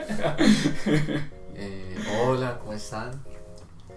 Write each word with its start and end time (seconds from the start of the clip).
Eh, 1.62 1.98
hola, 2.24 2.58
¿cómo 2.58 2.72
están? 2.72 3.22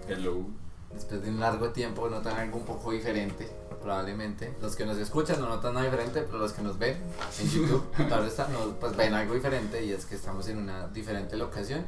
Hello. 0.06 0.44
Después 0.92 1.22
de 1.22 1.30
un 1.30 1.40
largo 1.40 1.70
tiempo 1.70 2.10
notan 2.10 2.36
algo 2.36 2.58
un 2.58 2.64
poco 2.66 2.90
diferente, 2.90 3.50
probablemente. 3.80 4.54
Los 4.60 4.76
que 4.76 4.84
nos 4.84 4.98
escuchan 4.98 5.40
no 5.40 5.48
notan 5.48 5.72
nada 5.72 5.86
diferente, 5.86 6.22
pero 6.22 6.38
los 6.38 6.52
que 6.52 6.60
nos 6.60 6.78
ven 6.78 6.98
en 7.40 7.48
YouTube, 7.48 7.90
tal 8.08 8.24
vez 8.24 8.38
no, 8.38 8.74
pues 8.78 8.94
ven 8.96 9.14
algo 9.14 9.32
diferente 9.32 9.82
y 9.82 9.92
es 9.92 10.04
que 10.04 10.16
estamos 10.16 10.46
en 10.48 10.58
una 10.58 10.88
diferente 10.88 11.36
locación 11.36 11.86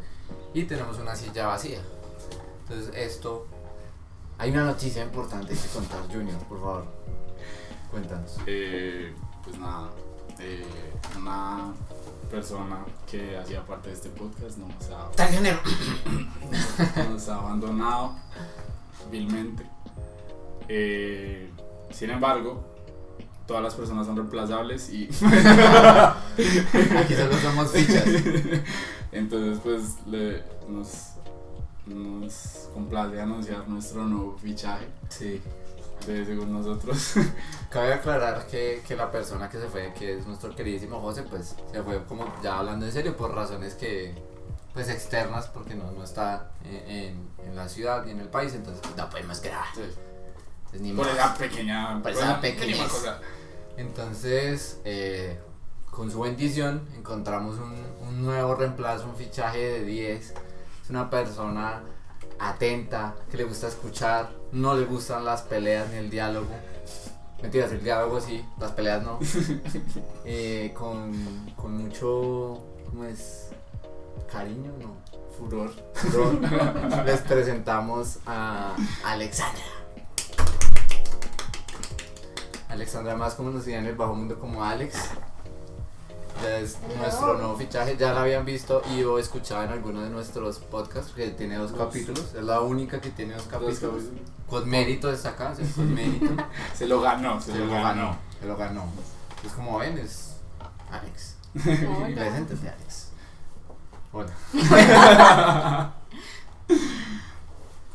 y 0.55 0.65
tenemos 0.65 0.99
una 0.99 1.15
silla 1.15 1.47
vacía. 1.49 1.81
Entonces 2.63 2.95
esto... 2.97 3.47
Hay 4.39 4.51
una 4.51 4.65
noticia 4.65 5.03
importante 5.03 5.53
que 5.53 5.69
contar, 5.75 6.01
Junior, 6.11 6.39
por 6.45 6.59
favor. 6.59 6.85
Cuéntanos. 7.91 8.37
Eh, 8.47 9.15
pues 9.45 9.59
nada, 9.59 9.91
eh, 10.39 10.65
una 11.17 11.73
persona 12.31 12.85
que 13.11 13.37
hacía 13.37 13.65
parte 13.65 13.89
de 13.89 13.95
este 13.95 14.09
podcast 14.11 14.59
nos 14.59 14.71
ha, 14.91 15.11
nos 17.11 17.29
ha 17.29 17.35
abandonado 17.37 18.15
vilmente. 19.11 19.65
Eh, 20.69 21.51
sin 21.91 22.11
embargo, 22.11 22.65
todas 23.47 23.63
las 23.63 23.75
personas 23.75 24.07
son 24.07 24.17
reemplazables 24.17 24.91
y 24.91 25.05
Aquí 26.99 27.15
solo 27.15 27.39
somos 27.41 27.71
fichas. 27.71 28.05
entonces 29.13 29.61
pues 29.63 29.83
le, 30.07 30.43
nos, 30.69 31.13
nos 31.87 32.69
complace 32.75 33.21
anunciar 33.21 33.69
nuestro 33.69 34.05
nuevo 34.05 34.37
fichaje 34.39 34.89
Sí. 35.09 35.41
De 36.07 36.25
según 36.25 36.53
nosotros. 36.53 37.15
Cabe 37.71 37.93
aclarar 37.95 38.47
que, 38.47 38.83
que 38.87 38.97
la 38.97 39.11
persona 39.11 39.49
que 39.49 39.59
se 39.59 39.67
fue, 39.69 39.93
que 39.95 40.19
es 40.19 40.27
nuestro 40.27 40.55
queridísimo 40.55 41.01
José, 41.01 41.23
pues 41.25 41.55
se 41.73 41.83
fue 41.83 42.05
como 42.05 42.33
ya 42.43 42.59
hablando 42.59 42.87
en 42.87 42.93
serio 42.93 43.17
por 43.17 43.35
razones 43.35 43.75
que 43.75 44.15
pues 44.73 44.89
externas 44.91 45.47
porque 45.49 45.75
no, 45.75 45.91
no 45.93 46.05
está 46.05 46.51
en, 46.65 46.91
en- 46.91 47.29
en 47.47 47.57
la 47.57 47.69
ciudad 47.69 48.05
ni 48.05 48.11
en 48.13 48.21
el 48.21 48.29
país, 48.29 48.53
entonces 48.55 48.81
pues, 48.83 48.97
no 48.97 49.09
podemos 49.09 49.41
grabar. 49.41 49.69
Pues, 49.75 50.81
ni 50.83 50.93
Por 50.93 51.07
esa 51.09 51.35
pequeña, 51.35 52.03
Por 52.03 52.11
esa 52.13 52.41
pequeñez. 52.41 52.87
cosa. 52.89 53.19
Entonces, 53.79 54.81
eh, 54.85 55.39
con 55.91 56.11
su 56.11 56.21
bendición, 56.21 56.87
encontramos 56.97 57.59
un, 57.59 57.75
un 58.07 58.23
nuevo 58.23 58.55
reemplazo, 58.55 59.07
un 59.07 59.17
fichaje 59.17 59.59
de 59.59 59.85
10. 59.85 60.35
Es 60.83 60.91
una 60.91 61.09
persona 61.09 61.83
atenta, 62.39 63.15
que 63.31 63.37
le 63.37 63.45
gusta 63.45 63.69
escuchar, 63.69 64.31
no 64.53 64.75
le 64.75 64.85
gustan 64.85 65.25
las 65.25 65.43
peleas 65.43 65.89
ni 65.91 65.99
el 65.99 66.11
diálogo. 66.11 66.47
Mentiras, 67.43 67.71
el 67.73 67.83
diálogo 67.83 68.21
sí, 68.21 68.45
las 68.59 68.73
peleas 68.73 69.03
no. 69.03 69.19
Eh, 70.25 70.75
con, 70.77 71.13
con 71.55 71.77
mucho, 71.77 72.65
¿cómo 72.87 73.05
es? 73.05 73.51
Cariño, 74.31 74.73
no. 74.81 74.97
Furor. 75.39 75.71
Furor. 75.95 76.41
Les 77.07 77.21
presentamos 77.21 78.19
a 78.27 78.75
Alexandra. 79.05 79.63
Alexandra 82.69 83.17
más 83.17 83.35
como 83.35 83.51
nos 83.51 83.65
decían 83.65 83.85
en 83.85 83.91
el 83.91 83.97
bajo 83.97 84.15
mundo 84.15 84.39
como 84.41 84.65
Alex. 84.65 84.97
Ya 86.43 86.59
es 86.59 86.77
nuestro 86.99 87.35
nuevo 87.39 87.57
fichaje, 87.57 87.97
ya 87.97 88.13
la 88.13 88.21
habían 88.23 88.45
visto 88.45 88.83
y 88.95 89.03
o 89.05 89.19
escuchado 89.19 89.63
en 89.65 89.71
alguno 89.71 90.03
de 90.03 90.11
nuestros 90.11 90.59
podcasts, 90.59 91.13
que 91.13 91.29
tiene 91.31 91.57
dos 91.57 91.73
Dos. 91.73 91.81
capítulos, 91.87 92.35
es 92.35 92.45
la 92.45 92.61
única 92.61 93.01
que 93.01 93.11
tiene 93.11 93.35
dos 93.35 93.49
Dos 93.49 93.53
capítulos. 93.61 94.05
Con 94.49 94.69
mérito 94.69 95.11
está 95.11 95.31
acá, 95.31 95.55
¿sí? 95.57 95.63
con 95.75 95.93
mérito. 95.95 96.27
Se 96.75 96.87
lo 96.87 97.01
ganó, 97.01 97.41
se, 97.41 97.53
Se 97.53 97.59
lo, 97.59 97.71
ganó. 97.73 98.17
se 98.39 98.47
lo 98.47 98.57
ganó. 98.57 98.85
Pues 99.41 99.55
como 99.55 99.79
ven 99.79 99.97
es 99.99 100.37
Alex. 100.91 101.37
Preséntate 102.15 102.69
Alex. 102.69 103.09
Hola. 104.13 104.33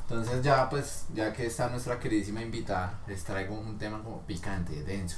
Entonces 0.10 0.42
ya 0.44 0.70
pues, 0.70 1.06
ya 1.14 1.32
que 1.32 1.46
está 1.46 1.70
nuestra 1.70 1.98
queridísima 2.00 2.42
invitada, 2.42 3.00
les 3.08 3.24
traigo 3.24 3.56
un 3.56 3.78
tema 3.78 4.02
como 4.04 4.22
picante, 4.24 4.84
denso, 4.84 5.18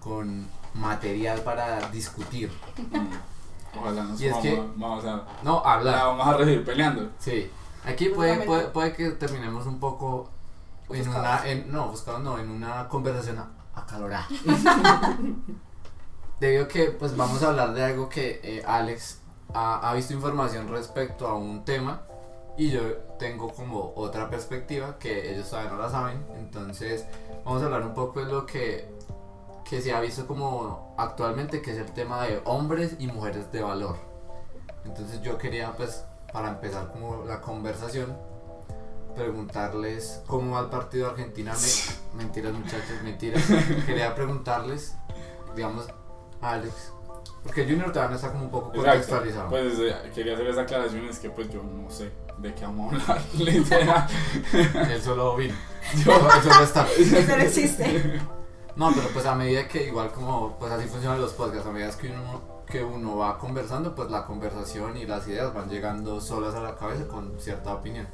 con 0.00 0.46
material 0.74 1.40
para 1.40 1.88
discutir. 1.90 2.50
Mm. 2.76 3.78
Ojalá 3.78 4.04
nos 4.04 4.20
Y 4.20 4.26
es 4.26 4.32
vamos, 4.32 4.46
que- 4.46 4.58
a- 4.58 4.62
vamos 4.76 5.04
a 5.04 5.24
No, 5.42 5.62
la 5.64 5.72
hablar. 5.74 6.04
vamos 6.06 6.26
a 6.26 6.32
recibir 6.36 6.64
peleando. 6.64 7.10
Sí. 7.18 7.50
Aquí 7.84 8.08
puede, 8.10 8.44
puede, 8.44 8.66
puede 8.68 8.92
que 8.94 9.10
terminemos 9.10 9.66
un 9.66 9.78
poco 9.78 10.30
en 10.90 11.08
una, 11.08 11.48
en, 11.48 11.70
no, 11.70 11.86
ofuscados 11.86 12.22
no, 12.22 12.38
en 12.38 12.50
una 12.50 12.88
conversación 12.88 13.42
acalorada. 13.74 14.26
Debido 16.40 16.64
a 16.64 16.68
que 16.68 16.90
pues 16.92 17.16
vamos 17.16 17.42
a 17.42 17.48
hablar 17.48 17.74
de 17.74 17.84
algo 17.84 18.08
que 18.08 18.40
eh, 18.44 18.62
Alex 18.66 19.20
ha, 19.54 19.90
ha 19.90 19.94
visto 19.94 20.12
información 20.14 20.68
respecto 20.68 21.26
a 21.26 21.34
un 21.34 21.64
tema 21.64 22.02
y 22.56 22.70
yo 22.70 22.80
tengo 23.18 23.52
como 23.52 23.92
otra 23.96 24.30
perspectiva 24.30 24.98
que 24.98 25.32
ellos 25.34 25.50
todavía 25.50 25.72
no 25.72 25.78
la 25.78 25.90
saben. 25.90 26.24
Entonces 26.36 27.06
vamos 27.44 27.62
a 27.62 27.66
hablar 27.66 27.82
un 27.82 27.94
poco 27.94 28.20
de 28.24 28.30
lo 28.30 28.46
que, 28.46 28.88
que 29.68 29.82
se 29.82 29.92
ha 29.92 30.00
visto 30.00 30.26
como 30.26 30.94
actualmente, 30.98 31.60
que 31.62 31.72
es 31.72 31.78
el 31.78 31.92
tema 31.92 32.24
de 32.26 32.40
hombres 32.44 32.96
y 32.98 33.06
mujeres 33.06 33.50
de 33.52 33.62
valor. 33.62 33.96
Entonces 34.84 35.20
yo 35.22 35.36
quería 35.38 35.72
pues 35.72 36.04
para 36.32 36.48
empezar 36.48 36.90
como 36.92 37.24
la 37.26 37.40
conversación 37.40 38.16
preguntarles 39.14 40.22
cómo 40.26 40.54
va 40.54 40.60
el 40.60 40.66
partido 40.66 41.08
Argentina. 41.10 41.52
Me- 42.14 42.22
mentiras 42.24 42.52
muchachos, 42.52 43.02
mentiras. 43.02 43.42
Quería 43.86 44.14
preguntarles, 44.14 44.94
digamos, 45.56 45.86
a 46.40 46.52
Alex. 46.52 46.92
Porque 47.42 47.64
Junior 47.64 47.92
todavía 47.92 48.10
no 48.10 48.16
está 48.16 48.32
como 48.32 48.44
un 48.44 48.50
poco 48.50 48.68
Exacto. 48.68 48.90
contextualizado. 48.90 49.48
Pues 49.48 49.78
eh, 49.80 50.10
quería 50.14 50.34
hacer 50.34 50.46
esa 50.48 50.62
aclaración, 50.62 51.04
es 51.06 51.18
que 51.18 51.30
pues 51.30 51.48
yo 51.50 51.62
no 51.62 51.90
sé 51.90 52.12
de 52.38 52.54
qué 52.54 52.64
vamos 52.64 52.92
a 53.08 53.12
hablar, 53.12 53.24
literal. 53.38 54.06
Él 54.90 55.02
solo 55.02 55.36
vino. 55.36 55.54
Yo, 56.04 56.12
él 56.36 56.42
solo 56.42 56.64
está. 56.64 56.86
Eso 56.98 57.36
no 57.36 57.42
existe. 57.42 58.20
No, 58.78 58.92
pero 58.94 59.08
pues 59.12 59.26
a 59.26 59.34
medida 59.34 59.66
que 59.66 59.88
igual 59.88 60.12
como 60.12 60.56
pues 60.56 60.70
así 60.70 60.86
funcionan 60.86 61.20
los 61.20 61.32
podcasts, 61.32 61.66
a 61.66 61.72
medida 61.72 61.90
que 61.98 62.12
uno, 62.12 62.40
que 62.64 62.84
uno 62.84 63.16
va 63.16 63.36
conversando, 63.36 63.92
pues 63.92 64.08
la 64.08 64.24
conversación 64.24 64.96
y 64.96 65.04
las 65.04 65.26
ideas 65.26 65.52
van 65.52 65.68
llegando 65.68 66.20
solas 66.20 66.54
a 66.54 66.60
la 66.60 66.76
cabeza 66.76 67.08
con 67.08 67.40
cierta 67.40 67.74
opinión. 67.74 68.06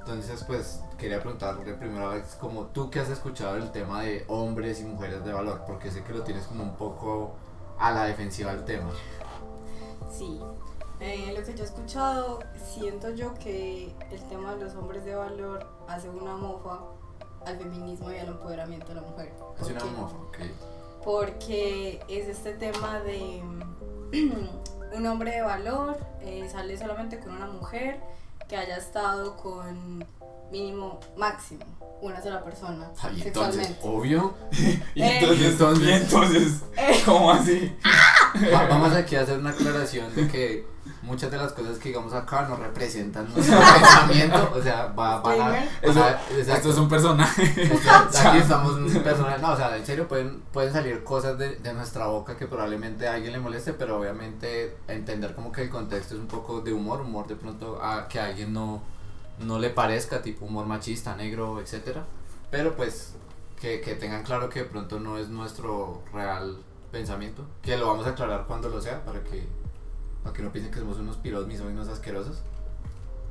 Entonces 0.00 0.42
pues 0.42 0.80
quería 0.98 1.20
preguntarle 1.20 1.74
primero 1.74 2.10
Alex, 2.10 2.34
como 2.40 2.66
tú 2.66 2.90
que 2.90 2.98
has 2.98 3.08
escuchado 3.08 3.56
el 3.56 3.70
tema 3.70 4.02
de 4.02 4.24
hombres 4.26 4.80
y 4.80 4.84
mujeres 4.84 5.24
de 5.24 5.32
valor, 5.32 5.62
porque 5.64 5.92
sé 5.92 6.02
que 6.02 6.12
lo 6.12 6.22
tienes 6.22 6.44
como 6.46 6.64
un 6.64 6.74
poco 6.74 7.36
a 7.78 7.92
la 7.92 8.02
defensiva 8.06 8.52
del 8.52 8.64
tema. 8.64 8.90
Sí. 10.10 10.40
Eh, 10.98 11.32
lo 11.38 11.44
que 11.44 11.54
yo 11.54 11.62
he 11.62 11.66
escuchado, 11.66 12.40
siento 12.74 13.10
yo 13.10 13.32
que 13.34 13.94
el 14.10 14.28
tema 14.28 14.56
de 14.56 14.64
los 14.64 14.74
hombres 14.74 15.04
de 15.04 15.14
valor 15.14 15.68
hace 15.86 16.10
una 16.10 16.36
mofa 16.36 16.80
al 17.46 17.58
feminismo 17.58 18.10
y 18.12 18.18
al 18.18 18.28
empoderamiento 18.28 18.88
de 18.88 18.94
la 18.96 19.00
mujer. 19.02 19.32
Es 19.56 19.62
¿Por 19.62 19.72
una 19.72 19.80
qué? 19.80 19.90
mofa, 19.90 20.16
ok. 20.16 20.38
Porque 21.04 22.00
es 22.08 22.28
este 22.28 22.52
tema 22.54 23.00
de 23.00 23.42
un 24.92 25.06
hombre 25.06 25.30
de 25.32 25.42
valor 25.42 25.98
eh, 26.20 26.48
sale 26.50 26.76
solamente 26.78 27.18
con 27.20 27.32
una 27.36 27.46
mujer 27.46 28.00
que 28.48 28.56
haya 28.56 28.76
estado 28.76 29.36
con 29.36 30.04
mínimo 30.50 30.98
máximo 31.16 31.64
una 32.02 32.20
sola 32.22 32.42
persona 32.42 32.90
Ay, 33.02 33.22
entonces, 33.26 33.66
sexualmente. 33.68 33.80
obvio. 33.88 34.34
Y 34.94 35.02
Eh. 35.02 35.18
entonces, 35.20 35.50
Entonces- 35.52 35.88
y 35.88 35.92
entonces, 35.92 36.52
Eh. 36.76 37.02
¿cómo 37.04 37.30
así? 37.30 37.76
Va- 38.54 38.66
Vamos 38.68 38.92
aquí 38.94 39.16
a 39.16 39.20
hacer 39.22 39.38
una 39.38 39.50
aclaración 39.50 40.14
de 40.14 40.26
que 40.28 40.66
muchas 41.10 41.30
de 41.30 41.36
las 41.36 41.52
cosas 41.52 41.78
que 41.78 41.88
digamos 41.90 42.12
acá 42.14 42.46
no 42.48 42.56
representan 42.56 43.28
nuestro 43.34 43.58
pensamiento, 43.58 44.52
o 44.56 44.62
sea, 44.62 44.86
va, 44.98 45.20
van 45.20 45.40
a... 45.40 45.64
Eso- 45.82 46.02
a- 46.02 46.10
exacto. 46.30 46.52
Esto 46.54 46.70
es 46.70 46.78
un 46.78 46.88
personaje. 46.88 47.42
Exacto, 47.64 48.18
Aquí 48.28 48.38
estamos 48.38 48.72
un 48.74 49.02
personaje, 49.02 49.42
no, 49.42 49.52
o 49.52 49.56
sea, 49.56 49.76
en 49.76 49.84
serio 49.84 50.06
pueden, 50.08 50.40
pueden 50.52 50.72
salir 50.72 51.02
cosas 51.04 51.36
de, 51.38 51.56
de 51.56 51.72
nuestra 51.74 52.06
boca 52.06 52.36
que 52.36 52.46
probablemente 52.46 53.08
a 53.08 53.14
alguien 53.14 53.32
le 53.32 53.40
moleste, 53.40 53.72
pero 53.72 53.98
obviamente 53.98 54.76
entender 54.88 55.34
como 55.34 55.52
que 55.52 55.62
el 55.62 55.70
contexto 55.70 56.14
es 56.14 56.20
un 56.20 56.28
poco 56.28 56.60
de 56.60 56.72
humor, 56.72 57.00
humor 57.02 57.26
de 57.26 57.36
pronto 57.36 57.82
a 57.82 58.08
que 58.08 58.20
a 58.20 58.26
alguien 58.26 58.52
no, 58.52 58.82
no 59.40 59.58
le 59.58 59.70
parezca, 59.70 60.22
tipo 60.22 60.46
humor 60.46 60.66
machista, 60.66 61.16
negro, 61.16 61.60
etcétera, 61.60 62.04
pero 62.50 62.74
pues 62.76 63.14
que, 63.60 63.80
que 63.80 63.94
tengan 63.94 64.22
claro 64.22 64.48
que 64.48 64.60
de 64.60 64.64
pronto 64.66 65.00
no 65.00 65.18
es 65.18 65.28
nuestro 65.28 66.02
real 66.14 66.56
pensamiento, 66.90 67.44
que 67.62 67.76
lo 67.76 67.86
vamos 67.86 68.06
a 68.06 68.10
aclarar 68.10 68.44
cuando 68.48 68.68
lo 68.68 68.80
sea, 68.80 69.04
para 69.04 69.22
que, 69.22 69.46
para 70.22 70.34
que 70.34 70.42
no 70.42 70.52
piensen 70.52 70.72
que 70.72 70.78
somos 70.80 70.98
unos 70.98 71.16
piros 71.16 71.46
misóginos 71.46 71.88
asquerosos. 71.88 72.42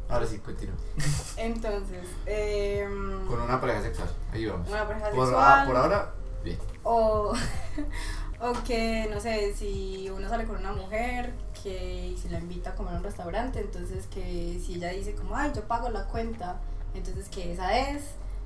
Ahora 0.09 0.25
sí, 0.25 0.39
continúo. 0.39 0.75
Entonces, 1.37 2.03
em, 2.25 3.27
Con 3.27 3.39
una 3.41 3.61
pareja 3.61 3.81
sexual, 3.83 4.09
ahí 4.33 4.45
vamos. 4.45 4.67
una 4.69 4.87
pareja 4.87 5.09
Por, 5.11 5.25
sexual. 5.27 5.45
ah, 5.45 5.63
por 5.67 5.77
ahora, 5.77 6.13
bien. 6.43 6.57
O, 6.83 7.33
o 8.41 8.53
que, 8.65 9.07
no 9.13 9.19
sé, 9.19 9.53
si 9.53 10.09
uno 10.09 10.27
sale 10.27 10.45
con 10.45 10.57
una 10.57 10.73
mujer 10.73 11.33
que 11.61 12.15
se 12.19 12.29
la 12.29 12.39
invita 12.39 12.71
a 12.71 12.75
comer 12.75 12.95
a 12.95 12.97
un 12.97 13.03
restaurante, 13.03 13.59
entonces 13.59 14.07
que 14.07 14.59
si 14.65 14.75
ella 14.75 14.89
dice 14.89 15.13
como, 15.13 15.35
ay, 15.35 15.51
yo 15.55 15.63
pago 15.67 15.89
la 15.89 16.05
cuenta, 16.05 16.59
entonces 16.95 17.29
que 17.29 17.51
esa 17.53 17.77
es, 17.77 18.03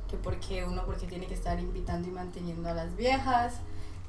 que 0.09 0.17
porque 0.17 0.65
uno 0.65 0.83
porque 0.85 1.07
tiene 1.07 1.27
que 1.27 1.33
estar 1.33 1.57
invitando 1.61 2.09
y 2.09 2.11
manteniendo 2.11 2.67
a 2.69 2.73
las 2.73 2.93
viejas. 2.97 3.53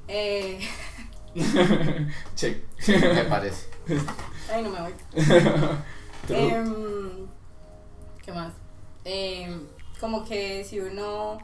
Eh, 0.09 0.59
Check. 2.37 2.63
Me 2.89 3.25
parece. 3.25 3.67
Ay, 4.53 4.63
no 4.63 4.71
me 4.71 4.81
voy. 4.81 4.93
Em, 6.29 7.27
¿Qué 8.25 8.33
más? 8.33 8.53
Em, 9.05 9.61
como 10.01 10.25
que 10.25 10.65
si 10.65 10.81
uno 10.81 11.39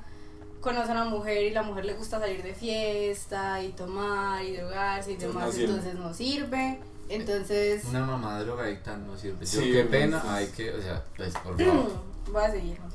conoce 0.61 0.89
a 0.91 0.93
una 0.93 1.05
mujer 1.05 1.43
y 1.43 1.51
la 1.51 1.63
mujer 1.63 1.85
le 1.85 1.95
gusta 1.95 2.19
salir 2.19 2.43
de 2.43 2.55
fiesta 2.55 3.63
y 3.63 3.73
tomar 3.73 4.43
y 4.45 4.57
drogarse 4.57 5.11
y 5.11 5.15
Entonces 5.15 5.35
demás, 5.35 5.55
no 5.57 5.61
entonces 5.65 5.95
no 5.95 6.15
sirve. 6.15 6.81
Entonces, 7.09 7.85
Una 7.87 8.05
mamá 8.07 8.39
drogadicta 8.41 8.97
no 8.97 9.17
sirve. 9.19 9.45
Yo, 9.45 9.61
Sí, 9.61 9.73
qué 9.73 9.85
pena, 9.85 10.21
pues, 10.21 10.33
hay 10.33 10.47
que, 10.49 10.71
o 10.73 10.81
sea, 10.81 11.03
pues 11.17 11.35
por 11.35 11.57
favor. 11.63 11.91
voy 12.33 12.43
a 12.45 12.51
seguir, 12.51 12.79
¿ok? 12.87 12.95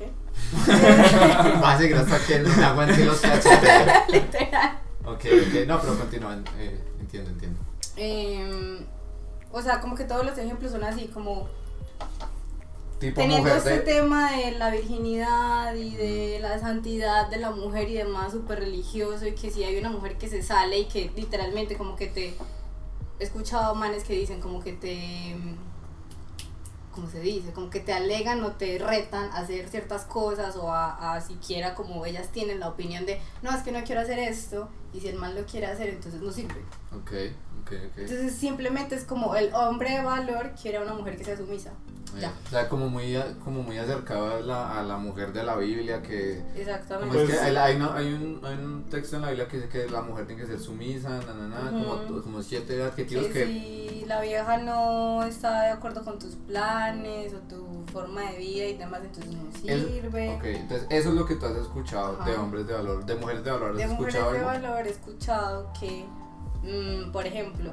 Va 1.62 1.72
a 1.72 1.78
seguir 1.78 1.96
hasta 1.96 2.18
que 2.26 2.38
no 2.40 2.66
aguante 2.66 3.04
los 3.04 3.20
cachetes. 3.20 4.08
Literal. 4.08 4.78
Ok, 5.06 5.24
ok, 5.24 5.66
no, 5.66 5.80
pero 5.80 5.98
continúan. 5.98 6.44
Eh, 6.58 6.78
entiendo, 7.00 7.30
entiendo. 7.30 7.60
Em, 7.96 8.84
o 9.52 9.62
sea, 9.62 9.80
como 9.80 9.94
que 9.94 10.04
todos 10.04 10.26
los 10.26 10.36
ejemplos 10.36 10.72
son 10.72 10.84
así, 10.84 11.06
como 11.06 11.48
Tipo 12.98 13.20
teniendo 13.20 13.48
mujer 13.48 13.58
este 13.58 13.70
de. 13.70 13.78
tema 13.80 14.32
de 14.32 14.52
la 14.52 14.70
virginidad 14.70 15.74
y 15.74 15.94
de 15.96 16.38
la 16.40 16.58
santidad 16.58 17.28
de 17.28 17.36
la 17.36 17.50
mujer 17.50 17.90
y 17.90 17.94
demás 17.94 18.32
súper 18.32 18.60
religioso 18.60 19.26
y 19.26 19.34
que 19.34 19.50
si 19.50 19.64
hay 19.64 19.76
una 19.78 19.90
mujer 19.90 20.16
que 20.16 20.28
se 20.28 20.42
sale 20.42 20.78
y 20.78 20.84
que 20.86 21.12
literalmente 21.14 21.76
como 21.76 21.94
que 21.94 22.06
te 22.06 22.34
he 23.18 23.24
escuchado 23.24 23.74
manes 23.74 24.02
que 24.02 24.14
dicen 24.14 24.40
como 24.40 24.62
que 24.62 24.72
te 24.72 25.36
¿cómo 26.90 27.10
se 27.10 27.20
dice? 27.20 27.52
como 27.52 27.68
que 27.68 27.80
te 27.80 27.92
alegan 27.92 28.42
o 28.42 28.52
te 28.52 28.78
retan 28.78 29.30
a 29.32 29.40
hacer 29.40 29.68
ciertas 29.68 30.06
cosas 30.06 30.56
o 30.56 30.72
a, 30.72 31.14
a 31.14 31.20
siquiera 31.20 31.74
como 31.74 32.06
ellas 32.06 32.28
tienen 32.32 32.60
la 32.60 32.68
opinión 32.68 33.04
de 33.04 33.20
no 33.42 33.50
es 33.50 33.62
que 33.62 33.72
no 33.72 33.84
quiero 33.84 34.00
hacer 34.00 34.18
esto 34.18 34.70
y 34.92 35.00
si 35.00 35.08
el 35.08 35.16
man 35.16 35.34
lo 35.34 35.44
quiere 35.44 35.66
hacer 35.66 35.88
entonces 35.88 36.20
no 36.20 36.30
sirve 36.32 36.60
Ok, 36.92 37.10
ok, 37.62 37.72
ok. 37.72 37.98
entonces 37.98 38.32
simplemente 38.34 38.94
es 38.94 39.04
como 39.04 39.34
el 39.36 39.52
hombre 39.54 39.90
de 39.92 40.02
valor 40.02 40.50
quiere 40.60 40.78
a 40.78 40.82
una 40.82 40.94
mujer 40.94 41.16
que 41.16 41.24
sea 41.24 41.36
sumisa 41.36 41.72
ya. 42.20 42.32
O 42.46 42.48
sea, 42.50 42.66
como 42.68 42.88
muy, 42.88 43.14
como 43.44 43.62
muy 43.62 43.76
acercado 43.76 44.36
a 44.36 44.40
la, 44.40 44.78
a 44.78 44.82
la 44.82 44.96
mujer 44.96 45.34
de 45.34 45.42
la 45.42 45.54
Biblia 45.56 46.00
que... 46.00 46.40
exactamente 46.56 47.08
Como 47.14 47.20
es 47.20 47.28
Pues- 47.28 47.40
que 47.50 47.58
hay, 47.58 47.76
no- 47.78 47.92
hay 47.92 48.06
un, 48.14 48.40
hay 48.42 48.54
un 48.54 48.84
texto 48.88 49.16
en 49.16 49.22
la 49.22 49.28
Biblia 49.28 49.48
que 49.48 49.56
dice 49.58 49.68
que 49.68 49.90
la 49.90 50.00
mujer 50.00 50.26
tiene 50.26 50.40
que 50.40 50.46
ser 50.48 50.58
sumisa, 50.58 51.10
na, 51.10 51.34
na, 51.34 51.48
na, 51.48 51.70
como, 51.72 51.92
Ujú. 51.94 52.22
como 52.22 52.42
siete 52.42 52.82
adjetivos 52.82 53.26
que 53.26 53.32
que... 53.32 53.46
si 53.46 54.04
la 54.06 54.22
vieja 54.22 54.56
no 54.58 55.24
está 55.24 55.62
de 55.64 55.70
acuerdo 55.72 56.04
con 56.04 56.18
tus 56.18 56.36
planes 56.36 57.34
o 57.34 57.38
tu 57.40 57.84
forma 57.92 58.22
de 58.30 58.38
vida 58.38 58.64
y 58.64 58.76
demás, 58.78 59.00
entonces 59.04 59.32
no 59.34 59.48
Es- 59.70 59.86
sirve. 59.86 60.36
Ok, 60.36 60.44
entonces 60.44 60.86
eso 60.88 61.08
es 61.10 61.14
lo 61.16 61.26
que 61.26 61.34
tú 61.34 61.44
has 61.44 61.56
escuchado 61.56 62.16
de 62.24 62.34
hombres 62.36 62.66
de 62.66 62.72
valor, 62.72 63.04
de 63.04 63.14
mujeres 63.16 63.44
de 63.44 63.50
valor, 63.50 63.70
¿has 63.72 63.76
de 63.76 63.88
mujeres 63.88 64.14
escuchado 64.14 64.32
de 64.32 64.38
algo? 64.38 64.50
valor 64.68 64.75
he 64.84 64.90
escuchado 64.90 65.70
que, 65.78 66.04
mm, 66.62 67.12
por 67.12 67.26
ejemplo, 67.26 67.70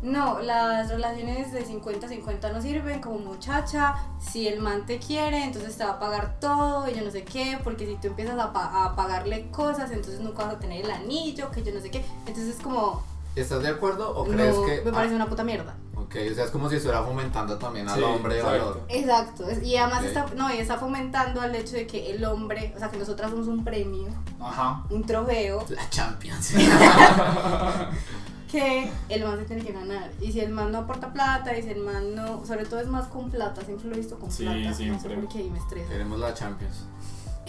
no, 0.00 0.38
las 0.40 0.88
relaciones 0.90 1.52
de 1.52 1.64
50-50 1.66 2.52
no 2.52 2.62
sirven 2.62 3.00
como 3.00 3.18
muchacha, 3.18 3.96
si 4.20 4.46
el 4.46 4.60
man 4.60 4.86
te 4.86 4.98
quiere, 5.00 5.42
entonces 5.42 5.76
te 5.76 5.84
va 5.84 5.90
a 5.94 5.98
pagar 5.98 6.38
todo 6.38 6.88
y 6.88 6.94
yo 6.94 7.02
no 7.04 7.10
sé 7.10 7.24
qué, 7.24 7.58
porque 7.64 7.84
si 7.84 7.96
tú 7.96 8.06
empiezas 8.06 8.38
a, 8.38 8.52
pa- 8.52 8.84
a 8.86 8.94
pagarle 8.94 9.50
cosas, 9.50 9.90
entonces 9.90 10.20
nunca 10.20 10.44
vas 10.44 10.54
a 10.54 10.58
tener 10.60 10.84
el 10.84 10.90
anillo, 10.92 11.50
que 11.50 11.64
yo 11.64 11.74
no 11.74 11.80
sé 11.80 11.90
qué, 11.90 12.04
entonces 12.26 12.56
es 12.56 12.62
como, 12.62 13.02
¿Estás 13.40 13.62
de 13.62 13.68
acuerdo 13.68 14.10
o 14.16 14.26
no, 14.26 14.32
crees 14.32 14.56
que...? 14.58 14.82
me 14.84 14.92
parece 14.92 15.14
ah, 15.14 15.16
una 15.16 15.26
puta 15.26 15.44
mierda. 15.44 15.76
ok, 15.94 16.16
o 16.30 16.34
sea, 16.34 16.44
es 16.44 16.50
como 16.50 16.68
si 16.68 16.76
estuviera 16.76 17.02
fomentando 17.02 17.56
también 17.58 17.88
al 17.88 17.98
Sí, 17.98 18.02
hombre 18.04 18.34
de 18.34 18.40
exacto. 18.40 18.58
valor. 18.64 18.82
Exacto, 18.88 19.44
y 19.62 19.76
además 19.76 20.04
está, 20.04 20.26
no, 20.36 20.52
y 20.54 20.58
está 20.58 20.76
fomentando 20.78 21.40
al 21.40 21.54
hecho 21.54 21.76
de 21.76 21.86
que 21.86 22.10
el 22.10 22.24
hombre, 22.24 22.72
o 22.74 22.78
sea, 22.78 22.90
que 22.90 22.96
nosotras 22.98 23.30
somos 23.30 23.46
un 23.48 23.64
premio, 23.64 24.08
Ajá. 24.40 24.82
un 24.90 25.04
trofeo, 25.04 25.64
La 25.68 25.88
Champions. 25.90 26.54
que 28.50 28.90
el 29.10 29.24
man 29.24 29.38
se 29.38 29.44
tiene 29.44 29.62
que 29.62 29.72
ganar. 29.72 30.10
Y 30.20 30.32
si 30.32 30.40
el 30.40 30.50
man 30.50 30.72
no 30.72 30.78
aporta 30.78 31.12
plata, 31.12 31.56
y 31.56 31.62
si 31.62 31.70
el 31.70 31.80
man 31.80 32.14
no, 32.14 32.44
sobre 32.46 32.64
todo 32.64 32.80
es 32.80 32.86
más 32.88 33.06
con 33.08 33.30
plata, 33.30 33.60
siempre 33.62 33.88
lo 33.88 33.94
he 33.94 33.98
visto 33.98 34.18
con 34.18 34.30
Sí, 34.30 34.44
plata, 34.44 34.58
no 34.58 34.70
sé 34.70 34.74
siempre. 34.76 35.14
por 35.16 35.28
qué 35.28 35.42
y 35.42 35.50
me 35.50 35.58
estresa. 35.58 35.88
Queremos 35.90 36.18
la 36.18 36.32
Champions. 36.34 36.84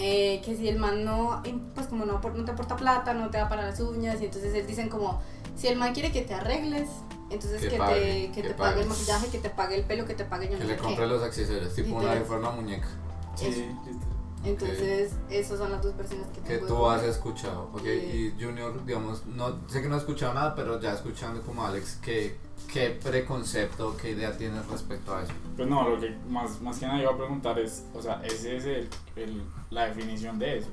Eh, 0.01 0.41
que 0.45 0.55
si 0.55 0.67
el 0.69 0.79
man 0.79 1.03
no, 1.03 1.41
eh, 1.43 1.53
pues 1.75 1.87
como 1.87 2.05
no, 2.05 2.21
no 2.21 2.45
te 2.45 2.51
aporta 2.51 2.75
plata, 2.77 3.13
no 3.13 3.29
te 3.29 3.37
da 3.37 3.49
para 3.49 3.65
las 3.65 3.79
uñas, 3.81 4.21
y 4.21 4.25
entonces 4.25 4.53
él 4.53 4.65
dicen 4.65 4.87
como, 4.87 5.21
si 5.57 5.67
el 5.67 5.77
man 5.77 5.93
quiere 5.93 6.11
que 6.13 6.21
te 6.21 6.33
arregles, 6.33 6.87
entonces 7.29 7.61
Que 7.61 7.67
que, 7.69 7.77
pague, 7.77 7.99
te, 7.99 8.31
que 8.31 8.41
que 8.41 8.47
te 8.49 8.53
pague 8.53 8.81
el 8.81 8.87
maquillaje, 8.87 9.27
que 9.27 9.39
te 9.39 9.49
pague 9.49 9.75
el 9.75 9.83
pelo, 9.83 10.05
que 10.05 10.13
te 10.13 10.23
pague 10.23 10.45
yo 10.49 10.57
Que 10.57 10.63
no 10.63 10.69
le 10.69 10.77
compre 10.77 11.03
qué. 11.03 11.07
los 11.07 11.21
accesorios, 11.21 11.75
tipo 11.75 11.95
una 11.97 12.13
de 12.15 12.21
forma 12.21 12.49
muñeca. 12.51 12.87
Sí, 13.35 13.45
listo. 13.85 14.05
Entonces, 14.45 15.11
esas 15.29 15.57
son 15.57 15.69
las 15.71 15.81
dos 15.83 15.97
versiones 15.97 16.27
que 16.33 16.39
Que 16.41 16.57
tú 16.59 16.87
has 16.87 17.03
escuchado, 17.03 17.69
ok. 17.73 17.81
Sí. 17.83 18.33
Y 18.39 18.41
Junior, 18.41 18.85
digamos, 18.85 19.25
no 19.25 19.57
sé 19.67 19.81
que 19.81 19.89
no 19.89 19.95
he 19.95 19.97
escuchado 19.99 20.33
nada, 20.33 20.55
pero 20.55 20.79
ya 20.79 20.93
escuchando 20.93 21.41
como 21.41 21.65
Alex, 21.65 21.99
¿qué, 22.01 22.37
qué 22.71 22.97
preconcepto, 23.03 23.97
qué 23.97 24.11
idea 24.11 24.37
tienes 24.37 24.65
respecto 24.67 25.13
a 25.13 25.23
eso? 25.23 25.33
Pues 25.57 25.67
no, 25.67 25.89
lo 25.89 25.99
que 25.99 26.15
más, 26.29 26.61
más 26.61 26.77
que 26.79 26.87
nada 26.87 27.01
iba 27.01 27.11
a 27.11 27.17
preguntar 27.17 27.59
es, 27.59 27.83
o 27.93 28.01
sea, 28.01 28.21
esa 28.23 28.49
es 28.49 28.63
el, 28.63 28.89
el- 29.17 29.43
la 29.69 29.85
definición 29.85 30.39
de 30.39 30.57
eso. 30.59 30.69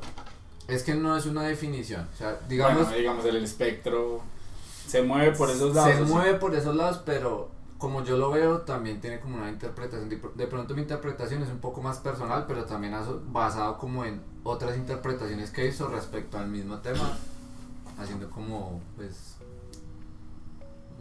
Es 0.69 0.83
que 0.83 0.95
no 0.95 1.17
es 1.17 1.27
una 1.27 1.43
definición, 1.45 2.09
o 2.13 2.17
sea, 2.17 2.41
digamos, 2.49 2.85
Bueno, 2.85 2.97
digamos, 2.97 3.25
el 3.25 3.37
espectro 3.37 4.21
se 4.87 5.03
mueve 5.03 5.33
por 5.33 5.51
esos 5.51 5.75
lados. 5.75 5.95
se 5.95 6.03
mueve 6.03 6.35
por 6.35 6.55
esos 6.55 6.75
lados, 6.75 7.03
pero 7.07 7.51
como 7.79 8.03
yo 8.03 8.17
lo 8.17 8.31
veo, 8.31 8.63
también 8.63 9.01
tiene 9.01 9.21
como 9.21 9.37
una 9.37 9.49
interpretación. 9.51 10.09
De 10.09 10.47
pronto 10.47 10.75
mi 10.75 10.83
interpretación 10.83 11.43
es 11.43 11.51
un 11.51 11.59
poco 11.59 11.83
más 11.83 11.99
personal, 11.99 12.47
pero 12.49 12.65
también 12.65 12.95
basado 13.31 13.79
como 13.79 14.05
en 14.05 14.21
otras 14.45 14.77
interpretaciones 14.77 15.51
que 15.51 15.67
hizo 15.69 15.89
respecto 15.89 16.39
al 16.39 16.49
mismo 16.49 16.79
tema, 16.79 17.17
haciendo 17.99 18.29
como, 18.31 18.81
pues, 18.97 19.37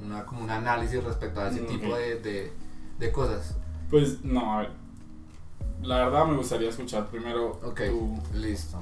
una, 0.04 0.26
como 0.26 0.44
un 0.44 0.50
análisis 0.52 1.04
respecto 1.04 1.40
a 1.40 1.50
ese 1.50 1.62
Mm, 1.62 1.68
tipo 1.68 1.88
ok. 1.88 1.98
de, 1.98 2.20
de, 2.20 2.54
de 3.00 3.12
cosas. 3.12 3.56
Pues 3.90 4.24
no, 4.24 4.54
a 4.54 4.60
ver. 4.62 4.72
La 5.86 5.98
verdad 6.06 6.26
me 6.26 6.36
gustaría 6.38 6.70
escuchar 6.70 7.08
primero 7.08 7.60
Ok, 7.64 7.82
tu... 7.88 8.20
listo. 8.34 8.82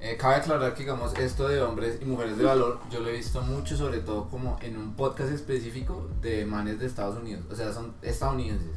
Eh, 0.00 0.16
cabe 0.16 0.36
aclarar 0.36 0.74
que, 0.74 0.80
digamos, 0.80 1.14
esto 1.18 1.48
de 1.48 1.60
hombres 1.62 1.98
y 2.00 2.04
mujeres 2.04 2.36
de 2.36 2.44
valor, 2.44 2.80
yo 2.90 3.00
lo 3.00 3.08
he 3.08 3.12
visto 3.16 3.40
mucho, 3.42 3.76
sobre 3.76 3.98
todo 4.00 4.28
como 4.28 4.58
en 4.60 4.76
un 4.76 4.94
podcast 4.94 5.32
específico 5.32 6.08
de 6.20 6.44
manes 6.44 6.78
de 6.78 6.86
Estados 6.86 7.18
Unidos. 7.18 7.44
O 7.50 7.56
sea, 7.56 7.72
son 7.72 7.94
estadounidenses. 8.02 8.76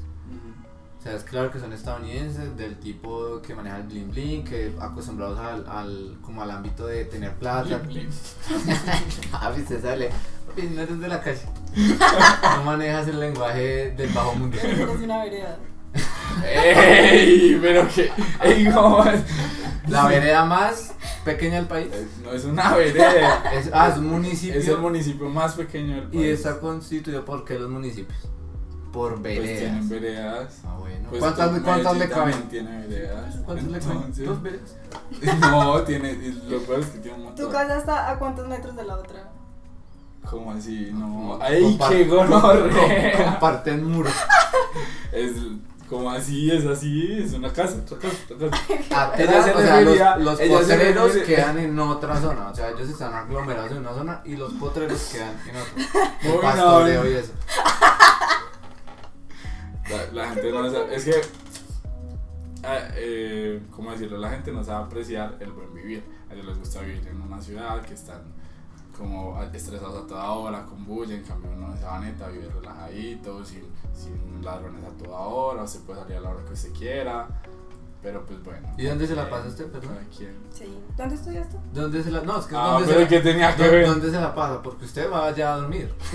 O 0.98 1.02
sea, 1.02 1.16
es 1.16 1.24
claro 1.24 1.50
que 1.50 1.60
son 1.60 1.72
estadounidenses, 1.72 2.58
del 2.58 2.78
tipo 2.78 3.42
que 3.42 3.56
maneja 3.56 3.78
el 3.78 3.84
bling 3.84 4.12
bling, 4.12 4.44
que 4.44 4.74
acostumbrados 4.82 5.40
al, 5.40 5.66
al, 5.70 6.18
como 6.22 6.42
al 6.42 6.52
ámbito 6.52 6.88
de 6.88 7.06
tener 7.06 7.34
plata. 7.36 7.82
Ah, 9.32 9.52
viste, 9.52 9.80
sale. 9.80 10.10
Papi, 10.48 10.64
no 10.64 10.82
eres 10.82 11.00
de 11.00 11.08
la 11.08 11.22
calle. 11.22 11.42
No 12.58 12.64
manejas 12.64 13.08
el 13.08 13.20
lenguaje 13.20 13.92
del 13.92 14.10
bajo 14.12 14.36
mundo. 14.36 14.58
Es 14.58 14.80
una 15.02 15.24
vereda. 15.24 15.58
¡Ey! 16.46 17.58
Pero 17.62 17.88
que... 17.88 18.12
¡Ey, 18.44 18.70
cómo 18.72 19.04
es? 19.06 19.22
La 19.88 20.06
vereda 20.08 20.46
más 20.46 20.94
pequeña 21.26 21.56
del 21.56 21.68
país. 21.68 21.88
No 22.24 22.32
es 22.32 22.46
una 22.46 22.76
vereda. 22.76 23.44
Es, 23.54 23.70
ah, 23.74 23.90
es 23.92 23.98
un 23.98 24.08
municipio. 24.08 24.60
Es 24.60 24.68
el 24.68 24.78
municipio 24.78 25.30
más 25.30 25.54
pequeño 25.54 25.96
del 25.96 26.04
país. 26.10 26.22
Y 26.22 26.30
está 26.30 26.60
constituido 26.60 27.26
por 27.26 27.44
qué 27.46 27.58
los 27.58 27.70
municipios? 27.70 28.18
Por 28.94 29.14
Pues 29.22 29.24
veredas. 29.24 29.60
tienen 29.60 29.90
veredas. 29.90 30.62
ah, 30.66 30.76
bueno. 30.80 31.10
Pues 31.10 31.22
¿Cuántas, 31.22 31.60
¿cuántas 31.62 31.98
le 31.98 32.10
caben? 32.10 32.32
también 32.34 32.50
tiene 32.50 32.88
veredas. 32.88 33.36
¿Cuántas 33.46 33.68
le 33.68 33.80
caben? 33.80 34.26
¿Dos 34.26 34.42
veredas? 34.44 34.76
No, 35.42 35.82
tiene... 35.84 36.14
Lo 36.48 36.60
peor 36.62 36.80
es 36.82 36.86
que 36.88 37.00
tiene 37.00 37.18
un 37.18 37.24
montón. 37.26 37.46
¿Tu 37.46 37.52
casa 37.52 37.78
está 37.78 38.10
a 38.12 38.20
cuántos 38.20 38.48
metros 38.48 38.76
de 38.76 38.84
la 38.84 38.96
otra? 38.96 39.32
¿Cómo 40.30 40.52
así? 40.52 40.90
No. 40.94 41.40
¡Ay, 41.42 41.80
qué 41.90 42.04
gonorrea! 42.06 43.26
Comparten 43.32 43.84
muros. 43.86 44.14
Es 45.12 45.32
como 45.90 46.12
así, 46.12 46.52
es 46.52 46.66
así, 46.68 47.12
es 47.24 47.34
una 47.34 47.52
casa, 47.52 47.78
otra 47.82 47.98
casa, 47.98 48.16
otra 48.34 48.50
casa. 48.52 49.04
Atrás, 49.06 49.20
Ella 49.20 49.44
se 49.44 49.52
o 49.52 49.60
sea, 49.60 49.80
refería- 49.80 50.16
los, 50.18 50.26
los 50.26 50.40
ella 50.40 50.58
se 50.60 50.64
potreros 50.76 51.12
quedan 51.26 51.58
en 51.58 51.80
otra 51.80 52.22
zona. 52.22 52.48
O 52.50 52.56
sea, 52.56 52.70
ellos 52.70 52.90
están 52.90 53.14
aglomerados 53.14 53.72
en 53.72 53.78
una 53.80 53.94
zona 53.94 54.22
y 54.26 54.36
los 54.36 54.54
potreros 54.54 55.02
quedan 55.12 55.36
en 55.48 55.56
otra. 55.56 56.18
El 56.22 56.30
Uy, 56.30 56.36
no. 56.36 56.42
pastoreo 56.42 57.10
y 57.10 57.14
eso. 57.16 57.32
La, 59.90 60.12
la 60.24 60.30
gente 60.30 60.52
no 60.52 60.72
sabe, 60.72 60.96
es 60.96 61.06
que, 61.06 61.14
ah, 62.64 62.78
eh, 62.96 63.62
¿cómo 63.72 63.92
decirlo? 63.92 64.18
La 64.20 64.30
gente 64.30 64.52
no 64.52 64.64
sabe 64.64 64.86
apreciar 64.86 65.38
el 65.40 65.52
buen 65.52 65.74
vivir. 65.74 66.04
A 66.30 66.34
ellos 66.34 66.46
les 66.46 66.60
gusta 66.60 66.82
vivir 66.82 67.08
en 67.08 67.20
una 67.22 67.42
ciudad 67.42 67.82
que 67.82 67.96
están 67.96 68.22
como 69.00 69.42
estresados 69.54 70.04
a 70.04 70.08
toda 70.08 70.30
hora, 70.32 70.66
con 70.66 70.86
bulla, 70.86 71.16
en 71.16 71.24
cambio 71.24 71.50
uno 71.56 71.74
en 71.74 71.80
Sabaneta 71.80 72.28
vive 72.28 72.50
relajadito, 72.54 73.44
sin, 73.46 73.64
sin 73.96 74.44
ladrones 74.44 74.84
a 74.84 75.04
toda 75.04 75.18
hora, 75.20 75.64
usted 75.64 75.80
puede 75.82 76.02
salir 76.02 76.18
a 76.18 76.22
la 76.22 76.30
hora 76.30 76.44
que 76.46 76.54
usted 76.54 76.72
quiera, 76.74 77.28
pero 78.04 78.26
pues 78.26 78.42
bueno. 78.44 78.68
¿Y 78.78 78.86
dónde 78.86 79.08
se 79.08 79.16
la 79.16 79.30
pasa 79.30 79.48
usted, 79.48 79.66
perdón? 79.72 79.98
quien. 80.16 80.38
Sí. 80.54 80.66
¿Dónde 80.96 81.16
estudiaste? 81.16 81.58
¿Dónde 81.74 82.04
se 82.04 82.12
la.? 82.12 82.22
No, 82.22 82.40
es 82.40 82.46
que 82.46 82.56
Ah, 82.56 82.72
¿dónde, 82.74 82.88
pero 82.88 83.00
se 83.02 83.08
¿qué 83.08 83.16
la, 83.18 83.24
tenía 83.24 83.56
que 83.56 83.64
¿dó- 83.68 83.72
ver? 83.72 83.88
¿dónde 83.88 84.12
se 84.12 84.22
la 84.22 84.36
pasa? 84.36 84.62
Porque 84.62 84.86
usted 84.86 85.12
va 85.12 85.28
allá 85.28 85.54
a 85.54 85.58
dormir. 85.58 85.94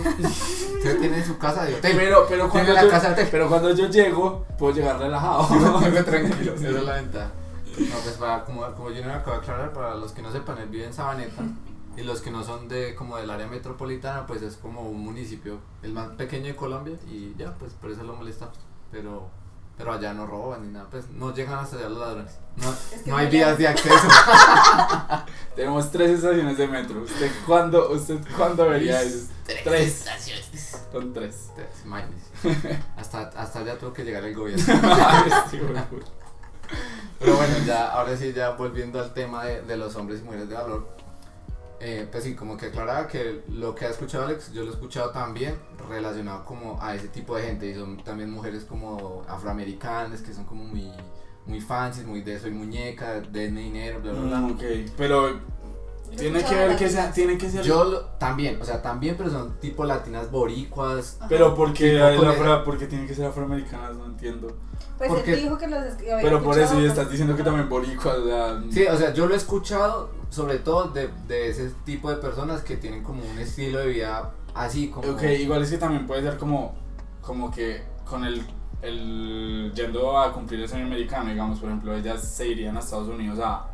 usted 0.76 1.00
tiene 1.00 1.24
su 1.24 1.36
casa 1.38 1.64
de 1.64 1.74
hotel. 1.74 1.92
Pero, 1.96 2.26
pero, 2.28 2.48
cuando 2.50 2.72
Tiene 2.72 2.74
la 2.74 2.82
yo, 2.84 2.90
casa 2.90 3.08
de 3.08 3.12
hotel. 3.14 3.28
pero 3.30 3.48
cuando 3.48 3.70
yo 3.74 3.88
llego, 3.88 4.44
puedo 4.58 4.74
llegar 4.74 4.98
relajado. 4.98 5.46
Llego 5.80 6.04
tranquilo, 6.04 6.54
esa 6.56 6.68
es 6.68 6.82
la 6.84 6.92
ventaja. 6.94 7.30
No, 7.78 7.96
pues 8.04 8.14
para, 8.18 8.44
como, 8.44 8.62
como 8.74 8.90
yo 8.90 9.02
no 9.02 9.08
me 9.08 9.14
acabo 9.14 9.32
de 9.32 9.42
aclarar, 9.42 9.72
para 9.72 9.94
los 9.96 10.12
que 10.12 10.22
no 10.22 10.30
sepan, 10.30 10.58
él 10.58 10.68
vive 10.68 10.86
en 10.86 10.92
Sabaneta, 10.94 11.42
Y 11.96 12.02
los 12.02 12.20
que 12.20 12.30
no 12.30 12.42
son 12.42 12.68
de 12.68 12.94
como 12.94 13.16
del 13.16 13.30
área 13.30 13.46
metropolitana, 13.46 14.26
pues 14.26 14.42
es 14.42 14.56
como 14.56 14.82
un 14.82 15.00
municipio, 15.00 15.58
el 15.82 15.92
más 15.92 16.08
pequeño 16.10 16.46
de 16.46 16.56
Colombia 16.56 16.96
y 17.08 17.34
ya, 17.36 17.54
pues 17.54 17.72
por 17.74 17.90
eso 17.90 18.02
lo 18.02 18.14
molestamos. 18.14 18.58
Pero 18.90 19.30
pero 19.76 19.92
allá 19.92 20.14
no 20.14 20.26
roban 20.26 20.62
ni 20.62 20.72
nada, 20.72 20.86
pues 20.88 21.08
no 21.10 21.34
llegan 21.34 21.58
hasta 21.58 21.76
allá 21.76 21.88
los 21.88 21.98
ladrones. 21.98 22.38
No, 22.56 22.70
Es 22.70 23.02
que 23.02 23.10
no 23.10 23.16
hay 23.16 23.28
vías 23.28 23.58
de 23.58 23.66
acceso. 23.66 24.08
Tenemos 25.56 25.90
tres 25.90 26.10
estaciones 26.12 26.56
de 26.56 26.68
metro. 26.68 27.02
¿Usted 27.02 27.28
cuándo, 27.44 27.90
usted 27.90 28.20
cuándo 28.36 28.68
vería 28.68 29.02
eso? 29.02 29.26
Tres. 29.44 29.98
estaciones. 29.98 30.86
Son 30.92 31.12
tres. 31.12 31.50
Imagínese. 31.84 32.80
hasta, 32.96 33.22
hasta 33.36 33.58
allá 33.58 33.76
tuvo 33.76 33.92
que 33.92 34.04
llegar 34.04 34.22
el 34.22 34.34
gobierno. 34.34 34.64
Pero 37.18 37.36
bueno, 37.36 37.54
ya, 37.66 37.90
ahora 37.90 38.16
sí, 38.16 38.32
ya 38.32 38.50
volviendo 38.50 39.00
al 39.00 39.12
tema 39.12 39.44
de, 39.44 39.62
de 39.62 39.76
los 39.76 39.96
hombres 39.96 40.20
y 40.20 40.24
mujeres 40.24 40.48
de 40.48 40.54
valor. 40.54 40.86
Eh, 41.80 42.08
pues 42.10 42.24
sí, 42.24 42.34
como 42.34 42.56
que 42.56 42.66
aclaraba 42.66 43.08
que 43.08 43.42
lo 43.48 43.74
que 43.74 43.84
ha 43.84 43.90
escuchado 43.90 44.26
Alex, 44.26 44.52
yo 44.52 44.62
lo 44.62 44.70
he 44.70 44.72
escuchado 44.74 45.10
también 45.10 45.54
relacionado 45.88 46.44
como 46.44 46.80
a 46.80 46.94
ese 46.94 47.08
tipo 47.08 47.36
de 47.36 47.42
gente. 47.42 47.66
Y 47.66 47.74
son 47.74 48.02
también 48.02 48.30
mujeres 48.30 48.64
como 48.64 49.22
afroamericanas 49.28 50.22
que 50.22 50.32
son 50.32 50.44
como 50.44 50.64
muy, 50.64 50.90
muy 51.46 51.60
fancy, 51.60 52.04
muy 52.04 52.22
de 52.22 52.38
soy 52.38 52.52
muñeca, 52.52 53.20
denme 53.20 53.62
dinero, 53.62 54.00
bla, 54.00 54.12
bla, 54.12 54.22
bla. 54.22 54.38
Mm, 54.38 54.50
ok, 54.52 54.62
pero 54.96 55.40
tiene 56.16 56.44
que 56.44 56.54
ver 56.54 56.76
que 56.76 56.88
sea, 56.88 57.12
tiene 57.12 57.38
que 57.38 57.50
ser. 57.50 57.62
Yo 57.62 57.84
lo- 57.84 58.00
también, 58.18 58.60
o 58.60 58.64
sea, 58.64 58.80
también, 58.82 59.16
pero 59.16 59.30
son 59.30 59.58
tipo 59.60 59.84
latinas 59.84 60.30
boricuas. 60.30 61.18
Pero 61.28 61.54
porque 61.54 62.00
afro- 62.00 62.64
porque 62.64 62.86
tienen 62.86 63.06
que 63.06 63.14
ser 63.14 63.26
afroamericanas, 63.26 63.96
no 63.96 64.06
entiendo. 64.06 64.48
Pues 64.98 65.10
porque- 65.10 65.32
él 65.34 65.42
dijo 65.42 65.58
que 65.58 65.66
los 65.68 65.82
Pero 66.22 66.42
por 66.42 66.58
eso 66.58 66.74
con- 66.74 66.84
estás 66.84 67.10
diciendo 67.10 67.36
que 67.36 67.42
también 67.42 67.68
boricuas, 67.68 68.18
o 68.18 68.26
sea, 68.26 68.62
Sí, 68.70 68.86
o 68.86 68.96
sea, 68.96 69.12
yo 69.12 69.26
lo 69.26 69.34
he 69.34 69.36
escuchado 69.36 70.10
sobre 70.30 70.58
todo 70.58 70.88
de, 70.88 71.10
de 71.28 71.48
ese 71.48 71.70
tipo 71.84 72.10
de 72.10 72.16
personas 72.16 72.62
que 72.62 72.76
tienen 72.76 73.02
como 73.02 73.22
un 73.24 73.38
estilo 73.38 73.78
de 73.78 73.86
vida 73.86 74.32
así 74.54 74.88
como... 74.90 75.08
Ok, 75.12 75.22
igual 75.40 75.62
es 75.62 75.70
que 75.70 75.78
también 75.78 76.06
puede 76.06 76.22
ser 76.22 76.36
como, 76.38 76.74
como 77.22 77.50
que 77.50 77.82
con 78.04 78.24
el, 78.24 78.44
el 78.82 79.72
yendo 79.74 80.18
a 80.18 80.32
cumplir 80.32 80.60
el 80.60 80.68
sueño 80.68 80.86
americano, 80.86 81.30
digamos, 81.30 81.58
por 81.60 81.68
ejemplo, 81.68 81.94
ellas 81.94 82.22
se 82.22 82.48
irían 82.48 82.76
a 82.76 82.80
Estados 82.80 83.08
Unidos 83.08 83.38
a, 83.42 83.68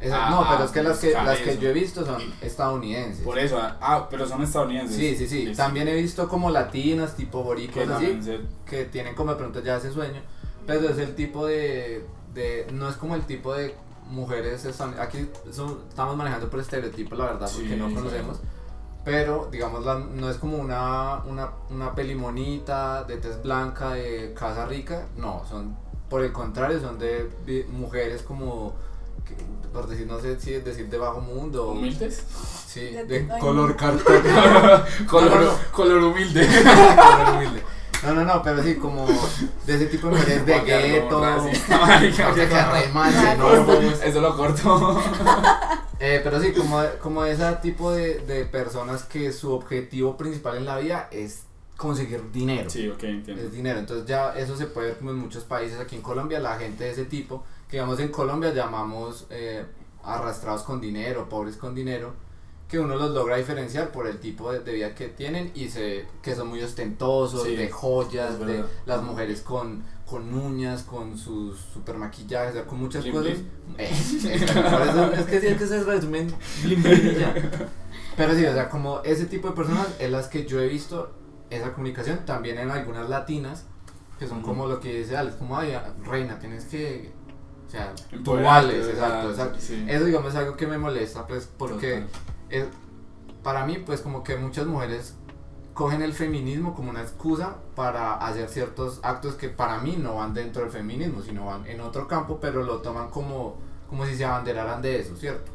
Esa- 0.00 0.26
Ah, 0.26 0.30
no, 0.30 0.38
pero 0.48 0.58
ah, 0.60 0.64
es 0.64 0.70
que 0.70 0.82
las 0.82 0.98
que, 0.98 1.10
las 1.12 1.38
que 1.38 1.50
eso. 1.52 1.60
yo 1.60 1.68
he 1.70 1.72
visto 1.72 2.04
son 2.04 2.20
estadounidenses. 2.42 3.24
por 3.24 3.38
eso, 3.38 3.58
a- 3.58 3.76
ah, 3.80 4.06
pero 4.10 4.26
son 4.26 4.42
estadounidenses. 4.42 4.96
Sí, 4.96 5.16
sí, 5.16 5.26
sí. 5.28 5.52
También 5.56 5.88
he 5.88 5.94
visto 5.94 6.28
como 6.28 6.50
latinas, 6.50 7.14
tipo 7.16 7.42
así, 7.96 8.22
se- 8.22 8.40
que 8.66 8.84
tienen 8.84 9.14
como 9.14 9.30
de 9.30 9.36
pronto 9.36 9.60
ya 9.60 9.76
ese 9.76 9.92
sueño, 9.92 10.20
pero 10.66 10.88
es 10.88 10.98
el 10.98 11.14
tipo 11.14 11.46
de, 11.46 12.04
de 12.34 12.66
no 12.72 12.88
es 12.88 12.96
como 12.96 13.14
el 13.14 13.22
tipo 13.22 13.54
de 13.54 13.74
mujeres, 14.10 14.66
aquí 15.00 15.28
son- 15.50 15.80
estamos 15.88 16.16
manejando 16.16 16.50
por 16.50 16.60
estereotipo, 16.60 17.14
la 17.14 17.24
verdad, 17.26 17.48
porque 17.52 17.70
Sí, 17.70 17.76
no 17.76 17.88
sí. 17.88 17.94
conocemos, 17.94 18.40
pero 19.04 19.48
digamos, 19.50 19.84
la- 19.86 19.98
no 19.98 20.28
es 20.28 20.36
como 20.36 20.58
una, 20.58 21.22
una, 21.24 21.50
una 21.70 21.94
peli 21.94 22.14
monita, 22.14 23.04
de 23.04 23.16
tez 23.16 23.42
blanca, 23.42 23.92
de 23.92 24.34
casa 24.34 24.66
rica, 24.66 25.06
no, 25.16 25.42
son, 25.48 25.76
por 26.10 26.22
el 26.22 26.32
contrario, 26.32 26.80
son 26.80 26.98
de 26.98 27.66
mujeres 27.70 28.22
como, 28.22 28.74
por 29.72 29.88
decir, 29.88 30.06
no 30.06 30.20
sé 30.20 30.38
si 30.40 30.54
es 30.54 30.64
decir 30.64 30.88
de 30.88 30.98
bajo 30.98 31.20
mundo, 31.20 31.70
humildes. 31.70 32.22
sí, 32.66 32.80
De- 32.90 33.26
color 33.40 33.74
cartón. 33.76 34.22
color, 35.08 35.56
color 35.72 36.02
humilde. 36.04 36.46
Color 36.94 37.36
humilde. 37.36 37.62
No, 38.04 38.12
no, 38.14 38.22
no, 38.24 38.42
pero 38.42 38.62
sí, 38.62 38.74
como 38.74 39.06
de 39.66 39.74
ese 39.76 39.86
tipo 39.86 40.08
de 40.08 40.16
mujeres 40.16 40.44
de 40.44 40.60
gueto. 40.60 41.24
Eso 44.04 44.20
lo 44.20 44.36
corto. 44.36 45.02
Eh, 46.00 46.20
pero 46.22 46.40
sí, 46.40 46.52
como, 46.52 46.82
como 47.00 47.24
ese 47.24 47.50
tipo 47.62 47.90
de, 47.92 48.18
de 48.20 48.44
personas 48.44 49.04
que 49.04 49.32
su 49.32 49.52
objetivo 49.52 50.16
principal 50.16 50.58
en 50.58 50.66
la 50.66 50.78
vida 50.78 51.08
es 51.10 51.44
conseguir 51.76 52.30
dinero. 52.30 52.68
Sí, 52.68 52.88
ok, 52.88 53.02
entiendo. 53.04 53.42
Es 53.42 53.52
dinero, 53.52 53.78
entonces 53.78 54.06
ya 54.06 54.34
eso 54.36 54.56
se 54.56 54.66
puede 54.66 54.88
ver 54.88 54.98
como 54.98 55.10
en 55.10 55.18
muchos 55.18 55.44
países, 55.44 55.80
aquí 55.80 55.96
en 55.96 56.02
Colombia 56.02 56.40
la 56.40 56.56
gente 56.56 56.84
de 56.84 56.90
ese 56.90 57.04
tipo, 57.06 57.44
digamos 57.74 57.98
en 57.98 58.08
Colombia 58.08 58.54
llamamos 58.54 59.26
eh, 59.30 59.64
arrastrados 60.04 60.62
con 60.62 60.80
dinero, 60.80 61.28
pobres 61.28 61.56
con 61.56 61.74
dinero, 61.74 62.12
que 62.68 62.78
uno 62.78 62.94
los 62.94 63.10
logra 63.10 63.36
diferenciar 63.36 63.90
por 63.90 64.06
el 64.06 64.20
tipo 64.20 64.52
de, 64.52 64.60
de 64.60 64.72
vida 64.72 64.94
que 64.94 65.08
tienen 65.08 65.50
y 65.56 65.68
se, 65.68 66.06
que 66.22 66.36
son 66.36 66.48
muy 66.48 66.62
ostentosos, 66.62 67.42
Sí, 67.42 67.56
de 67.56 67.68
joyas, 67.68 68.34
es 68.34 68.46
de 68.46 68.64
las 68.86 69.02
mujeres 69.02 69.40
con, 69.40 69.82
con 70.08 70.32
uñas, 70.32 70.84
con 70.84 71.18
sus 71.18 71.58
super 71.58 71.96
maquillajes, 71.96 72.50
o 72.50 72.52
sea, 72.52 72.64
con 72.64 72.78
muchas 72.78 73.04
cosas. 73.06 73.24
bling. 73.24 73.50
Eh, 73.76 73.90
eso 73.90 74.28
es 75.12 75.24
que 75.26 75.36
es 75.36 75.58
que 75.58 75.66
se 75.66 75.82
resumen. 75.82 76.32
Pero 78.16 78.34
sí, 78.36 78.46
o 78.46 78.54
sea, 78.54 78.68
como 78.70 79.00
ese 79.00 79.26
tipo 79.26 79.48
de 79.48 79.54
personas 79.54 79.88
es 79.98 80.12
las 80.12 80.28
que 80.28 80.46
yo 80.46 80.60
he 80.60 80.68
visto 80.68 81.10
esa 81.50 81.72
comunicación, 81.72 82.20
también 82.24 82.56
en 82.56 82.70
algunas 82.70 83.08
latinas, 83.08 83.64
que 84.16 84.28
son 84.28 84.42
como 84.42 84.68
lo 84.68 84.78
que 84.78 84.94
dice 84.94 85.16
Alex, 85.16 85.34
como, 85.34 85.58
ay, 85.58 85.76
reina, 86.04 86.38
tienes 86.38 86.66
que, 86.66 87.23
o 87.66 87.70
sea, 87.70 87.92
sea, 88.84 88.92
exacto, 88.92 89.30
exacto. 89.30 89.58
sí. 89.60 89.84
Eso, 89.88 90.04
digamos, 90.04 90.32
es 90.32 90.38
algo 90.38 90.56
que 90.56 90.66
me 90.66 90.78
molesta, 90.78 91.26
pues, 91.26 91.48
porque 91.58 92.04
es- 92.50 92.66
para 93.42 93.66
mí, 93.66 93.78
pues, 93.84 94.00
como 94.00 94.22
que 94.22 94.36
muchas 94.36 94.66
mujeres 94.66 95.14
cogen 95.74 96.02
el 96.02 96.12
feminismo 96.12 96.74
como 96.74 96.90
una 96.90 97.02
excusa 97.02 97.56
para 97.74 98.14
hacer 98.14 98.48
ciertos 98.48 99.00
actos 99.02 99.34
que 99.34 99.48
para 99.48 99.78
mí 99.78 99.96
no 100.00 100.14
van 100.16 100.32
dentro 100.32 100.62
del 100.62 100.70
feminismo, 100.70 101.20
sino 101.20 101.46
van 101.46 101.66
en 101.66 101.80
otro 101.80 102.06
campo, 102.06 102.38
pero 102.40 102.62
lo 102.62 102.78
toman 102.80 103.10
como, 103.10 103.56
como 103.88 104.06
si 104.06 104.14
se 104.14 104.24
abanderaran 104.24 104.80
de 104.82 105.00
eso, 105.00 105.16
¿cierto? 105.16 105.50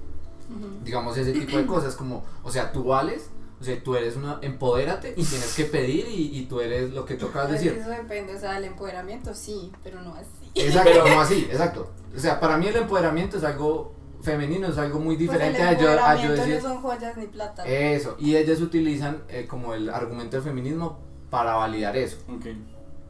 Digamos 0.84 1.16
ese 1.16 1.32
tipo 1.32 1.58
de 1.58 1.66
cosas 1.68 1.96
como 1.96 2.26
o 2.44 2.52
sea 2.52 2.72
tú 2.72 2.84
vales 2.86 3.30
o 3.62 3.64
sea 3.64 3.80
tú 3.84 3.96
eres 3.96 4.16
una 4.16 4.40
empodérate 4.42 5.14
y 5.16 5.24
tienes 5.24 5.54
que 5.56 5.66
pedir 5.66 6.08
y, 6.08 6.40
y 6.40 6.46
tú 6.48 6.60
eres 6.60 6.92
lo 6.92 7.06
que 7.06 7.14
tocas 7.16 7.48
Pues 7.48 7.62
decir 7.62 7.78
Eso 7.80 7.92
depende, 7.92 8.36
o 8.36 8.40
sea, 8.40 8.58
el 8.58 8.64
empoderamiento 8.64 9.36
sí, 9.36 9.72
pero 9.84 10.02
no 10.02 10.16
así. 10.16 10.39
Exacto 10.56 10.90
Pero- 10.94 11.08
no 11.08 11.22
así 11.22 11.48
exacto. 11.52 11.92
O 12.16 12.20
sea 12.20 12.40
para 12.40 12.58
mí 12.58 12.68
el 12.68 12.76
empoderamiento 12.76 13.38
es 13.38 13.44
algo 13.44 13.94
femenino 14.22 14.68
es 14.68 14.78
algo 14.78 15.00
muy 15.00 15.16
diferente 15.16 15.58
pues 15.60 15.68
a 15.68 15.72
el 15.72 15.78
yo 15.80 15.90
a 15.90 15.94
yo 15.94 16.22
empoderamiento 16.34 16.42
decir 16.46 16.56
no 16.64 16.70
son 16.70 16.82
joyas 16.82 17.18
ni 17.18 17.28
plata. 17.28 17.66
eso 17.66 18.16
y 18.20 18.36
ellas 18.36 18.60
utilizan 18.62 19.24
eh, 19.30 19.46
como 19.48 19.74
el 19.74 19.90
argumento 19.90 20.36
del 20.38 20.44
feminismo 20.44 21.00
para 21.30 21.54
validar 21.56 21.96
eso. 21.96 22.18
Ok. 22.28 22.48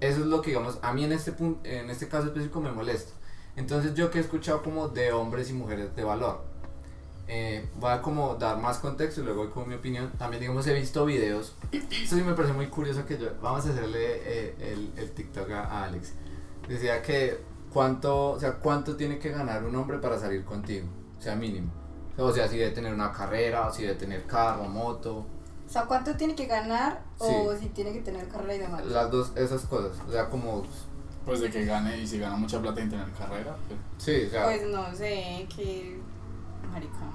eso 0.01 0.19
es 0.19 0.25
lo 0.25 0.41
que 0.41 0.51
digamos 0.51 0.77
a 0.81 0.93
mí 0.93 1.03
en 1.03 1.11
este 1.13 1.31
punto 1.31 1.61
en 1.67 1.89
este 1.89 2.07
caso 2.07 2.27
específico 2.27 2.61
me 2.61 2.71
molesta. 2.71 3.11
Entonces 3.55 3.93
yo 3.95 4.09
que 4.11 4.19
he 4.19 4.21
escuchado 4.21 4.61
como 4.63 4.87
de 4.89 5.11
hombres 5.11 5.49
y 5.49 5.53
mujeres 5.53 5.95
de 5.95 6.03
valor 6.03 6.43
eh, 7.27 7.67
voy 7.79 7.91
a 7.91 8.01
como 8.01 8.35
dar 8.35 8.57
más 8.57 8.79
contexto 8.79 9.21
y 9.21 9.23
luego 9.23 9.43
voy 9.43 9.51
con 9.51 9.67
mi 9.69 9.75
opinión. 9.75 10.11
También 10.17 10.41
digamos 10.41 10.65
he 10.67 10.73
visto 10.73 11.05
videos. 11.05 11.55
Esto 11.71 12.15
sí 12.15 12.21
me 12.23 12.33
parece 12.33 12.53
muy 12.53 12.67
curioso 12.67 13.05
que 13.05 13.17
yo 13.19 13.27
vamos 13.41 13.65
a 13.65 13.69
hacerle 13.69 13.99
eh, 14.01 14.55
el, 14.59 14.91
el 14.97 15.11
TikTok 15.11 15.49
a, 15.51 15.63
a 15.65 15.83
Alex 15.85 16.13
decía 16.69 17.01
que 17.01 17.43
cuánto 17.73 18.31
o 18.31 18.39
sea 18.39 18.53
cuánto 18.53 18.95
tiene 18.95 19.19
que 19.19 19.29
ganar 19.29 19.63
un 19.63 19.75
hombre 19.75 19.97
para 19.99 20.17
salir 20.19 20.43
contigo 20.45 20.87
o 21.17 21.21
sea 21.21 21.35
mínimo 21.35 21.71
o 22.17 22.31
sea 22.31 22.47
si 22.47 22.57
debe 22.57 22.71
tener 22.71 22.93
una 22.93 23.11
carrera 23.11 23.67
o 23.67 23.73
si 23.73 23.83
debe 23.83 23.95
tener 23.95 24.25
carro 24.25 24.63
moto 24.65 25.25
O 25.67 25.71
sea, 25.71 25.83
¿cuánto 25.85 26.15
tiene 26.15 26.35
que 26.35 26.45
ganar 26.47 27.01
o 27.19 27.53
si 27.55 27.67
tiene 27.69 27.93
que 27.93 28.01
tener 28.01 28.27
carrera 28.27 28.55
y 28.55 28.59
demás? 28.59 28.85
las 28.85 29.11
dos 29.11 29.31
esas 29.35 29.61
cosas 29.65 29.97
o 30.07 30.11
sea 30.11 30.29
como 30.29 30.63
Pues 31.25 31.41
de 31.41 31.49
que 31.49 31.65
gane 31.65 31.97
y 31.97 32.07
si 32.07 32.17
gana 32.19 32.35
mucha 32.35 32.59
plata 32.61 32.81
en 32.81 32.89
tener 32.89 33.09
carrera. 33.11 33.55
pues, 33.67 33.79
sí 33.97 34.25
o 34.27 34.29
sea 34.29 34.45
Pues 34.45 34.67
no 34.67 34.95
sé, 34.95 35.47
que. 35.55 35.99
Marica. 36.71 37.05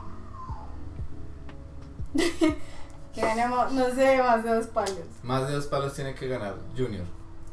que 3.14 3.20
ganemos, 3.20 3.72
no 3.72 3.90
sé, 3.94 4.18
más 4.18 4.42
de 4.44 4.54
dos 4.54 4.66
palos. 4.68 5.06
Más 5.22 5.46
de 5.46 5.54
dos 5.54 5.66
palos 5.66 5.94
tiene 5.94 6.14
que 6.14 6.28
ganar 6.28 6.54
Junior. 6.76 7.04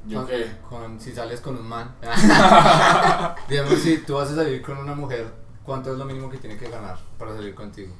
¿Yo 0.07 0.19
con, 0.19 0.27
qué? 0.27 0.51
con- 0.67 0.99
si 0.99 1.13
sales 1.13 1.41
con 1.41 1.57
un 1.57 1.67
man. 1.67 1.95
Digamos, 3.49 3.79
si 3.79 3.99
tú 3.99 4.15
vas 4.15 4.31
a 4.31 4.35
salir 4.35 4.61
con 4.61 4.77
una 4.77 4.95
mujer, 4.95 5.31
¿cuánto 5.63 5.91
es 5.91 5.97
lo 5.97 6.05
mínimo 6.05 6.29
que 6.29 6.37
tiene 6.37 6.57
que 6.57 6.69
ganar 6.69 6.97
para 7.17 7.33
salir 7.35 7.53
contigo? 7.55 7.93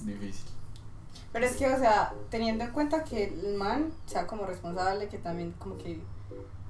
Difícil. 0.00 0.46
Pero 1.32 1.46
es 1.46 1.56
que, 1.56 1.66
o 1.66 1.78
sea, 1.78 2.14
teniendo 2.30 2.64
en 2.64 2.70
cuenta 2.70 3.02
que 3.04 3.24
el 3.24 3.54
man 3.56 3.92
sea 4.06 4.26
como 4.26 4.46
responsable, 4.46 5.08
que 5.08 5.18
también 5.18 5.52
como 5.58 5.76
que 5.78 6.00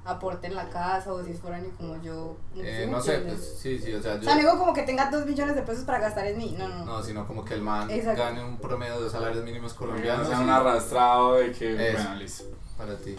aporte 0.05 0.47
en 0.47 0.55
la 0.55 0.69
casa 0.69 1.11
o 1.11 1.23
si 1.23 1.31
es 1.31 1.39
foráneo 1.39 1.71
como 1.77 2.01
yo. 2.01 2.37
¿sí 2.53 2.61
Eh, 2.63 2.87
no 2.89 3.01
sé, 3.01 3.17
pues, 3.19 3.57
sí, 3.59 3.79
sí, 3.79 3.93
o 3.93 4.01
sea, 4.01 4.13
O 4.13 4.17
yo. 4.17 4.23
sea, 4.23 4.35
no 4.35 4.41
digo 4.41 4.57
como 4.59 4.73
que 4.73 4.83
tenga 4.83 5.09
dos 5.09 5.25
millones 5.25 5.55
de 5.55 5.63
pesos 5.63 5.83
para 5.83 5.99
gastar 5.99 6.27
en 6.27 6.37
mí, 6.37 6.55
no, 6.57 6.67
no. 6.69 6.85
No, 6.85 7.03
sino 7.03 7.25
como 7.27 7.43
que 7.43 7.55
el 7.55 7.61
man 7.61 7.89
Exacto. 7.89 8.21
gane 8.21 8.43
un 8.43 8.57
promedio 8.57 9.01
de 9.01 9.09
salarios 9.09 9.43
mínimos 9.43 9.73
colombianos. 9.73 10.23
no 10.23 10.35
sea 10.35 10.39
un 10.39 10.49
arrastrado 10.49 11.33
de 11.33 11.51
que. 11.51 11.89
Eso. 11.89 11.97
Bueno, 12.03 12.15
listo. 12.15 12.43
Para 12.77 12.95
ti. 12.97 13.15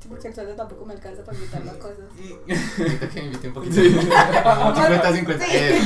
Sí, 0.00 0.08
porque 0.08 0.28
el 0.28 0.34
sueldo 0.34 0.54
tampoco 0.54 0.86
me 0.86 0.94
alcanza 0.94 1.22
para 1.24 1.36
invitar 1.36 1.64
las 1.64 1.74
cosas. 1.76 1.98
Ahorita 2.78 3.08
que 3.10 3.20
me 3.20 3.26
invite 3.26 3.48
un 3.48 3.54
poquito. 3.54 3.74
Sí. 3.74 3.88
50-50. 3.90 5.38
Sí. 5.38 5.44
Eh, 5.52 5.80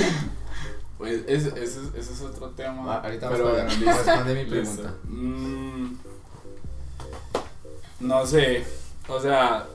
Pues 0.99 1.23
ese, 1.27 1.49
ese, 1.61 1.81
ese 1.97 2.13
es 2.13 2.21
otro 2.21 2.51
tema. 2.51 2.97
Ah, 2.97 3.01
ahorita 3.03 3.31
pero 3.31 3.47
vamos 3.57 3.61
a- 3.73 3.93
responde 4.05 4.35
mi 4.45 4.45
pregunta. 4.51 4.95
Mm, 5.05 5.95
no 8.01 8.27
sé. 8.27 8.65
O 9.09 9.19
sea. 9.21 9.67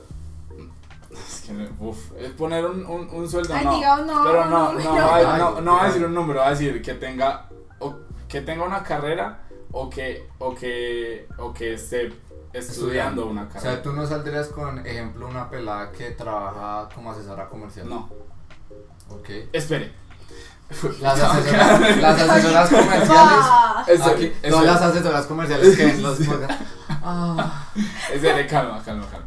Es 1.28 1.40
que, 1.42 1.68
uf, 1.80 2.12
es 2.18 2.30
poner 2.32 2.64
un, 2.66 2.84
un, 2.86 3.08
un 3.10 3.28
sueldo, 3.30 3.54
Ay, 3.54 3.64
no. 3.64 3.74
diga 3.76 4.00
un 4.00 4.06
no, 4.06 4.24
pero 4.24 4.44
no, 4.46 4.72
no, 4.72 5.36
no, 5.38 5.60
no 5.60 5.72
va 5.74 5.84
a 5.84 5.86
decir 5.86 6.04
un 6.04 6.14
número, 6.14 6.40
va 6.40 6.46
a 6.48 6.50
decir 6.50 6.82
que 6.82 6.94
tenga, 6.94 7.48
o, 7.78 7.94
que 8.28 8.40
tenga 8.42 8.64
una 8.64 8.82
carrera 8.82 9.40
o 9.72 9.88
que, 9.90 10.28
o 10.38 10.54
que, 10.54 11.28
o 11.38 11.52
que 11.52 11.74
esté 11.74 12.12
estudiando 12.52 13.26
una 13.26 13.42
O 13.44 13.48
carrera. 13.48 13.72
sea, 13.74 13.82
tú 13.82 13.92
no 13.92 14.06
saldrías 14.06 14.48
con, 14.48 14.84
ejemplo, 14.86 15.26
una 15.26 15.48
pelada 15.50 15.90
que 15.92 16.10
trabaja 16.12 16.88
como 16.94 17.12
asesora 17.12 17.48
comercial. 17.48 17.88
No, 17.88 18.08
Ok. 19.10 19.28
espere. 19.52 19.92
Las 21.00 21.20
asesoras, 21.22 21.96
las 22.00 22.20
asesoras 22.22 22.68
comerciales. 22.70 24.00
Aquí, 24.06 24.32
todas 24.48 24.64
las 24.66 24.82
asesoras 24.82 25.26
comerciales 25.26 25.76
que 25.76 25.84
ven 25.86 26.02
los 26.02 26.18
podcasts. 26.26 26.64
Ah. 26.88 27.68
Espere, 28.12 28.46
calma, 28.48 28.82
calma, 28.84 29.06
calma. 29.10 29.26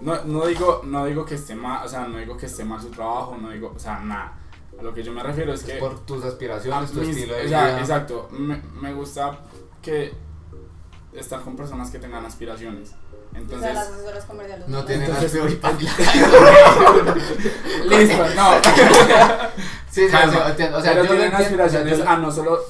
No, 0.00 0.24
no 0.24 0.46
digo, 0.46 0.82
no 0.84 1.04
digo 1.06 1.24
que 1.24 1.34
esté 1.34 1.54
mal, 1.54 1.84
o 1.84 1.88
sea, 1.88 2.06
no 2.06 2.18
digo 2.18 2.36
que 2.36 2.46
esté 2.46 2.64
mal 2.64 2.80
su 2.80 2.88
trabajo, 2.90 3.36
no 3.40 3.50
digo, 3.50 3.72
o 3.74 3.78
sea, 3.78 3.98
nada. 4.00 4.32
A 4.78 4.82
lo 4.82 4.94
que 4.94 5.02
yo 5.02 5.12
me 5.12 5.22
refiero 5.22 5.52
es 5.52 5.60
Es 5.62 5.66
que 5.66 5.78
por 5.78 5.98
tus 6.06 6.24
aspiraciones, 6.24 6.92
tu 6.92 7.00
mis- 7.00 7.08
estilo 7.16 7.34
de 7.34 7.46
o 7.46 7.48
sea, 7.48 7.64
vida. 7.66 7.80
exacto, 7.80 8.28
me, 8.30 8.62
me 8.80 8.92
gusta 8.94 9.40
que 9.82 10.12
estar 11.12 11.40
con 11.40 11.56
personas 11.56 11.90
que 11.90 11.98
tengan 11.98 12.24
aspiraciones. 12.24 12.90
O 12.90 13.30
sea, 13.32 13.40
Entonces, 13.40 13.74
las 13.74 13.88
asesoras 13.88 14.24
comerciales. 14.24 14.68
No 14.68 14.84
tienen 14.84 15.06
Entonces- 15.10 15.34
aspiraciones. 15.34 15.78
listo, 17.88 18.24
no. 18.36 18.50
Sí, 19.90 20.04
sí, 20.04 20.12
Calma. 20.12 20.54
sí. 20.56 20.62
O 20.62 20.80
sea, 20.80 20.92
pero 20.92 21.04
yo 21.06 21.12
lo 21.14 21.18
tienen 21.18 21.34
aspiraciones 21.34 22.00
a 22.06 22.16
no 22.18 22.30
solo 22.30 22.60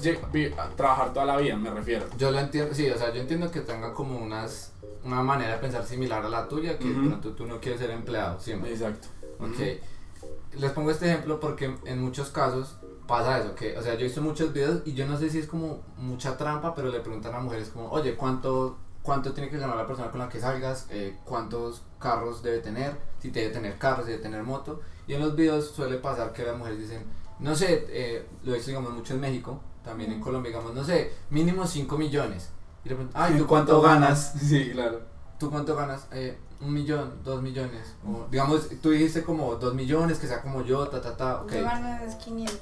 a 0.57 0.69
trabajar 0.77 1.13
toda 1.13 1.27
la 1.27 1.37
vida, 1.37 1.57
me 1.57 1.69
refiero. 1.71 2.07
Yo 2.17 2.31
lo 2.31 2.39
entiendo, 2.39 2.73
sí, 2.75 2.89
o 2.89 2.97
sea, 2.97 3.13
yo 3.13 3.21
entiendo 3.21 3.51
que 3.51 3.61
tengan 3.61 3.93
como 3.93 4.19
unas, 4.19 4.73
una 5.05 5.23
manera 5.23 5.53
de 5.53 5.59
pensar 5.59 5.85
similar 5.85 6.25
a 6.25 6.29
la 6.29 6.49
tuya, 6.49 6.79
que 6.79 6.91
Ujú. 6.91 7.03
de 7.03 7.09
pronto 7.09 7.31
tú 7.33 7.47
no 7.47 7.61
quieres 7.61 7.81
ser 7.81 7.91
empleado 7.91 8.41
siempre. 8.41 8.73
Exacto. 8.73 9.09
Ok. 9.41 10.59
Les 10.59 10.73
pongo 10.73 10.91
este 10.91 11.07
ejemplo 11.07 11.39
porque 11.41 11.77
en 11.85 12.01
muchos 12.03 12.31
casos 12.31 12.77
pasa 13.07 13.39
eso, 13.39 13.55
que, 13.55 13.77
o 13.79 13.83
sea, 13.83 13.95
yo 13.95 14.01
he 14.01 14.05
visto 14.05 14.21
muchos 14.21 14.53
videos 14.53 14.83
y 14.85 14.93
yo 14.95 15.07
no 15.07 15.17
sé 15.17 15.31
si 15.31 15.39
es 15.39 15.47
como 15.47 15.83
mucha 15.97 16.37
trampa, 16.37 16.75
pero 16.75 16.91
le 16.91 17.01
preguntan 17.01 17.35
a 17.35 17.41
mujeres 17.41 17.69
como, 17.71 17.89
oye, 17.91 18.17
¿cuánto, 18.17 18.77
cuánto 19.03 19.33
tiene 19.33 19.49
que 19.49 19.57
ganar 19.59 19.77
la 19.77 19.87
persona 19.87 20.11
con 20.11 20.21
la 20.21 20.29
que 20.29 20.41
salgas? 20.41 20.87
Eh, 20.91 21.17
¿Cuántos 21.25 21.83
carros 21.99 22.43
debe 22.43 22.59
tener? 22.59 22.97
Si 23.21 23.31
debe 23.31 23.51
tener 23.51 23.79
carros, 23.79 24.05
si 24.07 24.11
debe 24.13 24.23
tener 24.23 24.43
moto. 24.43 24.81
Y 25.07 25.15
en 25.15 25.21
los 25.21 25.35
videos 25.37 25.71
suele 25.71 25.97
pasar 25.99 26.33
que 26.33 26.43
las 26.43 26.57
mujeres 26.59 26.81
dicen, 26.81 27.05
no 27.39 27.55
sé, 27.55 27.87
eh, 27.89 28.27
lo 28.43 28.53
he 28.53 28.57
visto 28.57 28.71
digamos 28.71 28.93
mucho 28.93 29.15
en 29.15 29.21
México, 29.21 29.61
también 29.85 30.13
en 30.13 30.21
Colombia, 30.21 30.51
digamos, 30.51 30.75
no 30.75 30.85
sé, 30.85 31.13
mínimo 31.31 31.67
5 31.67 31.97
millones. 31.97 32.51
Y 32.89 32.91
le 32.91 32.95
preguntan, 32.97 33.23
ay, 33.23 33.37
¿tú 33.39 33.47
cuánto 33.47 33.81
ganas? 33.83 34.33
Sí, 34.41 34.71
claro. 34.73 35.01
¿Tú 35.39 35.51
cuánto 35.51 35.77
ganas? 35.77 36.07
Eh, 36.13 36.39
un 36.61 36.73
millón, 36.73 37.21
dos 37.23 37.43
millones. 37.43 37.95
O, 38.07 38.27
digamos, 38.31 38.69
tú 38.83 38.91
dijiste 38.91 39.23
como 39.23 39.55
dos 39.57 39.75
millones, 39.75 40.19
que 40.19 40.27
sea 40.27 40.41
como 40.41 40.63
yo, 40.63 40.89
ta, 40.89 41.01
ta, 41.01 41.17
ta. 41.17 41.43
Ok. 41.43 41.53
Yo 41.53 41.63
gano 41.63 42.03
es 42.05 42.15
500. 42.17 42.59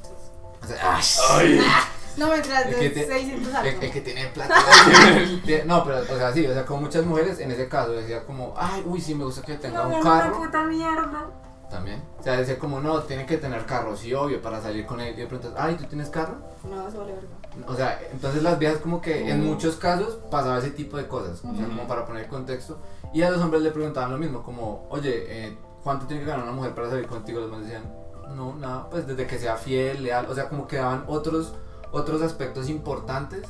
O 0.62 0.66
sea, 0.66 0.99
Ay. 1.38 1.61
No 2.16 2.28
me 2.30 2.40
traes 2.40 2.66
El 2.68 2.75
que 2.76 2.80
de 2.80 2.90
te- 2.90 3.06
600 3.06 3.49
el, 3.50 3.56
algo. 3.56 3.80
el 3.83 3.90
que 3.92 4.00
tiene 4.00 4.26
plata. 4.28 4.54
No, 5.66 5.85
pero, 5.85 6.00
o 6.00 6.18
sea, 6.18 6.33
sí, 6.33 6.47
o 6.47 6.52
sea, 6.54 6.64
como 6.66 6.80
muchas 6.83 7.04
mujeres 7.04 7.38
en 7.40 7.50
ese 7.50 7.68
caso 7.68 7.92
decía 7.92 8.25
como, 8.25 8.54
ay, 8.56 8.83
uy, 8.87 9.00
sí, 9.00 9.14
me 9.14 9.25
gusta 9.25 9.42
que 9.42 9.54
tenga 9.56 9.85
No, 9.85 9.97
un 9.99 10.02
carro. 10.02 10.37
una 10.38 10.47
puta 10.47 10.64
mierda. 10.64 11.26
También. 11.71 12.02
O 12.18 12.23
sea, 12.23 12.37
decía 12.38 12.59
como, 12.59 12.80
no, 12.80 13.00
tiene 13.02 13.26
que 13.26 13.37
tener 13.37 13.64
carro, 13.66 13.97
sí, 13.97 14.14
obvio, 14.14 14.40
para 14.40 14.61
salir 14.62 14.87
con 14.87 15.00
él. 15.00 15.14
Y 15.14 15.21
de 15.21 15.26
pronto, 15.26 15.52
ay, 15.59 15.75
¿tú 15.76 15.85
tienes 15.85 16.09
carro? 16.09 16.37
No, 16.64 16.88
eso 16.88 16.99
vale 16.99 17.12
verga. 17.12 17.28
O 17.66 17.75
sea, 17.75 18.00
entonces 18.12 18.42
las 18.42 18.58
viejas 18.58 18.78
como 18.78 19.00
que 19.00 19.30
en 19.30 19.42
Mm. 19.42 19.46
muchos 19.46 19.76
casos 19.76 20.18
pasaba 20.30 20.58
ese 20.58 20.70
tipo 20.70 20.96
de 20.96 21.06
cosas, 21.08 21.42
o 21.44 21.54
sea, 21.56 21.66
como 21.66 21.86
para 21.86 22.04
poner 22.04 22.25
el 22.25 22.28
contexto. 22.30 22.78
Y 23.12 23.22
a 23.22 23.30
los 23.30 23.40
hombres 23.40 23.62
le 23.62 23.70
preguntaban 23.70 24.10
lo 24.10 24.18
mismo, 24.18 24.42
como, 24.42 24.86
oye, 24.90 25.25
eh, 25.26 25.56
¿cuánto 25.82 26.06
tiene 26.06 26.22
que 26.22 26.28
ganar 26.28 26.44
una 26.44 26.52
mujer 26.52 26.75
para 26.75 26.90
salir 26.90 27.06
contigo? 27.06 27.40
Los 27.40 27.50
hombres 27.50 27.68
decían, 27.70 27.90
no, 28.34 28.54
nada, 28.56 28.88
pues 28.90 29.06
desde 29.06 29.26
que 29.26 29.38
sea 29.38 29.56
fiel, 29.56 30.02
leal, 30.02 30.26
o 30.28 30.34
sea, 30.34 30.48
como 30.48 30.66
que 30.66 30.76
daban 30.76 31.04
otros, 31.06 31.54
otros 31.92 32.20
aspectos 32.22 32.68
importantes, 32.68 33.42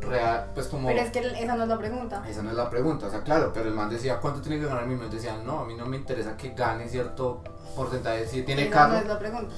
real, 0.00 0.50
pues 0.54 0.68
como... 0.68 0.88
Pero 0.88 1.00
es 1.00 1.10
que 1.10 1.18
esa 1.18 1.56
no 1.56 1.62
es 1.64 1.68
la 1.68 1.78
pregunta. 1.78 2.24
Esa 2.28 2.42
no 2.42 2.50
es 2.50 2.56
la 2.56 2.70
pregunta, 2.70 3.06
o 3.06 3.10
sea, 3.10 3.22
claro, 3.22 3.50
pero 3.52 3.68
el 3.68 3.74
man 3.74 3.90
decía, 3.90 4.18
¿cuánto 4.20 4.40
tiene 4.40 4.60
que 4.60 4.66
ganar 4.66 4.86
mi 4.86 4.94
man? 4.94 5.10
Decían, 5.10 5.44
no, 5.44 5.60
a 5.60 5.64
mí 5.64 5.74
no 5.74 5.86
me 5.86 5.96
interesa 5.96 6.36
que 6.36 6.50
gane 6.50 6.88
cierto 6.88 7.42
porcentaje, 7.74 8.26
si 8.26 8.42
tiene 8.42 8.62
esa 8.62 8.72
carro, 8.72 8.92
no 8.94 8.98
es 9.00 9.06
la 9.06 9.18
pregunta. 9.18 9.54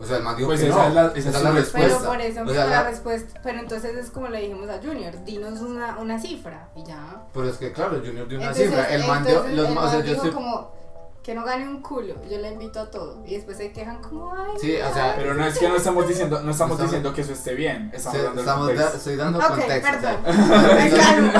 O 0.00 0.04
sea, 0.04 0.16
el 0.18 0.22
man 0.22 0.36
dijo 0.36 0.48
Pues 0.48 0.60
que 0.60 0.68
esa 0.68 0.76
no, 0.76 0.88
es 0.88 0.94
la- 0.94 1.06
esa 1.08 1.18
esa 1.30 1.38
es 1.38 1.44
la 1.44 1.50
respuesta. 1.50 1.96
Pero 1.98 2.10
por 2.12 2.20
eso 2.20 2.42
O 2.42 2.48
sea, 2.48 2.64
la 2.66 2.70
la- 2.82 2.90
respuesta. 2.90 3.40
Pero 3.42 3.58
entonces 3.60 3.96
es 3.96 4.10
como 4.10 4.28
le 4.28 4.40
dijimos 4.40 4.68
a 4.70 4.78
Junior, 4.80 5.24
dinos 5.24 5.60
una, 5.60 5.98
una 5.98 6.20
cifra 6.20 6.68
y 6.76 6.84
ya. 6.84 7.24
Pero 7.34 7.48
es 7.48 7.56
que 7.56 7.72
claro, 7.72 7.98
Junior 8.04 8.28
dio 8.28 8.38
una 8.38 8.46
Entonces, 8.48 8.68
cifra, 8.70 8.84
el 8.94 9.04
man 9.06 9.24
dio, 9.24 9.32
entonces 9.32 9.56
los 9.56 9.68
el 9.68 9.74
ma- 9.74 9.80
o 9.82 9.88
sea, 9.88 9.98
man 9.98 10.06
yo 10.06 10.12
dijo 10.14 10.24
estoy 10.26 10.30
como 10.42 10.78
que 11.20 11.34
no 11.34 11.44
gane 11.44 11.68
un 11.68 11.82
culo, 11.82 12.14
yo 12.30 12.38
le 12.38 12.52
invito 12.52 12.80
a 12.80 12.90
todo. 12.90 13.22
Y 13.26 13.34
después 13.34 13.58
se 13.58 13.70
quejan 13.70 14.00
como, 14.00 14.32
ay, 14.34 14.52
Sí, 14.58 14.76
o 14.80 14.94
sea, 14.94 15.14
Pero 15.14 15.34
no 15.34 15.44
es 15.44 15.58
que 15.58 15.68
no 15.68 15.76
estamos 15.76 16.08
diciendo, 16.08 16.40
no 16.42 16.50
estamos 16.52 16.72
Estamos- 16.76 16.80
diciendo 16.90 17.12
que 17.12 17.20
eso 17.20 17.32
esté 17.34 17.54
bien. 17.54 17.90
Estamos 17.92 18.74
da- 18.74 18.88
estoy 18.94 19.16
dando 19.16 19.38
Ok, 19.38 19.46
contexto. 19.48 19.96
o 19.98 20.00
sea, 20.00 20.22
calmo. 20.22 21.32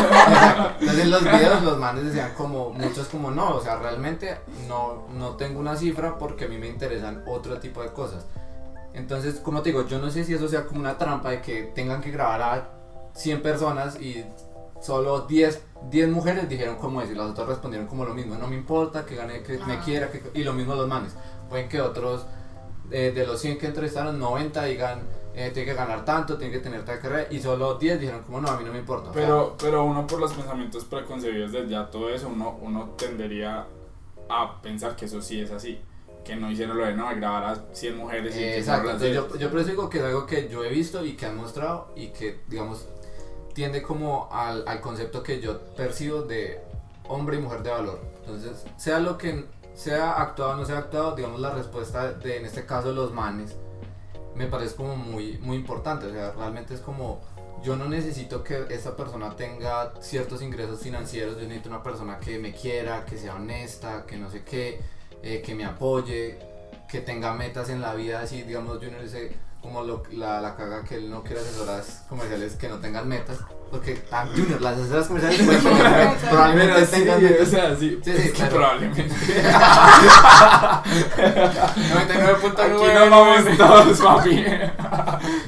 Entonces 0.81 1.05
en 1.05 1.11
los 1.11 1.23
videos 1.25 1.62
los 1.62 1.79
manes 1.79 2.05
decían 2.05 2.35
como, 2.37 2.68
muchos 2.71 3.07
como 3.09 3.31
no, 3.31 3.55
o 3.57 3.62
sea, 3.62 3.77
realmente 3.77 4.37
no, 4.68 5.07
no 5.14 5.37
tengo 5.37 5.59
una 5.61 5.75
cifra 5.75 6.18
porque 6.18 6.44
a 6.44 6.49
mí 6.49 6.59
me 6.59 6.66
interesan 6.68 7.23
otro 7.27 7.59
tipo 7.59 7.81
de 7.83 7.88
cosas. 7.92 8.27
Entonces, 8.99 9.37
como 9.41 9.63
te 9.63 9.71
digo, 9.71 9.87
yo 9.87 9.99
no 9.99 10.11
sé 10.11 10.25
si 10.25 10.35
eso 10.35 10.49
sea 10.49 10.67
como 10.67 10.81
una 10.81 10.99
trampa 10.99 11.31
de 11.31 11.41
que 11.41 11.63
tengan 11.75 12.01
que 12.01 12.11
grabar 12.11 12.43
a 12.43 12.69
100 13.15 13.41
personas 13.43 14.01
y 14.01 14.25
solo 14.81 15.23
10, 15.23 15.63
10 15.91 16.09
mujeres 16.11 16.49
dijeron 16.49 16.77
como 16.77 17.01
eso 17.01 17.13
y 17.13 17.15
las 17.15 17.31
otras 17.31 17.49
respondieron 17.49 17.87
como 17.89 18.05
lo 18.05 18.15
mismo, 18.15 18.37
no 18.37 18.47
me 18.47 18.57
importa 18.57 19.05
que 19.07 19.17
gane, 19.17 19.43
que 19.43 19.59
me 19.59 19.75
Ah. 19.75 19.83
quiera, 19.85 20.11
que, 20.11 20.23
y 20.35 20.45
lo 20.45 20.53
mismo 20.53 20.75
los 20.75 20.87
manes. 20.89 21.15
Pueden 21.49 21.69
que 21.69 21.81
otros 21.81 22.27
eh, 22.91 23.13
de 23.15 23.27
los 23.27 23.41
100 23.41 23.59
que 23.59 23.67
entrevistaron, 23.67 24.19
90 24.19 24.65
digan, 24.65 25.03
eh, 25.35 25.51
tiene 25.53 25.69
que 25.71 25.75
ganar 25.75 26.05
tanto, 26.07 26.39
tiene 26.39 26.53
que 26.55 26.61
tener 26.61 26.85
tal 26.85 26.99
carrera, 27.01 27.27
y 27.31 27.39
solo 27.39 27.75
10 27.75 28.01
dijeron 28.01 28.23
como 28.23 28.41
no, 28.41 28.49
a 28.49 28.57
mí 28.59 28.65
no 28.65 28.73
me 28.73 28.79
importa. 28.79 29.11
O 29.11 29.13
sea, 29.13 29.23
Pero, 29.23 29.57
pero 29.61 29.85
uno 29.85 30.07
por 30.07 30.19
los 30.21 30.33
pensamientos 30.33 30.85
preconcebidos 30.87 31.53
de 31.53 31.69
ya 31.69 31.91
todo 31.91 32.09
eso, 32.09 32.29
uno, 32.29 32.57
uno 32.63 32.91
tendería 32.97 33.67
a 34.31 34.61
pensar 34.63 34.97
que 34.97 35.05
eso 35.05 35.21
sí 35.23 35.41
es 35.41 35.51
así. 35.51 35.81
Que 36.29 36.37
no 36.37 36.51
hicieron 36.51 36.77
lo 36.77 36.85
de 36.85 36.95
no, 36.95 37.09
grabar 37.17 37.45
a 37.45 37.75
100 37.75 37.97
mujeres 37.97 38.37
y 38.37 38.41
Eh, 38.41 38.59
exacto, 38.59 38.93
las 38.93 39.01
yo, 39.01 39.35
yo 39.38 39.49
por 39.49 39.61
eso 39.61 39.71
digo 39.71 39.88
que 39.88 39.97
es 39.97 40.05
algo 40.05 40.27
que 40.27 40.47
yo 40.51 40.62
he 40.62 40.69
visto 40.69 41.03
y 41.03 41.17
que 41.17 41.25
han 41.25 41.38
mostrado 41.38 41.91
y 41.97 42.09
que, 42.09 42.43
digamos, 42.49 42.87
tiende 43.55 43.81
como 43.81 44.29
al, 44.31 44.62
al 44.69 44.83
concepto 44.83 45.23
que 45.23 45.41
yo 45.41 45.59
percibo 45.75 46.21
de 46.21 46.61
hombre 47.09 47.38
y 47.38 47.41
mujer 47.41 47.62
de 47.62 47.71
valor. 47.71 48.01
Entonces, 48.21 48.67
sea 48.77 49.01
lo 49.01 49.17
que 49.17 49.47
sea 49.73 50.21
actuado 50.21 50.53
o 50.53 50.57
no 50.57 50.67
sea 50.67 50.79
actuado, 50.79 51.17
digamos, 51.17 51.41
la 51.41 51.55
respuesta 51.55 52.12
de, 52.12 52.37
en 52.37 52.45
este 52.45 52.67
caso, 52.67 52.93
los 52.93 53.14
manes, 53.14 53.57
me 54.35 54.49
parece 54.49 54.77
como 54.77 54.97
muy, 54.97 55.38
muy 55.38 55.57
importante. 55.57 56.09
O 56.09 56.12
sea, 56.12 56.33
realmente 56.33 56.75
es 56.75 56.81
como, 56.81 57.23
yo 57.62 57.75
no 57.75 57.88
necesito 57.88 58.45
que 58.45 58.67
esta 58.69 58.95
persona 58.97 59.35
tenga 59.35 59.95
ciertos 60.03 60.43
ingresos 60.43 60.81
financieros, 60.81 61.37
yo 61.37 61.43
necesito 61.43 61.71
una 61.71 61.83
persona 61.83 62.19
que 62.19 62.38
me 62.38 62.53
quiera, 62.53 63.07
que 63.07 63.17
sea 63.17 63.37
honesta, 63.37 64.05
que 64.07 64.19
no 64.19 64.29
sé 64.31 64.45
qué, 64.45 64.79
eh, 65.23 65.43
que 65.45 65.55
me 65.55 65.65
apoye, 65.65 66.39
que 66.89 67.01
tenga 67.01 67.33
metas 67.35 67.69
en 67.71 67.81
la 67.81 67.95
vida, 67.95 68.21
así 68.21 68.43
digamos 68.43 68.79
Junior 68.79 69.03
dice 69.03 69.37
como 69.61 69.83
lo, 69.83 70.05
la, 70.13 70.41
la 70.41 70.55
caga 70.55 70.85
que 70.85 70.95
él 70.95 71.11
no 71.11 71.25
quiere 71.25 71.41
asesoras 71.41 72.05
comerciales 72.09 72.55
que 72.55 72.69
no 72.69 72.77
tengan 72.79 73.09
metas, 73.09 73.39
porque 73.71 74.01
ah, 74.13 74.25
Junior, 74.35 74.61
las 74.63 74.79
asesoras 74.79 75.09
comerciales 75.09 75.43
metas, 75.43 75.63
probablemente 76.31 76.75
Pero 76.75 76.87
sí, 76.87 76.93
tengan 76.93 77.19
o 77.19 77.21
metas. 77.23 77.49
sea, 77.49 77.77
sí, 77.77 77.99
Sí, 78.05 78.13
sí, 78.17 78.31
claro. 78.33 78.55
probablemente. 78.55 79.09
99.9 81.69 82.59
Aquí 82.59 82.87
nos 82.95 83.11
vamos 83.11 83.57
todos, 83.59 84.01
papi. 84.01 84.45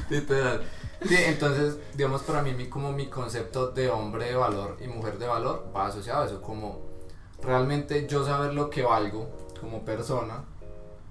Literal. 0.09 0.61
Sí, 1.07 1.15
entonces, 1.17 1.77
digamos, 1.95 2.21
para 2.21 2.41
mí, 2.43 2.53
mi, 2.53 2.67
como 2.69 2.91
mi 2.91 3.07
concepto 3.07 3.71
de 3.71 3.89
hombre 3.89 4.25
de 4.25 4.35
valor 4.35 4.77
y 4.83 4.87
mujer 4.87 5.17
de 5.17 5.25
valor 5.27 5.71
va 5.75 5.87
asociado 5.87 6.23
a 6.23 6.25
eso, 6.27 6.41
como 6.41 6.81
realmente 7.41 8.05
yo 8.07 8.23
saber 8.25 8.53
lo 8.53 8.69
que 8.69 8.83
valgo 8.83 9.40
como 9.61 9.85
persona 9.85 10.43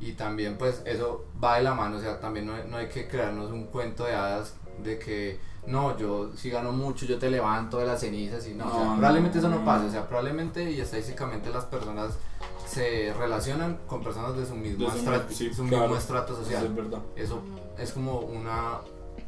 y 0.01 0.13
también, 0.13 0.59
pues, 0.59 0.83
eso 0.85 1.25
va 1.43 1.57
de 1.57 1.63
la 1.63 1.75
mano, 1.75 1.97
o 1.97 2.01
sea, 2.01 2.21
también 2.21 2.47
no, 2.47 2.53
no 2.65 2.77
hay 2.79 2.89
que 2.89 3.07
crearnos 3.09 3.51
un 3.51 3.65
cuento 3.65 4.05
de 4.05 4.15
hadas 4.15 4.55
de 4.83 4.99
que, 4.99 5.39
no, 5.67 5.97
yo 5.99 6.31
si 6.37 6.49
gano 6.51 6.73
mucho, 6.73 7.05
yo 7.07 7.19
te 7.19 7.31
levanto 7.31 7.79
de 7.79 7.87
las 7.87 8.01
cenizas 8.01 8.47
y 8.49 8.55
no, 8.55 8.67
o 8.67 8.71
sea, 8.71 8.79
No, 8.85 8.91
no, 8.93 8.97
probablemente 8.97 9.39
eso 9.39 9.49
no 9.49 9.59
no. 9.61 9.65
pasa, 9.65 9.85
o 9.87 9.91
sea, 9.91 10.07
probablemente 10.09 10.71
y 10.71 10.81
estadísticamente 10.81 11.51
las 11.51 11.65
personas 11.67 12.19
se 12.67 13.13
relacionan 13.19 13.79
con 13.87 14.03
personas 14.03 14.37
de 14.37 14.47
su 14.47 14.55
mismo, 14.55 14.87
De 14.87 14.91
su 14.93 14.99
estra- 14.99 15.27
mi- 15.29 15.35
sí, 15.35 15.53
su 15.53 15.65
claro. 15.67 15.83
mismo 15.85 15.97
estrato 15.99 16.35
social. 16.37 16.65
es 16.65 16.75
verdad. 16.75 17.01
Eso 17.17 17.43
es 17.79 17.93
como 17.93 18.21
una, 18.21 18.79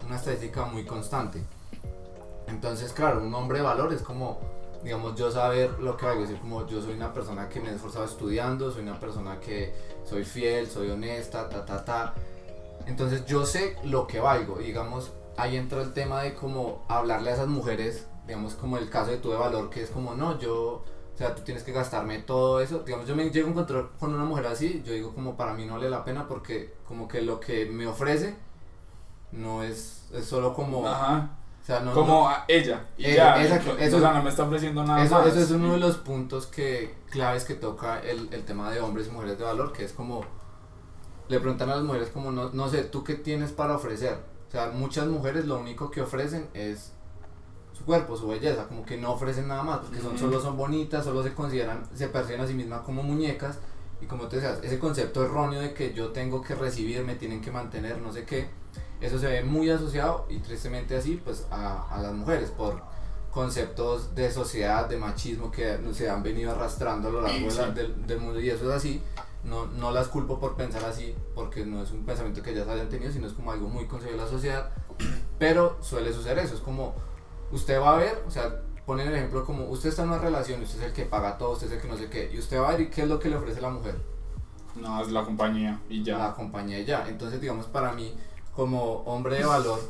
una 0.06 0.16
estadística 0.16 0.64
muy 0.64 0.84
constante. 0.84 1.42
Entonces, 2.46 2.92
claro, 2.92 3.22
un 3.22 3.34
hombre 3.34 3.58
de 3.58 3.64
valor 3.64 3.92
es 3.92 4.02
como, 4.02 4.40
digamos, 4.82 5.14
yo 5.14 5.30
saber 5.30 5.78
lo 5.80 5.96
que 5.96 6.06
valgo, 6.06 6.22
decir, 6.22 6.38
como 6.38 6.66
yo 6.66 6.82
soy 6.82 6.94
una 6.94 7.12
persona 7.12 7.48
que 7.48 7.60
me 7.60 7.70
he 7.70 7.74
esforzado 7.74 8.04
estudiando, 8.04 8.70
soy 8.70 8.82
una 8.82 8.98
persona 8.98 9.38
que 9.38 9.72
soy 10.04 10.24
fiel, 10.24 10.68
soy 10.68 10.90
honesta, 10.90 11.48
ta, 11.48 11.64
ta, 11.64 11.84
ta. 11.84 12.14
Entonces 12.86 13.24
yo 13.26 13.46
sé 13.46 13.76
lo 13.84 14.06
que 14.06 14.20
valgo, 14.20 14.60
y 14.60 14.64
digamos, 14.64 15.12
ahí 15.36 15.56
entra 15.56 15.82
el 15.82 15.92
tema 15.92 16.22
de 16.22 16.34
como 16.34 16.84
hablarle 16.88 17.30
a 17.30 17.34
esas 17.34 17.48
mujeres, 17.48 18.06
digamos, 18.26 18.54
como 18.54 18.76
el 18.76 18.90
caso 18.90 19.10
de 19.10 19.18
tu 19.18 19.30
de 19.30 19.36
valor, 19.36 19.70
que 19.70 19.82
es 19.82 19.90
como, 19.90 20.14
no, 20.14 20.38
yo... 20.38 20.84
O 21.14 21.18
sea, 21.18 21.34
tú 21.34 21.42
tienes 21.42 21.62
que 21.62 21.72
gastarme 21.72 22.20
todo 22.20 22.62
eso. 22.62 22.78
Digamos, 22.80 23.06
yo 23.06 23.14
me 23.14 23.28
llego 23.28 23.48
a 23.48 23.50
encontrar 23.50 23.90
con 24.00 24.14
una 24.14 24.24
mujer 24.24 24.46
así, 24.46 24.82
yo 24.82 24.94
digo 24.94 25.14
como 25.14 25.36
para 25.36 25.52
mí 25.52 25.66
no 25.66 25.74
vale 25.74 25.90
la 25.90 26.04
pena 26.04 26.26
porque 26.26 26.72
como 26.88 27.06
que 27.06 27.20
lo 27.20 27.38
que 27.38 27.66
me 27.66 27.86
ofrece 27.86 28.34
no 29.30 29.62
es, 29.62 30.08
es 30.14 30.24
solo 30.24 30.54
como... 30.54 30.86
Ajá. 30.86 31.36
O 31.62 31.64
sea, 31.64 31.78
no, 31.80 31.92
Como 31.94 32.08
no- 32.22 32.28
a 32.28 32.44
ella. 32.48 32.86
Y 32.98 33.04
Eh, 33.06 33.14
ya. 33.14 33.40
exacto, 33.40 33.72
o 33.72 33.76
eso- 33.78 34.00
sea, 34.00 34.12
no 34.14 34.22
me 34.22 34.30
está 34.30 34.42
ofreciendo 34.42 34.82
nada 34.84 35.04
eso, 35.04 35.14
más. 35.14 35.28
eso 35.28 35.38
es 35.40 35.50
uno 35.52 35.72
de 35.74 35.78
los 35.78 35.96
puntos 35.98 36.46
que 36.46 36.96
claves 37.10 37.44
que 37.44 37.54
toca 37.54 38.00
el, 38.00 38.28
el 38.32 38.44
tema 38.44 38.70
de 38.70 38.80
hombres 38.80 39.06
y 39.06 39.10
mujeres 39.10 39.38
de 39.38 39.44
valor, 39.44 39.72
que 39.72 39.84
es 39.84 39.92
como 39.92 40.24
le 41.28 41.38
preguntan 41.38 41.70
a 41.70 41.76
las 41.76 41.84
mujeres 41.84 42.08
como 42.08 42.32
no, 42.32 42.50
no 42.50 42.68
sé, 42.68 42.82
¿tú 42.82 43.04
qué 43.04 43.14
tienes 43.14 43.52
para 43.52 43.76
ofrecer? 43.76 44.18
O 44.48 44.50
sea, 44.50 44.70
muchas 44.74 45.06
mujeres 45.06 45.46
lo 45.46 45.56
único 45.58 45.90
que 45.90 46.02
ofrecen 46.02 46.48
es 46.52 46.92
su 47.72 47.84
cuerpo, 47.84 48.16
su 48.16 48.26
belleza, 48.28 48.66
como 48.66 48.84
que 48.84 48.96
no 48.98 49.12
ofrecen 49.12 49.46
nada 49.48 49.62
más, 49.62 49.78
porque 49.78 50.00
son, 50.00 50.18
solo 50.18 50.40
son 50.40 50.56
bonitas, 50.56 51.04
solo 51.04 51.22
se 51.22 51.32
consideran, 51.32 51.84
se 51.94 52.08
perciben 52.08 52.40
a 52.42 52.46
sí 52.46 52.54
mismas 52.54 52.80
como 52.82 53.02
muñecas, 53.04 53.58
y 54.00 54.06
como 54.06 54.26
te 54.26 54.36
decías, 54.40 54.58
ese 54.62 54.78
concepto 54.80 55.24
erróneo 55.24 55.60
de 55.60 55.72
que 55.72 55.94
yo 55.94 56.10
tengo 56.10 56.42
que 56.42 56.54
recibir, 56.56 57.02
me 57.04 57.14
tienen 57.14 57.40
que 57.40 57.50
mantener, 57.52 57.98
no 57.98 58.12
sé 58.12 58.24
qué, 58.24 58.50
eso 59.02 59.18
se 59.18 59.26
ve 59.26 59.42
muy 59.42 59.68
asociado 59.70 60.26
y 60.30 60.38
tristemente 60.38 60.96
así 60.96 61.20
pues 61.24 61.46
a, 61.50 61.88
a 61.94 62.00
las 62.00 62.12
mujeres 62.12 62.50
por 62.50 62.80
conceptos 63.30 64.14
de 64.14 64.30
sociedad, 64.30 64.86
de 64.88 64.96
machismo 64.98 65.50
que 65.50 65.78
se 65.94 66.08
han 66.10 66.22
venido 66.22 66.52
arrastrando 66.52 67.08
a 67.08 67.12
lo 67.12 67.22
largo 67.22 67.48
de 67.48 67.54
la- 67.54 67.66
Sí. 67.68 67.72
del, 67.74 68.06
del 68.06 68.20
mundo 68.20 68.40
y 68.40 68.50
eso 68.50 68.68
es 68.70 68.76
así. 68.76 69.02
No, 69.44 69.66
no 69.66 69.90
las 69.90 70.06
culpo 70.08 70.38
por 70.38 70.54
pensar 70.54 70.84
así, 70.84 71.14
porque 71.34 71.64
no 71.66 71.82
es 71.82 71.90
un 71.90 72.04
pensamiento 72.04 72.42
que 72.42 72.50
ellas 72.50 72.68
hayan 72.68 72.88
tenido, 72.88 73.10
sino 73.10 73.26
es 73.26 73.32
como 73.32 73.50
algo 73.50 73.68
muy 73.68 73.86
concebido 73.86 74.18
de 74.18 74.24
la 74.24 74.30
sociedad. 74.30 74.70
Pero 75.38 75.78
suele 75.80 76.12
suceder 76.12 76.38
eso, 76.38 76.54
es 76.54 76.60
como 76.60 76.94
usted 77.50 77.80
va 77.80 77.94
a 77.94 77.96
ver, 77.98 78.22
o 78.26 78.30
sea, 78.30 78.60
ponen 78.86 79.08
el 79.08 79.14
ejemplo 79.16 79.44
como 79.44 79.64
usted 79.64 79.88
está 79.88 80.02
en 80.02 80.10
una 80.10 80.18
relación, 80.18 80.62
usted 80.62 80.78
es 80.80 80.84
el 80.86 80.92
que 80.92 81.06
paga 81.06 81.38
todo, 81.38 81.52
usted 81.52 81.66
es 81.68 81.72
el 81.72 81.80
que 81.80 81.88
no 81.88 81.96
sé 81.96 82.08
qué, 82.08 82.30
y 82.32 82.38
usted 82.38 82.60
va 82.60 82.68
a 82.68 82.72
ver 82.72 82.82
y 82.82 82.90
qué 82.90 83.02
es 83.02 83.08
lo 83.08 83.18
que 83.18 83.28
le 83.30 83.36
ofrece 83.36 83.60
la 83.60 83.70
mujer 83.70 83.96
No, 84.76 85.02
es 85.02 85.10
la 85.10 85.24
compañía. 85.24 85.80
Y 85.88 86.04
ya. 86.04 86.18
la 86.18 86.34
compañía 86.34 86.78
y 86.78 86.84
ya. 86.84 87.04
Entonces, 87.08 87.40
digamos, 87.40 87.66
para 87.66 87.92
mí, 87.92 88.14
como 88.54 88.96
hombre 89.06 89.36
de 89.38 89.44
valor, 89.46 89.80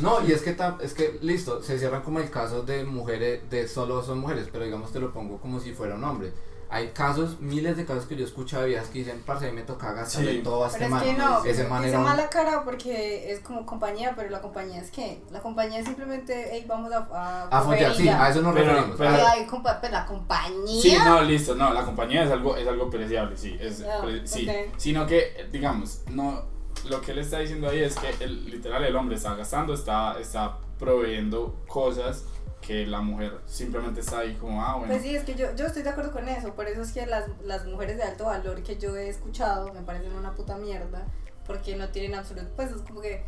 no, 0.00 0.20
y 0.26 0.30
es 0.32 0.42
que, 0.42 0.56
es 0.80 0.94
que, 0.94 1.18
listo, 1.22 1.62
se 1.62 1.78
cierran 1.78 2.02
como 2.02 2.20
el 2.20 2.30
caso 2.30 2.62
de 2.62 2.84
mujeres, 2.84 3.48
de 3.50 3.66
solo 3.66 4.02
son 4.04 4.18
mujeres, 4.20 4.48
pero 4.52 4.64
digamos, 4.64 4.92
te 4.92 5.00
lo 5.00 5.12
pongo 5.12 5.38
como 5.38 5.58
si 5.60 5.72
fuera 5.72 5.96
un 5.96 6.04
hombre. 6.04 6.32
Hay 6.74 6.88
casos, 6.92 7.38
miles 7.38 7.76
de 7.76 7.84
casos 7.84 8.06
que 8.06 8.16
yo 8.16 8.22
he 8.22 8.26
escuchado 8.26 8.62
de 8.62 8.70
viejas 8.70 8.88
que 8.88 9.00
dicen, 9.00 9.22
parce, 9.26 9.46
a 9.46 9.50
mí 9.50 9.56
me 9.56 9.62
toca 9.62 9.92
gastarle 9.92 10.36
Sí. 10.36 10.42
todo 10.42 10.64
a 10.64 10.68
este 10.68 10.78
Pero 10.78 10.86
es 10.86 10.90
man. 10.92 11.02
que 11.02 11.12
no, 11.22 11.44
Ese 11.44 11.64
man 11.66 11.78
dice 11.82 11.90
era 11.90 11.98
un- 11.98 12.04
mala 12.04 12.30
cara 12.30 12.64
porque 12.64 13.30
es 13.30 13.40
como 13.40 13.66
compañía, 13.66 14.14
pero 14.16 14.30
la 14.30 14.40
compañía 14.40 14.80
es 14.80 14.90
que 14.90 15.20
la 15.30 15.40
compañía 15.42 15.80
es 15.80 15.84
simplemente, 15.86 16.48
hey, 16.50 16.64
vamos 16.66 16.90
a 16.92 17.06
a, 17.12 17.48
A 17.58 17.60
follar, 17.62 17.94
sí, 17.94 18.08
a 18.08 18.30
eso 18.30 18.40
nos 18.40 18.54
Pero- 18.54 18.68
referimos. 18.68 18.96
pero- 18.96 19.10
Ay, 19.10 19.22
ay, 19.40 19.46
compa- 19.46 19.80
pues 19.80 19.92
la 19.92 20.06
compañía. 20.06 20.80
Sí, 20.80 20.96
no, 21.04 21.20
listo, 21.22 21.54
no, 21.56 21.74
la 21.74 21.84
compañía 21.84 22.24
es 22.24 22.30
algo, 22.30 22.56
es 22.56 22.66
algo 22.66 22.88
preciable, 22.88 23.36
sí, 23.36 23.54
es, 23.60 23.84
pre- 24.00 24.26
sí, 24.26 24.48
sino 24.78 25.06
que, 25.06 25.46
digamos, 25.52 26.00
no, 26.08 26.51
lo 26.88 27.00
que 27.00 27.12
él 27.12 27.18
está 27.18 27.38
diciendo 27.38 27.68
ahí 27.68 27.80
es 27.82 27.94
que 27.96 28.10
el, 28.24 28.50
literal 28.50 28.84
el 28.84 28.96
hombre 28.96 29.16
está 29.16 29.34
gastando, 29.34 29.74
está, 29.74 30.18
está 30.20 30.58
proveyendo 30.78 31.62
cosas 31.68 32.24
que 32.60 32.86
la 32.86 33.00
mujer 33.00 33.40
simplemente 33.46 34.00
está 34.00 34.18
ahí 34.20 34.34
como, 34.36 34.62
ah, 34.64 34.74
bueno, 34.76 34.92
Pues 34.92 35.02
sí, 35.02 35.14
es 35.16 35.24
que 35.24 35.34
yo, 35.34 35.54
yo 35.56 35.66
estoy 35.66 35.82
de 35.82 35.90
acuerdo 35.90 36.12
con 36.12 36.28
eso, 36.28 36.54
por 36.54 36.66
eso 36.68 36.82
es 36.82 36.92
que 36.92 37.06
las, 37.06 37.24
las 37.44 37.64
mujeres 37.66 37.96
de 37.96 38.04
alto 38.04 38.26
valor 38.26 38.62
que 38.62 38.76
yo 38.78 38.96
he 38.96 39.08
escuchado 39.08 39.72
me 39.72 39.80
parecen 39.82 40.12
una 40.14 40.32
puta 40.34 40.56
mierda, 40.56 41.04
porque 41.46 41.74
no 41.76 41.88
tienen 41.88 42.14
absoluto, 42.14 42.48
pues 42.54 42.70
es 42.70 42.82
como 42.82 43.00
que 43.00 43.24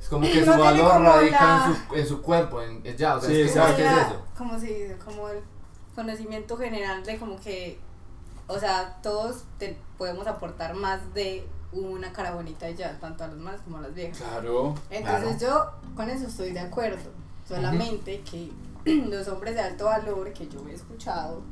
Es 0.00 0.08
como 0.08 0.26
que 0.32 0.40
No 0.42 0.54
su 0.54 0.58
valor 0.60 1.00
radica 1.02 1.40
la- 1.40 1.66
en, 1.66 1.88
su, 1.88 1.94
en 1.94 2.06
su 2.08 2.22
cuerpo, 2.22 2.60
en, 2.62 2.82
ya, 2.96 3.16
o 3.16 3.20
sea, 3.20 3.30
Sí, 3.30 3.40
es 3.42 3.52
que, 3.52 3.58
exacto. 3.58 3.76
¿sabes 3.76 3.76
qué 3.76 3.86
es 3.86 3.92
Como 3.92 4.14
eso? 4.14 4.24
Como 4.36 4.58
si, 4.58 5.04
como 5.04 5.28
el 5.28 5.38
conocimiento 5.94 6.56
general 6.56 7.04
de 7.04 7.16
como 7.18 7.38
que, 7.40 7.78
o 8.48 8.58
sea, 8.58 8.98
todos 9.02 9.44
te- 9.58 9.78
podemos 9.96 10.26
aportar 10.26 10.74
más 10.74 11.14
de 11.14 11.46
una 11.72 12.12
cara 12.12 12.32
bonita 12.32 12.68
y 12.70 12.74
ya, 12.74 12.98
tanto 12.98 13.24
a 13.24 13.28
los 13.28 13.38
más 13.38 13.60
como 13.60 13.78
a 13.78 13.82
las 13.82 13.94
viejas. 13.94 14.18
claro, 14.18 14.74
Entonces 14.90 15.40
yo 15.40 15.70
con 15.94 16.08
eso 16.08 16.26
estoy 16.26 16.52
de 16.52 16.60
acuerdo, 16.60 17.10
solamente 17.46 18.22
que 18.22 18.50
los 18.84 19.28
hombres 19.28 19.54
de 19.54 19.60
alto 19.60 19.86
valor 19.86 20.32
que 20.32 20.48
yo 20.48 20.66
he 20.68 20.74
escuchado 20.74 21.42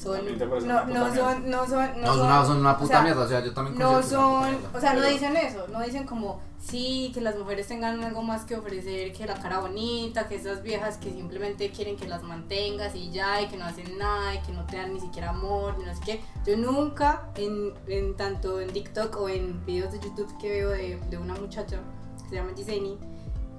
son 0.00 0.20
no, 0.66 0.84
no 0.86 1.14
son 1.14 1.50
no 1.50 1.66
son 1.66 2.00
No, 2.00 2.14
son 2.14 2.26
una, 2.26 2.44
son 2.44 2.56
una 2.58 2.72
o 2.72 2.78
puta 2.78 2.94
sea, 2.94 3.02
mierda, 3.02 3.22
o 3.22 3.28
sea, 3.28 3.44
yo 3.44 3.52
también 3.52 3.78
no 3.78 4.02
son 4.02 4.56
o 4.74 4.80
sea, 4.80 4.94
no 4.94 5.04
dicen 5.04 5.36
eso, 5.36 5.66
no 5.68 5.82
dicen 5.82 6.06
como, 6.06 6.40
sí, 6.58 7.10
que 7.12 7.20
las 7.20 7.36
mujeres 7.36 7.66
tengan 7.68 8.02
algo 8.02 8.22
más 8.22 8.44
que 8.44 8.56
ofrecer 8.56 9.12
que 9.12 9.26
la 9.26 9.34
cara 9.34 9.60
bonita, 9.60 10.26
que 10.26 10.36
esas 10.36 10.62
viejas 10.62 10.96
que 10.96 11.10
simplemente 11.10 11.70
quieren 11.70 11.96
que 11.96 12.08
las 12.08 12.22
mantengas 12.22 12.94
y 12.94 13.10
ya, 13.10 13.42
y 13.42 13.48
que 13.48 13.58
no 13.58 13.66
hacen 13.66 13.98
nada, 13.98 14.34
y 14.34 14.38
que 14.40 14.52
no 14.52 14.64
te 14.64 14.78
dan 14.78 14.94
ni 14.94 15.00
siquiera 15.00 15.30
amor, 15.30 15.76
ni 15.78 15.84
no 15.84 15.94
sé 15.94 16.00
qué. 16.04 16.20
Yo 16.46 16.56
nunca, 16.56 17.28
en, 17.34 17.74
en 17.86 18.16
tanto 18.16 18.60
en 18.60 18.70
TikTok 18.70 19.14
o 19.18 19.28
en 19.28 19.64
videos 19.66 19.92
de 19.92 20.00
YouTube 20.00 20.34
que 20.38 20.48
veo 20.48 20.70
de, 20.70 20.98
de 21.10 21.18
una 21.18 21.34
muchacha 21.34 21.78
que 22.22 22.28
se 22.30 22.34
llama 22.36 22.52
Giseni, 22.56 22.98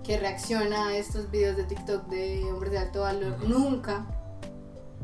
que 0.04 0.18
reacciona 0.18 0.88
a 0.88 0.98
estos 0.98 1.30
videos 1.30 1.56
de 1.56 1.66
TikTok 1.66 2.08
de 2.08 2.52
hombres 2.52 2.72
de 2.72 2.80
alto 2.80 3.02
valor, 3.02 3.38
nunca 3.48 4.08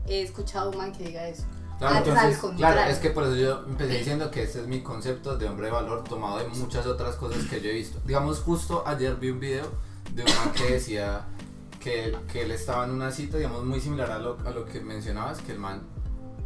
he 0.08 0.22
escuchado 0.22 0.68
a 0.68 0.72
un 0.72 0.78
man 0.78 0.92
que 0.92 1.06
diga 1.06 1.28
eso. 1.28 1.44
Claro, 1.80 1.98
Antes, 1.98 2.14
entonces, 2.14 2.36
al 2.36 2.42
contrario. 2.42 2.76
claro, 2.76 2.92
es 2.92 2.98
que 2.98 3.10
por 3.12 3.24
eso 3.26 3.36
yo 3.36 3.64
empecé 3.68 3.98
diciendo 4.00 4.32
que 4.32 4.44
ese 4.44 4.62
es 4.62 4.68
mi 4.68 4.82
concepto 4.82 5.38
de 5.38 5.48
hombre 5.48 5.68
de 5.68 5.74
valor 5.74 6.04
tomado 6.04 6.40
de 6.40 6.48
muchas 6.48 6.88
otras 6.88 7.16
cosas 7.18 7.44
que 7.46 7.62
yo 7.62 7.70
he 7.70 7.74
visto. 7.74 8.00
Digamos, 8.06 8.40
justo 8.40 8.84
ayer 8.88 9.16
vi 9.18 9.30
un 9.30 9.40
video 9.40 9.66
de 10.16 10.24
un 10.24 10.30
man 10.30 10.52
que 10.56 10.72
decía 10.74 11.26
que, 11.80 12.18
que 12.32 12.42
él 12.44 12.52
estaba 12.52 12.86
en 12.86 12.92
una 12.92 13.12
cita, 13.12 13.38
digamos, 13.38 13.64
muy 13.64 13.80
similar 13.80 14.10
a 14.10 14.18
lo, 14.18 14.38
a 14.46 14.50
lo 14.50 14.66
que 14.66 14.82
mencionabas, 14.82 15.40
que 15.42 15.52
el 15.52 15.60
man 15.60 15.84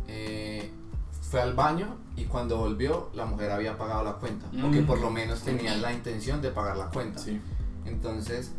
eh, 0.09 0.69
fue 1.21 1.41
al 1.41 1.53
baño 1.53 1.95
y 2.17 2.25
cuando 2.25 2.57
volvió 2.57 3.09
la 3.13 3.25
mujer 3.25 3.51
había 3.51 3.77
pagado 3.77 4.03
la 4.03 4.13
cuenta, 4.15 4.47
o 4.47 4.69
que 4.69 4.81
Mm. 4.81 4.85
por 4.85 4.99
lo 4.99 5.09
menos 5.11 5.39
tenía 5.43 5.77
la 5.77 5.93
intención 5.93 6.41
de 6.41 6.49
pagar 6.51 6.75
la 6.75 6.89
cuenta. 6.89 7.19
sí, 7.19 7.39
Entonces, 7.85 8.51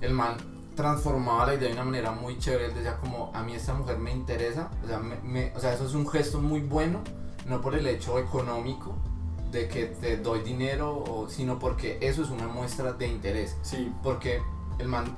el 0.00 0.12
man 0.12 0.36
transformaba 0.74 1.46
la 1.46 1.54
idea 1.54 1.68
de 1.68 1.74
una 1.74 1.84
manera 1.84 2.10
muy 2.12 2.38
chévere. 2.38 2.66
Él 2.66 2.74
decía 2.74 2.96
como, 2.98 3.30
a 3.34 3.42
mí 3.42 3.54
esta 3.54 3.74
mujer 3.74 3.98
me 3.98 4.12
interesa. 4.12 4.70
O 4.84 4.86
sea, 4.86 4.98
me- 4.98 5.20
me- 5.22 5.52
o 5.56 5.60
sea, 5.60 5.74
eso 5.74 5.84
es 5.86 5.94
un 5.94 6.08
gesto 6.08 6.40
muy 6.40 6.60
bueno, 6.60 7.00
no 7.46 7.60
por 7.60 7.74
el 7.74 7.86
hecho 7.86 8.18
económico 8.18 8.94
de 9.50 9.66
que 9.68 9.86
te 9.86 10.16
doy 10.16 10.42
dinero, 10.42 10.96
o, 10.96 11.28
sino 11.28 11.58
porque 11.58 11.98
eso 12.00 12.22
es 12.22 12.30
una 12.30 12.46
muestra 12.46 12.92
de 12.92 13.08
interés. 13.08 13.56
sí, 13.62 13.92
Porque 14.02 14.40
el 14.78 14.88
man... 14.88 15.16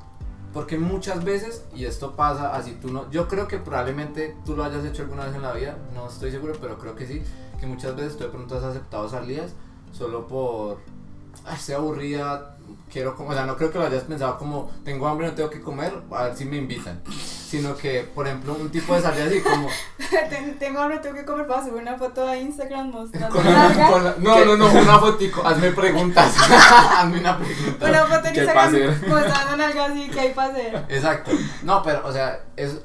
Porque 0.55 0.77
muchas 0.79 1.25
veces, 1.25 1.65
y 1.75 1.87
esto 1.87 2.15
pasa 2.15 2.55
así, 2.55 2.73
tú 2.81 2.93
no... 2.93 3.11
Yo 3.11 3.27
creo 3.27 3.49
que 3.49 3.57
probablemente 3.59 4.37
tú 4.45 4.55
lo 4.55 4.65
hayas 4.65 4.85
hecho 4.85 5.03
alguna 5.03 5.25
vez 5.25 5.35
en 5.35 5.41
la 5.43 5.53
vida, 5.53 5.79
no 5.95 6.09
estoy 6.09 6.31
seguro, 6.31 6.53
pero 6.61 6.77
creo 6.79 6.95
que 6.95 7.07
sí, 7.07 7.23
que 7.59 7.67
muchas 7.67 7.97
veces 7.97 8.19
tú 8.19 8.25
de 8.25 8.31
pronto 8.31 8.57
has 8.59 8.62
aceptado 8.65 9.09
salidas 9.09 9.53
solo 9.93 10.27
por... 10.27 10.79
Ay, 11.47 11.57
estoy 11.57 11.75
aburrida, 11.77 12.59
quiero 12.92 13.16
comer, 13.16 13.33
o 13.33 13.35
sea, 13.35 13.46
no 13.46 13.57
creo 13.57 13.72
que 13.72 13.78
lo 13.78 13.87
hayas 13.87 14.05
pensado 14.05 14.37
como, 14.38 14.70
tengo 14.85 15.09
hambre, 15.09 15.28
no 15.28 15.33
tengo 15.33 15.48
que 15.48 15.61
comer, 15.62 15.92
a 16.11 16.24
ver 16.24 16.37
si 16.37 16.44
me 16.44 16.57
invitan. 16.59 17.02
Sino 17.09 17.76
que, 17.76 18.02
por 18.14 18.26
ejemplo, 18.26 18.55
un 18.55 18.70
tipo 18.70 18.94
de 18.94 19.00
salida 19.02 19.24
así 19.26 19.40
como... 19.40 19.68
Ten- 20.31 20.59
Tengo 20.59 20.81
hambre, 20.81 20.98
tengo 20.98 21.16
que 21.16 21.24
comer 21.24 21.46
para 21.46 21.62
subir 21.64 21.83
una 21.83 21.96
foto 21.96 22.26
a 22.26 22.37
Instagram 22.37 22.90
mostrando 22.90 23.35
con 23.35 23.44
la 23.44 23.88
con 23.90 24.05
la- 24.05 24.14
no, 24.18 24.44
no, 24.44 24.57
no, 24.57 24.72
una 24.72 24.98
fotico, 24.98 25.46
hazme 25.46 25.70
preguntas. 25.72 26.35
hazme 26.98 27.20
una 27.20 27.38
pregunta. 27.38 27.88
Una 27.88 28.05
foto 28.07 28.26
en 28.28 28.35
¿Qué 28.35 28.40
Instagram 28.40 29.09
mostrando 29.09 29.57
nalga 29.57 29.85
así 29.87 30.09
que 30.11 30.20
hay 30.20 30.33
para 30.35 30.52
hacer. 30.52 30.87
Exacto. 30.88 31.31
No, 31.62 31.83
pero, 31.83 32.07
o 32.07 32.12
sea, 32.12 32.40
es, 32.57 32.78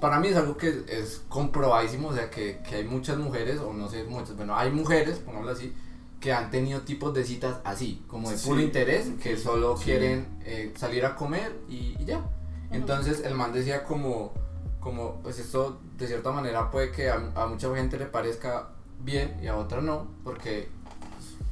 para 0.00 0.18
mí 0.20 0.28
es 0.28 0.36
algo 0.36 0.56
que 0.56 0.84
es 0.88 1.22
comprobadísimo, 1.28 2.08
o 2.08 2.14
sea, 2.14 2.30
que, 2.30 2.60
que 2.68 2.76
hay 2.76 2.84
muchas 2.84 3.16
mujeres, 3.18 3.58
o 3.60 3.72
no 3.72 3.88
sé, 3.88 4.04
muchas, 4.04 4.36
bueno, 4.36 4.56
hay 4.56 4.70
mujeres, 4.70 5.18
pongámoslo 5.18 5.52
así, 5.52 5.74
que 6.20 6.32
han 6.32 6.50
tenido 6.50 6.82
tipos 6.82 7.14
de 7.14 7.24
citas 7.24 7.56
así, 7.64 8.04
como 8.06 8.30
de 8.30 8.36
puro 8.36 8.58
Sí. 8.58 8.64
interés, 8.64 9.08
que 9.22 9.36
solo 9.38 9.76
Sí. 9.76 9.84
quieren 9.84 10.26
eh, 10.44 10.72
salir 10.76 11.04
a 11.06 11.16
comer 11.16 11.58
y, 11.68 11.96
y 11.98 12.04
ya. 12.04 12.22
Entonces 12.70 13.22
el 13.24 13.34
man 13.34 13.52
decía 13.52 13.84
como, 13.84 14.32
como, 14.80 15.16
pues 15.22 15.38
esto 15.38 15.80
de 15.96 16.06
cierta 16.06 16.30
manera 16.30 16.70
puede 16.70 16.92
que 16.92 17.08
a, 17.10 17.32
a 17.34 17.46
mucha 17.46 17.74
gente 17.74 17.98
le 17.98 18.06
parezca 18.06 18.68
bien 19.02 19.38
y 19.42 19.46
a 19.46 19.56
otra 19.56 19.80
no, 19.80 20.08
porque 20.22 20.68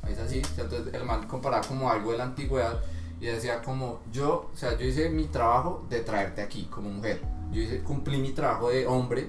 pues, 0.03 0.13
es 0.13 0.19
así. 0.19 0.43
Entonces 0.59 0.93
el 0.95 1.05
man 1.05 1.27
comparaba 1.27 1.67
como 1.67 1.91
algo 1.91 2.13
de 2.13 2.19
la 2.19 2.25
antigüedad 2.25 2.79
y 3.21 3.27
decía 3.27 3.63
como 3.63 4.01
yo, 4.13 4.51
o 4.53 4.57
sea, 4.57 4.77
yo 4.79 4.87
hice 4.87 5.09
mi 5.11 5.25
trabajo 5.27 5.87
de 5.89 6.01
traerte 6.01 6.43
aquí 6.43 6.65
como 6.71 6.91
mujer. 6.91 7.21
Yo 7.51 7.63
hice, 7.63 7.83
cumplí 7.83 8.19
mi 8.19 8.33
trabajo 8.33 8.69
de 8.71 8.87
hombre, 8.87 9.29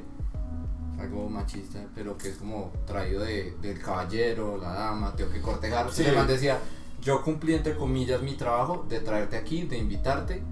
algo 1.00 1.30
machista, 1.30 1.80
pero 1.96 2.18
que 2.18 2.30
es 2.30 2.38
como 2.38 2.72
traído 2.86 3.22
de, 3.22 3.56
del 3.62 3.80
caballero, 3.80 4.58
la 4.58 4.74
dama, 4.74 5.16
tengo 5.16 5.32
que 5.32 5.42
cortejar. 5.42 5.92
Sí. 5.92 6.06
man 6.16 6.28
decía, 6.28 6.60
yo 7.02 7.22
cumplí 7.24 7.54
entre 7.56 7.76
comillas 7.76 8.22
mi 8.22 8.36
trabajo 8.36 8.86
de 8.90 9.00
traerte 9.00 9.38
aquí, 9.38 9.64
de 9.64 9.78
invitarte. 9.78 10.44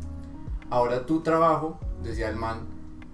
Ahora 0.70 1.06
tu 1.06 1.22
trabajo, 1.22 1.80
decía 2.04 2.30
el 2.30 2.36
man, 2.36 2.68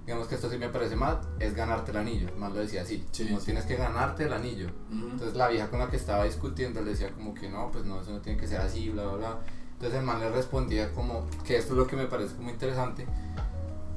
digamos 0.05 0.27
que 0.27 0.35
esto 0.35 0.49
sí 0.49 0.57
me 0.57 0.69
parece 0.69 0.95
mal, 0.95 1.21
es 1.39 1.55
ganarte 1.55 1.91
el 1.91 1.97
anillo. 1.97 2.27
El 2.29 2.35
man 2.37 2.53
lo 2.53 2.59
decía 2.59 2.81
así, 2.81 3.05
Sí, 3.11 3.25
como 3.27 3.39
sí. 3.39 3.45
tienes 3.45 3.65
que 3.65 3.75
ganarte 3.75 4.25
el 4.25 4.33
anillo. 4.33 4.67
Ujú. 4.91 5.09
Entonces 5.11 5.35
la 5.35 5.47
vieja 5.47 5.69
con 5.69 5.79
la 5.79 5.89
que 5.89 5.97
estaba 5.97 6.25
discutiendo 6.25 6.81
le 6.81 6.91
decía 6.91 7.11
como 7.11 7.33
que 7.33 7.49
no, 7.49 7.71
pues 7.71 7.85
no, 7.85 8.01
eso 8.01 8.11
no 8.11 8.19
tiene 8.21 8.39
que 8.39 8.47
ser 8.47 8.61
así, 8.61 8.89
bla, 8.89 9.03
bla, 9.05 9.13
bla. 9.17 9.37
Entonces 9.73 9.99
el 9.99 10.05
man 10.05 10.19
le 10.19 10.29
respondía 10.29 10.91
como 10.93 11.25
que 11.45 11.57
esto 11.57 11.73
es 11.73 11.77
lo 11.77 11.87
que 11.87 11.95
me 11.95 12.05
parece 12.07 12.35
como 12.35 12.49
interesante, 12.49 13.05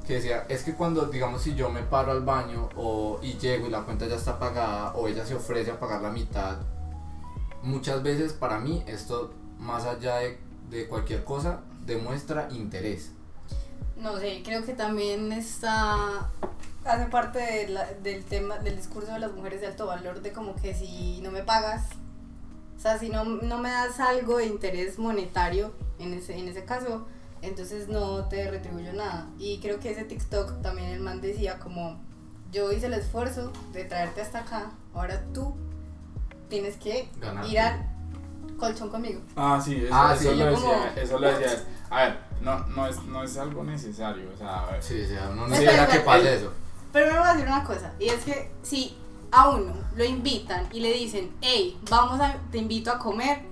que 0.06 0.14
decía, 0.14 0.46
es 0.48 0.62
que 0.62 0.74
cuando, 0.74 1.06
digamos, 1.06 1.42
si 1.42 1.54
yo 1.54 1.68
me 1.68 1.82
paro 1.82 2.12
al 2.12 2.22
baño 2.22 2.68
o, 2.76 3.18
y 3.22 3.34
llego 3.38 3.66
y 3.66 3.70
la 3.70 3.82
cuenta 3.82 4.06
ya 4.06 4.16
está 4.16 4.38
pagada 4.38 4.94
o 4.94 5.08
ella 5.08 5.26
se 5.26 5.34
ofrece 5.34 5.70
a 5.72 5.80
pagar 5.80 6.00
la 6.02 6.10
mitad, 6.10 6.58
muchas 7.62 8.02
veces 8.02 8.32
para 8.32 8.58
mí 8.58 8.84
esto, 8.86 9.32
más 9.58 9.84
allá 9.84 10.16
de, 10.16 10.38
de 10.70 10.86
cualquier 10.86 11.24
cosa, 11.24 11.60
demuestra 11.84 12.48
interés. 12.50 13.10
No 13.96 14.18
sé, 14.18 14.42
creo 14.44 14.64
que 14.64 14.74
también 14.74 15.32
está 15.32 16.30
hace 16.84 17.06
parte 17.06 17.38
de 17.40 17.68
la- 17.68 17.92
del 17.94 18.22
tema 18.24 18.58
del 18.58 18.76
discurso 18.76 19.12
de 19.12 19.18
las 19.18 19.32
mujeres 19.32 19.60
de 19.60 19.66
alto 19.66 19.86
valor 19.86 20.20
de 20.22 20.32
como 20.32 20.54
que 20.54 20.72
si 20.74 21.20
no 21.22 21.32
me 21.32 21.42
pagas, 21.42 21.82
o 22.76 22.80
sea, 22.80 22.98
si 22.98 23.08
no, 23.08 23.24
no 23.24 23.58
me 23.58 23.70
das 23.70 23.98
algo 23.98 24.36
de 24.36 24.46
interés 24.46 24.98
monetario 24.98 25.72
en 25.98 26.12
ese 26.14 26.38
en 26.38 26.46
ese 26.46 26.64
caso, 26.64 27.06
entonces 27.42 27.88
no 27.88 28.24
te 28.26 28.50
retribuyo 28.50 28.92
nada. 28.92 29.28
Y 29.38 29.58
creo 29.60 29.78
que 29.80 29.90
ese 29.90 30.04
TikTok 30.04 30.62
también 30.62 30.88
el 30.90 31.00
man 31.00 31.20
decía 31.20 31.58
como 31.58 31.98
yo 32.52 32.72
hice 32.72 32.86
el 32.86 32.94
esfuerzo 32.94 33.52
de 33.72 33.84
traerte 33.84 34.20
hasta 34.22 34.40
acá, 34.40 34.70
ahora 34.94 35.22
tú 35.34 35.54
tienes 36.48 36.76
que 36.76 37.08
Ganar. 37.20 37.46
ir 37.46 37.58
al 37.58 37.86
colchón 38.58 38.88
conmigo. 38.88 39.20
Ah, 39.36 39.60
sí, 39.62 39.76
eso, 39.84 39.88
Ah, 39.94 40.14
eso 40.18 40.30
sí. 40.30 40.36
lo 40.36 40.46
decía, 40.46 40.60
como- 40.68 41.00
eso 41.02 41.18
lo 41.18 41.28
decía. 41.38 41.64
A 41.90 42.02
ver, 42.04 42.18
no, 42.40 42.58
no, 42.68 42.86
es, 42.86 43.02
no 43.04 43.22
es 43.22 43.36
algo 43.36 43.64
necesario, 43.64 44.30
o 44.34 44.36
sea, 44.38 44.62
a 44.62 44.70
ver. 44.72 44.82
Sí, 44.82 45.06
no 45.34 45.46
Sí, 45.48 45.54
espera 45.54 45.86
pero 45.86 45.92
que 46.00 46.04
pase 46.06 46.34
eso. 46.36 46.52
Pero 46.92 47.12
me 47.12 47.18
voy 47.18 47.28
a 47.28 47.32
decir 47.32 47.46
una 47.48 47.64
cosa, 47.64 47.92
y 47.98 48.08
es 48.08 48.24
que 48.24 48.50
si 48.62 48.96
a 49.30 49.50
uno 49.50 49.74
lo 49.96 50.04
invitan 50.04 50.66
y 50.72 50.80
le 50.80 50.92
dicen, 50.92 51.32
hey, 51.42 51.78
vamos 51.90 52.20
a, 52.20 52.36
te 52.50 52.58
invito 52.58 52.90
a 52.90 52.98
comer, 52.98 53.42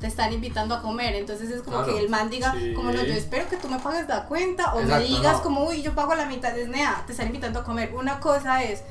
te 0.00 0.06
están 0.06 0.32
invitando 0.32 0.74
a 0.74 0.82
comer, 0.82 1.14
entonces 1.14 1.50
es 1.50 1.62
como 1.62 1.78
Claro. 1.78 1.92
que 1.94 1.98
el 2.00 2.08
man 2.10 2.28
diga, 2.28 2.52
Sí. 2.52 2.74
como 2.74 2.90
no, 2.92 3.02
yo 3.02 3.14
espero 3.14 3.48
que 3.48 3.56
tú 3.56 3.68
me 3.68 3.78
pagues 3.78 4.06
la 4.08 4.24
cuenta, 4.26 4.74
o 4.74 4.80
Exacto, 4.80 5.02
me 5.02 5.08
digas 5.16 5.36
no. 5.38 5.42
como, 5.42 5.64
uy, 5.64 5.82
yo 5.82 5.94
pago 5.94 6.14
la 6.14 6.26
mitad, 6.26 6.56
es 6.58 6.68
nea, 6.68 7.02
te 7.06 7.12
están 7.12 7.28
invitando 7.28 7.60
a 7.60 7.64
comer. 7.64 7.94
Una 7.94 8.20
cosa 8.20 8.62
es, 8.62 8.82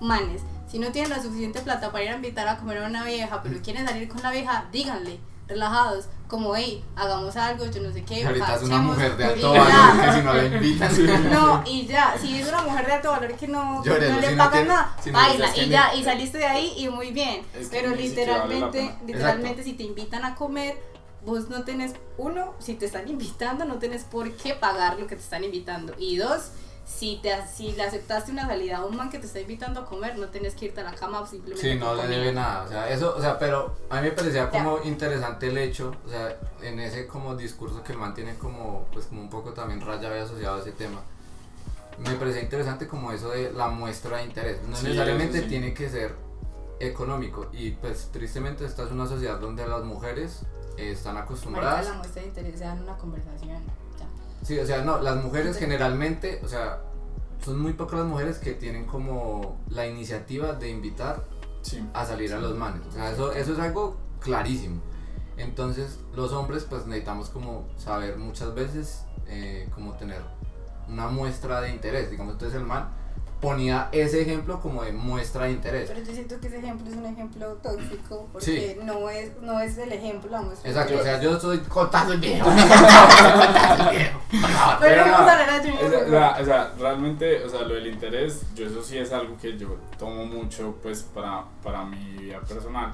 manes, 0.00 0.42
si 0.68 0.78
no 0.78 0.90
tienen 0.90 1.10
la 1.10 1.22
suficiente 1.22 1.60
plata 1.60 1.92
para 1.92 2.04
ir 2.04 2.10
a 2.10 2.16
invitar 2.16 2.46
a 2.48 2.56
comer 2.58 2.78
a 2.82 2.86
una 2.86 3.04
vieja, 3.04 3.40
pero 3.42 3.60
quieren 3.62 3.86
salir 3.86 4.08
con 4.08 4.20
la 4.22 4.30
vieja, 4.32 4.66
díganle, 4.72 5.18
relajados, 5.48 6.06
como, 6.28 6.54
hey, 6.54 6.84
hagamos 6.94 7.34
algo, 7.36 7.64
yo 7.66 7.80
no 7.82 7.90
sé 7.92 8.04
qué, 8.04 8.24
ahorita 8.26 8.56
es 8.56 8.62
una 8.62 8.70
parchemos", 8.76 8.96
mujer 8.96 9.16
de 9.16 9.24
y 9.24 9.26
alto 9.28 9.54
ya. 9.54 9.60
valor 9.64 10.04
que 10.04 10.12
si 10.12 10.22
no 10.22 10.34
la 10.34 10.44
invitan. 10.44 11.30
No, 11.32 11.62
y 11.66 11.86
ya, 11.86 12.14
si 12.20 12.38
es 12.38 12.48
una 12.48 12.62
mujer 12.62 12.86
de 12.86 12.92
alto 12.92 13.10
valor 13.10 13.32
que 13.34 13.48
no, 13.48 13.82
no 13.82 13.98
le 13.98 14.28
si 14.30 14.36
pagan 14.36 14.68
nada, 14.68 14.96
si 15.02 15.10
no 15.10 15.18
baila, 15.18 15.56
y 15.56 15.68
ya, 15.68 15.94
y 15.94 16.04
saliste 16.04 16.38
de 16.38 16.46
ahí 16.46 16.74
y 16.76 16.88
muy 16.90 17.12
bien. 17.12 17.42
Es 17.58 17.68
que 17.68 17.78
Pero 17.78 17.90
vale 17.90 18.02
literalmente, 18.02 18.94
literalmente 19.06 19.64
si 19.64 19.72
te 19.72 19.84
invitan 19.84 20.24
a 20.24 20.34
comer, 20.34 20.76
vos 21.24 21.48
no 21.48 21.64
tenés, 21.64 21.94
uno, 22.18 22.54
si 22.58 22.74
te 22.74 22.84
están 22.86 23.08
invitando, 23.08 23.64
no 23.64 23.78
tenés 23.78 24.04
por 24.04 24.30
qué 24.32 24.54
pagar 24.54 24.98
lo 25.00 25.06
que 25.06 25.16
te 25.16 25.22
están 25.22 25.44
invitando. 25.44 25.94
Y 25.98 26.16
dos, 26.16 26.50
si 26.88 27.20
te 27.22 27.30
si 27.46 27.72
le 27.72 27.82
aceptaste 27.84 28.32
una 28.32 28.46
salida 28.46 28.78
a 28.78 28.84
un 28.86 28.96
man 28.96 29.10
que 29.10 29.18
te 29.18 29.26
está 29.26 29.38
invitando 29.40 29.80
a 29.80 29.84
comer, 29.86 30.18
no 30.18 30.26
tenés 30.28 30.54
que 30.54 30.64
irte 30.66 30.80
a 30.80 30.84
la 30.84 30.94
cama 30.94 31.24
simplemente 31.26 31.72
Sí, 31.74 31.78
no 31.78 31.94
le 31.94 32.08
debe 32.08 32.32
nada, 32.32 32.62
o 32.64 32.68
sea, 32.68 32.88
eso, 32.90 33.14
o 33.16 33.20
sea, 33.20 33.38
pero 33.38 33.76
a 33.90 33.96
mí 34.00 34.08
me 34.08 34.12
parecía 34.12 34.44
Ya. 34.50 34.50
como 34.50 34.82
interesante 34.82 35.48
el 35.48 35.58
hecho, 35.58 35.94
o 36.06 36.08
sea, 36.08 36.36
en 36.62 36.80
ese 36.80 37.06
como 37.06 37.36
discurso 37.36 37.84
que 37.84 37.92
el 37.92 37.98
man 37.98 38.14
tiene 38.14 38.34
como, 38.36 38.86
pues 38.92 39.06
como 39.06 39.20
un 39.20 39.28
poco 39.30 39.52
también 39.52 39.80
raya 39.82 40.08
había 40.08 40.22
asociado 40.24 40.56
a 40.56 40.60
ese 40.60 40.72
tema, 40.72 41.00
me 41.98 42.14
parecía 42.14 42.42
interesante 42.42 42.88
como 42.88 43.12
eso 43.12 43.30
de 43.30 43.52
la 43.52 43.68
muestra 43.68 44.16
de 44.16 44.24
interés, 44.24 44.62
no 44.66 44.74
Sí, 44.76 44.84
necesariamente 44.84 45.42
sí. 45.42 45.48
tiene 45.48 45.74
que 45.74 45.88
ser 45.90 46.14
económico 46.80 47.48
y 47.52 47.72
pues 47.72 48.08
tristemente 48.12 48.64
esta 48.64 48.84
es 48.84 48.90
una 48.92 49.06
sociedad 49.06 49.38
donde 49.38 49.66
las 49.66 49.82
mujeres 49.84 50.40
eh, 50.76 50.92
están 50.92 51.14
Marica, 51.14 51.24
acostumbradas, 51.32 51.86
la 51.86 51.92
muestra 51.94 52.22
de 52.22 52.28
interés 52.28 52.58
se 52.58 52.64
da 52.64 52.72
en 52.72 52.82
una 52.82 52.96
conversación. 52.96 53.62
Sí, 54.42 54.58
o 54.58 54.66
sea, 54.66 54.82
no, 54.82 55.00
las 55.00 55.22
mujeres 55.22 55.56
Sí. 55.56 55.60
generalmente, 55.60 56.40
o 56.44 56.48
sea, 56.48 56.80
son 57.44 57.60
muy 57.60 57.72
pocas 57.72 57.98
las 58.00 58.08
mujeres 58.08 58.38
que 58.38 58.52
tienen 58.52 58.86
como 58.86 59.56
la 59.68 59.86
iniciativa 59.86 60.52
de 60.52 60.70
invitar 60.70 61.24
Sí. 61.62 61.84
a 61.94 62.04
salir 62.04 62.32
a 62.32 62.38
los 62.38 62.56
manes. 62.56 62.86
O 62.86 62.92
sea, 62.92 63.10
eso, 63.10 63.32
eso 63.32 63.52
es 63.52 63.58
algo 63.58 63.96
clarísimo. 64.20 64.80
Entonces, 65.36 65.98
los 66.14 66.32
hombres 66.32 66.64
pues 66.68 66.86
necesitamos 66.86 67.30
como 67.30 67.66
saber 67.76 68.16
muchas 68.18 68.54
veces 68.54 69.04
eh, 69.28 69.68
como 69.74 69.92
tener 69.94 70.22
una 70.88 71.08
muestra 71.08 71.60
de 71.60 71.70
interés. 71.70 72.10
Digamos, 72.10 72.32
entonces 72.34 72.58
el 72.58 72.66
man 72.66 72.88
ponía 73.40 73.88
ese 73.92 74.22
ejemplo 74.22 74.60
como 74.60 74.82
de 74.82 74.92
muestra 74.92 75.44
de 75.44 75.52
interés. 75.52 75.88
Pero 75.88 76.04
yo 76.04 76.12
siento 76.12 76.40
que 76.40 76.48
ese 76.48 76.58
ejemplo 76.58 76.88
es 76.90 76.96
un 76.96 77.06
ejemplo 77.06 77.46
tóxico 77.62 78.28
porque 78.32 78.44
Sí. 78.46 78.76
no, 78.84 79.08
es, 79.10 79.30
no 79.40 79.60
es 79.60 79.78
el 79.78 79.92
ejemplo, 79.92 80.30
la 80.30 80.42
muestra 80.42 80.64
de 80.64 80.70
Exacto, 80.70 80.94
o 80.94 80.98
interés. 80.98 81.20
sea, 81.20 81.30
yo 81.30 81.36
estoy 81.36 81.58
contando 81.68 82.12
el 82.14 82.20
video. 82.20 82.44
contando 82.44 83.90
el 83.90 83.96
video. 83.96 84.20
por 84.30 84.50
favor. 84.50 84.76
Pero 84.80 84.94
Pero 84.94 85.02
vamos 85.04 85.20
no, 85.20 85.28
a 85.28 85.32
hablar 85.32 85.62
de 85.62 85.70
O 85.72 85.90
sea, 85.90 86.00
o 86.06 86.08
sea, 86.10 86.36
o 86.40 86.44
sea, 86.44 86.72
realmente, 86.78 87.44
o 87.44 87.48
sea, 87.48 87.60
lo 87.62 87.74
del 87.74 87.86
interés, 87.86 88.42
yo 88.54 88.66
eso 88.66 88.82
sí 88.82 88.98
es 88.98 89.12
algo 89.12 89.36
que 89.38 89.56
yo 89.56 89.76
tomo 89.98 90.24
mucho, 90.26 90.74
pues, 90.82 91.02
para, 91.02 91.44
para 91.62 91.84
mi 91.84 91.96
vida 92.18 92.40
personal. 92.40 92.92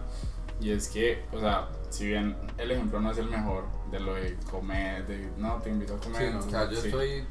Y 0.60 0.70
es 0.72 0.88
que, 0.88 1.22
o 1.32 1.40
sea, 1.40 1.68
si 1.90 2.06
bien 2.06 2.36
el 2.58 2.70
ejemplo 2.70 3.00
no 3.00 3.10
es 3.10 3.18
el 3.18 3.28
mejor 3.28 3.64
de 3.90 4.00
lo 4.00 4.14
de 4.14 4.36
comer, 4.50 5.06
de, 5.06 5.28
no, 5.36 5.56
te 5.56 5.70
invito 5.70 5.94
a 5.94 5.98
Sí, 5.98 6.04
comer. 6.12 6.32
no, 6.32 6.38
o 6.40 6.50
sea, 6.50 6.70
yo 6.70 6.80
sí. 6.80 6.88
estoy 6.88 7.24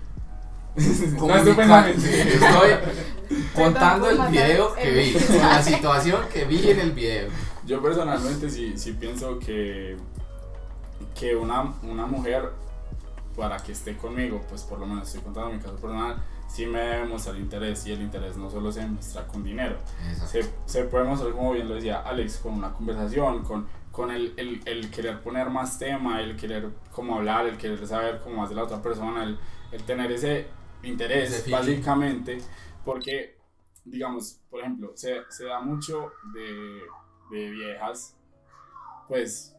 no 0.75 1.35
estoy 1.35 1.55
contando 3.55 4.09
el 4.09 4.31
video 4.31 4.73
que 4.73 4.91
vi, 4.91 5.13
con 5.13 5.37
la 5.37 5.61
situación 5.61 6.21
que 6.31 6.45
vi 6.45 6.71
en 6.71 6.79
el 6.79 6.91
video. 6.91 7.29
Yo 7.65 7.81
personalmente 7.81 8.49
sí, 8.49 8.73
sí 8.75 8.93
pienso 8.93 9.37
que, 9.39 9.95
que 11.17 11.35
una, 11.35 11.73
una 11.83 12.07
mujer, 12.07 12.49
para 13.37 13.57
que 13.57 13.71
esté 13.71 13.95
conmigo, 13.95 14.41
pues 14.49 14.63
por 14.63 14.79
lo 14.79 14.87
menos 14.87 15.07
estoy 15.07 15.21
contando 15.21 15.51
mi 15.51 15.59
caso 15.59 15.75
personal, 15.75 16.17
sí 16.47 16.65
me 16.65 16.79
debe 16.79 17.05
mostrar 17.05 17.35
interés 17.35 17.85
y 17.85 17.91
el 17.91 18.01
interés 18.01 18.35
no 18.35 18.49
solo 18.49 18.71
se 18.71 18.83
muestra 18.85 19.27
con 19.27 19.43
dinero. 19.43 19.77
Se, 20.27 20.43
se 20.65 20.83
puede 20.85 21.05
mostrar, 21.05 21.33
como 21.33 21.53
bien 21.53 21.69
lo 21.69 21.75
decía 21.75 22.01
Alex, 22.01 22.37
con 22.37 22.53
una 22.53 22.73
conversación, 22.73 23.43
con, 23.43 23.67
con 23.91 24.09
el, 24.09 24.33
el, 24.37 24.61
el 24.65 24.89
querer 24.89 25.21
poner 25.21 25.51
más 25.51 25.77
tema, 25.77 26.19
el 26.21 26.35
querer 26.35 26.69
como 26.91 27.15
hablar, 27.15 27.45
el 27.45 27.57
querer 27.57 27.87
saber 27.87 28.21
cómo 28.23 28.37
más 28.37 28.49
de 28.49 28.55
la 28.55 28.63
otra 28.63 28.81
persona, 28.81 29.23
el, 29.23 29.37
el 29.71 29.83
tener 29.83 30.11
ese 30.11 30.47
interés, 30.83 31.31
básicamente, 31.51 32.37
porque, 32.85 33.37
digamos, 33.85 34.39
por 34.49 34.59
ejemplo, 34.61 34.91
se, 34.95 35.17
se 35.29 35.45
da 35.45 35.59
mucho 35.61 36.11
de, 36.33 36.81
de 37.31 37.49
viejas, 37.51 38.15
pues, 39.07 39.55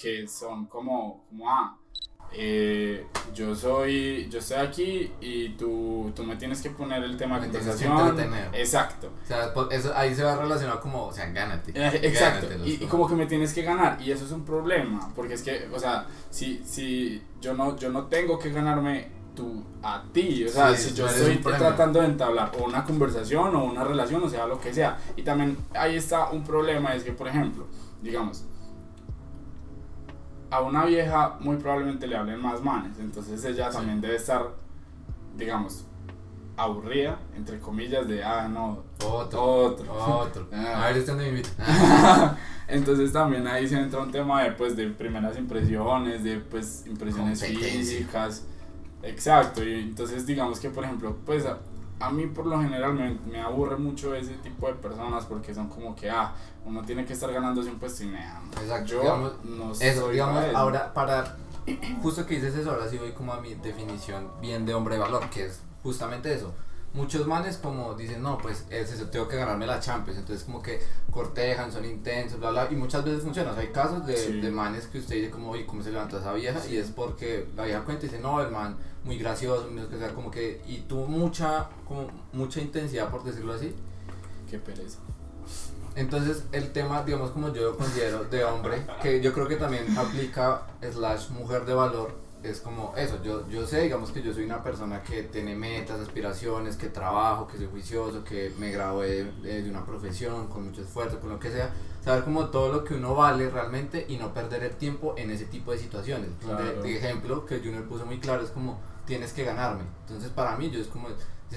que 0.00 0.26
son 0.26 0.66
como, 0.66 1.24
como 1.28 1.50
ah, 1.50 1.78
eh, 2.36 3.06
yo 3.32 3.54
soy, 3.54 4.28
yo 4.28 4.40
estoy 4.40 4.56
aquí 4.56 5.12
y 5.20 5.50
tú, 5.50 6.10
tú 6.16 6.24
me 6.24 6.34
tienes 6.36 6.60
que 6.62 6.70
poner 6.70 7.04
el 7.04 7.16
tema 7.16 7.38
de 7.38 7.46
conversación. 7.46 7.92
Exacto. 8.54 9.12
O 9.22 9.26
sea, 9.26 9.54
por- 9.54 9.72
eso, 9.72 9.92
ahí 9.94 10.12
se 10.14 10.24
va 10.24 10.34
relacionado 10.36 10.80
como, 10.80 11.06
o 11.06 11.12
sea, 11.12 11.26
gánate. 11.30 11.70
Eh, 11.76 12.00
Exacto, 12.02 12.48
Gánatelo, 12.48 12.66
y, 12.66 12.72
y 12.82 12.86
como 12.86 13.06
que 13.08 13.14
me 13.14 13.26
tienes 13.26 13.52
que 13.54 13.62
ganar, 13.62 14.00
y 14.02 14.10
eso 14.10 14.24
es 14.24 14.32
un 14.32 14.44
problema, 14.44 15.12
porque 15.14 15.34
es 15.34 15.42
que, 15.42 15.68
o 15.72 15.78
sea, 15.78 16.06
si, 16.30 16.60
si 16.64 17.22
yo, 17.40 17.54
no, 17.54 17.76
yo 17.76 17.90
no 17.90 18.06
tengo 18.06 18.36
que 18.38 18.50
ganarme 18.50 19.08
tú 19.34 19.64
a 19.82 20.02
ti, 20.12 20.44
o 20.44 20.48
sea, 20.48 20.74
Sí, 20.76 20.90
si 20.90 20.94
yo 20.94 21.06
estoy 21.06 21.36
tratando 21.38 22.00
de 22.00 22.06
entablar 22.06 22.52
o 22.58 22.64
una 22.64 22.84
conversación 22.84 23.54
o 23.56 23.64
una 23.64 23.84
relación, 23.84 24.22
o 24.22 24.28
sea, 24.28 24.46
lo 24.46 24.60
que 24.60 24.72
sea, 24.72 24.98
y 25.16 25.22
también 25.22 25.56
ahí 25.74 25.96
está 25.96 26.30
un 26.30 26.44
problema, 26.44 26.94
es 26.94 27.02
que, 27.04 27.12
por 27.12 27.28
ejemplo, 27.28 27.66
digamos, 28.02 28.44
a 30.50 30.60
una 30.60 30.84
vieja 30.84 31.36
muy 31.40 31.56
probablemente 31.56 32.06
le 32.06 32.16
hablen 32.16 32.40
más 32.40 32.62
manes, 32.62 32.98
entonces 32.98 33.44
ella 33.44 33.70
Sí. 33.70 33.76
también 33.78 34.00
debe 34.00 34.16
estar, 34.16 34.50
digamos, 35.36 35.84
aburrida, 36.56 37.18
entre 37.36 37.58
comillas, 37.58 38.06
de, 38.06 38.22
ah, 38.22 38.46
no, 38.48 38.84
Otro. 39.04 39.42
otro. 39.42 39.92
Otro. 39.92 40.48
Ah. 40.52 40.84
A 40.84 40.88
ver, 40.88 40.98
este 40.98 41.12
me 41.14 41.28
invita. 41.28 41.50
Entonces 42.68 43.12
también 43.12 43.46
ahí 43.46 43.68
se 43.68 43.78
entra 43.78 44.00
un 44.00 44.10
tema 44.12 44.42
de, 44.44 44.52
pues, 44.52 44.74
de 44.76 44.86
primeras 44.88 45.36
impresiones, 45.36 46.22
de 46.24 46.38
pues, 46.38 46.84
impresiones 46.86 47.44
físicas. 47.44 48.46
Exacto, 49.04 49.62
y 49.62 49.74
entonces 49.80 50.26
digamos 50.26 50.60
que 50.60 50.70
por 50.70 50.84
ejemplo, 50.84 51.16
pues 51.26 51.44
a, 51.46 51.58
a 52.00 52.10
mí 52.10 52.26
por 52.26 52.46
lo 52.46 52.60
general 52.60 52.94
me, 52.94 53.18
me 53.30 53.40
aburre 53.40 53.76
mucho 53.76 54.14
ese 54.14 54.34
tipo 54.34 54.66
de 54.66 54.74
personas 54.74 55.24
porque 55.26 55.54
son 55.54 55.68
como 55.68 55.94
que, 55.94 56.10
ah, 56.10 56.34
uno 56.64 56.82
tiene 56.82 57.04
que 57.04 57.12
estar 57.12 57.32
ganándose 57.32 57.70
un 57.70 57.78
puesto 57.78 58.04
y 58.04 58.08
nada. 58.08 58.40
Exacto, 58.60 58.92
Yo 58.92 59.00
digamos, 59.00 59.44
no 59.44 59.72
Eso, 59.72 60.08
digamos, 60.08 60.36
para 60.36 60.48
eso. 60.48 60.58
ahora 60.58 60.94
para. 60.94 61.36
Justo 62.02 62.26
que 62.26 62.34
dices 62.34 62.54
eso, 62.56 62.70
ahora 62.70 62.88
sí 62.88 62.98
voy 62.98 63.12
como 63.12 63.32
a 63.32 63.40
mi 63.40 63.54
definición 63.54 64.28
bien 64.40 64.66
de 64.66 64.74
hombre 64.74 64.96
de 64.96 65.00
valor, 65.00 65.28
que 65.30 65.46
es 65.46 65.60
justamente 65.82 66.32
eso. 66.34 66.52
Muchos 66.94 67.26
manes 67.26 67.56
como 67.58 67.94
dicen, 67.94 68.22
no, 68.22 68.38
pues 68.38 68.64
es 68.70 68.92
eso, 68.92 69.06
tengo 69.10 69.26
que 69.28 69.36
ganarme 69.36 69.66
la 69.66 69.80
Champions, 69.80 70.18
entonces 70.20 70.44
como 70.44 70.62
que 70.62 70.80
cortejan, 71.10 71.70
son 71.72 71.84
intensos, 71.84 72.38
bla, 72.38 72.50
bla, 72.50 72.68
y 72.70 72.76
muchas 72.76 73.04
veces 73.04 73.22
funciona. 73.22 73.50
O 73.50 73.54
sea, 73.54 73.62
hay 73.64 73.70
casos 73.72 74.06
de, 74.06 74.16
Sí. 74.16 74.40
de 74.40 74.50
manes 74.50 74.86
que 74.86 74.98
usted 74.98 75.16
dice 75.16 75.30
como, 75.30 75.50
oye, 75.50 75.66
¿cómo 75.66 75.82
se 75.82 75.90
levantó 75.90 76.18
esa 76.18 76.32
vieja? 76.32 76.60
Y 76.68 76.76
es 76.76 76.90
porque 76.90 77.48
la 77.56 77.64
vieja 77.64 77.82
cuenta 77.84 78.06
y 78.06 78.08
dice, 78.08 78.22
no, 78.22 78.40
el 78.40 78.50
man, 78.52 78.76
muy 79.04 79.18
gracioso, 79.18 79.68
o 79.92 79.98
sea, 79.98 80.14
como 80.14 80.30
que, 80.30 80.62
y 80.68 80.78
tuvo 80.82 81.06
mucha, 81.08 81.68
como 81.86 82.08
mucha 82.32 82.60
intensidad, 82.60 83.10
por 83.10 83.24
decirlo 83.24 83.54
así, 83.54 83.74
Qué 84.48 84.58
pereza. 84.58 84.98
entonces 85.96 86.44
el 86.52 86.72
tema, 86.72 87.02
digamos 87.02 87.30
como 87.32 87.52
yo 87.52 87.76
considero 87.76 88.24
de 88.24 88.44
hombre, 88.44 88.86
que 89.02 89.20
yo 89.20 89.32
creo 89.32 89.48
que 89.48 89.56
también 89.56 89.98
aplica 89.98 90.62
slash 90.80 91.30
mujer 91.30 91.64
de 91.64 91.74
valor, 91.74 92.14
es 92.44 92.60
como 92.60 92.92
eso, 92.96 93.22
yo, 93.22 93.48
yo 93.48 93.66
sé, 93.66 93.82
digamos 93.82 94.10
que 94.10 94.22
yo 94.22 94.32
soy 94.34 94.44
una 94.44 94.62
persona 94.62 95.02
que 95.02 95.22
tiene 95.24 95.54
metas, 95.54 95.98
aspiraciones, 96.00 96.76
que 96.76 96.88
trabajo, 96.88 97.46
que 97.46 97.56
soy 97.56 97.66
juicioso, 97.66 98.22
que 98.22 98.52
me 98.58 98.70
gradué 98.70 99.24
de, 99.42 99.62
de 99.62 99.70
una 99.70 99.84
profesión 99.84 100.48
con 100.48 100.66
mucho 100.66 100.82
esfuerzo, 100.82 101.20
con 101.20 101.30
lo 101.30 101.38
que 101.38 101.50
sea, 101.50 101.72
saber 102.04 102.22
como 102.24 102.50
todo 102.50 102.70
lo 102.70 102.84
que 102.84 102.94
uno 102.94 103.14
vale 103.14 103.48
realmente 103.48 104.04
y 104.08 104.18
no 104.18 104.34
perder 104.34 104.62
el 104.62 104.76
tiempo 104.76 105.14
en 105.16 105.30
ese 105.30 105.46
tipo 105.46 105.72
de 105.72 105.78
situaciones. 105.78 106.30
Claro. 106.40 106.82
de 106.82 106.96
ejemplo, 106.96 107.46
que 107.46 107.58
Junior 107.60 107.84
puso 107.84 108.04
muy 108.04 108.20
claro, 108.20 108.42
es 108.42 108.50
como, 108.50 108.78
tienes 109.06 109.32
que 109.32 109.44
ganarme. 109.44 109.84
Entonces 110.02 110.30
para 110.30 110.56
mí 110.56 110.70
yo 110.70 110.80
es 110.80 110.88
como, 110.88 111.08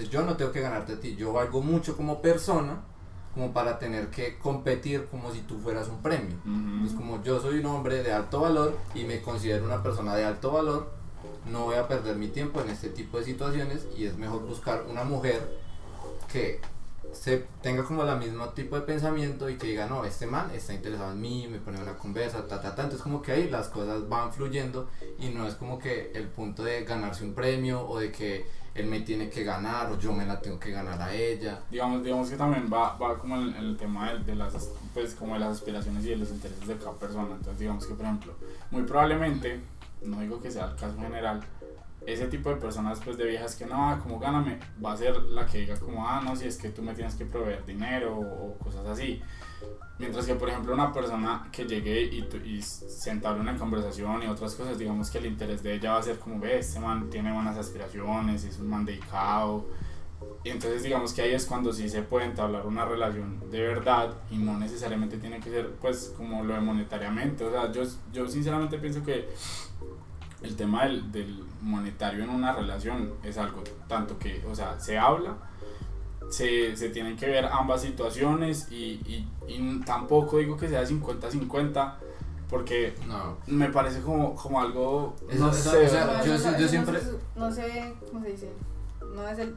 yo 0.10 0.22
no 0.24 0.38
tengo 0.38 0.52
que 0.52 0.62
ganarte 0.62 0.94
a 0.94 1.00
ti, 1.00 1.16
yo 1.16 1.34
valgo 1.34 1.62
mucho 1.62 1.98
como 1.98 2.22
persona 2.22 2.82
como 3.38 3.54
para 3.54 3.78
tener 3.78 4.08
que 4.08 4.40
competir 4.40 5.06
como 5.12 5.32
si 5.32 5.42
tú 5.42 5.60
fueras 5.60 5.88
un 5.90 6.02
premio. 6.02 6.36
Ujú. 6.44 6.88
Es 6.88 6.94
como 6.94 7.24
yo 7.24 7.40
soy 7.40 7.60
un 7.60 7.68
hombre 7.68 8.02
de 8.02 8.12
alto 8.12 8.42
valor 8.42 8.76
y 8.96 9.04
me 9.04 9.22
considero 9.22 9.64
una 9.64 9.84
persona 9.84 10.16
de 10.16 10.26
alto 10.26 10.52
valor, 10.52 10.92
no 11.46 11.66
voy 11.66 11.76
a 11.76 11.88
perder 11.88 12.16
mi 12.16 12.30
tiempo 12.30 12.62
en 12.62 12.70
este 12.70 12.90
tipo 12.90 13.20
de 13.20 13.26
situaciones 13.26 13.88
y 13.96 14.06
es 14.06 14.18
mejor 14.18 14.42
buscar 14.42 14.86
una 14.90 15.04
mujer 15.04 15.60
que 16.28 16.60
se 17.14 17.46
tenga 17.62 17.84
como 17.84 18.04
la 18.04 18.16
mismo 18.16 18.50
tipo 18.50 18.76
de 18.76 18.82
pensamiento 18.82 19.50
y 19.52 19.58
que 19.58 19.68
diga, 19.68 19.86
no, 19.86 20.04
este 20.04 20.26
man 20.26 20.50
está 20.52 20.74
interesado 20.74 21.12
en 21.12 21.22
mí, 21.22 21.48
me 21.48 21.60
pone 21.60 21.80
una 21.80 21.96
conversa, 21.96 22.48
ta, 22.48 22.60
ta, 22.60 22.74
ta. 22.74 22.84
Entonces 22.84 23.04
como 23.04 23.22
que 23.22 23.34
ahí 23.34 23.50
las 23.50 23.68
cosas 23.68 24.10
van 24.10 24.34
fluyendo 24.34 24.90
y 25.20 25.30
no 25.30 25.48
es 25.48 25.54
como 25.54 25.78
que 25.78 26.12
el 26.16 26.28
punto 26.28 26.64
de 26.64 26.84
ganarse 26.86 27.24
un 27.24 27.36
premio 27.36 27.88
o 27.88 28.00
de 28.00 28.12
que 28.12 28.48
él 28.78 28.86
me 28.86 29.02
tiene 29.02 29.30
que 29.30 29.44
ganar 29.44 29.92
o 29.92 30.00
yo 30.00 30.14
me 30.14 30.26
la 30.26 30.40
tengo 30.40 30.60
que 30.60 30.72
ganar 30.72 31.02
a 31.02 31.14
ella. 31.14 31.60
digamos, 31.72 32.04
digamos 32.04 32.30
que 32.30 32.38
también 32.38 32.70
va, 32.72 32.96
va 32.98 33.18
como 33.18 33.36
el, 33.36 33.56
el 33.56 33.78
tema 33.78 34.14
de, 34.14 34.20
de 34.24 34.36
las 34.36 34.70
pues 34.94 35.16
como 35.16 35.34
de 35.34 35.40
las 35.40 35.50
aspiraciones 35.58 36.06
y 36.06 36.10
de 36.10 36.18
los 36.18 36.30
intereses 36.30 36.68
de 36.68 36.78
cada 36.78 36.94
persona 36.94 37.30
entonces 37.32 37.60
digamos 37.60 37.86
que 37.86 37.94
por 37.94 38.06
ejemplo 38.06 38.34
muy 38.72 38.84
probablemente 38.84 39.60
no 40.02 40.20
digo 40.22 40.42
que 40.42 40.52
sea 40.52 40.66
el 40.66 40.76
caso 40.76 40.98
general 41.00 41.42
ese 42.06 42.28
tipo 42.28 42.50
de 42.50 42.56
personas 42.56 43.00
pues 43.04 43.18
de 43.18 43.26
viejas 43.26 43.56
que 43.56 43.66
no 43.66 43.90
ah, 43.90 44.00
como 44.02 44.20
gáname 44.20 44.60
va 44.84 44.94
a 44.94 44.98
ser 44.98 45.16
la 45.24 45.46
que 45.46 45.60
diga 45.60 45.78
como 45.80 46.08
ah 46.08 46.22
no 46.24 46.36
si 46.36 46.48
es 46.48 46.58
que 46.58 46.70
tú 46.70 46.82
me 46.82 46.94
tienes 46.94 47.16
que 47.16 47.26
proveer 47.26 47.66
dinero 47.66 48.16
o, 48.16 48.22
o 48.22 48.58
cosas 48.60 48.86
así 48.86 49.22
Mientras 50.00 50.28
que, 50.28 50.36
por 50.36 50.50
ejemplo, 50.50 50.74
una 50.74 50.94
persona 50.94 51.48
que 51.52 51.66
llegue 51.66 52.04
y, 52.04 52.28
y 52.46 52.62
se 52.62 53.10
entable 53.10 53.42
una 53.42 53.58
conversación 53.58 54.22
y 54.22 54.28
otras 54.28 54.54
cosas, 54.54 54.78
digamos 54.78 55.10
que 55.10 55.18
el 55.18 55.26
interés 55.26 55.64
de 55.64 55.74
ella 55.74 55.94
va 55.94 56.00
a 56.00 56.04
ser 56.04 56.20
como, 56.20 56.40
ve, 56.40 56.60
este 56.60 56.80
man 56.80 57.10
tiene 57.10 57.34
buenas 57.34 57.58
aspiraciones, 57.58 58.44
es 58.44 58.60
un 58.60 58.70
man 58.70 58.86
dedicado. 58.86 59.66
Y 60.44 60.50
entonces, 60.50 60.84
digamos 60.84 61.14
que 61.14 61.24
ahí 61.24 61.34
es 61.34 61.46
cuando 61.46 61.74
sí 61.74 61.90
se 61.90 62.04
puede 62.04 62.26
entablar 62.26 62.66
una 62.68 62.86
relación 62.86 63.40
de 63.50 63.62
verdad 63.62 64.14
y 64.30 64.38
no 64.38 64.58
necesariamente 64.58 65.18
tiene 65.18 65.40
que 65.40 65.50
ser, 65.50 65.72
pues, 65.82 66.14
como 66.16 66.44
lo 66.44 66.54
de 66.54 66.62
monetariamente. 66.62 67.44
O 67.44 67.52
sea, 67.52 67.72
yo, 67.72 67.82
yo 68.14 68.28
sinceramente 68.28 68.78
pienso 68.78 69.04
que 69.04 69.28
el 70.44 70.56
tema 70.56 70.86
del, 70.86 71.12
del 71.12 71.44
monetario 71.62 72.24
en 72.24 72.30
una 72.30 72.54
relación 72.54 73.14
es 73.24 73.38
algo 73.38 73.64
tanto 73.88 74.20
que, 74.20 74.44
o 74.46 74.54
sea, 74.54 74.80
se 74.80 74.98
habla 74.98 75.36
se, 76.30 76.76
se 76.76 76.90
tienen 76.90 77.16
que 77.18 77.26
ver 77.28 77.46
ambas 77.46 77.82
situaciones 77.82 78.68
y, 78.72 79.00
y, 79.06 79.28
y 79.48 79.82
tampoco 79.86 80.38
digo 80.38 80.58
que 80.58 80.68
sea 80.68 80.84
50-50 80.86 81.96
porque 82.50 82.96
No. 83.08 83.38
me 83.48 83.70
parece 83.70 84.02
como, 84.02 84.34
como 84.36 84.62
algo, 84.62 85.16
Eso- 85.30 85.40
no 85.46 85.52
eso- 85.52 85.72
sé, 85.72 85.86
o 85.86 85.90
sea, 85.90 86.24
yo 86.24 86.34
eso 86.34 86.58
yo 86.58 86.68
siempre- 86.68 87.00
No, 87.36 87.52
sé, 87.52 87.94
¿cómo 88.08 88.22
se 88.24 88.32
dice? 88.32 88.50
No 89.14 89.28
es 89.28 89.38
el. 89.40 89.56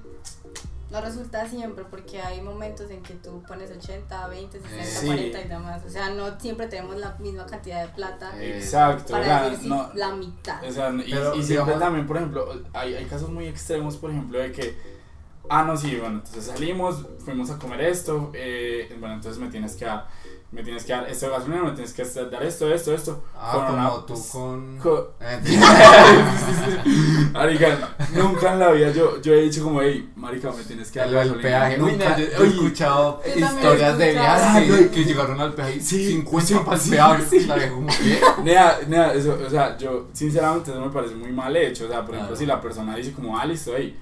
No 0.90 1.00
resulta 1.00 1.46
siempre 1.46 1.84
porque 1.88 2.20
hay 2.20 2.40
momentos 2.42 2.90
en 2.90 3.00
que 3.04 3.14
tú 3.14 3.40
pones 3.46 3.70
80, 3.70 4.26
20, 4.26 4.60
60, 4.60 4.84
Sí. 4.84 5.06
40 5.06 5.40
y 5.40 5.46
demás. 5.48 5.82
O 5.86 5.88
sea, 5.88 6.10
no 6.10 6.36
siempre 6.40 6.66
tenemos 6.66 6.96
la 6.96 7.14
misma 7.20 7.46
cantidad 7.46 7.86
de 7.86 7.92
plata 7.94 8.32
exacto, 8.42 9.04
o 9.04 9.10
para 9.12 9.24
sea, 9.24 9.42
decir 9.44 9.58
si 9.60 9.68
no, 9.68 9.88
la 9.94 10.12
mitad. 10.16 10.64
o 10.68 10.72
sea, 10.72 10.90
y, 10.92 11.10
Pero, 11.12 11.36
y 11.36 11.42
siempre 11.44 11.46
digamos- 11.46 11.78
también, 11.78 12.06
por 12.08 12.16
ejemplo, 12.16 12.48
hay, 12.72 12.94
hay 12.96 13.04
casos 13.04 13.30
muy 13.30 13.46
extremos, 13.46 13.96
por 13.98 14.10
ejemplo, 14.10 14.40
de 14.40 14.50
que, 14.50 14.76
ah, 15.50 15.64
no, 15.64 15.76
sí, 15.76 15.96
bueno, 16.00 16.16
entonces 16.24 16.44
salimos, 16.46 17.04
fuimos 17.24 17.50
a 17.50 17.58
comer 17.58 17.80
esto, 17.82 18.30
eh, 18.34 18.94
bueno, 18.98 19.16
entonces 19.16 19.40
me 19.42 19.48
tienes 19.50 19.74
que 19.74 19.84
dar, 19.84 20.06
me 20.52 20.62
tienes 20.62 20.84
que 20.84 20.92
dar 20.92 21.08
esto 21.08 21.26
de 21.26 21.32
gasolina, 21.32 21.62
me 21.64 21.72
tienes 21.72 21.92
que 21.92 22.04
dar 22.04 22.42
esto, 22.42 22.72
esto, 22.72 22.94
esto. 22.94 23.22
Ah, 23.36 23.52
Con 23.54 23.66
como 23.66 23.78
una- 23.96 24.06
tú 24.06 24.14
con... 24.32 24.78
co- 24.78 25.10
Eh, 25.20 25.40
Marica, 27.32 27.94
nunca 28.14 28.52
en 28.52 28.58
la 28.58 28.70
vida 28.72 28.90
yo, 28.90 29.20
yo 29.20 29.32
he 29.34 29.42
dicho 29.42 29.62
como, 29.64 29.80
hey, 29.82 30.10
marica, 30.16 30.50
me 30.52 30.62
tienes 30.64 30.90
que 30.90 30.98
dar 30.98 31.08
del 31.08 31.16
gasolina". 31.18 31.42
peaje, 31.42 31.78
Nunca, 31.78 32.18
yo 32.18 32.24
he 32.44 32.48
escuchado 32.48 33.22
historias 33.36 33.98
de 33.98 34.10
viajes 34.12 34.72
que, 34.72 34.90
que 34.90 35.04
llegaron 35.04 35.40
al 35.40 35.52
peaje 35.54 35.80
Sí, 35.80 36.08
50 36.12 36.46
sí, 36.46 36.54
para 36.64 37.14
el 37.16 37.22
peaje, 37.22 37.40
sí. 37.40 37.46
la 37.46 37.68
como, 37.70 37.86
¿qué? 37.88 38.20
Nea, 38.42 38.78
nea, 38.88 39.14
eso, 39.14 39.38
o 39.46 39.50
sea, 39.50 39.76
yo 39.78 40.08
sinceramente 40.12 40.70
eso 40.70 40.80
me 40.80 40.90
parece 40.90 41.14
muy 41.14 41.32
mal 41.32 41.56
hecho. 41.56 41.84
O 41.84 41.88
sea, 41.88 42.04
por 42.04 42.14
ejemplo, 42.14 42.36
si 42.36 42.46
la 42.46 42.60
persona 42.60 42.96
dice 42.96 43.12
como, 43.12 43.38
ah, 43.38 43.44
listo, 43.46 43.72
hey, 43.76 43.96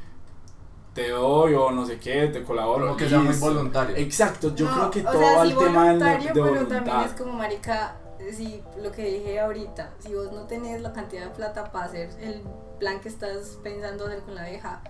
te 0.98 1.10
doy 1.10 1.54
o 1.54 1.70
no 1.70 1.86
sé 1.86 1.98
qué, 1.98 2.26
te 2.28 2.42
colaboro. 2.42 2.86
Como 2.86 2.96
que 2.96 3.08
sea 3.08 3.20
muy 3.20 3.36
voluntario. 3.36 3.96
Exacto, 3.96 4.54
yo 4.54 4.66
No, 4.66 4.74
creo 4.74 4.90
que 4.90 5.02
todo 5.02 5.18
sea, 5.20 5.36
va 5.36 5.44
sí 5.44 5.50
al 5.52 5.58
tema 5.58 5.66
del- 5.66 5.98
voluntario, 5.98 6.26
de 6.28 6.32
pero 6.34 6.46
voluntad. 6.46 6.76
también 6.84 7.00
es 7.00 7.12
como 7.20 7.32
marica, 7.34 7.96
si 8.32 8.62
lo 8.82 8.90
que 8.92 9.04
dije 9.04 9.40
ahorita, 9.40 9.90
si 10.00 10.14
vos 10.14 10.32
no 10.32 10.42
tenés 10.46 10.80
la 10.80 10.92
cantidad 10.92 11.24
de 11.24 11.30
plata 11.30 11.70
para 11.70 11.84
hacer 11.86 12.10
el 12.20 12.42
plan 12.78 13.00
que 13.00 13.08
estás 13.08 13.58
pensando 13.62 14.06
hacer 14.06 14.20
con 14.22 14.34
la 14.34 14.48
vieja, 14.48 14.82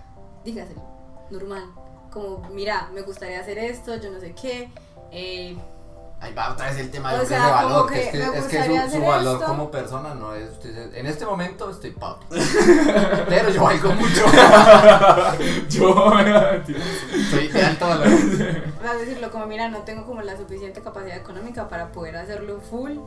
dígaselo, 0.43 0.81
normal. 1.29 1.63
Como, 2.11 2.39
mira, 2.51 2.89
me 2.93 3.01
gustaría 3.03 3.39
hacer 3.39 3.57
esto, 3.59 3.95
yo 3.97 4.09
no 4.11 4.19
sé 4.19 4.33
qué. 4.33 4.71
Eh, 5.11 5.55
Ahí 6.21 6.33
va 6.33 6.51
otra 6.51 6.67
vez 6.67 6.77
el 6.79 6.91
tema 6.91 7.13
de 7.13 7.25
sea, 7.25 7.45
de 7.45 7.51
valor, 7.51 7.87
que, 7.89 7.93
que 7.93 8.01
es 8.01 8.11
que, 8.11 8.39
es 8.39 8.45
que 8.45 8.89
su, 8.89 8.97
su 8.97 9.05
valor 9.05 9.35
esto. 9.35 9.45
como 9.45 9.71
persona 9.71 10.13
no 10.13 10.35
es, 10.35 10.49
usted 10.51 10.93
en 10.93 11.05
este 11.05 11.25
momento 11.25 11.69
estoy 11.69 11.91
pobre, 11.91 12.25
pero 13.29 13.49
yo 13.49 13.63
valgo 13.63 13.93
mucho, 13.93 14.25
yo, 15.69 16.11
soy 17.31 17.47
de 17.47 17.63
alto 17.63 17.87
valor. 17.87 18.09
vas 18.83 18.91
a 18.91 18.95
decirlo 18.95 19.31
como, 19.31 19.45
mira, 19.45 19.69
no 19.69 19.79
tengo 19.79 20.05
como 20.05 20.21
la 20.21 20.35
suficiente 20.35 20.81
capacidad 20.81 21.15
económica 21.15 21.69
para 21.69 21.93
poder 21.93 22.17
hacerlo 22.17 22.59
full 22.59 22.97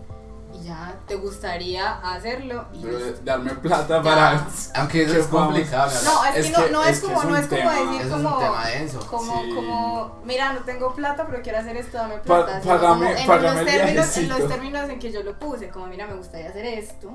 y 0.54 0.64
ya 0.64 0.94
te 1.06 1.14
gustaría 1.16 1.94
hacerlo 2.00 2.66
y 2.72 2.82
pero 2.82 2.98
listo. 2.98 3.20
darme 3.24 3.50
plata 3.54 3.96
Ya. 3.96 4.02
para. 4.02 4.46
Aunque 4.76 5.02
eso 5.02 5.12
¿Qué 5.14 5.20
es 5.20 5.26
complicado. 5.26 5.90
No, 6.04 6.24
es, 6.26 6.36
Es 6.36 6.46
que 6.46 6.52
no, 6.52 6.64
que- 6.66 6.70
no 6.72 6.82
es 6.84 6.88
es, 6.90 7.00
que 7.00 7.06
como, 7.06 7.22
es 7.22 7.28
no 7.28 7.36
es 7.36 7.46
como 7.46 7.56
tema- 7.58 7.72
decir 7.74 8.00
Eso 8.02 8.02
es 8.02 8.12
como, 8.22 8.36
un 8.36 8.42
tema 8.44 8.66
denso. 8.68 9.06
como, 9.08 9.42
Sí. 9.42 9.54
como, 9.54 10.18
mira, 10.24 10.52
no 10.52 10.60
tengo 10.60 10.94
plata, 10.94 11.26
pero 11.26 11.42
quiero 11.42 11.58
hacer 11.58 11.76
esto, 11.76 11.98
dame 11.98 12.14
Pa- 12.18 12.22
plata. 12.44 12.60
sino 12.62 12.74
págame- 12.74 13.06
como 13.06 13.18
en, 13.18 13.26
págame 13.26 13.56
los 13.62 13.64
términos, 13.72 14.16
en 14.16 14.28
los 14.28 14.48
términos 14.48 14.90
en 14.90 14.98
que 14.98 15.12
yo 15.12 15.22
lo 15.22 15.38
puse, 15.38 15.68
como, 15.68 15.86
mira, 15.86 16.06
me 16.06 16.14
gustaría 16.14 16.48
hacer 16.48 16.64
esto. 16.66 17.10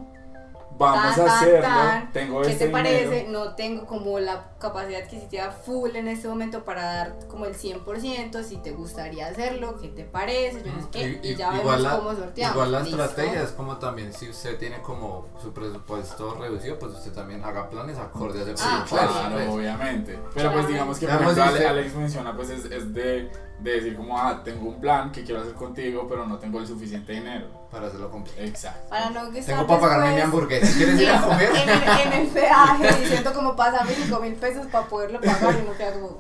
Vamos 0.78 1.16
tan, 1.16 1.28
a 1.30 1.38
hacerlo. 1.38 1.62
tan, 1.62 2.12
tengo 2.14 2.42
¿Qué 2.42 2.52
este 2.52 2.66
te 2.68 2.72
parece? 2.72 3.10
dinero. 3.24 3.30
No 3.46 3.56
tengo 3.56 3.86
como 3.86 4.20
la 4.20 4.52
capacidad 4.60 5.02
adquisitiva 5.04 5.52
full 5.52 5.96
en 5.96 6.08
este 6.08 6.28
momento 6.28 6.64
para 6.64 6.84
dar 6.84 7.16
como 7.28 7.46
el 7.46 7.56
100%. 7.56 8.44
Si 8.44 8.58
te 8.58 8.72
gustaría 8.72 9.28
hacerlo, 9.28 9.80
¿qué 9.82 9.88
te 9.90 10.04
parece? 10.04 10.64
Yo 10.64 10.72
no 10.74 10.82
sé 10.82 10.88
qué. 10.92 11.20
Y, 11.24 11.36
ya 11.36 11.56
igual 11.56 11.78
vemos 11.78 11.82
la- 11.82 11.98
cómo 11.98 12.16
sorteamos. 12.16 12.56
Igual 12.56 12.72
la 12.72 12.80
¿listo? 12.82 13.04
estrategia 13.04 13.42
es 13.44 13.52
como 13.52 13.78
también 13.78 14.14
si 14.14 14.30
usted 14.30 14.58
tiene 14.58 14.82
como 14.82 15.28
su 15.42 15.52
presupuesto 15.54 16.36
reducido, 16.36 16.78
pues 16.80 16.94
usted 16.94 17.12
también 17.14 17.44
haga 17.44 17.70
planes 17.70 17.98
acorde 17.98 18.40
a 18.40 18.44
ese 18.44 18.52
Ah, 18.64 18.86
presupuesto. 18.88 19.20
Claro, 19.30 19.54
obviamente. 19.54 20.14
Pero 20.14 20.32
Claro. 20.34 20.52
pues 20.54 20.68
digamos 20.68 21.00
que 21.00 21.06
por 21.08 21.16
ejemplo, 21.16 21.34
si 21.36 21.42
Ale- 21.42 21.52
usted- 21.54 21.66
Alex 21.68 21.96
menciona 21.96 22.36
pues 22.36 22.50
es, 22.50 22.66
es 22.66 22.94
de, 22.94 23.32
de 23.60 23.72
decir 23.72 23.96
como 23.96 24.18
ah, 24.20 24.42
tengo 24.44 24.68
un 24.70 24.80
plan 24.80 25.12
que 25.12 25.24
quiero 25.24 25.42
hacer 25.42 25.54
contigo, 25.54 26.06
pero 26.08 26.26
no 26.26 26.38
tengo 26.38 26.60
el 26.60 26.68
suficiente 26.68 27.14
dinero. 27.14 27.48
Para 27.72 27.88
hacerlo 27.88 28.10
completo. 28.12 28.42
Exacto. 28.42 28.90
Para 28.90 29.10
no 29.10 29.30
que 29.32 29.42
Tengo 29.42 29.68
para 29.68 29.82
pagarme 29.82 30.16
mi 30.16 30.22
hamburguesa. 30.22 30.78
¿Quieres 30.78 31.02
ir 31.02 31.10
a 31.10 31.22
comer? 31.28 31.50
en, 31.56 31.70
el, 31.70 31.84
en 31.84 32.14
el 32.14 32.28
peaje 32.28 33.00
diciendo 33.02 33.34
como 33.34 33.56
pásame 33.56 33.92
5 33.94 34.20
mil 34.22 34.34
pesos 34.36 34.68
para 34.68 34.86
poderlo 34.88 35.20
pagar 35.20 35.56
y 35.56 35.62
uno 35.64 35.76
queda 35.78 35.94
como, 35.94 36.18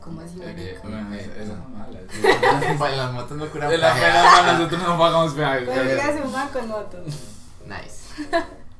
¿cómo 0.00 0.20
así? 0.22 0.40
Eh, 0.42 0.78
bueno, 0.82 1.14
esa 1.14 1.42
es 1.42 2.78
mala. 2.78 2.96
Las 2.96 3.12
motos 3.12 3.36
no 3.36 3.46
curan 3.50 3.68
De 3.70 3.78
la 3.78 3.92
peaje. 3.92 4.06
pena 4.06 4.52
nosotros 4.54 4.82
no 4.82 4.98
pagamos 4.98 5.34
peajes. 5.34 5.68
Pues 5.68 5.90
dígase 5.90 6.22
un 6.22 6.32
man 6.32 6.48
con 6.52 6.68
moto. 6.68 6.98
Nice. 7.66 8.28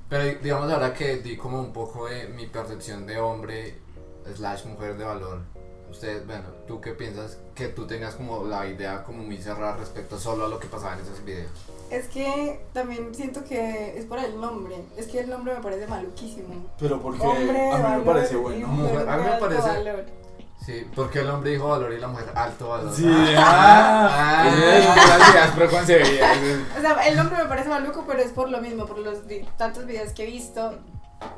Pero 0.09 0.39
digamos 0.43 0.71
ahora 0.73 0.93
que 0.95 1.17
di 1.19 1.37
como 1.37 1.59
un 1.61 1.73
poco 1.73 2.07
de 2.09 2.29
mi 2.29 2.47
percepción 2.47 3.07
de 3.07 3.19
hombre 3.19 3.79
slash 4.35 4.65
mujer 4.67 4.97
de 4.97 5.05
valor. 5.05 5.41
Ustedes, 5.93 6.27
bueno, 6.27 6.45
¿tú 6.67 6.81
qué 6.81 6.93
piensas 6.93 7.37
que 7.55 7.69
tú 7.69 7.87
tengas 7.87 8.15
como 8.15 8.45
la 8.47 8.67
idea 8.67 9.05
como 9.05 9.23
muy 9.23 9.37
cerrada 9.37 9.77
respecto 9.77 10.19
solo 10.19 10.47
a 10.47 10.49
lo 10.49 10.59
que 10.59 10.67
pasaba 10.67 10.95
en 10.95 11.01
esos 11.01 11.23
videos? 11.23 11.51
Es 11.91 12.09
que 12.09 12.65
también 12.73 13.15
siento 13.15 13.45
que 13.45 13.97
es 13.99 14.07
por 14.07 14.19
el 14.19 14.41
nombre. 14.41 14.75
Es 14.97 15.07
que 15.07 15.21
el 15.21 15.29
nombre 15.29 15.55
me 15.55 15.61
parece 15.61 15.87
maluquísimo. 15.87 16.67
Pero 16.81 16.99
porque 17.01 17.21
Hombre 17.23 17.71
a 17.71 17.77
mí 17.77 17.83
me 17.83 17.83
valor 17.83 18.05
parece 18.05 18.35
y 18.35 18.37
bueno. 18.39 18.67
Mujer, 18.69 19.07
a 19.09 19.17
mí 19.19 19.23
me 19.25 19.33
parece- 19.37 19.69
valor. 19.69 20.05
Sí, 20.65 20.87
porque 20.95 21.19
el 21.21 21.29
hombre 21.29 21.51
dijo 21.51 21.69
valor 21.69 21.93
y 21.93 21.99
la 22.01 22.07
mujer 22.09 22.31
alto 22.35 22.69
valor. 22.71 22.95
Sí, 22.95 23.05
Ah, 23.37 24.09
ah, 24.11 24.45
ah. 24.47 25.53
O 26.79 26.81
sea, 26.81 27.09
el 27.09 27.17
nombre 27.17 27.37
me 27.37 27.45
parece 27.47 27.69
maluco, 27.69 28.05
pero 28.07 28.21
es 28.23 28.31
por 28.31 28.49
lo 28.49 28.61
mismo, 28.61 28.87
por 28.87 28.99
los 28.99 29.19
tantos 29.59 29.85
videos 29.87 30.13
que 30.13 30.23
he 30.23 30.27
visto. 30.27 30.79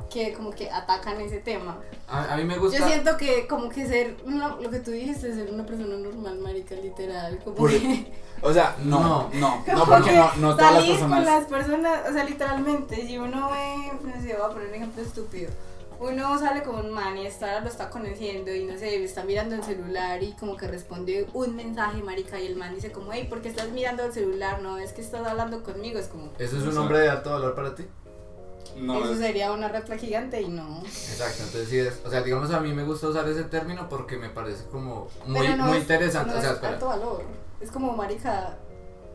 Que 0.09 0.33
como 0.33 0.51
que 0.51 0.69
atacan 0.69 1.19
ese 1.21 1.37
tema. 1.39 1.77
A, 2.07 2.33
a 2.33 2.37
mí 2.37 2.43
me 2.43 2.57
gusta. 2.57 2.77
Yo 2.79 2.85
siento 2.87 3.17
que 3.17 3.47
como 3.47 3.69
que 3.69 3.85
ser, 3.87 4.15
una- 4.25 4.55
lo 4.55 4.69
que 4.69 4.79
tú 4.79 4.91
dijiste, 4.91 5.33
ser 5.33 5.51
una 5.51 5.65
persona 5.65 5.95
normal, 5.97 6.37
marica, 6.39 6.75
literal, 6.75 7.39
como 7.43 7.55
Por- 7.55 7.71
que... 7.71 8.11
O 8.41 8.53
sea, 8.53 8.75
no, 8.83 8.99
no, 9.01 9.29
no, 9.33 9.63
como 9.65 9.85
porque 9.85 10.11
que 10.11 10.15
no, 10.15 10.35
no 10.37 10.55
todas 10.55 10.73
las 10.73 10.83
personas. 10.85 11.17
con 11.17 11.25
las 11.25 11.45
personas, 11.45 12.09
o 12.09 12.13
sea, 12.13 12.23
literalmente, 12.23 12.95
si 13.07 13.17
uno 13.17 13.49
ve, 13.51 13.91
no 14.03 14.21
sé, 14.21 14.33
voy 14.35 14.45
a 14.45 14.49
poner 14.49 14.67
un 14.69 14.73
ejemplo 14.75 15.01
estúpido. 15.03 15.51
Uno 15.97 16.37
sale 16.37 16.61
con 16.61 16.75
un 16.75 16.91
man 16.91 17.17
y 17.17 17.25
está, 17.25 17.61
lo 17.61 17.69
está 17.69 17.89
conociendo 17.89 18.53
y 18.53 18.65
no 18.65 18.77
sé, 18.77 19.01
está 19.01 19.23
mirando 19.23 19.55
el 19.55 19.63
celular 19.63 20.21
y 20.21 20.33
como 20.33 20.57
que 20.57 20.67
responde 20.67 21.25
un 21.33 21.55
mensaje, 21.55 22.03
marica, 22.03 22.37
y 22.37 22.47
el 22.47 22.57
man 22.57 22.75
dice 22.75 22.91
como, 22.91 23.13
hey, 23.13 23.27
¿por 23.29 23.41
qué 23.41 23.47
estás 23.47 23.69
mirando 23.69 24.03
el 24.03 24.11
celular? 24.11 24.61
No, 24.61 24.77
es 24.77 24.91
que 24.91 24.99
estás 24.99 25.25
hablando 25.25 25.63
conmigo, 25.63 25.97
es 25.97 26.07
como, 26.09 26.31
¿Eso 26.37 26.57
es 26.57 26.63
un 26.63 26.77
hombre 26.77 26.99
de 26.99 27.09
alto 27.09 27.29
valor 27.31 27.55
para 27.55 27.73
ti? 27.75 27.85
No, 28.75 29.03
eso 29.03 29.13
es- 29.13 29.19
sería 29.19 29.51
una 29.51 29.67
red 29.69 29.83
flag 29.85 29.99
gigante 29.99 30.41
y 30.41 30.47
no. 30.49 30.81
Exacto, 30.83 31.43
entonces 31.43 31.69
sí 31.69 31.79
es, 31.79 31.99
o 32.05 32.09
sea, 32.09 32.21
digamos 32.21 32.51
a 32.51 32.59
mí 32.59 32.73
me 32.73 32.83
gusta 32.83 33.07
usar 33.07 33.27
ese 33.29 33.43
término 33.45 33.87
porque 33.89 34.17
me 34.17 34.29
parece 34.29 34.65
como 34.65 35.07
muy, 35.25 35.47
no 35.55 35.65
muy 35.67 35.77
es- 35.77 35.83
interesante, 35.83 36.31
no 36.33 36.37
o 36.37 36.41
sea, 36.41 36.49
es 36.49 36.55
espera. 36.55 36.73
alto 36.73 36.87
valor. 36.87 37.23
Es 37.61 37.71
como, 37.71 37.93
marica, 37.95 38.57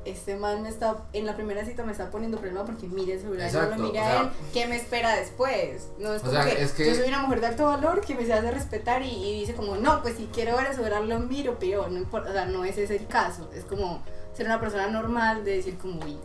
este 0.06 0.34
man 0.36 0.62
me 0.62 0.70
está, 0.70 0.96
en 1.12 1.26
la 1.26 1.36
primera 1.36 1.62
cita 1.62 1.82
me 1.84 1.92
está 1.92 2.10
poniendo 2.10 2.38
problema 2.38 2.64
porque 2.64 2.88
mire 2.88 3.12
el 3.14 3.20
celular, 3.20 3.46
Exacto, 3.48 3.76
no 3.76 3.82
lo 3.82 3.88
mire 3.88 4.00
o 4.00 4.04
a 4.04 4.20
él, 4.22 4.30
¿qué 4.54 4.66
me 4.66 4.76
espera 4.76 5.14
después? 5.16 5.88
No 5.98 6.14
es 6.14 6.22
O 6.22 6.26
como 6.26 6.42
sea, 6.42 6.50
que, 6.54 6.62
es 6.62 6.72
que- 6.72 6.86
yo 6.86 6.94
soy 6.94 7.08
una 7.08 7.18
mujer 7.22 7.42
de 7.42 7.46
alto 7.48 7.66
valor 7.66 8.00
que 8.00 8.14
me 8.14 8.24
se 8.24 8.32
hace 8.32 8.50
respetar 8.50 9.02
y, 9.02 9.10
y 9.10 9.40
dice 9.40 9.52
como, 9.54 9.76
no, 9.76 10.00
pues 10.00 10.16
si 10.16 10.24
quiero 10.32 10.56
ver 10.56 10.68
el 10.68 10.74
celular 10.74 11.02
lo 11.02 11.18
miro, 11.20 11.58
pero 11.60 11.86
no 11.88 11.98
importa, 11.98 12.30
o 12.30 12.32
sea, 12.32 12.46
no 12.46 12.64
ese 12.64 12.84
es 12.84 12.90
el 12.90 13.06
caso, 13.06 13.50
es 13.54 13.64
como 13.64 14.02
ser 14.34 14.46
una 14.46 14.58
persona 14.58 14.86
normal 14.86 15.44
de 15.44 15.56
decir 15.56 15.76
como, 15.76 16.02
uy, 16.02 16.18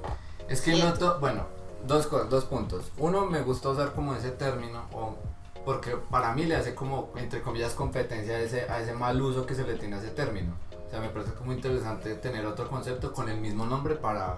Es 0.48 0.62
que 0.62 0.72
Siento. 0.74 0.92
noto, 0.92 1.20
bueno, 1.20 1.46
dos 1.88 2.08
cosas, 2.08 2.30
dos 2.30 2.46
puntos. 2.46 2.92
Uno, 2.98 3.26
me 3.26 3.42
gusta 3.42 3.70
usar 3.70 3.94
como 3.94 4.16
ese 4.16 4.32
término, 4.32 4.84
o 4.94 5.16
porque 5.66 5.98
para 6.12 6.34
mí 6.34 6.46
le 6.46 6.56
hace 6.56 6.76
como, 6.76 7.12
entre 7.16 7.42
comillas, 7.42 7.74
competencia 7.74 8.36
a 8.36 8.40
ese, 8.40 8.62
a 8.70 8.80
ese 8.80 8.94
mal 8.94 9.20
uso 9.22 9.46
que 9.46 9.56
se 9.56 9.64
le 9.64 9.76
tiene 9.76 9.96
a 9.96 10.00
ese 10.00 10.12
término. 10.12 10.54
O 10.86 10.90
sea, 10.90 11.00
me 11.00 11.10
parece 11.10 11.34
como 11.34 11.52
interesante 11.52 12.14
tener 12.16 12.46
otro 12.46 12.70
concepto 12.70 13.12
con 13.12 13.30
el 13.30 13.42
mismo 13.42 13.66
nombre 13.66 13.96
para, 13.96 14.38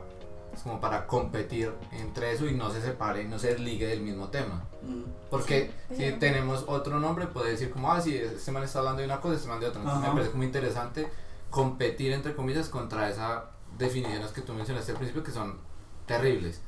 es 0.54 0.62
como 0.62 0.80
para 0.80 1.06
competir 1.06 1.74
entre 1.91 2.32
eso 2.32 2.45
y 2.45 2.56
no 2.56 2.72
se 2.72 2.82
separe 2.82 3.24
y 3.24 3.28
no 3.28 3.38
se 3.38 3.50
desligue 3.50 3.88
del 3.88 4.02
mismo 4.02 4.30
tema. 4.30 4.64
Mm. 4.82 5.04
Porque 5.30 5.72
Sí, 5.89 5.98
si 5.98 6.12
tenemos 6.14 6.64
otro 6.68 7.00
nombre, 7.00 7.28
puede 7.28 7.52
decir 7.52 7.72
como, 7.72 7.91
ah, 7.91 8.00
sí, 8.00 8.16
este 8.16 8.52
man 8.54 8.64
está 8.64 8.80
hablando 8.80 9.00
de 9.00 9.06
una 9.06 9.20
cosa, 9.20 9.36
este 9.36 9.50
man 9.50 9.60
de 9.60 9.68
otra. 9.68 9.82
Entonces 9.82 10.04
Ajá. 10.04 10.14
me 10.14 10.16
parece 10.16 10.32
como 10.32 10.43
interesante 10.43 11.10
competir, 11.50 12.14
entre 12.14 12.36
comillas, 12.36 12.70
contra 12.70 13.10
esas 13.10 13.43
definiciones 13.78 14.32
que 14.32 14.41
tú 14.41 14.54
mencionaste 14.54 14.91
al 14.93 14.98
principio 14.98 15.24
que 15.24 15.32
son 15.32 15.58
terribles. 16.06 16.62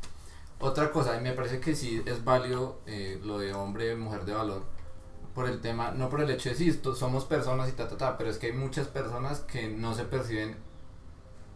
Otra 0.60 0.92
cosa, 0.92 1.18
y 1.18 1.22
me 1.22 1.32
parece 1.34 1.60
que 1.60 1.76
sí 1.76 2.02
es 2.06 2.24
válido 2.24 2.80
eh, 2.86 3.20
lo 3.24 3.40
de 3.40 3.54
hombre, 3.54 3.96
mujer 3.96 4.26
de 4.26 4.34
valor, 4.34 4.64
por 5.36 5.48
el 5.48 5.62
tema, 5.62 5.92
no 5.92 6.10
por 6.10 6.22
el 6.22 6.30
hecho 6.32 6.50
de 6.54 6.68
esto- 6.70 6.96
somos 6.96 7.26
personas 7.26 7.70
y 7.70 7.74
ta, 7.74 7.88
ta, 7.90 7.98
ta, 7.98 8.18
pero 8.18 8.30
es 8.30 8.38
que 8.40 8.48
hay 8.48 8.54
muchas 8.54 8.88
personas 8.88 9.40
que 9.42 9.70
no 9.70 9.94
se 9.96 10.06
perciben 10.06 10.58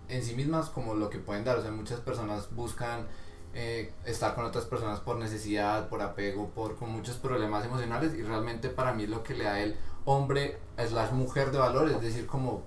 en 0.10 0.24
sí 0.24 0.36
mismas 0.36 0.70
como 0.70 0.96
lo 0.96 1.10
que 1.10 1.20
pueden 1.20 1.44
dar. 1.44 1.58
O 1.58 1.62
sea, 1.62 1.72
muchas 1.72 2.00
personas 2.00 2.54
buscan 2.56 3.08
eh, 3.54 3.94
estar 4.06 4.36
con 4.36 4.46
otras 4.46 4.66
personas 4.66 5.00
por 5.00 5.18
necesidad, 5.18 5.88
por 5.90 6.02
apego, 6.02 6.50
por 6.50 6.76
con 6.76 6.90
muchos 6.92 7.18
problemas 7.18 7.66
emocionales 7.66 8.14
y 8.16 8.24
realmente 8.24 8.70
para 8.70 8.94
mí 8.94 9.06
lo 9.08 9.24
que 9.24 9.36
le 9.36 9.44
da 9.44 9.60
el 9.60 9.76
hombre 10.06 10.58
slash 10.78 11.12
mujer 11.12 11.52
de 11.52 11.60
valor 11.60 11.88
es 11.90 12.02
decir 12.02 12.26
como 12.26 12.64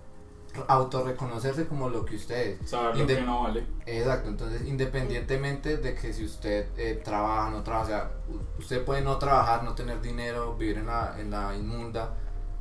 autorreconocerse 0.69 1.67
como 1.67 1.89
lo 1.89 2.05
que 2.05 2.17
usted 2.17 2.59
es. 2.61 2.71
Saber 2.71 2.97
lo 2.97 3.07
que 3.07 3.21
no 3.23 3.43
vale. 3.45 3.67
Exacto, 3.87 4.29
entonces 4.29 4.63
independientemente 4.67 5.77
de 5.77 5.95
que 5.95 6.13
si 6.13 6.25
usted 6.25 6.67
eh, 6.77 7.01
trabaja, 7.05 7.51
no 7.51 7.63
trabaja, 7.63 7.85
o 7.85 7.89
sea, 7.89 8.11
usted 8.59 8.85
puede 8.85 9.03
no 9.03 9.19
trabajar, 9.19 9.65
no 9.65 9.75
tener 9.75 10.01
dinero, 10.01 10.57
vivir 10.57 10.79
en 10.79 10.87
la, 10.87 11.15
en 11.19 11.31
la 11.31 11.55
inmunda, 11.55 12.15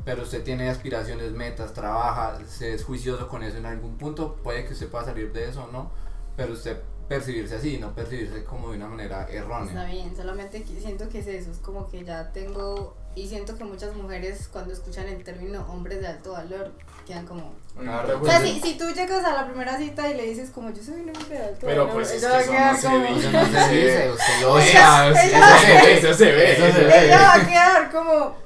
pero 0.04 0.24
usted 0.24 0.44
tiene 0.44 0.70
aspiraciones, 0.70 1.32
metas, 1.32 1.74
trabaja, 1.74 2.40
se 2.46 2.74
es 2.74 2.84
juicioso 2.84 3.28
con 3.28 3.44
eso 3.44 3.58
en 3.58 3.66
algún 3.66 3.98
punto, 3.98 4.36
puede 4.44 4.66
que 4.66 4.74
usted 4.74 4.88
pueda 4.90 5.06
salir 5.06 5.34
de 5.34 5.50
eso 5.50 5.64
o 5.64 5.72
no, 5.72 5.92
pero 6.36 6.54
usted 6.54 6.80
percibirse 7.08 7.56
así, 7.56 7.78
no 7.78 7.94
percibirse 7.94 8.44
como 8.44 8.72
de 8.72 8.78
una 8.78 8.88
manera 8.88 9.22
Está 9.24 9.34
errónea. 9.36 9.86
bien, 9.86 10.16
solamente 10.16 10.66
siento 10.66 11.08
que 11.10 11.20
es 11.20 11.28
eso, 11.28 11.52
es 11.52 11.60
como 11.60 11.88
que 11.88 12.04
ya 12.04 12.32
tengo, 12.32 12.96
y 13.16 13.28
siento 13.28 13.58
que 13.58 13.64
muchas 13.64 13.96
mujeres 13.96 14.50
cuando 14.52 14.74
escuchan 14.74 15.08
el 15.08 15.24
término 15.24 15.66
hombres 15.70 16.02
de 16.02 16.08
alto 16.08 16.34
valor, 16.34 16.72
quedan 17.08 17.26
como... 17.26 17.54
Claro, 17.80 18.18
O 18.18 18.20
pues 18.20 18.32
sea, 18.32 18.42
si, 18.42 18.60
si 18.62 18.78
tú 18.78 18.90
llegas 18.90 19.24
a 19.26 19.34
la 19.34 19.46
primera 19.48 19.78
cita 19.78 20.10
y 20.10 20.14
le 20.16 20.24
dices 20.24 20.50
como 20.50 20.70
yo 20.72 20.82
soy 20.82 21.02
un 21.02 21.10
hombre 21.10 21.38
de 21.38 21.44
alto 21.44 21.66
Pero 21.66 21.88
valor, 21.88 21.94
pues 21.94 22.12
es 22.12 22.24
ella 22.24 22.44
que 22.44 22.50
va 22.50 22.72
a 22.72 22.74
eso 22.74 22.90
quedar 22.90 23.12
no 23.52 23.68
se. 23.68 24.06
Eso 24.06 24.18
no 24.42 24.50
O 24.50 24.56
ve. 24.56 24.64
eso 24.72 25.60
se 25.60 25.74
ve, 25.74 25.98
eso 25.98 26.14
se 26.14 26.26
ve. 26.32 26.54
Eso 26.54 26.74
se 26.78 26.84
ve. 26.86 27.06
Ella 27.06 27.18
va 27.20 27.34
a 27.36 27.48
quedar 27.48 27.92
como... 27.92 28.45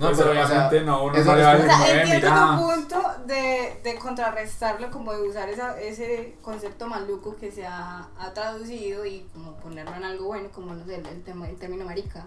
No, 0.00 0.06
Pues 0.06 0.18
pero, 0.18 0.30
o 0.30 0.34
sea, 0.34 0.44
obviamente 0.46 0.80
no, 0.80 1.04
uno 1.04 1.06
no 1.06 1.12
le 1.12 1.20
es 1.20 1.28
va 1.28 1.32
a 1.32 1.34
O 1.34 1.56
decir, 1.58 1.66
sea, 1.68 1.78
"Mueve, 1.78 2.00
entiendo 2.02 2.30
mira". 2.30 2.56
tu 2.56 2.62
punto 2.64 3.02
de, 3.26 3.80
de 3.84 3.94
contrarrestarlo, 3.98 4.90
como 4.90 5.12
de 5.12 5.28
usar 5.28 5.48
esa, 5.50 5.78
ese 5.80 6.36
concepto 6.42 6.86
maluco 6.86 7.36
que 7.36 7.52
se 7.52 7.66
ha, 7.66 8.08
ha 8.18 8.32
traducido 8.32 9.04
y 9.04 9.28
como 9.34 9.56
ponerlo 9.56 9.94
en 9.94 10.04
algo 10.04 10.26
bueno, 10.26 10.48
como 10.52 10.74
no 10.74 10.84
sé, 10.86 10.94
el, 10.96 11.06
el 11.06 11.22
tema, 11.22 11.48
el 11.48 11.56
término 11.56 11.84
marica. 11.84 12.24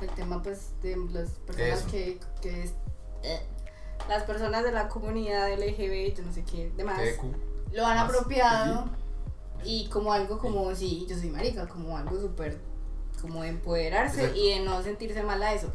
El 0.00 0.08
tema, 0.10 0.42
pues, 0.42 0.72
de 0.82 0.96
las 1.12 1.28
personas 1.46 1.78
Eso. 1.80 1.90
que. 1.90 2.18
que 2.40 2.62
es- 2.64 2.74
eh, 3.22 3.40
las 4.08 4.24
personas 4.24 4.64
de 4.64 4.72
la 4.72 4.88
comunidad 4.88 5.48
LGB, 5.52 6.16
yo 6.16 6.24
no 6.24 6.32
sé 6.32 6.42
qué, 6.42 6.72
demás, 6.76 7.00
lo 7.72 7.86
han 7.86 7.96
más. 7.98 8.08
apropiado 8.10 8.86
y 9.64 9.86
como 9.90 10.12
algo 10.12 10.40
como, 10.40 10.74
sí, 10.74 11.06
yo 11.08 11.16
soy 11.16 11.30
marica, 11.30 11.68
como 11.68 11.96
algo 11.96 12.20
súper. 12.20 12.58
como 13.20 13.42
de 13.44 13.50
empoderarse 13.50 14.22
Exacto. 14.22 14.40
y 14.40 14.48
de 14.54 14.60
no 14.64 14.82
sentirse 14.82 15.22
mal 15.22 15.40
a 15.40 15.54
eso. 15.54 15.72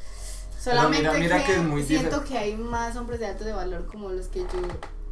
Solamente 0.60 1.08
mira- 1.10 1.20
mira 1.20 1.38
que, 1.40 1.46
que 1.46 1.56
es 1.60 1.64
muy 1.64 1.84
siento 1.84 2.24
que 2.24 2.38
hay 2.38 2.56
más 2.58 2.96
hombres 2.96 3.20
de 3.20 3.28
alto 3.28 3.44
de 3.46 3.54
valor 3.54 3.86
como 3.88 4.10
los 4.10 4.28
que 4.28 4.40
yo 4.40 4.48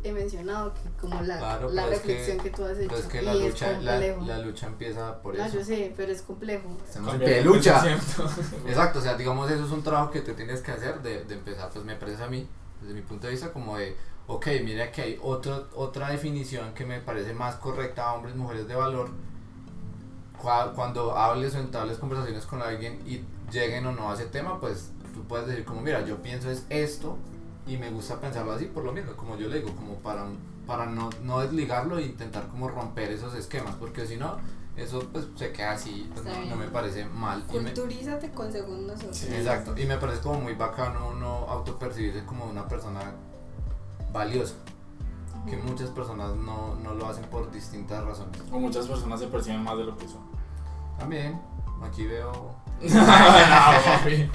he 0.04 0.12
mencionado, 0.12 0.74
que 0.74 0.90
como 1.02 1.22
la, 1.24 1.38
Claro, 1.40 1.70
la 1.72 1.84
pero 1.84 1.96
es 1.96 2.02
que- 2.02 2.08
reflexión 2.10 2.40
que, 2.40 2.50
tú 2.52 2.64
has 2.66 2.78
hecho. 2.78 2.90
pero 2.90 3.00
es 3.02 3.06
que 3.08 3.22
y 3.22 3.26
la 3.26 3.34
es 3.34 3.40
lucha, 3.40 3.72
la, 3.80 3.92
complejo. 3.92 4.22
la 4.26 4.38
lucha 4.40 4.68
empieza 4.68 5.22
por 5.22 5.36
no, 5.38 5.46
eso. 5.46 5.58
yo 5.58 5.64
sé, 5.66 5.94
pero 5.98 6.12
es 6.12 6.22
complejo. 6.22 6.78
De 7.20 7.42
lucha. 7.44 7.84
Exacto, 8.68 9.00
o 9.00 9.02
sea, 9.02 9.16
digamos, 9.16 9.50
eso 9.50 9.66
es 9.66 9.72
un 9.72 9.84
trabajo 9.84 10.12
que 10.12 10.22
tú 10.22 10.34
tienes 10.34 10.62
que 10.62 10.72
hacer 10.72 11.02
de, 11.02 11.24
de 11.26 11.34
empezar, 11.36 11.70
pues 11.74 11.84
me 11.86 11.96
parece 11.96 12.24
a 12.24 12.28
mí, 12.28 12.48
desde 12.82 12.94
mi 12.94 13.02
punto 13.02 13.26
de 13.28 13.32
vista, 13.34 13.52
como 13.52 13.78
de, 13.78 13.96
ok, 14.28 14.48
mira 14.64 14.92
que 14.92 15.02
hay 15.02 15.20
otro, 15.24 15.70
otra 15.76 16.10
definición 16.12 16.74
que 16.76 16.86
me 16.86 17.00
parece 17.02 17.34
más 17.34 17.56
correcta 17.56 18.10
a 18.10 18.14
hombres 18.14 18.36
y 18.36 18.38
mujeres 18.38 18.68
de 18.68 18.76
valor. 18.76 19.10
Cua- 20.42 20.74
Cuando 20.76 21.16
hables 21.18 21.56
o 21.56 21.60
entables 21.60 21.98
conversaciones 21.98 22.46
con 22.46 22.62
alguien 22.62 23.02
y 23.08 23.24
lleguen 23.52 23.86
o 23.88 23.92
no 23.92 24.12
a 24.12 24.14
ese 24.14 24.26
tema, 24.26 24.60
pues 24.60 24.92
tú 25.16 25.24
puedes 25.24 25.48
decir 25.48 25.64
como, 25.66 25.82
mira, 25.82 26.06
yo 26.06 26.22
pienso 26.22 26.52
es 26.52 26.66
esto 26.70 27.18
y 27.66 27.78
me 27.78 27.90
gusta 27.90 28.20
pensarlo 28.20 28.52
así 28.52 28.66
por 28.66 28.84
lo 28.84 28.92
mismo, 28.92 29.14
como 29.16 29.36
yo 29.38 29.48
le 29.48 29.62
digo, 29.62 29.74
como 29.76 29.96
para, 29.96 30.26
para 30.68 30.86
no, 30.86 31.10
no 31.24 31.40
desligarlo 31.40 31.98
e 31.98 32.04
intentar 32.04 32.48
como 32.50 32.68
romper 32.68 33.12
esos 33.12 33.34
esquemas, 33.34 33.74
porque 33.80 34.06
si 34.06 34.18
no, 34.18 34.38
eso 34.76 35.00
pues 35.12 35.26
se 35.38 35.52
queda 35.54 35.72
así, 35.72 36.10
pues, 36.14 36.26
no, 36.50 36.56
me 36.58 36.68
parece 36.68 37.06
mal. 37.06 37.40
me- 37.40 37.46
Culturízate 37.48 38.30
con 38.32 38.52
segundos. 38.52 39.00
Sí. 39.12 39.28
Exacto, 39.34 39.74
y 39.78 39.86
me 39.86 39.98
parece 39.98 40.22
como 40.22 40.42
muy 40.42 40.54
bacano 40.54 41.08
uno 41.16 41.46
autopercibirse 41.50 42.26
como 42.26 42.46
una 42.46 42.68
persona 42.68 43.00
valiosa, 44.12 44.56
que 45.50 45.56
muchas 45.58 45.90
personas 45.92 46.36
no, 46.36 46.76
no 46.76 46.94
lo 46.94 47.08
hacen 47.08 47.24
por 47.26 47.50
distintas 47.52 48.04
razones. 48.04 48.42
O 48.52 48.60
muchas 48.60 48.86
personas 48.88 49.20
se 49.22 49.28
perciben 49.28 49.64
más 49.64 49.78
de 49.78 49.86
lo 49.86 49.98
que 49.98 50.08
son. 50.08 50.22
También, 51.00 51.40
aquí 51.82 52.06
veo... 52.06 52.54
no, 52.82 53.06
papi. 53.06 54.30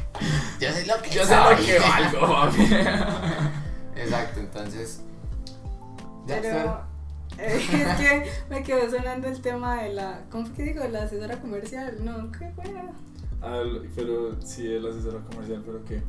Yo 0.60 0.70
sé 0.72 0.86
lo 0.86 1.00
que 1.02 1.10
Yo 1.10 1.24
sé 1.24 1.34
lo 1.36 1.56
que 1.64 1.78
valgo, 1.78 2.20
papi. 2.20 2.62
Exacto, 3.96 4.40
entonces... 4.40 5.00
Ya 6.26 6.38
Pero 6.42 6.80
eh, 7.38 7.66
es 7.72 7.96
que 7.98 8.30
me 8.50 8.62
quedó 8.62 8.90
sonando 8.90 9.26
el 9.28 9.40
tema 9.40 9.82
de 9.82 9.94
la. 9.94 10.20
¿Cómo 10.30 10.44
fue 10.46 10.54
que 10.56 10.62
digo? 10.64 10.84
La 10.88 11.04
asesora 11.04 11.40
comercial. 11.40 11.96
No, 12.04 12.30
qué 12.32 12.50
buena. 12.54 12.82
Al- 13.40 13.88
pero 13.96 14.36
sí, 14.42 14.66
el 14.70 14.86
asesor 14.86 15.24
comercial, 15.24 15.62
pero 15.64 15.82
qué. 15.86 16.02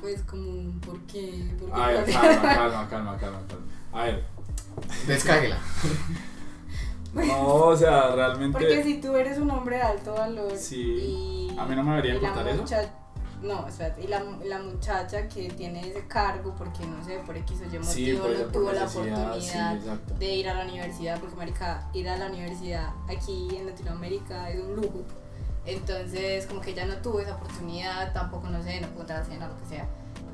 Pues, 0.00 0.22
como, 0.22 0.80
¿por 0.80 0.98
qué? 1.02 1.50
¿Por 1.58 1.70
qué 1.70 1.80
A 1.82 1.86
ver, 1.88 2.08
la- 2.08 2.20
calma, 2.20 2.42
calma, 2.54 2.88
calma, 2.88 3.18
calma, 3.18 3.40
calma. 3.48 3.64
A 3.92 4.04
ver, 4.04 4.24
Descáguela. 5.06 5.58
no, 7.12 7.54
o 7.66 7.76
sea, 7.76 8.14
realmente. 8.14 8.58
Porque 8.58 8.82
si 8.82 9.00
tú 9.00 9.14
eres 9.16 9.38
un 9.38 9.50
hombre 9.50 9.76
de 9.76 9.82
alto 9.82 10.14
valor 10.14 10.52
Sí. 10.56 10.80
y 11.52 11.56
A 11.58 11.64
mí 11.66 11.76
no 11.76 11.82
me 11.84 11.90
debería 11.96 12.14
la 12.14 12.28
importar 12.28 12.48
eso. 12.48 12.64
No, 13.44 13.68
espérate, 13.68 14.02
y 14.02 14.06
la, 14.06 14.22
la 14.44 14.58
muchacha 14.58 15.28
que 15.28 15.48
tiene 15.50 15.86
ese 15.88 16.06
cargo 16.06 16.54
porque 16.56 16.86
no 16.86 17.04
sé, 17.04 17.18
por 17.26 17.36
X 17.36 17.60
o 17.60 17.64
Y 17.64 17.78
motivo 17.78 17.84
Sí, 17.92 18.12
no 18.38 18.44
tuvo 18.46 18.72
la 18.72 18.84
oportunidad 18.86 19.38
sí, 19.38 20.14
de 20.18 20.34
ir 20.34 20.48
a 20.48 20.54
la 20.54 20.64
universidad, 20.64 21.20
porque 21.20 21.36
marica, 21.36 21.86
ir 21.92 22.08
a 22.08 22.16
la 22.16 22.26
universidad 22.28 22.88
aquí 23.06 23.54
en 23.56 23.66
Latinoamérica 23.66 24.50
es 24.50 24.60
un 24.60 24.76
lujo. 24.76 25.02
Entonces, 25.66 26.46
como 26.46 26.60
que 26.60 26.70
ella 26.72 26.86
no 26.86 26.96
tuvo 26.96 27.20
esa 27.20 27.34
oportunidad, 27.36 28.12
tampoco 28.12 28.48
no 28.48 28.62
sé, 28.62 28.80
no 28.80 28.88
pudo 28.88 29.02
entrar 29.02 29.22
a 29.22 29.24
cena, 29.24 29.48
lo 29.48 29.56
que 29.58 29.66
sea. 29.66 29.86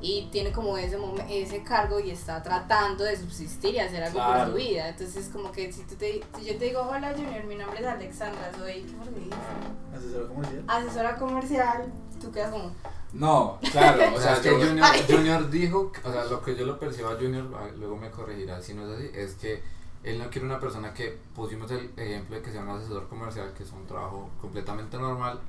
y 0.03 0.29
tiene 0.31 0.51
como 0.51 0.77
ese 0.79 0.97
ese 1.29 1.61
cargo 1.63 1.99
y 1.99 2.09
está 2.09 2.41
tratando 2.41 3.03
de 3.03 3.15
subsistir 3.17 3.75
y 3.75 3.79
hacer 3.79 4.01
algo 4.03 4.15
Claro. 4.15 4.39
por 4.39 4.47
su 4.49 4.53
vida. 4.67 4.89
Entonces 4.89 5.29
como 5.29 5.51
que 5.51 5.71
si, 5.71 5.83
tú 5.83 5.95
te, 5.95 6.21
si 6.39 6.45
yo 6.45 6.57
te 6.57 6.65
digo, 6.65 6.81
hola 6.81 7.13
Junior, 7.15 7.43
mi 7.43 7.55
nombre 7.55 7.81
es 7.81 7.85
Alexandra, 7.85 8.51
soy, 8.57 8.81
¿qué 8.83 8.93
me? 9.11 9.95
¿Asesora 9.97 10.27
comercial? 10.27 10.63
Asesora 10.67 11.15
comercial, 11.17 11.93
tú 12.21 12.31
quedas 12.31 12.51
como, 12.51 12.71
No, 13.13 13.59
claro, 13.71 14.15
O 14.15 14.19
sea, 14.19 14.35
que 14.41 14.49
Junior. 14.51 14.87
Junior 15.07 15.49
dijo, 15.49 15.91
o 16.03 16.11
sea, 16.11 16.25
lo 16.25 16.41
que 16.41 16.55
yo 16.55 16.65
lo 16.65 16.79
percibo 16.79 17.09
a 17.09 17.15
Junior, 17.15 17.47
ah, 17.55 17.67
luego 17.77 17.97
me 17.97 18.09
corregirá 18.11 18.61
si 18.61 18.73
no 18.73 18.85
es 18.85 18.97
así, 18.97 19.09
es 19.13 19.33
que 19.35 19.61
él 20.03 20.17
no 20.17 20.29
quiere 20.29 20.47
una 20.47 20.59
persona 20.59 20.93
que 20.93 21.17
pusimos 21.35 21.69
el 21.71 21.91
ejemplo 21.95 22.35
de 22.35 22.41
que 22.41 22.51
sea 22.51 22.61
un 22.61 22.69
asesor 22.69 23.07
comercial, 23.07 23.53
que 23.55 23.63
es 23.63 23.71
un 23.71 23.85
trabajo 23.85 24.29
completamente 24.39 24.97
normal, 24.97 25.39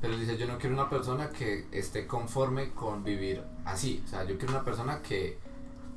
pero 0.00 0.14
él 0.14 0.20
dice, 0.20 0.38
yo 0.38 0.46
no 0.46 0.58
quiero 0.58 0.74
una 0.74 0.88
persona 0.88 1.28
que 1.30 1.66
esté 1.72 2.06
conforme 2.06 2.72
con 2.72 3.04
vivir 3.04 3.42
así, 3.64 4.02
o 4.06 4.08
sea, 4.08 4.24
yo 4.24 4.38
quiero 4.38 4.54
una 4.54 4.64
persona 4.64 5.02
que 5.02 5.38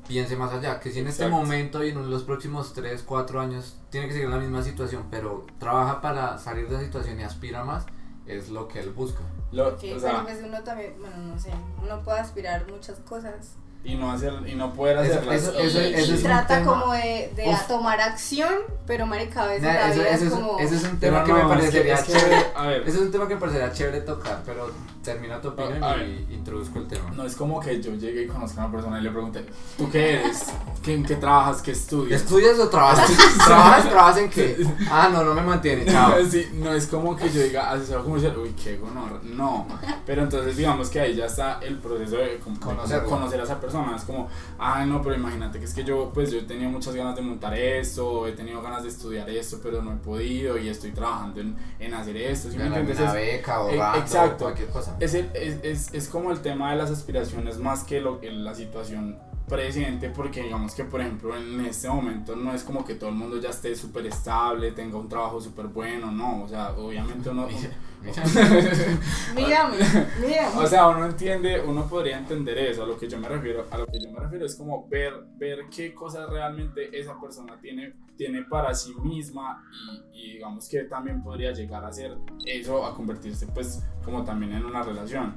piense 0.08 0.36
más 0.36 0.52
allá, 0.52 0.80
que 0.80 0.92
si 0.92 1.00
en 1.00 1.08
este 1.08 1.28
momento 1.28 1.84
y 1.84 1.90
en 1.90 2.10
los 2.10 2.24
próximos 2.24 2.74
3, 2.74 3.04
4 3.04 3.40
años 3.40 3.78
tiene 3.90 4.08
que 4.08 4.14
seguir 4.14 4.26
en 4.26 4.34
la 4.34 4.40
misma 4.40 4.62
situación, 4.62 5.06
pero 5.10 5.46
trabaja 5.60 6.02
para 6.02 6.38
salir 6.38 6.68
de 6.68 6.76
esa 6.76 6.84
situación 6.84 7.20
y 7.20 7.24
aspira 7.24 7.64
más, 7.64 7.86
es 8.28 8.50
lo 8.50 8.68
que 8.68 8.80
él 8.80 8.90
busca. 8.92 9.22
lo- 9.52 9.78
que 9.78 9.94
o 9.96 10.00
sea, 10.00 10.26
uno 10.46 10.64
también, 10.64 10.96
bueno, 11.00 11.16
no 11.18 11.38
sé, 11.40 11.52
uno 11.84 12.02
puede 12.04 12.20
aspirar 12.20 12.66
muchas 12.72 12.98
cosas. 13.00 13.56
y 13.86 13.96
no 13.96 14.10
hacer, 14.14 14.32
y 14.48 14.56
no 14.56 14.72
poder 14.74 14.98
Eso- 15.00 15.16
hacerlas. 15.20 15.44
eso- 15.44 15.62
y, 15.62 15.66
eso- 15.68 15.82
y 15.82 15.94
eso 15.94 16.14
es 16.14 16.20
un 16.20 16.24
trata 16.24 16.60
tema- 16.60 16.72
como 16.82 16.94
de, 16.94 17.34
de 17.36 17.50
Uf. 17.50 17.68
tomar 17.68 18.00
acción, 18.00 18.54
pero 18.88 19.06
marica, 19.06 19.44
a 19.44 19.48
veces 19.48 19.64
Nah, 19.64 19.74
la 19.74 19.90
eso- 19.92 20.00
vida 20.00 20.10
eso 20.10 20.26
es 20.26 20.32
como... 20.32 20.58
ese 20.60 20.76
es 20.78 20.84
un 20.86 21.00
tema 21.00 21.24
que 21.26 21.34
me 21.34 21.44
parecería 21.44 21.96
es 21.96 22.04
que, 22.04 22.14
chévere. 22.14 22.46
A 22.56 22.68
ver, 22.68 22.82
Ese 22.84 22.92
es 22.92 23.02
un 23.04 23.12
tema 23.12 23.28
que 23.28 23.34
me 23.36 23.40
parecería 23.42 23.74
chévere 23.74 24.00
tocar, 24.02 24.42
pero 24.46 24.72
termina 25.04 25.40
tu 25.42 25.50
opinión 25.50 25.84
A 25.84 25.98
y 25.98 26.28
introduzco 26.32 26.80
el 26.80 26.88
tema. 26.88 27.12
no 27.16 27.26
es 27.26 27.36
como 27.36 27.60
que 27.60 27.82
yo 27.82 27.94
llegué 27.96 28.24
y 28.24 28.28
conozco 28.28 28.60
a 28.62 28.66
una 28.66 28.74
persona 28.74 29.00
y 29.00 29.04
le 29.04 29.12
pregunté, 29.12 29.46
¿tú 29.78 29.90
qué 29.92 30.16
eres? 30.16 30.46
¿Qué, 30.82 30.94
¿En 30.96 31.04
qué 31.06 31.16
trabajas? 31.18 31.62
¿Qué 31.62 31.72
estudias? 31.72 32.22
¿Estudias 32.22 32.58
o 32.60 32.70
trabajas? 32.70 33.10
¿Trabajas? 33.46 33.90
¿Trabajas 33.90 34.18
en 34.18 34.30
qué? 34.30 34.66
Ah, 34.90 35.10
no, 35.12 35.24
no 35.24 35.34
me 35.34 35.42
mantiene, 35.42 35.86
chao. 35.86 36.14
Sí, 36.30 36.48
no 36.54 36.74
es 36.74 36.88
como 36.88 37.16
que 37.16 37.30
yo 37.30 37.42
diga 37.44 37.70
asesor 37.72 38.04
comercial, 38.04 38.36
uy, 38.38 38.54
qué 38.62 38.80
honor, 38.82 39.24
no. 39.24 39.68
Pero 40.06 40.24
entonces 40.24 40.56
digamos 40.58 40.90
que 40.90 41.00
ahí 41.00 41.16
ya 41.16 41.26
está 41.26 41.60
el 41.62 41.78
proceso 41.80 42.16
de, 42.18 42.40
Conocerlo. 42.60 43.10
conocer 43.10 43.40
a 43.42 43.44
esa 43.44 43.60
persona. 43.60 43.96
Es 43.96 44.04
como, 44.04 44.28
ay, 44.58 44.88
no, 44.88 45.02
pero 45.02 45.16
imagínate 45.16 45.60
que 45.60 45.66
es 45.66 45.74
que 45.74 45.84
yo, 45.84 46.12
pues 46.14 46.32
yo 46.32 46.40
he 46.40 46.44
tenido 46.44 46.70
muchas 46.70 46.96
ganas 46.96 47.16
de 47.16 47.22
montar 47.22 47.54
esto, 47.58 48.26
he 48.28 48.32
tenido 48.32 48.62
ganas 48.62 48.84
de 48.84 48.90
estudiar 48.90 49.30
esto, 49.30 49.60
pero 49.62 49.82
no 49.82 49.92
he 49.94 49.96
podido 49.98 50.58
y 50.58 50.70
estoy 50.70 50.92
trabajando 50.92 51.42
en, 51.42 51.56
en 51.80 51.94
hacer 51.94 52.16
esto. 52.18 52.50
¿sí 52.50 52.58
me 52.58 52.64
Ganar 52.64 52.80
entiendes? 52.80 53.04
una 53.04 53.14
beca, 53.14 53.52
eh, 53.52 53.56
ahorrando, 53.56 54.00
exacto. 54.00 54.44
cualquier 54.46 54.70
cosa. 54.70 54.93
Es, 55.00 55.14
el- 55.14 55.30
es, 55.36 55.60
es, 55.64 55.94
es 55.94 56.08
como 56.08 56.32
el 56.32 56.42
tema 56.42 56.72
de 56.72 56.78
las 56.78 56.92
aspiraciones 56.92 57.58
más 57.60 57.84
que 57.84 58.02
lo, 58.02 58.20
la 58.22 58.54
situación 58.56 59.18
presente 59.48 60.10
porque 60.10 60.42
digamos 60.44 60.74
que 60.74 60.86
por 60.86 61.02
ejemplo 61.02 61.36
en 61.36 61.60
este 61.66 61.90
momento 61.90 62.36
no 62.36 62.54
es 62.54 62.64
como 62.64 62.86
que 62.86 62.96
todo 62.96 63.10
el 63.10 63.16
mundo 63.16 63.40
ya 63.42 63.50
esté 63.50 63.76
súper 63.76 64.06
estable, 64.06 64.72
tenga 64.72 64.98
un 64.98 65.10
trabajo 65.10 65.42
súper 65.42 65.68
bueno, 65.68 66.12
no, 66.12 66.44
o 66.44 66.48
sea, 66.48 66.72
obviamente 66.72 67.30
uno... 67.30 67.48
Mírame, 69.36 69.78
mírame. 70.22 70.58
O 70.58 70.68
sea, 70.68 70.88
uno 70.88 71.06
entiende, 71.06 71.62
uno 71.62 71.88
podría 71.88 72.18
entender 72.18 72.58
eso, 72.58 72.84
a 72.84 72.88
lo 72.88 72.98
que 72.98 73.08
yo 73.08 73.18
me 73.18 73.28
refiero, 73.28 73.66
a 73.72 73.78
lo 73.78 73.86
que 73.88 74.00
yo 74.00 74.12
me 74.12 74.20
refiero 74.20 74.46
es 74.46 74.56
como 74.56 74.88
ver, 74.88 75.14
ver 75.38 75.66
qué 75.74 75.94
cosas 75.94 76.30
realmente 76.30 76.98
esa 77.00 77.20
persona 77.20 77.60
tiene, 77.60 77.94
tiene 78.18 78.44
para 78.44 78.74
sí 78.74 78.94
misma 79.04 79.64
y, 80.12 80.20
y 80.20 80.34
digamos 80.34 80.68
que 80.68 80.84
también 80.84 81.24
podría 81.24 81.52
llegar 81.52 81.84
a 81.86 81.92
ser 81.92 82.18
eso, 82.46 82.86
a 82.86 82.94
convertirse 82.96 83.48
pues 83.48 83.84
como 84.04 84.24
también 84.24 84.54
en 84.54 84.66
una 84.66 84.84
relación. 84.84 85.36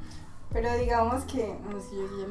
Pero 0.53 0.73
digamos 0.79 1.25
que, 1.25 1.59
no 1.71 1.81
sé, 1.81 1.97
yo 1.97 2.09
sí 2.09 2.15
ya 2.21 2.27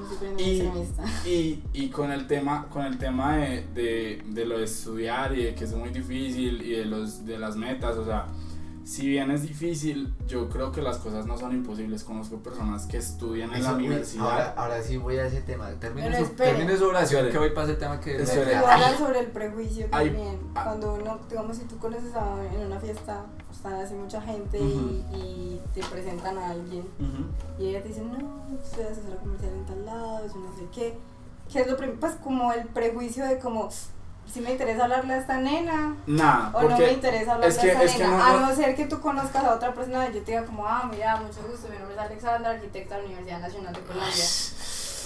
me 0.68 0.82
estoy 0.84 1.30
Y-. 1.30 1.30
Y, 1.30 1.64
y 1.74 1.90
con 1.90 2.12
el 2.12 2.28
tema, 2.28 2.68
con 2.70 2.86
el 2.86 2.98
tema 2.98 3.38
de, 3.38 3.68
de, 3.74 4.24
de 4.26 4.46
lo 4.46 4.58
de 4.58 4.64
estudiar 4.64 5.38
y 5.38 5.44
de 5.44 5.56
que 5.56 5.66
es 5.66 5.74
muy 5.76 5.90
difícil 5.90 6.62
y 6.62 6.72
de, 6.72 6.86
los, 6.86 7.26
de 7.26 7.38
las 7.38 7.56
metas, 7.56 7.98
o 7.98 8.06
sea, 8.06 8.28
si 8.86 9.08
bien 9.08 9.32
es 9.32 9.42
difícil, 9.42 10.14
yo 10.28 10.48
creo 10.48 10.72
que 10.72 10.82
las 10.82 10.98
cosas 11.00 11.26
no 11.26 11.38
son 11.38 11.54
imposibles. 11.54 12.04
Conozco 12.04 12.38
personas 12.38 12.86
que 12.86 12.98
estudian 12.98 13.52
en 13.54 13.64
la 13.64 13.70
Eso, 13.70 13.78
uy, 13.78 13.86
universidad. 13.88 14.24
ahora, 14.32 14.54
ahora 14.56 14.82
sí 14.84 14.98
voy 14.98 15.18
a 15.18 15.26
ese 15.26 15.42
tema. 15.42 15.70
Termine, 15.80 16.18
su, 16.24 16.30
termine 16.36 16.78
su 16.78 16.86
oración 16.86 17.26
Espere. 17.26 17.32
que 17.32 17.38
voy 17.40 17.50
para 17.56 17.68
ese 17.68 17.76
tema 17.78 18.00
que 18.00 18.16
hablas 18.56 18.98
sobre 18.98 19.20
el 19.22 19.28
prejuicio 19.28 19.88
también. 19.88 20.40
ah. 20.56 20.64
Cuando 20.64 20.94
uno, 20.94 21.20
digamos, 21.30 21.58
si 21.58 21.64
tú 21.66 21.78
conoces 21.80 22.14
a 22.16 22.46
en 22.54 22.68
una 22.68 22.80
fiesta, 22.80 23.26
están 23.52 23.74
así 23.74 23.96
mucha 23.96 24.22
gente 24.22 24.60
y, 24.60 25.04
y 25.14 25.62
te 25.74 25.82
presentan 25.84 26.38
a 26.38 26.52
alguien 26.52 26.86
y 27.60 27.68
ella 27.70 27.82
te 27.82 27.88
dice, 27.90 28.02
no, 28.02 28.18
soy 28.64 28.84
asesora 28.86 29.16
comercial 29.18 29.52
en 29.54 29.66
tal 29.66 29.86
lado, 29.86 30.28
yo 30.28 30.36
no 30.40 30.56
sé 30.56 30.64
qué. 30.74 30.98
¿Qué 31.52 31.62
es 31.62 31.68
lo 31.68 31.76
primero? 31.78 32.00
Pues 32.00 32.14
como 32.24 32.52
el 32.54 32.68
prejuicio 32.68 33.26
de 33.26 33.38
como, 33.40 33.70
si 34.32 34.42
me 34.42 34.52
interesa 34.52 34.84
hablarle 34.84 35.14
a 35.14 35.18
esta 35.18 35.38
nena 35.38 35.96
Nada, 36.08 36.52
o 36.54 36.64
no 36.64 36.78
me 36.78 36.92
interesa 36.92 37.34
hablarle 37.34 37.56
es 37.56 37.58
que- 37.62 37.70
a 37.70 37.74
esta 37.74 37.84
es 37.86 37.92
que 37.94 38.04
nena. 38.04 38.18
no- 38.18 38.24
a 38.24 38.34
no- 38.50 38.56
ser 38.56 38.76
que 38.76 38.86
tú 38.86 39.00
conozcas 39.00 39.44
a 39.44 39.54
otra 39.56 39.74
persona 39.74 40.08
y 40.10 40.14
yo 40.14 40.22
te 40.22 40.32
diga 40.32 40.46
como, 40.46 40.66
ah, 40.68 40.88
mira, 40.92 41.16
mucho 41.18 41.42
gusto, 41.50 41.68
mi 41.70 41.78
nombre 41.78 41.96
es 41.96 42.02
Alexandra, 42.02 42.52
arquitecta 42.52 42.96
de 42.96 43.02
la 43.02 43.08
Universidad 43.08 43.40
Nacional 43.40 43.74
de 43.74 43.80
Colombia. 43.82 44.26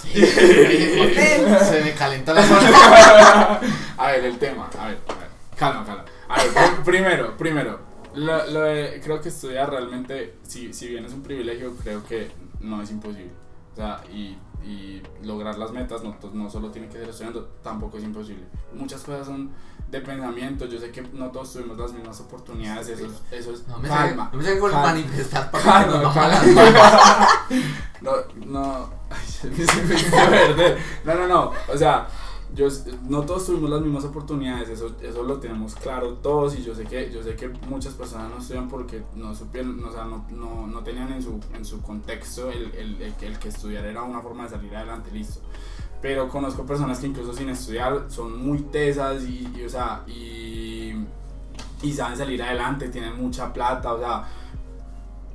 Se 0.00 1.82
me 1.84 1.92
calentó 1.92 2.32
la 2.34 2.40
mano. 2.42 3.60
a 3.98 4.06
ver, 4.12 4.24
el 4.24 4.38
tema, 4.38 4.68
a 4.78 4.86
ver, 4.86 4.98
a 5.08 5.14
ver, 5.14 5.28
calma, 5.56 5.84
calma. 5.84 6.04
A 6.28 6.36
ver, 6.42 6.52
pr- 6.52 6.82
primero, 6.84 7.36
primero, 7.36 7.80
lo, 8.14 8.46
lo 8.46 8.60
de- 8.62 9.00
creo 9.02 9.20
que 9.20 9.28
estudiar 9.28 9.70
realmente, 9.70 10.34
si, 10.46 10.72
si 10.72 10.88
bien 10.88 11.04
es 11.04 11.12
un 11.12 11.22
privilegio, 11.22 11.74
creo 11.82 12.04
que 12.06 12.30
no 12.60 12.82
es 12.82 12.90
imposible. 12.90 13.30
O 13.74 13.76
sea, 13.76 14.00
y, 14.12 14.36
y 14.64 15.02
lograr 15.22 15.56
las 15.58 15.72
metas 15.72 16.02
no, 16.02 16.16
no 16.32 16.50
solo 16.50 16.70
tiene 16.70 16.88
que 16.88 16.98
ser 16.98 17.08
estudiando, 17.08 17.44
tampoco 17.62 17.98
es 17.98 18.04
imposible. 18.04 18.44
Muchas 18.74 19.02
cosas 19.02 19.26
son 19.26 19.50
de 19.90 20.00
pensamiento, 20.00 20.66
yo 20.66 20.78
sé 20.78 20.90
que 20.92 21.02
no 21.02 21.30
todos 21.30 21.52
tuvimos 21.52 21.76
las 21.78 21.92
mismas 21.92 22.20
oportunidades, 22.20 22.88
eso, 22.88 23.06
es- 23.06 23.22
eso 23.40 23.52
es 23.52 23.66
No 23.66 23.78
me 23.78 23.88
calma. 23.88 24.30
sé, 24.30 24.36
no 24.36 24.42
me 24.42 24.48
sé 24.48 24.60
manifestar 24.76 25.50
para 25.50 25.64
Calma, 25.64 26.14
calma. 26.14 27.28
No, 28.00 28.12
no, 28.46 28.90
ay, 29.10 29.26
se 29.26 29.48
me 29.50 29.56
se 29.66 29.82
me 29.82 29.94
hizo 29.94 30.16
verde. 30.16 30.78
No, 31.04 31.14
no, 31.14 31.26
no, 31.28 31.52
o 31.72 31.76
sea, 31.76 32.06
yo, 32.54 32.68
no 33.08 33.22
todos 33.22 33.46
tuvimos 33.46 33.70
las 33.70 33.80
mismas 33.80 34.04
oportunidades, 34.04 34.68
eso, 34.68 34.94
eso 35.02 35.22
lo 35.22 35.38
tenemos 35.38 35.74
claro 35.76 36.14
todos 36.14 36.58
y 36.58 36.62
yo 36.62 36.74
sé 36.74 36.84
que, 36.84 37.10
yo 37.12 37.22
sé 37.22 37.36
que 37.36 37.48
muchas 37.68 37.94
personas 37.94 38.30
no 38.30 38.38
estudian 38.38 38.68
porque 38.68 39.02
no 39.14 39.34
supieron, 39.34 39.82
o 39.84 39.92
sea, 39.92 40.04
no, 40.04 40.26
no, 40.30 40.66
no 40.66 40.80
tenían 40.82 41.12
en 41.12 41.22
su, 41.22 41.38
en 41.54 41.64
su 41.64 41.80
contexto 41.80 42.50
el, 42.50 42.72
el, 42.74 43.02
el 43.02 43.38
que, 43.38 43.48
estudiar 43.48 43.84
era 43.84 44.02
una 44.02 44.20
forma 44.20 44.44
de 44.44 44.50
salir 44.50 44.74
adelante, 44.74 45.10
listo. 45.12 45.40
Pero 46.02 46.28
conozco 46.28 46.64
personas 46.64 46.98
que 46.98 47.08
incluso 47.08 47.34
sin 47.34 47.50
estudiar 47.50 48.06
son 48.08 48.42
muy 48.42 48.58
tesas 48.60 49.22
y, 49.24 49.48
y, 49.54 49.64
o 49.64 49.68
sea, 49.68 50.02
y, 50.06 50.94
y 51.82 51.92
saben 51.92 52.16
salir 52.16 52.42
adelante, 52.42 52.88
tienen 52.88 53.16
mucha 53.16 53.52
plata, 53.52 53.92
o 53.92 53.98
sea, 53.98 54.24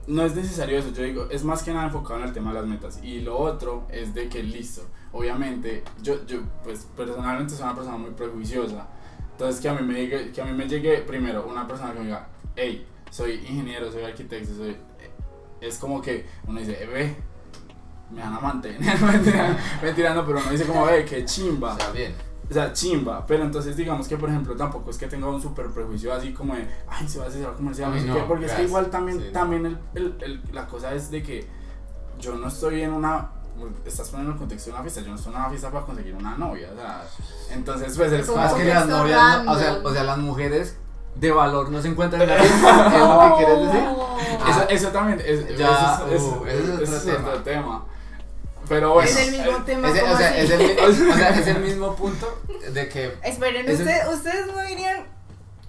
no 0.07 0.23
es 0.23 0.35
necesario 0.35 0.77
eso, 0.77 0.91
yo 0.91 1.03
digo, 1.03 1.27
es 1.29 1.43
más 1.43 1.63
que 1.63 1.73
nada 1.73 1.85
enfocado 1.85 2.19
en 2.19 2.27
el 2.27 2.33
tema 2.33 2.51
de 2.53 2.59
las 2.59 2.67
metas. 2.67 2.99
Y 3.03 3.21
lo 3.21 3.37
otro 3.37 3.85
es 3.89 4.13
de 4.13 4.29
que 4.29 4.43
listo, 4.43 4.83
obviamente, 5.15 5.83
yo, 6.01 6.25
yo 6.25 6.39
pues 6.63 6.87
personalmente 6.95 7.53
soy 7.55 7.63
una 7.63 7.75
persona 7.75 7.97
muy 7.97 8.11
prejuiciosa. 8.11 8.85
Entonces 9.31 9.61
que 9.61 9.69
a 9.69 9.73
mí 9.73 9.81
me 9.85 9.93
llegue, 9.95 10.31
que 10.31 10.41
a 10.41 10.45
mí 10.45 10.51
me 10.51 10.67
llegue 10.67 10.99
primero 10.99 11.45
una 11.47 11.67
persona 11.67 11.93
que 11.93 11.99
me 11.99 12.05
diga, 12.05 12.27
hey, 12.55 12.85
soy 13.09 13.33
ingeniero, 13.47 13.91
soy 13.91 14.03
arquitecto, 14.03 14.53
soy... 14.55 14.77
Es 15.61 15.77
como 15.77 16.01
que 16.01 16.25
uno 16.47 16.59
dice, 16.59 16.83
"Eh, 16.83 16.85
ve, 16.87 17.15
me 18.11 18.21
van 18.21 18.33
a 18.33 18.39
mantener, 18.39 18.79
mentira, 19.01 19.57
mentira, 19.81 20.13
no, 20.13 20.25
pero 20.25 20.39
uno 20.39 20.51
dice 20.51 20.65
como, 20.65 20.85
ve, 20.85 21.05
qué 21.05 21.25
chimba. 21.25 21.73
O 21.73 21.77
sea, 21.77 21.91
bien. 21.91 22.13
O 22.49 22.53
sea, 22.53 22.71
chimba, 22.73 23.25
pero 23.25 23.43
entonces 23.43 23.75
digamos 23.75 24.07
que 24.07 24.17
por 24.17 24.29
ejemplo 24.29 24.55
tampoco 24.55 24.91
es 24.91 24.97
que 24.99 25.07
tenga 25.07 25.27
un 25.27 25.41
super 25.41 25.65
prejuicio 25.71 26.13
así 26.13 26.31
como 26.31 26.53
de, 26.53 26.67
ay, 26.87 27.07
se 27.07 27.17
va 27.17 27.25
a 27.25 27.27
hacer 27.29 27.43
comercial, 27.53 27.89
no 27.89 27.95
Ay, 27.95 28.01
sé 28.01 28.07
no, 28.07 28.13
qué", 28.15 28.21
porque 28.27 28.45
es 28.45 28.51
que 28.51 28.57
gracias. 28.57 28.69
igual 28.69 28.89
también, 28.91 29.19
Sí, 29.19 29.25
también 29.33 29.65
el, 29.65 29.77
el, 29.95 30.15
el- 30.21 30.41
la 30.53 30.67
cosa 30.67 30.93
es 30.93 31.09
de 31.09 31.23
que 31.23 31.47
yo 32.19 32.35
no 32.35 32.47
estoy 32.47 32.81
en 32.81 32.93
una, 32.93 33.31
estás 33.85 34.09
poniendo 34.09 34.33
el 34.33 34.37
contexto 34.39 34.69
de 34.69 34.73
una 34.75 34.81
fiesta, 34.83 35.01
yo 35.01 35.09
no 35.09 35.15
estoy 35.15 35.33
en 35.33 35.39
una 35.39 35.49
fiesta 35.49 35.71
para 35.71 35.85
conseguir 35.85 36.13
una 36.15 36.35
novia, 36.37 36.69
o 36.73 36.75
sea, 36.75 37.03
entonces 37.51 37.93
pues 37.97 38.11
es 38.11 38.27
Más 38.29 38.53
que 38.53 38.65
las 38.65 38.87
novias, 38.87 39.43
no- 39.43 39.51
o, 39.51 39.57
sea, 39.57 39.79
o 39.83 39.93
sea, 39.93 40.03
las 40.03 40.17
mujeres 40.17 40.75
de 41.15 41.31
valor 41.31 41.69
no 41.69 41.81
se 41.81 41.87
encuentran 41.87 42.21
en 42.23 42.29
la 42.29 42.35
fiesta. 42.43 42.87
¿Es 42.87 42.99
lo 43.01 43.37
que 43.37 43.45
quieres 43.45 43.65
decir? 43.67 43.87
Oh. 43.95 44.17
eso, 44.49 44.69
eso 44.69 44.87
también, 44.89 45.21
es, 45.25 45.57
Ya, 45.57 45.95
eso, 45.95 46.07
es- 46.07 46.21
eso- 46.21 46.41
uh, 46.41 46.45
es 46.45 46.89
otro 46.89 46.99
tema. 47.13 47.29
otro 47.29 47.43
tema. 47.43 47.85
Pero 48.67 48.93
bueno, 48.95 49.09
es 49.09 49.15
el 49.17 49.31
mismo 49.31 49.51
eh, 49.57 49.61
tema. 49.65 49.89
Ese- 49.89 50.01
¿cómo 50.01 50.13
o, 50.13 50.17
sea, 50.17 50.37
es 50.37 50.49
el, 50.49 50.59
mi- 50.59 51.11
o 51.11 51.15
sea, 51.15 51.29
es 51.29 51.47
el 51.47 51.59
mismo 51.59 51.95
punto 51.97 52.41
de 52.71 52.89
que 52.89 53.17
Esperen, 53.23 53.71
usted- 53.71 54.07
ustedes 54.13 54.47
no 54.47 54.61
dirían. 54.63 55.05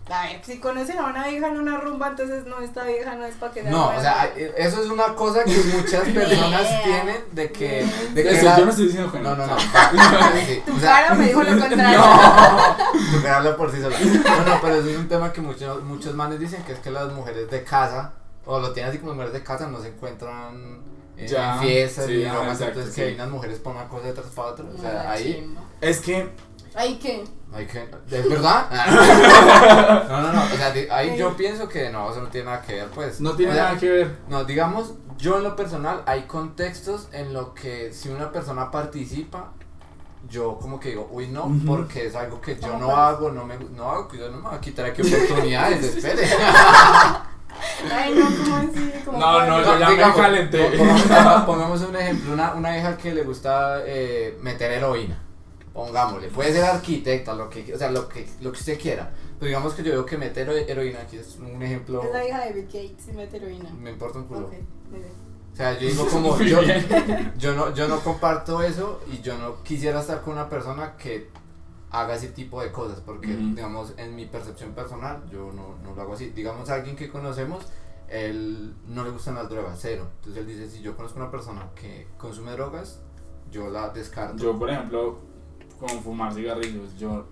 A 0.08 0.22
ver, 0.26 0.40
si 0.44 0.58
conocen 0.60 0.98
a 0.98 1.06
una 1.06 1.26
vieja 1.26 1.48
en 1.48 1.58
una 1.58 1.78
rumba, 1.78 2.08
entonces 2.08 2.46
no, 2.46 2.60
esta 2.60 2.84
vieja 2.84 3.16
no 3.16 3.24
es 3.24 3.34
para 3.34 3.52
que 3.52 3.62
sea 3.62 3.70
No, 3.72 3.86
buena. 3.86 3.98
o 3.98 4.02
sea, 4.02 4.32
eso 4.56 4.82
es 4.82 4.88
una 4.88 5.14
cosa 5.16 5.42
que 5.42 5.50
muchas 5.76 6.08
personas 6.14 6.62
Yeah. 6.62 6.82
tienen 6.84 7.16
de 7.32 7.50
que. 7.50 7.86
De 8.14 8.22
que 8.22 8.30
eso, 8.30 8.44
la- 8.44 8.56
yo 8.58 8.64
no 8.66 8.70
estoy 8.70 8.86
diciendo 8.86 9.10
que 9.10 9.18
No, 9.18 9.34
no, 9.34 9.46
no. 9.46 9.54
o 9.56 9.58
sea, 9.58 9.90
Sí, 10.46 10.62
Tu 10.64 10.76
o 10.76 10.78
sea, 10.78 10.90
cara 10.92 11.14
me 11.14 11.26
dijo 11.26 11.42
lo 11.42 11.58
contrario. 11.60 12.00
Tu 13.12 13.22
cara 13.22 13.36
habla 13.38 13.56
por 13.56 13.72
sí 13.72 13.82
sola. 13.82 13.96
No, 13.98 14.44
no, 14.54 14.60
pero 14.60 14.74
eso 14.76 14.88
es 14.90 14.96
un 14.96 15.08
tema 15.08 15.32
que 15.32 15.40
muchos, 15.40 15.82
muchos 15.82 16.14
manes 16.14 16.38
dicen 16.38 16.62
que 16.62 16.72
es 16.74 16.78
que 16.78 16.90
las 16.92 17.12
mujeres 17.12 17.50
de 17.50 17.64
casa, 17.64 18.12
o 18.44 18.60
lo 18.60 18.72
tienen 18.72 18.90
así 18.90 18.98
como 19.00 19.12
mujeres 19.12 19.32
de 19.32 19.42
casa, 19.42 19.66
no 19.68 19.80
se 19.80 19.88
encuentran 19.88 20.82
en, 21.16 21.26
Ya, 21.26 21.58
fiestas 21.58 22.06
sí, 22.06 22.12
y 22.12 22.24
exacto, 22.24 22.64
entonces 22.64 22.94
sí. 22.94 23.00
que 23.00 23.06
hay 23.08 23.14
unas 23.16 23.30
mujeres 23.30 23.58
por 23.58 23.74
una 23.74 23.88
cosa 23.88 24.06
detrás 24.06 24.26
para 24.26 24.48
otra, 24.50 24.64
o 24.72 24.80
sea, 24.80 25.10
ahí 25.10 25.34
chimba. 25.42 25.62
Es 25.80 25.98
que, 26.00 26.28
¿Ahí 26.76 26.98
qué? 27.02 27.24
Hay 27.56 27.66
que, 27.66 27.88
¿es 28.10 28.28
verdad? 28.28 28.68
no, 30.08 30.20
no, 30.22 30.32
no, 30.32 30.42
o 30.44 30.56
sea, 30.56 30.72
ahí 30.96 31.16
yo 31.16 31.36
pienso 31.36 31.68
que 31.68 31.90
no, 31.90 32.10
eso 32.10 32.20
no 32.20 32.28
tiene 32.28 32.46
nada 32.46 32.62
que 32.62 32.74
ver, 32.74 32.86
pues. 32.94 33.20
no 33.20 33.32
tiene 33.34 33.52
O 33.52 33.54
sea, 33.54 33.64
nada 33.64 33.78
que 33.78 33.90
ver. 33.90 34.16
No, 34.28 34.44
digamos, 34.44 34.92
yo 35.18 35.38
en 35.38 35.44
lo 35.44 35.56
personal 35.56 36.02
hay 36.06 36.22
contextos 36.22 37.08
en 37.12 37.32
lo 37.32 37.54
que 37.54 37.92
si 37.92 38.08
una 38.10 38.30
persona 38.32 38.70
participa, 38.70 39.52
yo 40.28 40.58
como 40.58 40.80
que 40.80 40.90
digo, 40.90 41.08
uy 41.12 41.28
no, 41.28 41.50
porque 41.66 42.06
es 42.06 42.14
algo 42.16 42.40
que 42.40 42.56
yo 42.56 42.62
¿Cómo 42.68 42.78
no 42.80 42.86
cuál? 42.86 43.00
hago, 43.00 43.30
no 43.30 43.44
me 43.44 43.56
no 43.58 43.90
hago, 43.90 44.08
yo 44.12 44.28
no 44.30 44.38
me 44.38 44.48
voy 44.48 44.54
a 44.56 44.60
quitar 44.60 44.86
aquí 44.86 45.02
oportunidades, 45.02 45.84
espere. 45.96 46.28
Ay, 47.90 48.14
no, 48.14 48.26
¿cómo 48.26 48.56
así? 48.56 48.92
¿Cómo 49.04 49.18
No, 49.18 49.46
no, 49.46 49.62
yo 49.62 49.78
ya 49.78 49.86
me 49.88 49.94
digamos, 49.94 50.16
calenté. 50.16 50.64
po- 50.70 50.76
Pongamos, 51.08 51.44
pongamos 51.44 51.80
un 51.82 51.96
ejemplo, 51.96 52.32
una, 52.34 52.52
una 52.54 52.76
hija 52.78 52.96
que 52.96 53.14
le 53.14 53.22
gusta 53.22 53.80
eh, 53.86 54.36
meter 54.42 54.72
heroína. 54.72 55.18
Pongámosle, 55.76 56.28
puede 56.28 56.52
ser 56.54 56.64
arquitecta, 56.64 57.34
lo 57.34 57.50
que, 57.50 57.74
o 57.74 57.78
sea, 57.78 57.90
lo 57.90 58.08
que, 58.08 58.26
lo 58.40 58.50
que 58.50 58.58
usted 58.58 58.80
quiera. 58.80 59.12
Pero 59.38 59.46
digamos 59.48 59.74
que 59.74 59.82
yo 59.82 59.92
veo 59.92 60.06
que 60.06 60.16
mete 60.16 60.40
hero- 60.40 60.52
heroína, 60.56 61.00
aquí 61.02 61.18
es 61.18 61.36
un 61.38 61.62
ejemplo, 61.62 62.02
Es 62.02 62.12
la 62.12 62.26
hija 62.26 62.44
de 62.46 62.52
Bill 62.54 62.64
Gates 62.64 63.08
y 63.08 63.12
mete 63.12 63.36
heroína. 63.36 63.68
me 63.78 63.90
importa 63.90 64.18
un 64.18 64.24
culo. 64.24 64.46
Ok, 64.46 64.54
muy 64.90 65.00
bien. 65.00 65.12
O 65.52 65.56
sea, 65.56 65.78
yo 65.78 65.86
digo 65.86 66.06
como, 66.08 66.38
yo, 66.40 66.60
yo 67.36 67.54
no, 67.54 67.74
yo 67.74 67.88
no 67.88 68.00
comparto 68.00 68.62
eso 68.62 69.00
y 69.12 69.20
yo 69.20 69.36
no 69.36 69.62
quisiera 69.62 70.00
estar 70.00 70.22
con 70.22 70.32
una 70.32 70.48
persona 70.48 70.96
que 70.96 71.28
haga 71.90 72.14
ese 72.14 72.28
tipo 72.28 72.62
de 72.62 72.72
cosas, 72.72 73.00
porque 73.04 73.28
Ujú. 73.34 73.54
digamos, 73.54 73.92
en 73.98 74.16
mi 74.16 74.24
percepción 74.24 74.72
personal, 74.72 75.28
yo 75.30 75.52
no, 75.52 75.76
no 75.82 75.94
lo 75.94 76.00
hago 76.02 76.14
así. 76.14 76.30
Digamos, 76.30 76.70
alguien 76.70 76.96
que 76.96 77.10
conocemos, 77.10 77.66
él 78.08 78.74
no 78.86 79.04
le 79.04 79.10
gustan 79.10 79.34
las 79.34 79.48
drogas, 79.50 79.78
cero. 79.80 80.06
Entonces 80.16 80.40
él 80.40 80.46
dice, 80.48 80.70
si 80.70 80.80
yo 80.80 80.96
conozco 80.96 81.18
una 81.18 81.30
persona 81.30 81.68
que 81.74 82.06
consume 82.18 82.52
drogas, 82.52 83.00
yo 83.50 83.68
la 83.68 83.90
descarto. 83.90 84.36
Yo, 84.42 84.58
por 84.58 84.70
ejemplo, 84.70 85.18
con 85.78 85.88
fumar 86.02 86.32
cigarrillos, 86.32 86.96
yo 86.98 87.26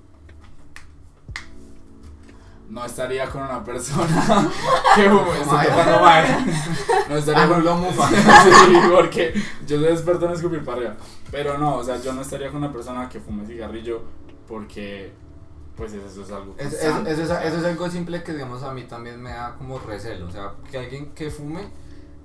no 2.70 2.84
estaría 2.84 3.28
con 3.28 3.42
una 3.42 3.62
persona 3.62 4.06
que 4.96 5.08
fume, 5.08 5.38
tocando 5.44 6.00
mae. 6.00 6.26
No 7.08 7.16
estaría 7.16 7.44
Ah, 7.44 7.48
con 7.48 7.64
lo 7.64 7.76
mufa. 7.76 8.08
Sí, 8.08 8.76
porque 8.90 9.34
yo 9.66 9.78
soy 9.78 9.88
experto 9.88 10.26
en 10.26 10.32
escupir 10.32 10.64
para 10.64 10.78
arriba. 10.78 10.96
Pero 11.30 11.58
no, 11.58 11.76
o 11.76 11.84
sea, 11.84 12.00
yo 12.00 12.12
no 12.14 12.22
estaría 12.22 12.48
con 12.48 12.56
una 12.58 12.72
persona 12.72 13.08
que 13.08 13.20
fume 13.20 13.46
cigarrillo 13.46 14.02
porque, 14.48 15.12
pues, 15.76 15.92
eso 15.92 16.22
es 16.22 16.30
algo. 16.30 16.54
Es- 16.58 16.72
es- 16.72 16.82
eso, 16.84 17.02
es, 17.06 17.18
eso 17.18 17.58
es 17.58 17.64
algo 17.64 17.90
simple 17.90 18.22
que 18.22 18.32
digamos 18.32 18.62
a 18.62 18.72
mí 18.72 18.84
también 18.84 19.20
me 19.22 19.30
da 19.30 19.54
como 19.56 19.78
recelo, 19.78 20.26
o 20.26 20.30
sea, 20.30 20.52
que 20.70 20.78
alguien 20.78 21.12
que 21.14 21.30
fume 21.30 21.68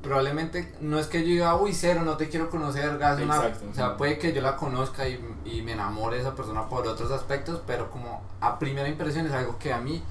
probablemente 0.01 0.73
no 0.81 0.97
es 0.99 1.07
que 1.07 1.21
yo 1.21 1.27
diga, 1.27 1.55
uy, 1.55 1.73
cero, 1.73 2.01
no 2.05 2.17
te 2.17 2.29
quiero 2.29 2.49
conocer, 2.49 2.97
gas, 2.97 3.17
una- 3.25 3.39
o 3.71 3.73
sea, 3.75 3.97
puede 3.97 4.17
que 4.17 4.33
yo 4.33 4.41
la 4.41 4.55
conozca 4.55 5.07
y, 5.07 5.19
y 5.45 5.61
me 5.61 5.73
enamore 5.73 6.15
de 6.17 6.21
esa 6.21 6.35
persona 6.35 6.67
por 6.69 6.87
otros 6.87 7.11
aspectos, 7.11 7.61
pero 7.67 7.89
como 7.91 8.21
a 8.39 8.57
primera 8.59 8.87
impresión 8.87 9.25
es 9.25 9.33
algo 9.33 9.57
que 9.59 9.73
a 9.73 9.79
mí 9.79 10.01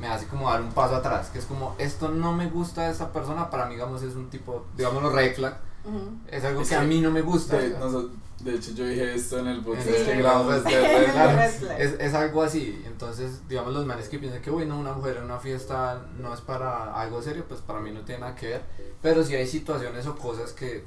me 0.00 0.08
hace 0.08 0.26
como 0.26 0.50
dar 0.50 0.60
un 0.62 0.72
paso 0.72 0.96
atrás, 0.96 1.28
que 1.30 1.38
es 1.38 1.44
como, 1.44 1.74
esto 1.78 2.08
no 2.08 2.32
me 2.32 2.46
gusta 2.48 2.82
de 2.82 2.90
esa 2.92 3.12
persona, 3.12 3.50
para 3.50 3.66
mí, 3.66 3.74
digamos, 3.74 4.02
es 4.02 4.14
un 4.14 4.30
tipo, 4.30 4.64
digámoslo, 4.76 5.10
red 5.10 5.34
flag, 5.34 5.56
Ujú. 5.84 6.10
es 6.30 6.44
algo 6.44 6.62
Es 6.62 6.68
que, 6.68 6.74
a 6.76 6.80
que 6.80 6.86
mí 6.86 7.00
no 7.00 7.10
me 7.10 7.22
gusta. 7.22 7.58
de, 7.58 7.66
o 7.66 7.70
sea. 7.70 7.80
noso- 7.80 8.10
de 8.40 8.56
hecho, 8.56 8.72
yo 8.72 8.84
dije 8.86 9.14
esto 9.14 9.38
en 9.38 9.46
el 9.46 9.60
podcast 9.62 9.86
Sí, 9.88 10.04
que 10.04 10.16
grabamos 10.16 10.64
es, 11.78 11.92
es 12.00 12.14
algo 12.14 12.42
así, 12.42 12.82
entonces 12.86 13.46
digamos 13.48 13.72
los 13.72 13.86
manes 13.86 14.08
que 14.08 14.18
piensan 14.18 14.42
que 14.42 14.50
uy 14.50 14.66
no, 14.66 14.80
una 14.80 14.92
mujer 14.94 15.18
en 15.18 15.24
una 15.24 15.38
fiesta 15.38 16.04
no 16.18 16.34
es 16.34 16.40
para 16.40 16.92
algo 17.00 17.22
serio, 17.22 17.44
pues 17.46 17.60
para 17.60 17.78
mí 17.78 17.92
no 17.92 18.00
tiene 18.00 18.22
nada 18.22 18.34
que 18.34 18.48
ver, 18.48 18.62
pero 19.00 19.22
si 19.22 19.36
hay 19.36 19.46
situaciones 19.46 20.06
o 20.08 20.16
cosas 20.16 20.52
que, 20.52 20.84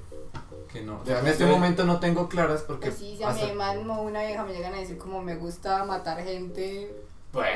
que 0.72 0.82
no, 0.82 1.00
o 1.02 1.06
sea, 1.06 1.20
en 1.20 1.28
este 1.28 1.46
momento 1.46 1.86
no 1.86 2.00
tengo 2.02 2.28
claras 2.28 2.62
porque 2.64 2.88
Pues 2.90 3.00
sí, 3.00 3.16
si 3.16 3.24
a 3.24 3.30
hasta- 3.30 3.46
mi 3.48 3.54
man 3.54 3.90
o 3.90 4.02
una 4.02 4.26
vieja 4.26 4.44
me 4.44 4.52
llegan 4.52 4.74
a 4.74 4.78
decir 4.80 4.98
como 4.98 5.22
me 5.22 5.36
gusta 5.38 5.86
matar 5.86 6.22
gente. 6.26 6.94
Pues, 7.36 7.48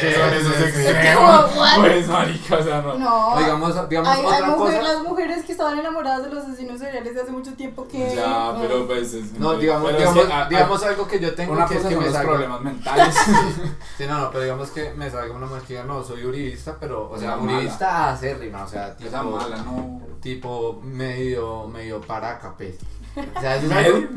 ¿Qué 0.00 0.14
son 0.14 0.34
esos 0.34 0.54
Es? 0.60 1.16
Pues, 1.78 2.08
marica, 2.08 2.56
o 2.56 2.62
sea, 2.62 2.82
no. 2.82 2.98
No. 2.98 3.38
digamos, 3.38 3.88
digamos 3.88 4.08
hay, 4.10 4.20
hay 4.20 4.26
otra 4.26 4.46
mujeres, 4.48 4.78
cosa, 4.80 4.92
las 4.92 5.02
mujeres 5.02 5.44
que 5.46 5.52
estaban 5.52 5.78
enamoradas 5.78 6.24
de 6.24 6.30
los 6.34 6.44
asesinos 6.44 6.78
seriales 6.78 7.14
de 7.14 7.22
hace 7.22 7.30
mucho 7.32 7.54
tiempo 7.54 7.88
que. 7.88 8.14
Ya, 8.14 8.54
pero 8.60 8.86
pues. 8.86 9.14
es- 9.14 9.32
no, 9.38 9.54
digamos, 9.54 9.86
pero 9.90 9.96
es 9.98 10.02
digamos, 10.14 10.26
que, 10.26 10.32
ah, 10.34 10.42
ah, 10.44 10.48
digamos 10.50 10.82
algo 10.82 11.08
que 11.08 11.20
yo 11.20 11.34
tengo 11.34 11.54
Una 11.54 11.64
que 11.66 11.74
es 11.74 11.78
cosa 11.78 11.88
que 11.88 11.94
son 11.94 12.02
me 12.04 12.08
los 12.10 12.14
salga, 12.16 12.30
problemas 12.32 12.60
mentales. 12.60 13.14
sí, 13.96 14.04
no, 14.06 14.18
no, 14.18 14.30
pero 14.30 14.42
digamos 14.42 14.70
que 14.72 14.92
me 14.92 15.10
salga 15.10 15.34
una 15.34 15.46
mujer 15.46 15.62
que 15.62 15.72
diga, 15.72 15.84
no, 15.86 16.04
soy 16.04 16.24
uribista, 16.26 16.76
pero, 16.78 17.10
o 17.10 17.18
sea, 17.18 17.28
Esa 17.32 17.36
mala. 17.40 17.56
uribista 17.58 18.10
acérrima, 18.10 18.62
o 18.64 18.68
sea, 18.68 18.94
tipo, 18.94 19.08
Esa 19.08 19.22
mala, 19.22 19.56
no. 19.56 20.00
tipo 20.20 20.80
medio, 20.84 21.66
medio 21.66 22.00
paraca, 22.02 22.54
pues. 22.58 22.74
O 23.36 23.40
sea, 23.40 23.56
es 23.56 23.70
algo- 23.70 24.08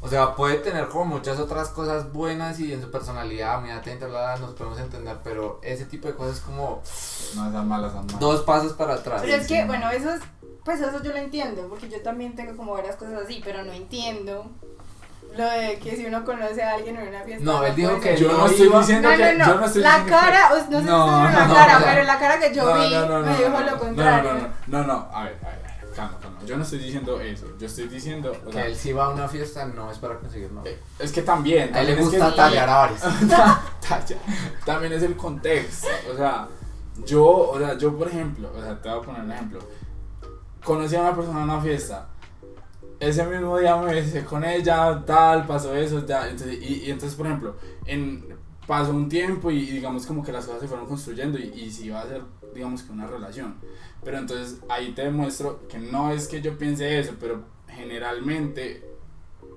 o 0.00 0.08
sea, 0.08 0.34
puede 0.34 0.56
tener 0.58 0.88
como 0.88 1.04
muchas 1.04 1.38
otras 1.38 1.68
cosas 1.68 2.12
buenas 2.12 2.58
y 2.60 2.72
en 2.72 2.80
su 2.82 2.90
personalidad 2.90 3.60
muy 3.60 3.70
atenta, 3.70 4.06
bla, 4.06 4.34
bla, 4.34 4.36
nos 4.38 4.54
podemos 4.54 4.78
entender, 4.80 5.16
pero 5.22 5.60
ese 5.62 5.84
tipo 5.84 6.08
de 6.08 6.14
cosas 6.14 6.36
es 6.36 6.40
como 6.42 6.82
No, 7.36 7.48
esas 7.48 7.64
malas, 7.64 7.90
esas 7.92 8.04
malas. 8.04 8.20
dos 8.20 8.42
pasos 8.42 8.72
para 8.72 8.94
atrás. 8.94 9.22
Pero 9.24 9.36
es 9.36 9.46
que, 9.46 9.64
bueno, 9.64 9.90
eso 9.90 10.10
es. 10.10 10.20
Pues 10.64 10.80
eso 10.80 11.02
yo 11.02 11.12
lo 11.12 11.16
entiendo, 11.16 11.66
porque 11.68 11.88
yo 11.88 12.00
también 12.02 12.34
tengo 12.34 12.56
como 12.56 12.72
varias 12.74 12.96
cosas 12.96 13.14
así, 13.24 13.40
pero 13.44 13.62
no 13.64 13.72
entiendo 13.72 14.46
lo 15.36 15.44
de 15.50 15.78
que 15.78 15.94
si 15.96 16.04
uno 16.06 16.24
conoce 16.24 16.62
a 16.62 16.74
alguien 16.74 16.96
en 16.96 17.08
una 17.08 17.20
fiesta. 17.22 17.44
No, 17.44 17.62
él 17.62 17.74
dijo 17.74 18.00
que 18.00 18.16
Yo 18.16 18.32
no 18.32 18.46
estoy 18.46 18.68
diciendo 18.68 19.10
No, 19.10 19.16
que. 19.16 19.32
no, 19.34 19.46
no. 19.46 19.52
Yo 19.54 19.60
no 19.60 19.66
estoy 19.66 19.82
la 19.82 20.04
cara, 20.04 20.48
no 20.50 20.56
sé 20.56 20.66
si 20.68 20.76
es 20.76 20.84
la 20.84 21.54
cara, 21.54 21.80
pero 21.84 22.02
la 22.04 22.18
cara 22.18 22.38
que 22.40 22.54
yo 22.54 22.74
vi 22.74 22.90
me 22.90 23.36
dijo 23.36 23.60
lo 23.60 23.78
contrario. 23.78 24.32
No, 24.34 24.38
no, 24.40 24.48
no, 24.66 24.78
no, 24.82 24.86
no, 24.86 25.08
a 25.16 25.24
ver, 25.24 25.38
a 25.42 25.48
ver, 25.48 25.67
calma, 25.98 26.18
calma. 26.20 26.38
Yo 26.46 26.56
no 26.56 26.62
estoy 26.62 26.78
diciendo 26.78 27.20
eso. 27.20 27.46
Yo 27.58 27.66
estoy 27.66 27.88
diciendo. 27.88 28.32
O 28.44 28.46
Que 28.46 28.52
sea, 28.52 28.66
él 28.66 28.76
si 28.76 28.92
va 28.92 29.06
a 29.06 29.08
una 29.10 29.28
fiesta 29.28 29.64
no 29.66 29.90
es 29.90 29.98
para 29.98 30.18
conseguir 30.18 30.50
novia. 30.52 30.72
eh, 30.72 30.78
es 30.98 31.12
que 31.12 31.22
también. 31.22 31.74
A 31.74 31.80
él 31.80 31.86
le 31.88 31.94
también 31.96 31.98
es 31.98 32.10
que- 32.10 32.18
gusta 32.18 32.34
tallar 32.36 32.68
a 32.68 32.76
varios. 32.76 33.00
También 34.64 34.92
es 34.92 35.02
el 35.02 35.16
contexto. 35.16 35.86
O 36.12 36.16
sea, 36.16 36.48
yo, 37.06 37.24
o 37.26 37.58
sea, 37.58 37.76
yo 37.78 37.96
por 37.96 38.08
ejemplo, 38.08 38.50
o 38.56 38.60
sea, 38.60 38.80
te 38.80 38.88
voy 38.88 38.98
a 38.98 39.02
poner 39.02 39.22
un 39.22 39.32
ejemplo. 39.32 39.58
Conocí 40.64 40.94
a 40.96 41.00
una 41.00 41.14
persona 41.16 41.38
en 41.42 41.44
una 41.50 41.60
fiesta. 41.60 42.08
Ese 43.00 43.24
mismo 43.24 43.56
día 43.58 43.76
me 43.76 43.94
besé 43.94 44.24
con 44.24 44.44
ella, 44.44 45.02
tal, 45.06 45.46
pasó 45.46 45.74
eso, 45.74 46.04
ya. 46.04 46.28
Entonces, 46.28 46.58
y, 46.60 46.84
y 46.86 46.90
entonces, 46.90 47.16
por 47.16 47.26
ejemplo, 47.26 47.56
en, 47.86 48.36
pasó 48.68 48.92
un 48.92 49.08
tiempo 49.08 49.50
y, 49.50 49.60
y 49.60 49.72
digamos 49.72 50.06
como 50.06 50.22
que 50.22 50.30
las 50.30 50.44
cosas 50.44 50.60
se 50.60 50.68
fueron 50.68 50.86
construyendo 50.86 51.38
y, 51.38 51.44
y 51.46 51.70
sí 51.72 51.86
iba 51.86 52.00
a 52.00 52.06
ser, 52.06 52.22
digamos 52.54 52.82
que 52.82 52.92
una 52.92 53.06
relación. 53.06 53.56
Pero 54.04 54.18
entonces 54.18 54.60
ahí 54.68 54.92
te 54.92 55.02
demuestro 55.02 55.66
que 55.68 55.78
no 55.78 56.12
es 56.12 56.28
que 56.28 56.42
yo 56.42 56.56
piense 56.56 57.00
eso, 57.00 57.14
pero 57.18 57.42
generalmente 57.66 58.86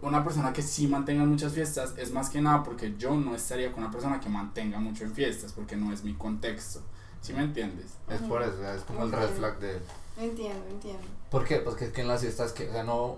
una 0.01 0.23
persona 0.23 0.53
que 0.53 0.61
sí 0.61 0.87
mantenga 0.87 1.25
muchas 1.25 1.53
fiestas 1.53 1.93
es 1.97 2.11
más 2.11 2.29
que 2.29 2.41
nada 2.41 2.63
porque 2.63 2.95
yo 2.97 3.13
no 3.13 3.35
estaría 3.35 3.71
con 3.71 3.83
una 3.83 3.91
persona 3.91 4.19
que 4.19 4.29
mantenga 4.29 4.79
mucho 4.79 5.03
en 5.03 5.13
fiestas 5.13 5.51
porque 5.51 5.75
no 5.75 5.91
es 5.91 6.03
mi 6.03 6.13
contexto. 6.13 6.81
¿Sí 7.21 7.33
me 7.33 7.43
entiendes? 7.43 7.97
Es 8.09 8.21
por 8.21 8.41
eso, 8.41 8.65
es 8.73 8.81
como 8.83 9.03
el 9.03 9.11
red 9.11 9.29
flag 9.29 9.59
de 9.59 9.75
él. 9.75 9.81
Entiendo, 10.17 10.65
entiendo. 10.69 11.03
¿Por 11.29 11.45
qué? 11.45 11.57
Pues 11.57 11.75
que 11.75 11.85
es 11.85 11.91
que 11.91 12.01
en 12.01 12.07
las 12.07 12.21
fiestas 12.21 12.53
que, 12.53 12.67
o 12.69 12.71
sea, 12.71 12.83
no 12.83 13.17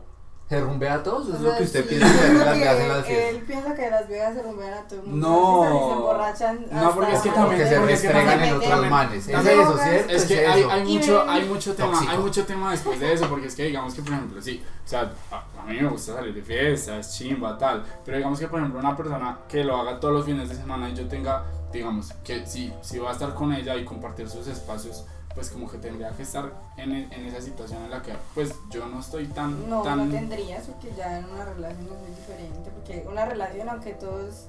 se 0.49 0.59
rumbea 0.61 0.95
a 0.95 1.03
todos, 1.03 1.29
O 1.29 1.33
es 1.33 1.39
sea, 1.39 1.49
lo 1.51 1.57
que 1.57 1.63
usted 1.63 1.83
sí, 1.83 1.89
piensa 1.89 2.27
lo 2.27 2.39
las 2.39 2.47
hacen 2.67 2.89
las 2.89 3.05
fiestas. 3.05 3.29
Él 3.29 3.41
piensa 3.41 3.75
que 3.75 3.89
las 3.89 4.07
viejas 4.07 4.35
se 4.35 4.43
rumbean 4.43 4.73
a 4.73 4.87
todo 4.87 4.99
el 4.99 5.05
mundo. 5.07 5.27
No. 5.29 5.87
se 5.87 5.93
emborrachan. 5.93 6.65
No, 6.71 6.93
porque 6.95 7.13
es 7.13 7.21
que 7.21 7.29
también- 7.31 7.61
que 7.61 7.67
se 7.67 7.77
porque 7.79 7.93
es 7.93 8.01
que 8.01 8.07
restregan 8.09 8.43
en 8.43 8.53
otros 8.55 8.89
manes. 8.89 9.27
Es 9.27 9.45
eso, 9.45 9.77
¿cierto? 9.77 10.11
Es 10.13 10.25
que 10.25 10.45
hay, 10.47 10.63
hay 10.63 10.83
mucho, 10.83 11.25
hay 11.29 11.45
mucho 11.45 11.73
tema, 11.73 11.91
Tóxico. 11.91 12.11
hay 12.11 12.17
mucho 12.19 12.45
tema 12.45 12.71
después 12.71 12.99
de 12.99 13.13
eso, 13.13 13.27
porque 13.29 13.47
es 13.47 13.55
que 13.55 13.63
digamos 13.63 13.93
que 13.95 14.01
por 14.03 14.13
ejemplo, 14.13 14.41
sí, 14.41 14.63
o 14.85 14.87
sea, 14.87 15.11
a, 15.31 15.37
a 15.61 15.65
mí 15.65 15.79
me 15.81 15.87
gusta 15.87 16.13
salir 16.13 16.33
de 16.35 16.41
fiesta, 16.43 16.97
es 16.99 17.17
chimba, 17.17 17.57
tal, 17.57 17.83
pero 18.05 18.17
digamos 18.17 18.39
que 18.39 18.47
por 18.47 18.59
ejemplo 18.59 18.79
una 18.79 18.95
persona 18.95 19.39
que 19.47 19.63
lo 19.63 19.77
haga 19.77 19.99
todos 19.99 20.13
los 20.13 20.25
fines 20.25 20.49
de 20.49 20.55
semana 20.55 20.87
y 20.89 20.93
yo 20.93 21.07
tenga, 21.07 21.45
digamos, 21.71 22.11
que 22.23 22.45
si, 22.45 22.71
si 22.81 22.99
va 22.99 23.09
a 23.09 23.13
estar 23.13 23.33
con 23.33 23.53
ella 23.53 23.75
y 23.75 23.85
compartir 23.85 24.29
sus 24.29 24.45
espacios, 24.47 25.05
pues 25.35 25.49
como 25.49 25.69
que 25.69 25.77
tendría 25.77 26.11
que 26.11 26.23
estar 26.23 26.51
en, 26.77 26.91
e- 26.93 27.07
en 27.11 27.25
esa 27.25 27.41
situación 27.41 27.83
en 27.83 27.89
la 27.91 28.01
que 28.01 28.13
pues 28.35 28.53
yo 28.69 28.85
no 28.87 28.99
estoy 28.99 29.25
tan, 29.27 29.69
No, 29.69 29.81
tan 29.81 29.97
no 30.07 30.13
tendrías, 30.13 30.65
porque 30.67 30.89
ya 30.95 31.19
en 31.19 31.25
una 31.25 31.45
relación 31.45 31.81
es 31.87 31.99
muy 32.01 32.09
diferente. 32.15 32.69
Porque 32.71 33.05
una 33.09 33.25
relación, 33.25 33.69
aunque 33.69 33.93
todos 33.93 34.47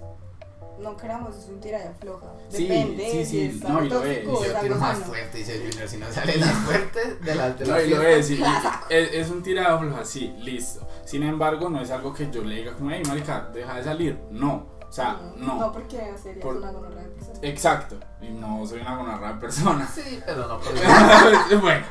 no 0.81 0.97
queramos, 0.97 1.37
es 1.37 1.47
un 1.49 1.61
tira 1.61 1.79
y 1.85 1.87
afloja. 1.89 2.27
Sí, 2.49 2.65
Depende. 2.67 3.09
sí, 3.11 3.25
sí, 3.25 3.41
es 3.47 3.61
no, 3.63 3.85
y 3.85 3.89
lo 3.89 4.05
es. 4.05 4.25
Yo 4.25 4.61
tiro 4.61 4.77
más 4.77 4.99
fuerte, 4.99 5.39
dice 5.39 5.59
Junior, 5.67 5.89
si 5.89 5.97
no 5.99 6.11
salen 6.13 6.41
las 6.41 6.53
fuertes 6.53 7.21
de 7.25 7.35
las 7.35 7.59
de 7.59 7.67
No, 7.67 7.81
y 7.81 7.89
lo 7.91 8.03
es, 8.03 8.31
y- 8.31 8.35
y- 8.35 8.45
es, 8.91 9.13
es 9.13 9.31
un 9.31 9.43
tirado 9.43 9.97
así, 9.97 10.35
listo. 10.39 10.87
Sin 11.05 11.23
embargo, 11.23 11.69
no 11.71 11.81
es 11.81 11.91
algo 11.93 12.13
que 12.13 12.29
yo 12.31 12.43
le 12.43 12.57
diga 12.57 12.73
como, 12.75 12.91
hey, 12.91 13.03
marica, 13.07 13.49
deja 13.55 13.75
de 13.77 13.85
salir. 13.85 14.19
No, 14.31 14.67
sea, 14.95 15.21
No, 15.37 15.57
no. 15.59 15.73
porque 15.73 16.15
sería 16.23 16.43
Por- 16.43 16.57
una 16.57 16.71
gonorrea 16.71 17.03
de 17.03 17.09
persona. 17.11 17.39
Exacto. 17.43 17.97
Y 18.21 18.29
no 18.31 18.65
soy 18.67 18.81
una 18.81 18.97
gonorrea 18.97 19.39
persona. 19.39 19.87
Sí, 19.89 20.21
pero 20.25 20.47
no 20.47 20.59
por 20.61 21.61
bueno, 21.61 21.87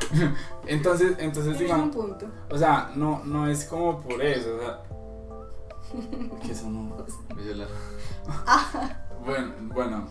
entonces, 0.65 1.15
entonces 1.19 1.57
Tienes 1.57 1.75
un 1.77 1.91
digamos, 1.91 1.95
punto. 1.95 2.27
o 2.49 2.57
sea, 2.57 2.91
no, 2.95 3.21
no 3.25 3.47
es 3.47 3.65
como 3.65 3.99
por 4.01 4.21
eso, 4.21 4.55
o 4.55 4.59
sea. 4.59 4.79
Que 6.41 6.51
eso 6.53 6.69
no. 6.69 6.95
Bueno, 9.25 9.53
bueno, 9.73 10.07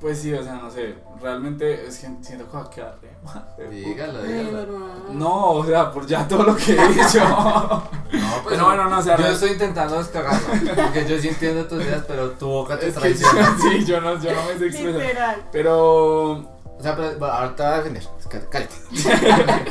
Pues 0.00 0.20
sí, 0.20 0.32
o 0.32 0.42
sea, 0.44 0.54
no 0.54 0.70
sé, 0.70 0.94
realmente 1.20 1.86
es 1.86 1.98
que 1.98 2.08
siento 2.22 2.48
que 2.48 2.56
va 2.56 2.62
a 2.62 2.70
quedar 2.70 2.98
re 3.02 3.10
mal, 3.24 3.44
re 3.58 3.68
Dígalo, 3.68 4.22
dígalo. 4.22 4.78
No, 5.10 5.50
o 5.54 5.66
sea, 5.66 5.90
por 5.90 6.06
ya 6.06 6.26
todo 6.28 6.44
lo 6.44 6.56
que 6.56 6.72
he 6.72 6.88
dicho. 6.88 7.18
No, 8.10 8.42
pues 8.42 8.54
Pero 8.54 8.64
bueno, 8.64 8.88
no, 8.88 8.98
o 8.98 9.02
sea, 9.02 9.18
yo 9.18 9.26
estoy 9.26 9.50
intentando 9.50 9.98
descargarlo, 9.98 10.48
porque 10.76 11.04
yo 11.06 11.18
sí 11.18 11.28
entiendo 11.28 11.66
tus 11.66 11.82
ideas, 11.82 12.04
pero 12.08 12.30
tu 12.30 12.46
boca 12.46 12.78
te 12.78 12.88
es 12.88 12.94
que 12.94 13.00
traiciona. 13.00 13.56
sí, 13.60 13.84
yo 13.84 14.00
no, 14.00 14.18
yo 14.18 14.32
no 14.32 14.42
me 14.44 14.58
sé 14.58 14.66
expresar. 14.66 15.00
Literal. 15.00 15.42
Pero 15.52 16.32
O 16.32 16.82
sea, 16.82 16.96
pero 16.96 17.10
te 17.10 17.16
voy 17.16 17.30
a 17.30 17.76
defender. 17.78 18.02
Cá- 18.30 18.48
Cállate. 18.48 18.74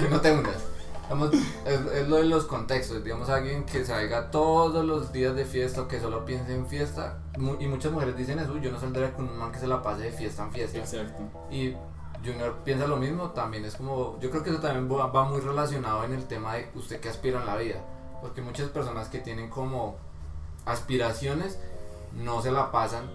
no 0.12 0.22
te 0.22 0.32
hundas. 0.32 0.56
Es, 1.66 1.80
es 1.94 2.08
lo 2.10 2.18
de 2.18 2.26
los 2.26 2.46
contextos. 2.46 3.04
Digamos, 3.04 3.30
alguien 3.30 3.66
que 3.66 3.86
salga 3.86 4.30
todos 4.32 4.84
los 4.86 5.12
días 5.12 5.36
de 5.36 5.46
fiesta 5.46 5.82
o 5.82 5.88
que 5.88 6.00
solo 6.00 6.26
piense 6.26 6.54
en 6.54 6.66
fiesta. 6.68 7.20
y 7.60 7.68
muchas 7.68 7.92
mujeres 7.92 8.16
dicen 8.18 8.40
eso. 8.40 8.54
"Uy, 8.54 8.62
Yo 8.62 8.72
no 8.72 8.80
saldría 8.80 9.14
con 9.14 9.30
un 9.30 9.38
man 9.38 9.52
que 9.52 9.60
se 9.60 9.68
la 9.68 9.82
pase 9.82 10.04
de 10.04 10.12
fiesta 10.12 10.44
en 10.44 10.52
fiesta. 10.52 10.78
exacto. 10.80 11.22
Y 11.52 11.76
Junior 12.26 12.56
piensa 12.66 12.88
lo 12.88 12.98
mismo. 12.98 13.30
También 13.32 13.64
es 13.66 13.76
como. 13.76 14.20
Yo 14.20 14.30
creo 14.32 14.44
que 14.44 14.50
eso 14.50 14.60
también 14.60 14.92
va, 14.92 15.08
va 15.08 15.24
muy 15.24 15.40
relacionado 15.40 16.04
en 16.04 16.14
el 16.14 16.26
tema 16.26 16.56
de 16.56 16.70
usted 16.76 17.00
que 17.00 17.10
aspira 17.10 17.40
en 17.40 17.46
la 17.46 17.56
vida. 17.56 17.80
Porque 18.22 18.42
muchas 18.42 18.70
personas 18.70 19.08
que 19.10 19.20
tienen 19.20 19.50
como 19.50 19.96
aspiraciones 20.66 21.60
no 22.14 22.42
se 22.42 22.52
la 22.52 22.72
pasan 22.72 23.10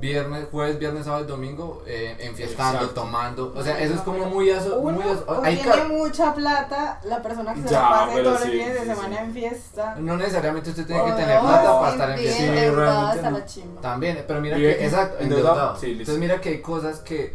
viernes, 0.00 0.46
jueves, 0.50 0.78
viernes, 0.78 1.04
sábado 1.06 1.24
y 1.24 1.26
domingo 1.28 1.82
eh, 1.86 2.16
enfiestando, 2.20 2.80
Exacto. 2.80 3.00
tomando. 3.02 3.52
O 3.56 3.62
sea, 3.62 3.80
eso 3.80 3.94
es 3.94 4.00
como 4.02 4.26
muy 4.26 4.50
aso, 4.50 4.78
Uno, 4.78 4.98
muy 5.00 5.04
aso- 5.10 5.40
hay 5.42 5.56
tiene 5.56 5.84
mucha 5.84 6.34
plata, 6.34 7.00
la 7.04 7.22
persona 7.22 7.54
que 7.54 7.62
se 7.62 7.68
Ya, 7.68 7.80
la 7.82 7.88
pase 7.90 8.22
todos 8.22 8.40
sí, 8.40 8.44
los 8.46 8.52
fines 8.52 8.74
de 8.74 8.80
semana 8.94 9.16
sí. 9.16 9.22
en 9.24 9.32
fiesta. 9.32 9.94
No 9.98 10.16
necesariamente 10.16 10.70
usted 10.70 10.86
tiene 10.86 11.04
que 11.04 11.12
tener 11.12 11.40
plata 11.40 11.80
para 11.80 11.92
estar 11.92 12.10
en 12.10 12.16
bien 12.20 12.34
fiesta. 12.34 13.12
Sí, 13.46 13.64
no. 13.64 13.80
También, 13.80 14.24
pero 14.26 14.40
mira 14.40 14.56
que, 14.56 14.84
exacto, 14.84 15.22
endeudado. 15.22 15.50
endeudado. 15.54 15.76
Sí, 15.80 15.86
listo. 15.86 16.00
Entonces 16.02 16.20
mira 16.20 16.40
que 16.40 16.48
hay 16.50 16.60
cosas 16.60 16.98
que 17.00 17.34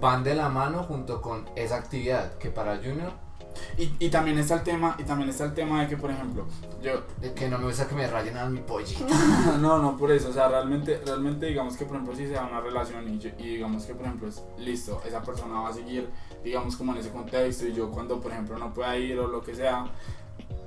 van 0.00 0.24
de 0.24 0.34
la 0.34 0.48
mano 0.48 0.82
junto 0.84 1.20
con 1.22 1.48
esa 1.56 1.76
actividad 1.76 2.32
que 2.38 2.50
para 2.50 2.76
Junior, 2.76 3.12
Y, 3.78 3.92
y 3.98 4.08
también 4.10 4.38
está 4.38 4.54
el 4.54 4.62
tema, 4.62 4.96
y 4.98 5.04
también 5.04 5.28
está 5.30 5.44
el 5.44 5.54
tema 5.54 5.82
de 5.82 5.88
que, 5.88 5.96
por 5.96 6.10
ejemplo, 6.10 6.46
yo, 6.82 7.02
de 7.20 7.32
que 7.34 7.48
no 7.48 7.58
me 7.58 7.66
gusta 7.66 7.86
que 7.88 7.94
me 7.94 8.06
rayen 8.06 8.36
a 8.36 8.46
mi 8.46 8.60
pollito. 8.60 9.04
no, 9.60 9.78
no 9.82 9.96
por 9.96 10.10
eso, 10.12 10.28
o 10.30 10.32
sea, 10.32 10.48
realmente, 10.48 11.00
realmente 11.04 11.46
digamos 11.46 11.76
que, 11.76 11.84
por 11.84 11.96
ejemplo, 11.96 12.14
si 12.16 12.26
se 12.26 12.32
da 12.34 12.46
una 12.46 12.60
relación 12.60 13.08
y, 13.08 13.18
yo- 13.18 13.30
y 13.38 13.48
digamos 13.56 13.84
que, 13.84 13.94
por 13.94 14.06
ejemplo, 14.06 14.28
es 14.28 14.42
listo, 14.58 15.00
esa 15.06 15.22
persona 15.22 15.60
va 15.60 15.68
a 15.70 15.72
seguir, 15.72 16.08
digamos, 16.44 16.76
como 16.76 16.92
en 16.92 16.98
ese 16.98 17.10
contexto 17.10 17.66
y 17.66 17.72
yo 17.72 17.90
cuando, 17.90 18.20
por 18.20 18.32
ejemplo, 18.32 18.58
no 18.58 18.72
pueda 18.72 18.96
ir 18.96 19.18
o 19.18 19.26
lo 19.28 19.42
que 19.42 19.54
sea, 19.54 19.84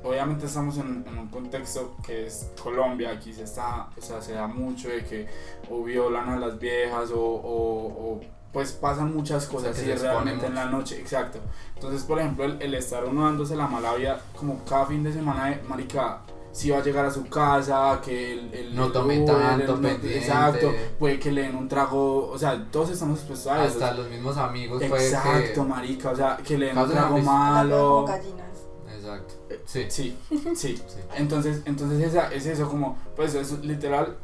obviamente 0.03 0.45
estamos 0.47 0.77
en, 0.77 1.05
en 1.07 1.17
un 1.17 1.27
contexto 1.29 1.95
que 2.05 2.27
es 2.27 2.51
Colombia, 2.61 3.11
aquí 3.11 3.31
se 3.33 3.43
está, 3.43 3.89
o 3.97 4.01
sea, 4.01 4.21
se 4.21 4.33
da 4.33 4.47
mucho 4.47 4.89
de 4.89 5.05
que 5.05 5.27
o 5.69 5.83
violan 5.83 6.29
a 6.29 6.37
las 6.37 6.59
viejas 6.59 7.11
o, 7.11 7.19
o- 7.21 8.13
o, 8.15 8.21
pues 8.53 8.71
pasan 8.73 9.13
muchas 9.15 9.47
cosas 9.47 9.75
que 9.75 9.81
y 9.81 9.85
se 9.85 9.91
expone 9.93 10.11
realmente 10.13 10.45
en 10.45 10.55
la 10.55 10.65
noche, 10.65 10.99
exacto. 11.01 11.39
Entonces, 11.75 12.03
por 12.03 12.19
ejemplo, 12.19 12.45
el, 12.45 12.61
el 12.61 12.73
estar 12.75 13.03
uno 13.05 13.25
dándose 13.25 13.55
la 13.55 13.67
mala 13.67 13.95
vida 13.95 14.21
como 14.37 14.63
cada 14.63 14.85
fin 14.85 15.03
de 15.03 15.11
semana 15.11 15.47
de 15.47 15.61
marica, 15.67 16.19
si 16.51 16.69
va 16.69 16.77
a 16.77 16.83
llegar 16.83 17.03
a 17.03 17.09
su 17.09 17.27
casa, 17.29 17.99
que 18.05 18.33
el, 18.33 18.53
el 18.53 18.75
No 18.75 18.91
tome 18.91 19.17
Uber, 19.23 19.25
tanto, 19.35 19.73
el- 19.73 19.79
pendiente. 19.81 20.17
exacto, 20.19 20.71
puede 20.99 21.17
que 21.19 21.31
le 21.31 21.41
den 21.41 21.55
un 21.55 21.67
trago, 21.67 22.27
o 22.29 22.37
sea, 22.37 22.63
todos 22.71 22.91
estamos 22.91 23.17
expuestos 23.19 23.51
a 23.51 23.65
eso. 23.65 23.73
Hasta 23.83 23.95
los 23.95 24.07
mismos 24.07 24.37
amigos 24.37 24.83
puede 24.87 25.03
Exacto, 25.07 25.63
que... 25.63 25.67
marica, 25.69 26.11
o 26.11 26.15
sea, 26.15 26.37
que 26.37 26.55
le 26.59 26.67
den 26.67 26.77
un 26.77 26.89
trago 26.91 27.17
malo. 27.17 27.77
Como 28.05 28.05
gallinas. 28.07 28.47
Exacto. 28.95 29.33
Eh, 29.49 29.61
Sí. 29.65 29.85
Sí, 29.89 30.17
sí. 30.29 30.53
Sí. 30.55 30.77
Entonces, 31.17 31.61
entonces 31.65 31.99
esa, 32.03 32.31
es 32.31 32.45
eso, 32.45 32.69
como, 32.69 32.99
pues 33.15 33.33
es 33.33 33.51
literal, 33.65 34.15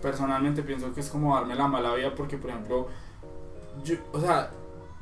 personalmente 0.00 0.62
pienso 0.62 0.92
que 0.92 1.00
es 1.00 1.08
como 1.08 1.34
darme 1.34 1.54
la 1.54 1.68
mala 1.68 1.94
vida 1.94 2.12
porque, 2.16 2.36
por 2.36 2.50
ejemplo, 2.50 2.88
yo, 3.82 3.96
o 4.12 4.20
sea, 4.20 4.50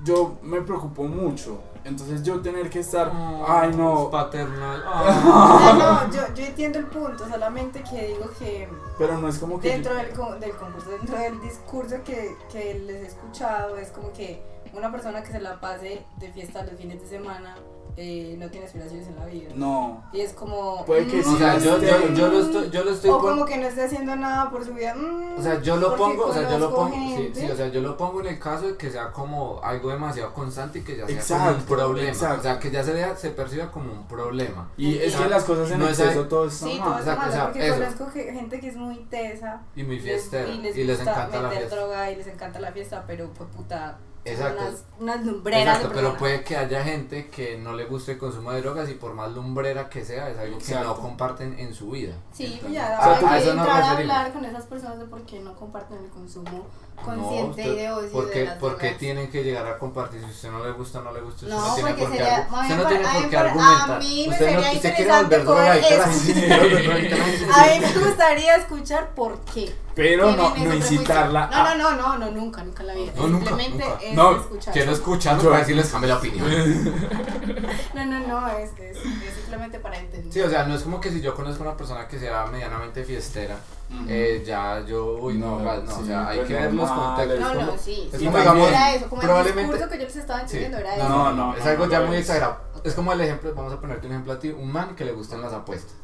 yo 0.05 0.39
me 0.43 0.61
preocupo 0.63 1.05
mucho. 1.05 1.61
Entonces 1.85 2.23
yo 2.23 2.41
tener 2.41 2.71
que 2.71 2.79
estar, 2.79 3.11
ay 3.49 3.75
no, 3.77 4.09
Paternal. 4.09 4.85
No, 5.25 5.75
no, 6.05 6.11
yo, 6.13 6.21
yo 6.35 6.45
entiendo 6.45 6.79
el 6.79 6.87
punto, 6.87 7.29
solamente 7.29 7.83
que 7.83 8.07
digo 8.09 8.31
que 8.39 8.69
pero 8.99 9.19
no 9.19 9.27
es 9.29 9.39
como 9.39 9.59
que... 9.59 9.69
dentro 9.69 9.93
del, 9.95 10.11
con- 10.11 10.39
del 10.39 10.53
concurso, 10.53 10.91
dentro 10.91 11.19
del 11.19 11.41
discurso 11.41 11.97
que, 12.05 12.37
que 12.53 12.75
les 12.75 12.97
he 13.03 13.07
escuchado, 13.09 13.77
es 13.77 13.91
como 13.91 14.13
que 14.13 14.41
una 14.73 14.93
persona 14.93 15.23
que 15.25 15.33
se 15.33 15.41
la 15.41 15.61
pase 15.61 16.05
de 16.19 16.33
fiesta 16.33 16.63
los 16.63 16.75
fines 16.77 17.01
de 17.03 17.09
semana 17.09 17.57
eh, 17.97 18.37
no 18.39 18.49
tiene 18.51 18.67
aspiraciones 18.67 19.07
en 19.07 19.17
la 19.17 19.27
vida. 19.27 19.51
No, 19.55 20.03
Y 20.13 20.21
es 20.21 20.33
como. 20.33 20.85
Puede 20.87 21.07
que 21.07 21.23
sí, 21.23 21.29
O 21.35 21.37
sea, 21.39 21.59
yo, 21.59 21.79
yo, 21.79 22.09
yo 22.15 22.29
lo 22.29 22.39
mm, 22.39 22.43
estoy, 22.43 22.71
yo 22.71 22.85
lo 22.85 22.91
estoy 22.93 23.11
O 23.11 23.19
como 23.19 23.45
que 23.45 23.59
no 23.59 23.67
esté 23.67 23.85
haciendo 23.85 24.17
nada 24.17 24.51
por 24.51 24.65
su 24.65 24.73
vida. 24.73 24.95
mm, 24.95 25.39
O 25.39 25.43
sea, 25.43 25.61
yo 25.61 25.77
lo 25.77 25.95
pongo, 25.97 26.27
o 26.27 26.33
sea, 26.33 26.49
yo 26.51 26.59
lo 26.59 26.75
pongo, 26.75 26.95
sí, 27.17 27.31
sí, 27.35 27.51
o 27.51 27.55
sea, 27.57 27.69
yo 27.69 27.81
lo 27.83 27.97
pongo 27.97 28.21
en 28.21 28.29
el 28.29 28.39
caso 28.39 28.67
de 28.69 28.77
que 28.77 28.91
sea 28.91 29.13
como 29.13 29.61
algo 29.63 29.91
demasiado 29.91 30.33
constante 30.33 30.79
y 30.79 30.83
que 30.83 30.97
ya 30.97 31.07
sea 31.07 31.15
Exacto, 31.17 31.45
como 31.45 31.57
un 31.59 31.65
problema. 31.67 32.09
exacto. 32.09 32.39
O 32.41 32.43
sea, 32.43 32.59
que 32.59 32.71
ya 32.71 32.83
se 32.83 32.93
vea, 32.93 33.15
se 33.17 33.31
perciba 33.31 33.71
como 33.71 33.93
un 33.93 34.07
problema. 34.09 34.71
y 34.77 34.97
es 34.99 35.15
que 35.15 35.29
las 35.29 35.45
cosas 35.45 35.71
en 35.71 35.79
no 35.81 35.89
es 35.89 35.99
exceso 35.99 36.25
todo 36.29 36.47
está 36.47 36.67
Sí, 36.67 36.79
mal. 36.79 36.89
todo 36.89 36.99
está 36.99 37.13
exacto, 37.13 37.21
mal, 37.21 37.29
o 37.29 37.33
sea, 37.33 37.45
porque 37.45 37.67
eso. 37.69 37.77
conozco 37.77 38.13
que- 38.13 38.33
gente 38.33 38.61
que 38.61 38.69
es 38.69 38.77
muy 38.77 38.97
tesa 39.11 39.61
Y 39.77 39.83
muy 39.85 39.99
fiestera. 40.01 40.49
y 40.49 40.59
les, 40.59 40.77
Y 40.77 40.85
les 40.85 41.01
encanta 41.01 41.43
la 41.43 41.51
fiesta. 41.51 41.77
droga 41.77 42.11
y 42.11 42.17
les 42.17 42.27
encanta 42.27 42.59
la 42.61 42.73
fiesta, 42.73 43.05
pero 43.07 43.31
pues 43.37 43.51
puta, 43.55 43.99
Exacto. 44.25 44.63
unas, 44.63 44.85
unas 45.01 45.27
lumbreras 45.27 45.77
Exacto, 45.77 45.89
de 45.89 45.95
pero 45.95 46.17
puede 46.17 46.45
que 46.45 46.57
haya 46.57 46.85
gente 46.85 47.29
que 47.29 47.59
no 47.59 47.73
le 47.75 47.87
guste 47.87 48.13
el 48.13 48.19
consumo 48.19 48.53
de 48.53 48.61
drogas 48.63 48.89
y 48.89 48.95
por 48.95 49.15
más 49.15 49.33
lumbrera 49.33 49.89
que 49.89 50.05
sea, 50.05 50.31
es 50.31 50.39
algo 50.39 50.59
que 50.59 50.75
no 50.75 50.97
comparten 50.97 51.59
en 51.59 51.75
su 51.75 51.91
vida. 51.91 52.15
Sí, 52.33 52.45
Entonces, 52.45 52.61
pues 52.63 52.73
ya 52.73 52.99
a 53.33 53.39
eso 53.39 53.55
nos 53.55 53.67
entrar 53.67 53.83
a 53.83 53.91
referimos. 53.91 54.17
hablar 54.17 54.33
con 54.33 54.45
esas 54.45 54.65
personas 54.67 54.99
de 55.01 55.05
por 55.07 55.23
qué 55.23 55.41
no 55.41 55.55
comparten 55.55 55.99
el 56.05 56.11
consumo 56.11 56.67
No, 57.07 57.15
consciente 57.15 57.51
usted- 57.63 57.73
y 57.73 57.77
de 57.77 57.91
ocio 57.93 58.11
¿por 58.13 58.27
de 58.27 58.33
qué, 58.33 58.45
las 58.45 58.57
por 58.59 58.77
qué 58.77 58.83
drogas. 58.87 58.99
tienen 58.99 59.31
que 59.31 59.43
llegar 59.45 59.67
a 59.67 59.79
compartir? 59.79 60.21
Si 60.21 60.27
a 60.27 60.29
usted 60.31 60.51
no 60.51 60.65
le 60.65 60.71
gusta, 60.73 61.01
no 61.03 61.13
le 61.13 61.21
gusta. 61.21 61.47
Usted 61.47 61.49
No, 61.57 61.67
no 61.69 61.75
tiene 61.75 61.89
porque 61.91 62.03
por 62.05 62.13
qué, 62.13 62.19
sería- 62.19 62.49
mí 62.51 62.61
usted 62.63 62.77
me 62.77 62.83
no 62.83 62.89
tiene 62.89 63.05
por 63.09 63.31
qué 63.31 63.37
argumentar. 63.37 63.91
a 63.91 63.99
mí 63.99 64.25
me 64.29 64.33
usted, 64.33 64.47
no, 64.55 64.63
sería 64.63 64.73
interesante 64.75 65.39
volver 65.39 65.71
a 67.53 67.67
mí 67.67 67.79
gustaría 68.05 68.57
escuchar 68.57 69.11
por 69.15 69.41
qué. 69.53 69.75
Pero 69.95 70.33
no, 70.33 70.57
no 70.57 70.75
incitarla 70.75 71.49
No, 71.49 71.57
a- 71.57 71.75
no, 71.75 71.93
no, 71.93 71.97
no, 71.97 72.19
no, 72.19 72.31
nunca, 72.31 72.65
nunca 72.65 72.83
la. 72.83 72.95
No, 72.95 73.01
nunca, 73.29 73.49
Simplemente 73.49 73.85
nunca. 73.85 73.99
es 74.03 74.15
No, 74.15 74.37
escuchar. 74.41 74.73
Quiero 74.73 74.93
escucharlo 74.93 75.43
para 75.51 75.59
decirles 75.59 75.89
cambie 75.91 76.09
la 76.09 76.17
opinión. 76.17 76.49
No, 77.95 78.07
no, 78.07 78.21
no, 78.27 78.49
es, 78.49 78.71
es, 78.79 78.97
es 78.97 79.05
simplemente 79.53 79.79
para 79.81 79.99
entender. 79.99 80.33
Sí, 80.33 80.41
o 80.41 80.49
sea, 80.49 80.65
no 80.65 80.75
es 80.75 80.83
como 80.83 81.01
que 81.01 81.11
si 81.11 81.21
yo 81.21 81.35
conozco 81.35 81.63
a 81.65 81.69
una 81.69 81.77
persona 81.77 82.09
que 82.09 82.19
sea 82.19 82.47
medianamente 82.47 83.05
fiestera, 83.05 83.57
Ujú. 83.91 84.05
eh, 84.09 84.43
ya 84.47 84.81
yo, 84.87 85.19
uy, 85.21 85.35
no, 85.37 85.61
No, 85.61 85.75
no, 85.83 85.95
sí, 85.97 86.03
o 86.03 86.07
sea, 86.07 86.29
hay 86.29 86.39
pues 86.39 86.49
que 86.49 86.55
ver 86.55 86.73
los 86.75 86.91
contextos. 86.91 87.41
no, 87.41 87.49
como- 87.49 87.67
no, 87.73 87.79
sí. 87.79 88.09
es 88.13 88.19
sí, 88.19 88.25
como, 88.25 88.39
digamos, 88.39 88.69
era 88.69 88.95
eso, 88.95 89.09
como 89.09 89.21
probablemente- 89.23 89.61
el 89.61 89.67
discurso 89.69 89.91
que 89.93 89.99
yo 89.99 90.05
les 90.05 90.17
estaba 90.17 90.39
Sí. 90.41 90.45
entendiendo 90.57 90.79
era 90.79 90.97
No, 90.97 91.03
eso. 91.05 91.09
no, 91.09 91.33
no. 91.33 91.57
Es 91.57 91.67
algo 91.67 91.87
ya 91.89 92.01
muy 92.01 92.17
es. 92.17 92.21
exagerado. 92.23 92.57
Es 92.85 92.95
como 92.95 93.13
el 93.13 93.21
ejemplo, 93.21 93.55
vamos 93.55 93.73
a 93.75 93.81
ponerte 93.81 94.07
un 94.07 94.13
ejemplo 94.13 94.33
a 94.33 94.39
ti, 94.39 94.49
un 94.51 94.73
man 94.73 94.97
que 94.97 95.05
le 95.05 95.13
gustan 95.13 95.43
las 95.43 95.53
apuestas. 95.53 95.95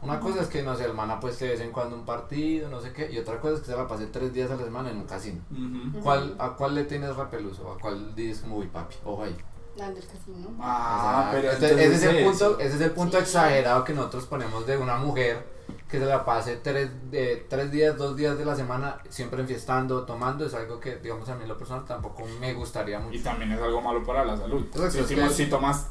Una 0.00 0.20
cosa 0.20 0.42
es 0.42 0.48
que, 0.48 0.62
no 0.62 0.76
sé, 0.76 0.84
el 0.84 0.92
man 0.92 1.10
apueste 1.10 1.46
de 1.46 1.52
vez 1.52 1.60
en 1.62 1.72
cuando 1.72 1.96
un 1.96 2.04
partido, 2.04 2.68
no 2.68 2.78
sé 2.80 2.92
qué, 2.92 3.10
y 3.10 3.18
otra 3.18 3.40
cosa 3.40 3.54
es 3.54 3.60
que 3.60 3.66
se 3.66 3.76
la 3.76 3.88
pase 3.88 4.06
tres 4.06 4.32
días 4.34 4.50
a 4.50 4.56
la 4.56 4.62
semana 4.64 4.90
en 4.90 4.98
un 4.98 5.04
casino. 5.06 5.40
Ujú. 5.50 6.00
¿Cuál, 6.02 6.34
¿A 6.38 6.50
cuál 6.50 6.74
le 6.74 6.84
tienes 6.84 7.16
repeluso? 7.16 7.72
¿A 7.72 7.78
cuál 7.80 8.14
dices 8.14 8.42
como, 8.42 8.58
uy, 8.58 8.66
papi, 8.66 8.96
ojo 9.04 9.22
ahí? 9.24 9.34
Al 9.80 9.94
del 9.94 10.04
casino. 10.06 10.48
Ah, 10.60 11.28
pero 11.32 11.50
Entonces, 11.52 11.70
entonces 11.72 11.96
ese, 11.96 12.10
es 12.10 12.16
el 12.16 12.24
punto, 12.24 12.58
ese 12.60 12.74
es 12.76 12.80
el 12.80 12.90
punto 12.92 13.16
Sí. 13.18 13.22
exagerado 13.24 13.84
que 13.84 13.92
nosotros 13.92 14.24
ponemos 14.26 14.66
de 14.66 14.76
una 14.76 14.96
mujer 14.96 15.52
que 15.88 15.98
se 15.98 16.06
la 16.06 16.24
pase 16.24 16.56
tres, 16.62 16.90
de, 17.10 17.44
tres 17.48 17.70
días, 17.70 17.96
dos 17.96 18.16
días 18.16 18.36
de 18.38 18.44
la 18.44 18.54
semana 18.56 18.98
siempre 19.08 19.40
enfiestando, 19.40 20.04
tomando, 20.04 20.44
es 20.46 20.54
algo 20.54 20.78
que, 20.80 20.96
digamos, 20.96 21.28
a 21.28 21.34
mí 21.36 21.42
en 21.42 21.48
lo 21.48 21.56
personal 21.58 21.84
tampoco 21.84 22.24
me 22.40 22.52
gustaría 22.54 22.98
mucho. 23.00 23.16
Y 23.16 23.20
también 23.22 23.52
es 23.52 23.60
algo 23.60 23.80
malo 23.80 24.02
para 24.04 24.24
la 24.24 24.36
salud. 24.36 24.64
Si, 24.90 25.02
si- 25.04 25.14
que- 25.14 25.28
si 25.30 25.46
tomas 25.46 25.88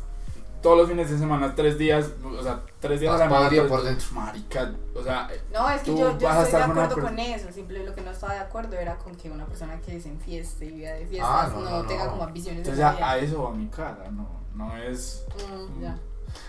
todos 0.63 0.77
los 0.77 0.89
fines 0.89 1.11
de 1.11 1.19
semana, 1.19 1.53
tres 1.53 1.77
días, 1.77 2.09
o 2.25 2.41
sea, 2.41 2.61
tres 2.79 2.99
días 3.01 3.13
a 3.13 3.17
la 3.17 3.25
Vas 3.27 3.33
semana. 3.33 3.49
tres- 3.49 3.69
por 3.69 3.83
dentro. 3.83 4.07
Marica, 4.13 4.71
o 4.95 5.03
sea, 5.03 5.29
No, 5.53 5.69
es 5.69 5.81
que 5.83 5.91
yo, 5.95 6.17
yo 6.17 6.29
estoy 6.31 6.51
de 6.59 6.63
acuerdo 6.65 6.99
con 7.01 7.19
eso. 7.19 7.51
Simple 7.51 7.83
lo 7.85 7.93
que 7.93 8.01
no 8.01 8.09
estaba 8.11 8.33
de 8.33 8.39
acuerdo 8.39 8.75
era 8.77 8.95
con 8.97 9.13
que 9.15 9.29
una 9.29 9.45
persona 9.45 9.79
que 9.81 9.99
se 10.01 10.09
enfieste 10.09 10.65
y 10.65 10.71
viva 10.71 10.91
de 10.91 11.05
fiestas 11.05 11.29
Ah, 11.31 11.49
no, 11.53 11.59
no, 11.61 11.69
no, 11.69 11.83
no. 11.83 11.87
tenga 11.87 12.09
como 12.09 12.23
ambiciones 12.23 12.59
entonces 12.67 12.77
de 12.95 12.99
la 12.99 13.11
a, 13.11 13.17
eso 13.17 13.43
va 13.43 13.51
mi 13.51 13.67
cara, 13.67 14.09
no, 14.11 14.27
no 14.55 14.75
es. 14.77 15.25
Mm, 15.37 15.81
ya. 15.83 15.97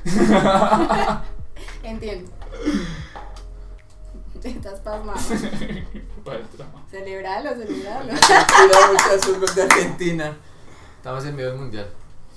Entiendo. 1.83 2.31
Estás 4.45 4.81
pasmado. 4.81 5.19
Celebralo, 6.91 7.51
celebralo. 7.55 8.13
Mira 8.13 8.93
muchas 8.93 9.55
de 9.57 9.63
Argentina. 9.63 10.37
Estamos 10.99 11.25
en 11.25 11.35
medio 11.37 11.51
del 11.51 11.59
mundial. 11.61 11.89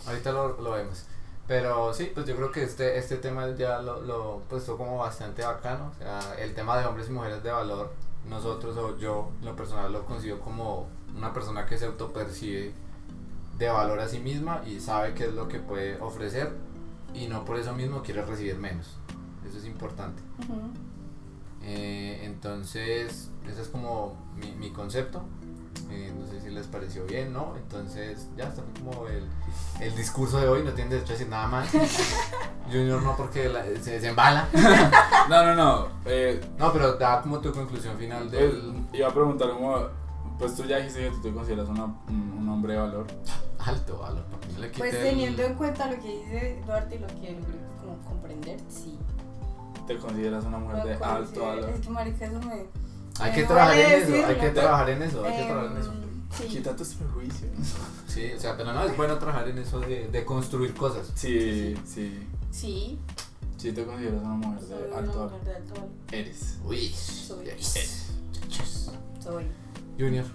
Ahorita 0.06 0.32
lo, 0.32 0.62
lo 0.62 0.72
vemos. 0.72 1.04
Pero 1.48 1.94
sí, 1.94 2.12
pues 2.14 2.26
yo 2.26 2.36
creo 2.36 2.52
que 2.52 2.64
este, 2.64 2.98
este 2.98 3.18
tema 3.18 3.50
ya 3.56 3.82
lo, 3.82 4.02
lo 4.02 4.42
puesto 4.50 4.78
como 4.78 4.98
bastante 4.98 5.44
bacano. 5.44 5.92
O 5.96 5.98
sea, 5.98 6.36
el 6.40 6.54
tema 6.54 6.78
de 6.78 6.86
hombres 6.86 7.08
y 7.08 7.12
mujeres 7.12 7.42
de 7.42 7.52
valor, 7.52 7.94
nosotros 8.28 8.76
o 8.78 8.98
yo, 8.98 9.32
lo 9.42 9.56
personal, 9.56 9.92
lo 9.94 10.06
consigo 10.06 10.40
como 10.40 10.88
una 11.16 11.34
persona 11.34 11.66
que 11.66 11.78
se 11.78 11.86
autopercibe 11.86 12.74
de 13.58 13.70
valor 13.70 14.00
a 14.00 14.08
sí 14.08 14.20
misma 14.20 14.62
y 14.68 14.80
sabe 14.80 15.14
qué 15.14 15.26
es 15.26 15.34
lo 15.34 15.48
que 15.48 15.60
puede 15.60 16.00
ofrecer 16.00 16.52
y 17.14 17.28
no 17.28 17.46
por 17.46 17.58
eso 17.58 17.74
mismo 17.74 18.04
quiere 18.04 18.24
recibir 18.24 18.58
menos. 18.58 18.98
Eso 19.48 19.58
es 19.58 19.66
importante. 19.66 20.22
Eh, 21.64 22.22
entonces, 22.24 23.32
ese 23.48 23.62
es 23.62 23.68
como 23.70 24.16
mi, 24.36 24.52
mi 24.52 24.72
concepto. 24.72 25.24
Eh, 25.90 26.14
les 26.52 26.66
pareció 26.68 27.06
bien, 27.06 27.34
¿no? 27.34 27.54
Entonces, 27.56 28.28
ya 28.36 28.46
está 28.46 28.64
como 28.80 29.08
el, 29.08 29.28
el 29.80 29.96
discurso 29.96 30.40
de 30.40 30.48
hoy, 30.48 30.64
no 30.64 30.72
tienen 30.72 30.90
derecho 30.90 31.10
a 31.10 31.14
decir 31.14 31.30
nada 31.30 31.48
más. 31.48 31.70
Junior 32.72 33.02
no, 33.04 33.16
porque 33.16 33.48
la- 33.50 33.64
se, 33.82 34.00
se 34.00 34.08
embala. 34.08 34.48
No, 35.30 35.44
no, 35.46 35.56
no. 35.56 35.88
Eh, 36.06 36.42
No, 36.58 36.72
pero 36.74 36.94
da 36.94 37.22
como 37.22 37.40
tu 37.40 37.52
conclusión 37.52 37.98
final 37.98 38.30
del. 38.32 38.44
él- 38.44 38.88
iba 38.94 39.08
a 39.10 39.14
preguntar 39.14 39.50
como, 39.52 39.78
pues 40.40 40.56
tú 40.56 40.64
ya 40.64 40.78
dijiste 40.78 41.02
que 41.04 41.10
tú 41.12 41.22
te 41.22 41.34
consideras 41.34 41.68
una- 41.70 41.94
un, 42.10 42.48
hombre 42.50 42.74
de 42.74 42.80
valor. 42.80 43.06
Alto 43.60 44.00
valor, 44.00 44.24
no 44.54 44.60
le 44.60 44.70
Pues 44.70 44.94
el- 44.94 45.04
teniendo 45.04 45.44
en 45.44 45.54
cuenta 45.56 45.92
lo 45.92 46.00
que 46.02 46.08
dice 46.20 46.62
Duarte 46.66 46.96
y 46.96 47.00
lo 47.00 47.08
que 47.08 47.32
logré 47.34 47.58
como 47.82 47.98
comprender, 48.06 48.60
sí. 48.70 48.98
Te 49.86 49.98
consideras 49.98 50.44
una 50.46 50.58
mujer 50.58 50.84
de 50.84 50.94
alto 51.04 51.46
valor. 51.46 51.70
Es 51.70 51.82
que 51.82 51.90
marica, 51.90 52.26
eso 52.26 52.40
me... 52.42 52.66
Hay 53.20 53.32
que 53.34 53.44
trabajar 53.44 53.78
en 53.78 54.04
eso, 54.04 54.26
hay 54.28 54.36
que 54.36 54.50
trabajar 54.50 54.90
en 54.90 55.02
eso, 55.04 55.26
hay 55.26 55.34
que 55.34 55.42
Em, 55.42 55.48
trabajar 55.48 55.72
en 55.72 55.78
eso. 55.78 55.94
Sí. 56.38 56.44
Quita 56.48 56.76
tus 56.76 56.90
prejuicios. 56.90 57.52
Sí, 58.08 58.32
o 58.36 58.40
sea, 58.40 58.56
pero 58.58 58.74
no, 58.74 58.84
es 58.84 58.96
bueno 58.98 59.18
trabajar 59.18 59.48
en 59.48 59.58
eso 59.58 59.80
de, 59.80 60.08
de 60.08 60.26
construir 60.26 60.74
cosas. 60.74 61.12
Sí, 61.16 61.76
sí. 61.86 62.28
Sí. 62.52 63.00
Sí 63.58 63.72
te 63.72 63.84
consideras 63.86 64.22
una 64.22 64.36
mujer 64.36 64.62
de 64.62 64.96
alto 64.96 65.20
valor. 65.20 65.32
Eres. 66.12 66.58
Uy, 66.64 66.90
Soy. 66.90 67.46
yes. 67.46 68.12
Soy. 69.24 69.46
Junior. 69.98 70.26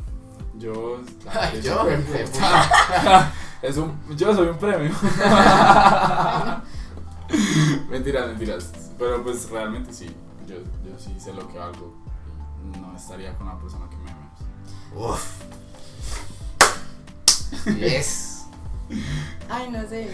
Yo. 0.58 1.00
Ay, 1.30 1.58
es 1.58 1.64
yo, 1.64 1.86
es 3.62 3.76
un, 3.76 3.96
yo 4.16 4.34
soy 4.34 4.48
un 4.48 4.58
premio. 4.58 4.90
mentiras, 7.88 8.26
mentiras. 8.28 8.70
Pero 8.98 9.22
pues 9.22 9.48
realmente 9.50 9.92
sí. 9.92 10.06
Yo, 10.46 10.56
yo 10.84 10.98
sí 10.98 11.14
sé 11.18 11.32
lo 11.32 11.48
que 11.48 11.58
hago. 11.58 12.01
No 12.80 12.96
estaría 12.96 13.36
con 13.36 13.48
una 13.48 13.58
persona 13.58 13.88
que 13.88 13.96
me 13.96 14.10
ame. 14.10 14.30
Uf. 14.94 15.42
Yes. 17.78 18.46
Ay, 19.48 19.70
no 19.70 19.86
sé. 19.86 20.08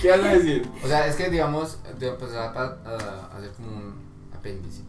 ¿Qué 0.00 0.10
vas 0.10 0.20
a 0.20 0.28
decir? 0.34 0.70
O 0.82 0.88
sea, 0.88 1.06
es 1.06 1.16
que 1.16 1.30
digamos, 1.30 1.78
de 1.98 2.08
empezar 2.08 2.56
a, 2.56 2.62
a 2.62 3.36
hacer 3.36 3.52
como 3.52 3.68
un 3.68 3.94
apéndice. 4.36 4.82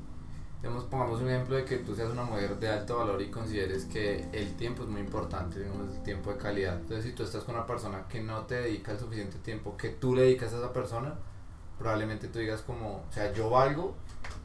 Digamos, 0.61 0.83
pongamos 0.85 1.21
un 1.21 1.29
ejemplo 1.29 1.55
de 1.55 1.63
que 1.63 1.77
tú 1.77 1.95
seas 1.95 2.09
una 2.09 2.23
mujer 2.23 2.59
de 2.59 2.67
alto 2.67 2.97
valor 2.97 3.21
y 3.21 3.31
consideres 3.31 3.85
que 3.85 4.27
el 4.33 4.55
tiempo 4.57 4.83
es 4.83 4.89
muy 4.89 4.99
importante, 4.99 5.59
digamos, 5.59 5.95
el 5.95 6.03
tiempo 6.03 6.31
de 6.33 6.37
calidad. 6.37 6.79
Entonces, 6.79 7.05
si 7.05 7.11
tú 7.13 7.23
estás 7.23 7.43
con 7.43 7.55
una 7.55 7.65
persona 7.65 8.07
que 8.09 8.21
no 8.21 8.41
te 8.41 8.55
dedica 8.55 8.91
el 8.91 8.99
suficiente 8.99 9.37
tiempo 9.37 9.77
que 9.77 9.89
tú 9.89 10.15
le 10.15 10.23
dedicas 10.23 10.51
a 10.53 10.57
esa 10.57 10.73
persona, 10.73 11.15
probablemente 11.77 12.27
tú 12.27 12.39
digas 12.39 12.61
como, 12.61 13.05
o 13.09 13.11
sea, 13.13 13.31
yo 13.31 13.49
valgo 13.49 13.95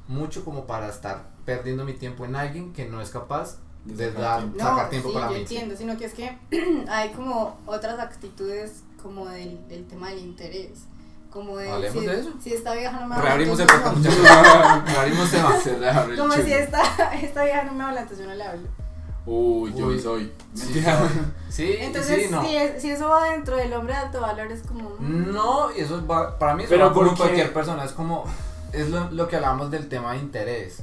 mucho 0.09 0.44
como 0.44 0.66
para 0.66 0.88
estar 0.88 1.30
perdiendo 1.44 1.84
mi 1.84 1.94
tiempo 1.94 2.24
en 2.24 2.36
alguien 2.36 2.72
que 2.72 2.86
no 2.86 3.00
es 3.00 3.11
capaz 3.11 3.59
de 3.84 4.09
sacar 4.09 4.22
dar, 4.22 4.38
tiempo. 4.40 4.59
No, 4.59 4.64
sacar 4.64 4.90
tiempo 4.90 5.09
sí, 5.09 5.14
para 5.14 5.26
yo 5.28 5.32
mí. 5.34 5.40
entiendo, 5.40 5.76
sino 5.76 5.96
que 5.96 6.05
es 6.07 6.14
que 6.14 6.38
hay 6.88 7.11
como 7.11 7.59
otras 7.66 7.98
actitudes 7.98 8.82
como 9.02 9.28
del, 9.28 9.66
del 9.68 9.86
tema 9.86 10.11
del 10.11 10.20
interés. 10.20 10.84
Como 11.30 11.57
de 11.59 11.68
Hablemos 11.68 12.00
si, 12.00 12.07
de 12.09 12.20
eso. 12.20 12.30
si 12.40 12.55
esta 12.55 12.74
vieja 12.74 12.92
no 13.00 13.07
me 13.09 13.14
habla. 13.16 13.26
Reabrimos 13.26 13.59
el 13.59 13.66
muchachos. 13.66 14.18
Reabrimos 14.94 15.32
el 15.34 16.16
Como 16.16 16.32
si 16.34 16.52
esta, 16.52 16.80
esta 17.14 17.44
vieja 17.44 17.64
no 17.64 17.72
me 17.74 17.84
habla, 17.84 18.00
entonces 18.02 18.24
yo 18.24 18.30
no 18.30 18.36
le 18.36 18.44
hablo. 18.44 18.68
Uy, 19.26 19.74
yo 19.74 19.86
Uy. 19.86 19.98
soy. 20.00 20.32
Sí, 20.55 20.84
sí, 21.48 21.74
Entonces, 21.80 22.26
sí, 22.26 22.30
no. 22.30 22.42
si, 22.44 22.57
es- 22.57 22.82
si 22.82 22.90
eso 22.90 23.09
va 23.09 23.30
dentro 23.30 23.57
del 23.57 23.72
hombre 23.72 23.94
de 23.94 24.00
alto 24.00 24.20
valor, 24.20 24.52
es 24.52 24.62
como. 24.62 24.96
No, 25.00 25.74
y 25.74 25.80
eso 25.80 26.07
va, 26.07 26.38
para 26.38 26.55
mí 26.55 26.64
eso 26.64 26.70
Pero 26.70 26.94
va 26.94 27.16
cualquier 27.16 27.52
persona, 27.52 27.84
es 27.84 27.92
como, 27.92 28.24
es 28.75 28.91
lo, 28.91 29.11
lo 29.11 29.29
que 29.29 29.37
hablamos 29.37 29.70
del 29.70 29.89
tema 29.89 30.12
de 30.12 30.18
interés. 30.18 30.83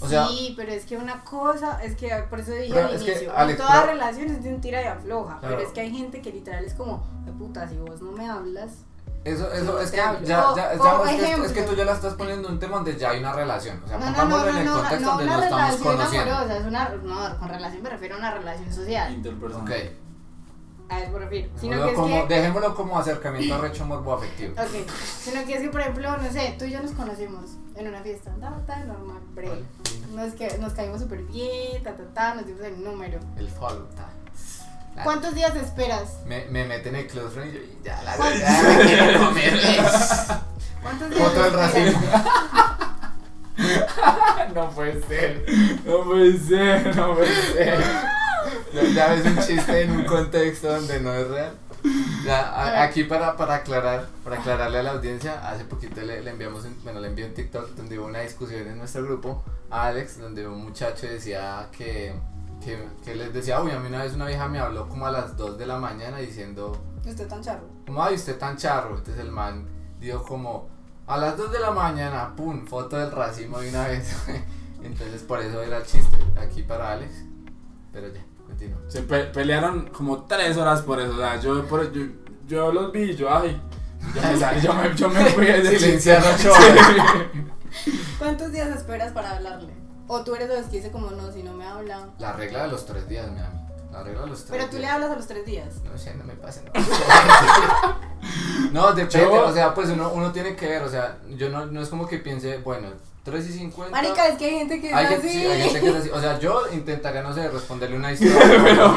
O 0.00 0.08
sea, 0.08 0.26
sí, 0.26 0.54
pero 0.56 0.72
es 0.72 0.84
que 0.84 0.96
una 0.96 1.22
cosa, 1.22 1.80
es 1.84 1.94
que 1.94 2.08
por 2.28 2.40
eso 2.40 2.50
dije 2.52 2.80
al 2.80 2.92
es 2.94 3.02
que, 3.02 3.10
inicio, 3.12 3.36
Alex, 3.36 3.58
no 3.60 3.64
toda 3.66 3.80
pero- 3.82 3.92
relación 3.92 4.30
es 4.30 4.42
de 4.42 4.52
un 4.54 4.60
tira 4.60 4.82
y 4.82 4.86
afloja, 4.86 5.38
Claro. 5.38 5.56
pero 5.56 5.68
es 5.68 5.72
que 5.72 5.80
hay 5.80 5.92
gente 5.96 6.20
que 6.20 6.32
literal 6.32 6.64
es 6.64 6.74
como, 6.74 7.06
de 7.24 7.30
puta, 7.32 7.68
si 7.68 7.76
vos 7.76 8.00
no 8.02 8.10
me 8.10 8.28
hablas, 8.28 8.70
eso, 9.24 9.52
eso, 9.52 9.80
es 9.80 9.92
que 9.92 9.98
ya, 9.98 10.18
ya, 10.24 10.44
ya- 10.56 10.72
es, 10.72 10.80
que, 10.80 11.14
ejemplo. 11.24 11.44
es 11.44 11.52
que 11.52 11.62
tú 11.62 11.76
ya 11.76 11.84
la 11.84 11.92
estás 11.92 12.14
poniendo 12.14 12.48
en 12.48 12.54
un 12.54 12.58
tema 12.58 12.78
donde 12.78 12.96
ya 12.96 13.10
hay 13.10 13.20
una 13.20 13.32
relación. 13.32 13.80
O 13.84 13.86
sea, 13.86 13.96
no, 13.98 14.06
no, 14.06 14.10
no, 14.10 14.16
pongámoslo 14.16 14.44
no, 14.46 14.50
en 14.50 14.56
el 14.56 14.64
no, 14.64 14.72
contexto 14.80 15.00
no 15.04 15.10
donde 15.10 15.26
nos 15.26 15.42
estamos 15.44 15.76
conociendo. 15.76 16.34
amorosa, 16.34 16.56
es 16.58 16.64
una, 16.66 16.88
no, 16.88 17.38
con 17.38 17.48
relación 17.48 17.82
me 17.84 17.90
refiero 17.90 18.14
a 18.16 18.18
una 18.18 18.30
relación 18.34 18.72
social, 18.72 19.12
Interpersonal. 19.14 19.62
Ok, 19.72 19.92
a 20.88 21.00
eso 21.00 21.12
me 21.12 21.18
refiero, 21.20 21.48
sino 21.58 21.76
dejémoslo 21.76 21.86
que 21.86 21.90
es 21.92 21.96
como, 21.96 22.28
que, 22.28 22.34
dejémoslo 22.34 22.74
como 22.74 22.98
acercamiento 22.98 23.54
arrecho 23.54 23.84
morbo 23.86 24.12
afectivo. 24.14 24.52
ok, 24.60 24.90
sino 25.20 25.44
que 25.46 25.54
es 25.54 25.60
que 25.62 25.68
por 25.70 25.80
ejemplo, 25.80 26.16
no 26.18 26.30
sé, 26.32 26.54
tú 26.58 26.64
y 26.66 26.70
yo 26.72 26.82
nos 26.82 26.92
conocimos 26.92 27.52
en 27.76 27.88
una 27.88 28.00
fiesta, 28.02 28.30
ta, 28.40 28.52
ta, 28.66 28.76
normal, 28.84 29.20
breve, 29.34 29.48
Vale, 29.50 29.64
nos, 30.26 30.34
que, 30.34 30.58
nos 30.58 30.72
caímos 30.74 31.00
súper 31.00 31.22
bien, 31.22 31.82
ta, 31.82 31.96
ta, 31.96 32.02
ta, 32.12 32.34
nos 32.34 32.46
dimos 32.46 32.62
el 32.62 32.82
número, 32.84 33.18
El 33.38 33.48
follow. 33.48 33.86
ta. 33.96 34.08
La- 34.94 35.04
¿cuántos 35.04 35.34
días 35.34 35.56
esperas? 35.56 36.18
Me, 36.26 36.44
me 36.50 36.66
meten 36.66 36.94
en 36.94 37.00
el 37.02 37.06
close 37.06 37.30
friend 37.30 37.54
y 37.54 37.56
yo, 37.56 37.62
ya 37.82 38.02
la 38.02 38.14
¿Cuántos- 38.16 38.40
ya 38.40 38.62
me 38.62 38.84
quiero 38.84 39.26
comer. 39.26 39.60
¿Cuántos 40.82 41.10
días 41.10 41.22
Foto 41.22 41.42
del 41.44 41.52
racismo. 41.54 42.00
No 44.54 44.68
puede 44.70 45.02
ser. 45.02 45.44
No 45.86 46.04
puede 46.04 46.38
ser. 46.38 46.96
No 46.96 47.14
puede 47.14 47.34
ser. 47.52 47.84
Ya 48.94 49.08
ves 49.08 49.24
un 49.26 49.38
chiste 49.38 49.82
en 49.82 49.90
un 49.92 50.04
contexto 50.04 50.68
donde 50.72 51.00
no 51.00 51.12
es 51.14 51.28
real. 51.28 51.54
Ya, 52.24 52.40
a- 52.50 52.82
aquí 52.84 53.04
para, 53.04 53.36
para 53.36 53.56
aclarar, 53.56 54.06
para 54.22 54.38
aclararle 54.38 54.78
a 54.78 54.82
la 54.84 54.90
audiencia, 54.92 55.46
hace 55.48 55.64
poquito 55.64 56.00
le, 56.00 56.22
le 56.22 56.30
enviamos, 56.30 56.64
un- 56.64 56.76
bueno, 56.84 57.00
le 57.00 57.08
envié 57.08 57.26
un 57.26 57.34
TikTok 57.34 57.70
donde 57.70 57.98
hubo 57.98 58.06
una 58.06 58.20
discusión 58.20 58.66
en 58.68 58.78
nuestro 58.78 59.02
grupo 59.04 59.42
a 59.70 59.86
Alex, 59.86 60.20
donde 60.20 60.46
un 60.46 60.62
muchacho 60.62 61.06
decía 61.08 61.68
que, 61.76 62.14
que, 62.64 62.78
que 63.04 63.14
les 63.16 63.32
decía, 63.34 63.60
uy, 63.60 63.72
a 63.72 63.78
mí 63.80 63.88
una 63.88 64.04
vez 64.04 64.14
una 64.14 64.26
vieja 64.26 64.46
me 64.48 64.60
habló 64.60 64.88
como 64.88 65.06
a 65.06 65.10
las 65.10 65.36
2 65.36 65.58
de 65.58 65.66
la 65.66 65.78
mañana 65.78 66.18
diciendo, 66.18 66.80
Usted 67.04 67.26
tan 67.26 67.42
charro. 67.42 67.66
como, 67.84 68.02
ay, 68.04 68.14
usted 68.14 68.38
tan 68.38 68.56
charro. 68.56 68.96
Entonces 68.96 69.18
el 69.24 69.32
man 69.32 69.66
dijo 69.98 70.22
como, 70.22 70.68
a 71.08 71.16
las 71.16 71.36
2 71.36 71.50
de 71.50 71.58
la 71.58 71.72
mañana, 71.72 72.34
pum, 72.36 72.64
foto 72.66 72.96
del 72.96 73.10
racismo 73.10 73.58
de 73.58 73.70
una 73.70 73.88
vez. 73.88 74.14
Entonces 74.84 75.22
por 75.22 75.40
eso 75.40 75.60
era 75.62 75.78
el 75.78 75.84
chiste, 75.84 76.16
aquí 76.40 76.62
para 76.62 76.92
Alex. 76.92 77.12
Pero 77.92 78.08
ya, 78.08 78.20
Se 78.88 79.02
pe- 79.02 79.24
pelearon 79.26 79.88
como 79.90 80.24
tres 80.24 80.56
horas 80.56 80.82
por 80.82 81.00
eso. 81.00 81.12
O 81.14 81.16
sea, 81.16 81.40
yo, 81.40 81.64
por, 81.66 81.90
yo, 81.92 82.02
yo 82.46 82.72
los 82.72 82.92
vi, 82.92 83.14
yo, 83.16 83.32
ay. 83.34 83.60
Yo 84.14 84.20
me 84.22 84.36
salí, 84.36 84.60
yo 84.60 84.74
me, 84.74 84.94
yo 84.96 85.08
me 85.08 85.24
fui 85.26 85.46
de 85.46 85.78
Silenciar 85.78 86.22
ocho 86.34 86.52
¿Cuántos 88.18 88.52
días 88.52 88.68
esperas 88.76 89.12
para 89.12 89.36
hablarle? 89.36 89.72
O 90.08 90.22
tú 90.24 90.34
eres 90.34 90.48
de 90.48 90.56
los 90.60 90.66
que 90.66 90.76
dice 90.78 90.90
como 90.90 91.10
no, 91.10 91.32
si 91.32 91.42
no 91.42 91.54
me 91.54 91.64
habla. 91.66 92.08
La 92.18 92.32
regla 92.32 92.64
de 92.64 92.68
los 92.68 92.84
tres 92.84 93.08
días, 93.08 93.30
mi 93.30 93.38
amigo. 93.38 93.60
La 93.92 94.02
regla 94.02 94.22
de 94.22 94.26
los 94.28 94.44
tres 94.44 94.50
Pero 94.58 94.70
tú 94.70 94.78
le 94.78 94.86
hablas 94.88 95.10
a 95.10 95.16
los 95.16 95.26
tres 95.26 95.46
días. 95.46 95.68
No 95.90 95.96
sé, 95.96 96.14
no 96.14 96.24
me 96.24 96.34
pase. 96.34 96.62
No, 96.64 97.92
no 98.72 98.92
depende. 98.92 99.26
Yo- 99.26 99.46
O 99.46 99.52
sea, 99.52 99.74
pues 99.74 99.88
uno, 99.90 100.10
uno 100.12 100.32
tiene 100.32 100.56
que 100.56 100.66
ver. 100.66 100.82
O 100.82 100.88
sea, 100.88 101.18
yo 101.36 101.48
no, 101.50 101.66
no 101.66 101.80
es 101.80 101.88
como 101.88 102.06
que 102.06 102.18
piense, 102.18 102.58
bueno, 102.58 102.88
3 103.24 103.46
y 103.48 103.52
50. 103.52 103.90
Marica, 103.92 104.26
es 104.28 104.36
que 104.36 104.44
hay 104.46 104.58
gente 104.58 104.80
que 104.80 104.88
es 104.90 104.94
Hay 104.94 105.06
así. 105.06 105.14
gente, 105.14 105.28
sí, 105.30 105.46
hay 105.46 105.62
gente 105.62 105.80
que 105.80 105.88
es 105.88 105.94
así. 105.94 106.10
O 106.10 106.20
sea, 106.20 106.38
yo 106.40 106.62
intentaría, 106.72 107.22
no 107.22 107.32
sé, 107.32 107.48
responderle 107.48 107.96
una 107.96 108.12
historia. 108.12 108.38
Pero, 108.64 108.94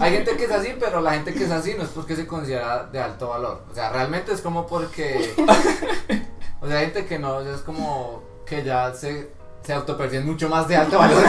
Hay 0.00 0.12
gente 0.12 0.36
que 0.36 0.44
es 0.44 0.50
así, 0.50 0.74
pero 0.78 1.00
la 1.02 1.12
gente 1.12 1.34
que 1.34 1.44
es 1.44 1.50
así 1.50 1.74
no 1.76 1.82
es 1.82 1.90
porque 1.90 2.16
se 2.16 2.26
considera 2.26 2.84
de 2.84 2.98
alto 3.00 3.28
valor. 3.28 3.64
O 3.70 3.74
sea, 3.74 3.90
realmente 3.90 4.32
es 4.32 4.40
como 4.40 4.66
porque. 4.66 5.34
O 6.60 6.66
sea, 6.66 6.78
hay 6.78 6.86
gente 6.86 7.04
que 7.06 7.18
no, 7.18 7.36
o 7.36 7.42
sea, 7.44 7.54
es 7.54 7.60
como 7.60 8.22
que 8.46 8.64
ya 8.64 8.92
se, 8.94 9.30
se 9.62 9.72
autoperciben 9.74 10.24
mucho 10.26 10.48
más 10.48 10.66
de 10.66 10.76
alto 10.76 10.98
valor. 10.98 11.22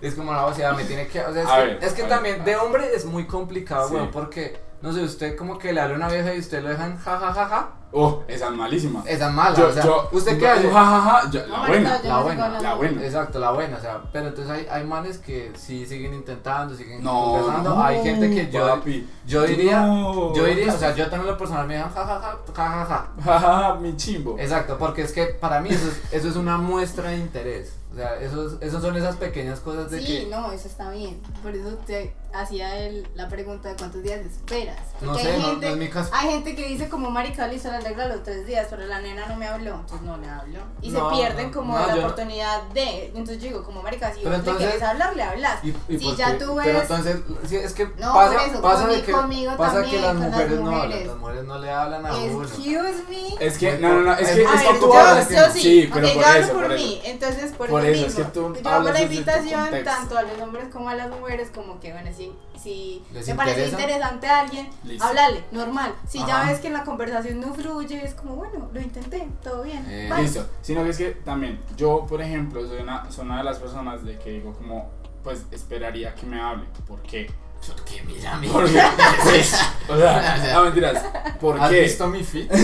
es 0.00 0.14
como, 0.14 0.32
no, 0.32 0.46
o 0.46 0.54
sea, 0.54 0.72
me 0.72 0.84
tiene 0.84 1.06
que. 1.06 1.20
O 1.20 1.32
sea, 1.32 1.42
es 1.42 1.48
A 1.48 1.56
que, 1.56 1.62
ver, 1.66 1.78
es 1.82 1.92
que 1.92 2.02
ver, 2.02 2.10
también 2.10 2.44
de 2.44 2.56
hombre 2.56 2.94
es 2.94 3.04
muy 3.04 3.26
complicado, 3.26 3.88
Sí. 3.88 3.94
weón, 3.94 4.10
porque. 4.10 4.58
No 4.82 4.92
sé, 4.92 5.02
usted 5.02 5.36
como 5.36 5.58
que 5.58 5.72
le 5.72 5.80
habla 5.80 5.94
a 5.94 5.98
una 5.98 6.08
vieja 6.08 6.34
y 6.34 6.38
usted 6.38 6.62
lo 6.62 6.70
dejan 6.70 6.96
ja 6.98 7.18
ja 7.18 7.32
ja 7.34 7.46
ja. 7.46 7.68
oh, 7.92 8.22
esa 8.28 8.46
es 8.46 8.52
malísima. 8.52 9.02
Esa 9.06 9.28
es 9.28 9.34
mala. 9.34 9.54
Yo, 9.56 9.68
o 9.68 9.72
sea, 9.72 9.84
yo, 9.84 10.08
¿usted 10.12 10.38
qué 10.38 10.48
hace? 10.48 10.70
Ja, 10.70 10.84
ja, 10.84 11.00
ja, 11.22 11.30
yo- 11.30 11.46
No, 11.48 11.58
la 11.58 11.66
buena. 11.68 12.00
La 12.02 12.20
buena, 12.22 12.48
la 12.60 12.74
buena. 12.74 13.04
Exacto, 13.04 13.38
la 13.38 13.50
buena, 13.50 13.76
o 13.76 13.80
sea, 13.80 14.00
pero 14.10 14.28
entonces 14.28 14.50
hay, 14.50 14.66
hay 14.70 14.84
manes 14.86 15.18
que 15.18 15.52
sí 15.54 15.84
siguen 15.84 16.14
intentando, 16.14 16.74
siguen 16.74 17.02
No, 17.04 17.24
conversando. 17.32 17.74
no, 17.74 17.82
hay 17.82 18.02
gente 18.02 18.30
que 18.30 18.50
yo, 18.50 18.66
papi. 18.68 19.06
yo 19.26 19.42
diría, 19.42 19.82
No. 19.82 20.34
yo 20.34 20.44
diría, 20.44 20.72
o 20.72 20.78
sea, 20.78 20.94
yo 20.94 21.10
también 21.10 21.30
lo 21.32 21.36
personal 21.36 21.66
me 21.66 21.74
dejan 21.74 21.92
jajaja, 21.92 22.38
jajaja. 22.54 23.08
Ja, 23.22 23.38
ja, 23.38 23.58
ja, 23.62 23.74
mi 23.74 23.94
chimbo. 23.96 24.36
Exacto, 24.38 24.78
porque 24.78 25.02
es 25.02 25.12
que 25.12 25.26
para 25.26 25.60
mí 25.60 25.68
eso 25.70 25.88
es, 25.88 26.00
eso 26.12 26.28
es 26.28 26.36
una 26.36 26.56
muestra 26.56 27.10
de 27.10 27.18
interés. 27.18 27.74
O 27.92 27.96
sea, 27.96 28.14
esos, 28.20 28.56
esos 28.60 28.80
son 28.80 28.96
esas 28.96 29.16
pequeñas 29.16 29.58
cosas 29.58 29.90
de 29.90 29.98
Sí, 30.00 30.06
que. 30.06 30.26
no, 30.30 30.52
eso 30.52 30.68
está 30.68 30.90
bien. 30.90 31.20
Por 31.42 31.52
eso 31.56 31.70
te 31.84 32.14
hacía 32.32 32.76
el, 32.78 33.06
la 33.14 33.28
pregunta 33.28 33.68
de 33.70 33.76
cuántos 33.76 34.02
días 34.02 34.20
esperas. 34.20 34.78
No 35.00 35.14
sé, 35.16 35.30
hay 35.32 35.38
no, 35.40 35.46
gente, 35.48 35.66
no 35.66 35.72
es 35.72 35.78
mi 35.78 35.88
caso. 35.88 36.10
Hay 36.12 36.30
gente 36.30 36.54
que 36.54 36.66
dice 36.68 36.88
como 36.88 37.10
marica, 37.10 37.46
listo, 37.46 37.70
la 37.70 37.80
regla 37.80 38.06
los 38.08 38.22
tres 38.22 38.46
días, 38.46 38.66
pero 38.70 38.86
la 38.86 39.00
nena 39.00 39.26
no 39.26 39.36
me 39.36 39.46
habló, 39.46 39.74
entonces 39.76 40.02
no 40.02 40.16
le 40.16 40.28
hablo. 40.28 40.58
Y 40.82 40.90
No, 40.90 41.10
se 41.10 41.16
pierden 41.16 41.46
no, 41.48 41.52
como 41.52 41.78
no, 41.78 41.86
la 41.86 41.94
yo 41.94 42.00
no. 42.00 42.06
oportunidad 42.08 42.62
de. 42.74 43.06
Entonces 43.06 43.38
yo 43.38 43.48
digo, 43.48 43.64
como 43.64 43.82
marica, 43.82 44.12
si 44.12 44.18
Pero 44.20 44.30
vos 44.30 44.38
entonces- 44.40 44.62
le 44.62 44.70
quieres 44.72 44.88
hablar, 44.88 45.16
le 45.16 45.22
hablas. 45.22 45.64
Y, 45.64 45.74
y 45.88 45.98
si 45.98 46.16
ya 46.16 46.32
qué- 46.38 46.44
tú 46.44 46.56
Pero 46.62 46.78
ves. 46.78 46.82
entonces, 46.90 47.16
sí, 47.48 47.56
es 47.56 47.72
que 47.74 47.86
No, 47.98 48.12
pasa, 48.14 48.38
por 48.38 48.48
eso, 48.48 48.62
pasa 48.62 48.86
de 48.86 48.94
conmi- 48.96 49.04
que, 49.04 49.12
conmigo 49.12 49.56
pasa 49.56 49.72
también, 49.74 49.90
que 49.96 50.00
las 50.02 50.12
con 50.12 50.20
las 50.20 50.30
mujeres, 50.30 50.50
no 50.60 50.66
hablan, 50.66 50.86
mujeres. 50.86 51.06
las 51.06 51.16
mujeres 51.16 51.44
no 51.44 51.58
le 51.58 51.70
hablan 51.70 52.06
a 52.06 52.16
uno. 52.16 52.42
Excuse 52.44 53.04
me. 53.08 53.44
Es 53.46 53.58
que, 53.58 53.72
Muy 53.72 53.80
no, 53.80 53.88
no, 53.94 54.00
no, 54.02 54.12
es 54.14 54.28
que, 54.28 54.42
es 54.42 54.48
que 54.62 54.74
tú 54.78 54.86
yo- 54.86 54.94
hablas. 54.94 55.28
yo 55.30 55.50
sí, 55.52 55.60
Sí, 55.60 55.90
pero 55.92 56.06
por 56.06 56.14
yo 56.22 56.26
hablo 56.28 56.44
eso, 56.44 56.52
por, 56.54 56.68
mí, 56.74 57.00
entonces 57.04 57.52
por, 57.52 57.66
eso, 57.68 57.78
es 57.78 57.98
mismo. 58.06 58.16
que 58.24 58.30
tú 58.30 58.54
Yo 58.62 58.68
hago 58.70 58.90
la 58.90 59.02
invitación 59.02 59.68
tanto 59.84 60.18
a 60.18 60.22
los 60.22 60.38
hombres 60.40 60.68
como 60.72 60.88
a 60.88 60.94
las 60.94 61.08
mujeres, 61.10 61.50
como 61.54 61.80
que, 61.80 61.92
bueno, 61.92 62.10
si, 62.20 62.32
si 62.60 63.02
¿Les 63.12 63.24
te 63.24 63.34
parece 63.34 63.64
interesa? 63.64 63.80
interesante 63.82 64.26
a 64.26 64.40
alguien, 64.40 64.68
Listo. 64.84 65.04
háblale, 65.04 65.44
normal. 65.52 65.94
Si 66.08 66.18
ya 66.26 66.44
ves 66.44 66.58
que 66.60 66.66
en 66.66 66.74
la 66.74 66.84
conversación 66.84 67.40
no 67.40 67.54
fluye, 67.54 68.04
es 68.04 68.14
como, 68.14 68.36
bueno, 68.36 68.68
lo 68.72 68.80
intenté, 68.80 69.28
todo 69.42 69.62
bien. 69.62 69.84
Eh. 69.88 70.10
Listo, 70.18 70.46
sino 70.62 70.84
que 70.84 70.90
es 70.90 70.98
que 70.98 71.10
también 71.12 71.60
yo, 71.76 72.06
por 72.08 72.20
ejemplo, 72.20 72.66
soy 72.66 72.82
una, 72.82 73.10
soy 73.10 73.24
una 73.24 73.38
de 73.38 73.44
las 73.44 73.58
personas 73.58 74.04
de 74.04 74.18
que 74.18 74.30
digo 74.30 74.52
como, 74.52 74.90
pues 75.24 75.44
esperaría 75.50 76.14
que 76.14 76.26
me 76.26 76.40
hable. 76.40 76.66
¿Por 76.86 77.00
qué? 77.02 77.30
Porque 77.66 78.02
mira, 78.06 78.36
mi. 78.36 78.48
Porque, 78.48 78.82
pues, 79.22 79.54
o 79.88 79.96
sea, 79.96 80.52
no 80.54 80.64
mentiras. 80.64 81.04
¿Por 81.40 81.60
¿Has 81.60 81.70
qué? 81.70 81.80
visto 81.82 82.06
mi 82.08 82.22
fit? 82.24 82.50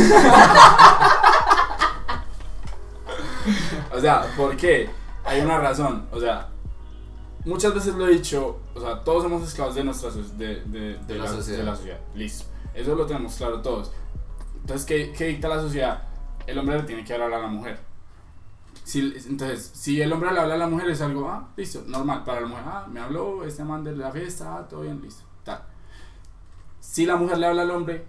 O 3.92 4.00
sea, 4.00 4.26
¿por 4.36 4.56
qué? 4.56 4.90
Hay 5.24 5.40
una 5.40 5.58
razón. 5.58 6.06
O 6.12 6.20
sea, 6.20 6.48
muchas 7.44 7.72
veces 7.74 7.94
lo 7.94 8.06
he 8.06 8.10
dicho, 8.10 8.58
o 8.76 8.80
sea, 8.80 9.02
todos 9.02 9.22
somos 9.22 9.42
esclavos 9.42 9.74
de 9.74 9.84
nuestra 9.84 10.10
de, 10.10 10.62
de, 10.64 10.98
de 10.98 11.14
la 11.14 11.24
la, 11.24 11.30
sociedad. 11.30 11.58
de 11.58 11.64
la 11.64 11.76
sociedad. 11.76 12.00
Listo. 12.14 12.44
Eso 12.74 12.94
lo 12.94 13.06
tenemos 13.06 13.34
claro 13.36 13.62
todos. 13.62 13.90
Entonces, 14.60 14.86
¿qué, 14.86 15.12
qué 15.16 15.26
dicta 15.28 15.48
la 15.48 15.60
sociedad? 15.60 16.02
El 16.46 16.58
hombre 16.58 16.76
le 16.76 16.82
tiene 16.84 17.04
que 17.04 17.14
hablar 17.14 17.32
a 17.32 17.38
la 17.38 17.46
mujer. 17.48 17.78
Si, 18.84 19.00
entonces, 19.00 19.70
si 19.74 20.00
el 20.00 20.12
hombre 20.12 20.32
le 20.32 20.40
habla 20.40 20.54
a 20.54 20.58
la 20.58 20.68
mujer 20.68 20.90
es 20.90 21.00
algo, 21.00 21.28
ah, 21.28 21.48
listo, 21.56 21.82
normal. 21.86 22.22
Para 22.24 22.42
la 22.42 22.46
mujer, 22.46 22.64
ah, 22.66 22.86
me 22.90 23.00
habló 23.00 23.44
este 23.44 23.64
man 23.64 23.82
de 23.82 23.96
la 23.96 24.12
fiesta, 24.12 24.58
ah, 24.58 24.68
todo 24.68 24.82
bien, 24.82 25.00
listo, 25.02 25.24
tal. 25.42 25.62
Si 26.80 27.06
la 27.06 27.16
mujer 27.16 27.38
le 27.38 27.46
habla 27.46 27.62
al 27.62 27.70
hombre, 27.70 28.06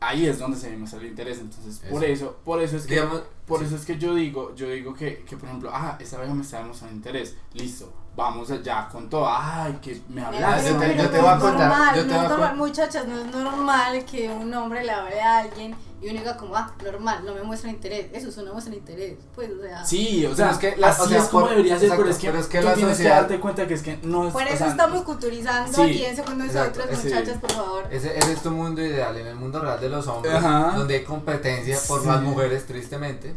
ahí 0.00 0.26
es 0.26 0.38
donde 0.38 0.58
se 0.58 0.70
demuestra 0.70 1.00
el 1.00 1.06
interés. 1.06 1.38
Entonces, 1.38 1.80
por 1.90 2.04
Eso. 2.04 2.36
por 2.44 2.60
eso 2.60 2.76
es 2.76 2.86
que 2.86 2.94
Digamos, 2.94 3.22
por 3.46 3.60
sí. 3.60 3.66
eso 3.66 3.76
es 3.76 3.84
que 3.84 3.96
yo 3.96 4.14
digo, 4.14 4.54
yo 4.54 4.68
digo 4.68 4.92
que, 4.92 5.24
que 5.24 5.36
por 5.36 5.48
ejemplo, 5.48 5.70
ah, 5.72 5.96
esta 6.00 6.18
vieja 6.18 6.34
me 6.34 6.42
está 6.42 6.58
demostrando 6.58 6.96
interés, 6.96 7.36
listo, 7.54 7.92
vamos 8.20 8.50
allá 8.50 8.88
con 8.90 9.08
todo, 9.08 9.26
ay, 9.28 9.78
que 9.82 10.00
me 10.08 10.22
hablas, 10.24 10.64
yo 10.64 10.72
te- 10.74 10.78
pero 10.86 11.02
yo 11.02 11.10
te 11.10 11.16
no 11.16 11.22
voy 11.24 11.30
a 11.32 11.38
contar, 11.38 11.68
normal, 11.68 11.96
yo 11.96 12.02
te 12.02 12.08
no 12.08 12.14
voy 12.16 12.24
a 12.24 12.28
normal, 12.28 12.56
muchachas, 12.56 13.06
no 13.08 13.18
es 13.18 13.26
normal 13.26 14.04
que 14.04 14.28
un 14.30 14.54
hombre 14.54 14.84
le 14.84 14.92
hable 14.92 15.20
a 15.20 15.38
alguien 15.38 15.74
y 16.02 16.08
uno 16.08 16.18
diga 16.20 16.34
como, 16.36 16.56
ah, 16.56 16.72
normal, 16.82 17.22
no 17.26 17.34
me 17.34 17.42
muestra 17.42 17.68
interés. 17.68 18.06
Eso 18.14 18.30
es 18.30 18.36
una 18.38 18.52
muestra 18.54 18.74
interés. 18.74 19.18
Pues, 19.34 19.50
o 19.50 19.60
sea. 19.60 19.84
Sí, 19.84 20.24
o 20.24 20.34
sea, 20.34 20.52
es 20.52 20.56
que 20.56 20.74
la- 20.78 20.88
así 20.88 21.02
o 21.02 21.06
sea, 21.08 21.18
es 21.18 21.24
como 21.24 21.42
por- 21.42 21.50
debería 21.50 21.74
ser, 21.74 21.84
exacto, 21.90 22.02
pero 22.04 22.10
es 22.10 22.18
que, 22.18 22.26
pero 22.28 22.38
es 22.40 22.46
que 22.46 22.58
tú 22.60 22.64
la 22.64 22.74
tienes 22.74 22.92
sociedad- 22.96 23.14
que 23.16 23.20
darte 23.20 23.40
cuenta 23.40 23.66
que 23.66 23.74
es 23.74 23.82
que 23.82 23.98
no 24.04 24.26
es, 24.26 24.32
Por 24.32 24.42
o 24.42 24.46
eso 24.46 24.56
sea, 24.56 24.68
estamos 24.68 25.02
culturizando 25.02 25.72
sí, 25.74 25.82
aquí 25.82 26.04
en 26.06 26.16
Segundo 26.16 26.44
exacto, 26.44 26.78
Nosotros, 26.80 27.00
sí. 27.02 27.08
muchachas, 27.08 27.38
por 27.38 27.52
favor. 27.52 27.84
Ese, 27.90 28.16
ese 28.18 28.32
es 28.32 28.42
tu 28.42 28.50
mundo 28.50 28.80
ideal, 28.82 29.14
en 29.18 29.26
el 29.26 29.36
mundo 29.36 29.60
real 29.60 29.78
de 29.78 29.88
los 29.90 30.06
hombres, 30.06 30.34
Ajá. 30.34 30.72
donde 30.78 30.94
hay 30.94 31.04
competencia 31.04 31.78
por 31.86 32.00
Sí. 32.00 32.06
las 32.08 32.22
mujeres, 32.22 32.66
tristemente, 32.66 33.34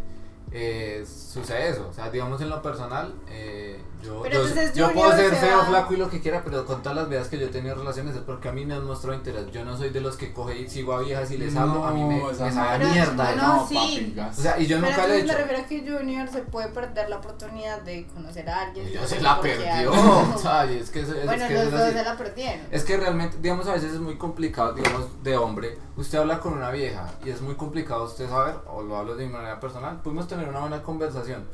eh, 0.54 1.04
sucede 1.06 1.70
eso. 1.70 1.88
O 1.90 1.94
sea, 1.94 2.10
digamos 2.12 2.40
en 2.42 2.50
lo 2.50 2.62
personal, 2.62 3.14
eh, 3.28 3.80
yo, 4.04 4.22
Pero 4.22 4.36
yo, 4.36 4.48
entonces 4.48 4.74
yo 4.74 4.92
puedo 4.92 5.12
ser 5.16 5.30
se 5.32 5.36
feo, 5.38 5.58
va- 5.60 5.66
flaco 5.66 5.94
y 5.94 5.98
lo 5.98 6.10
que 6.10 6.20
quiera, 6.22 6.42
pero 6.44 6.66
con 6.66 6.82
todas 6.84 6.98
las 6.98 7.10
veces 7.10 7.30
que 7.30 7.40
yo 7.40 7.46
he 7.48 7.50
tenido 7.50 7.74
relaciones 7.76 8.16
es 8.16 8.22
porque 8.22 8.50
a 8.50 8.52
mí 8.52 8.66
me 8.66 8.74
han 8.74 8.86
mostrado 8.86 9.18
interés. 9.18 9.50
Yo 9.52 9.64
no 9.66 9.78
soy 9.78 9.90
de 9.92 10.02
los 10.02 10.18
que 10.18 10.34
coge 10.34 10.60
y 10.60 10.70
sigo 10.70 10.94
a 10.94 11.00
viejas 11.02 11.32
y 11.32 11.38
les 11.38 11.56
hablo, 11.56 11.86
a 11.86 11.92
mí 11.92 12.04
me, 12.04 12.22
me 12.24 12.34
sabe 12.52 12.86
mierda. 12.86 13.36
¿no? 13.36 13.56
no, 13.62 13.68
sí. 13.68 14.14
papi. 14.16 14.30
O 14.30 14.42
sea, 14.42 14.60
y 14.60 14.68
yo 14.68 14.78
Pero 14.78 14.90
nunca 14.90 15.08
lo 15.08 15.14
he 15.14 15.20
entonces 15.22 15.24
me 15.26 15.32
hecho. 15.32 15.38
refiero 15.38 15.64
a 15.64 15.68
que 15.68 15.92
Junior 16.00 16.30
se 16.30 16.42
puede 16.44 16.68
perder 16.68 17.10
la 17.10 17.18
oportunidad 17.18 17.82
de 17.82 18.06
conocer 18.08 18.50
a 18.50 18.62
alguien. 18.68 18.90
Yo 18.92 19.08
se 19.08 19.22
la 19.22 19.40
perdió. 19.42 19.72
algo- 19.94 20.38
¿sabes? 20.42 20.82
Es 20.84 20.90
que, 20.92 21.00
eso- 21.02 21.14
Bueno, 21.26 21.48
que 21.48 21.54
los 21.54 21.72
dos 21.72 21.82
así. 21.82 21.94
se 21.98 22.04
la 22.04 22.18
perdieron. 22.18 22.60
Es 22.72 22.84
que 22.84 22.98
realmente, 22.98 23.38
digamos, 23.42 23.66
a 23.68 23.74
veces 23.74 23.94
es 23.94 24.00
muy 24.00 24.18
complicado, 24.18 24.74
digamos, 24.74 25.24
de 25.24 25.38
hombre. 25.38 25.78
Usted 25.96 26.18
habla 26.18 26.40
con 26.40 26.54
una 26.54 26.72
vieja 26.72 27.10
y 27.24 27.30
es 27.30 27.40
muy 27.42 27.56
complicado 27.56 28.04
usted 28.04 28.28
saber, 28.28 28.56
o 28.68 28.82
lo 28.82 28.98
hablo 28.98 29.16
de 29.16 29.26
mi 29.28 29.32
manera 29.32 29.60
personal, 29.60 30.02
podemos 30.02 30.28
tener 30.28 30.43
una 30.50 30.60
buena 30.60 30.82
conversación. 30.84 31.46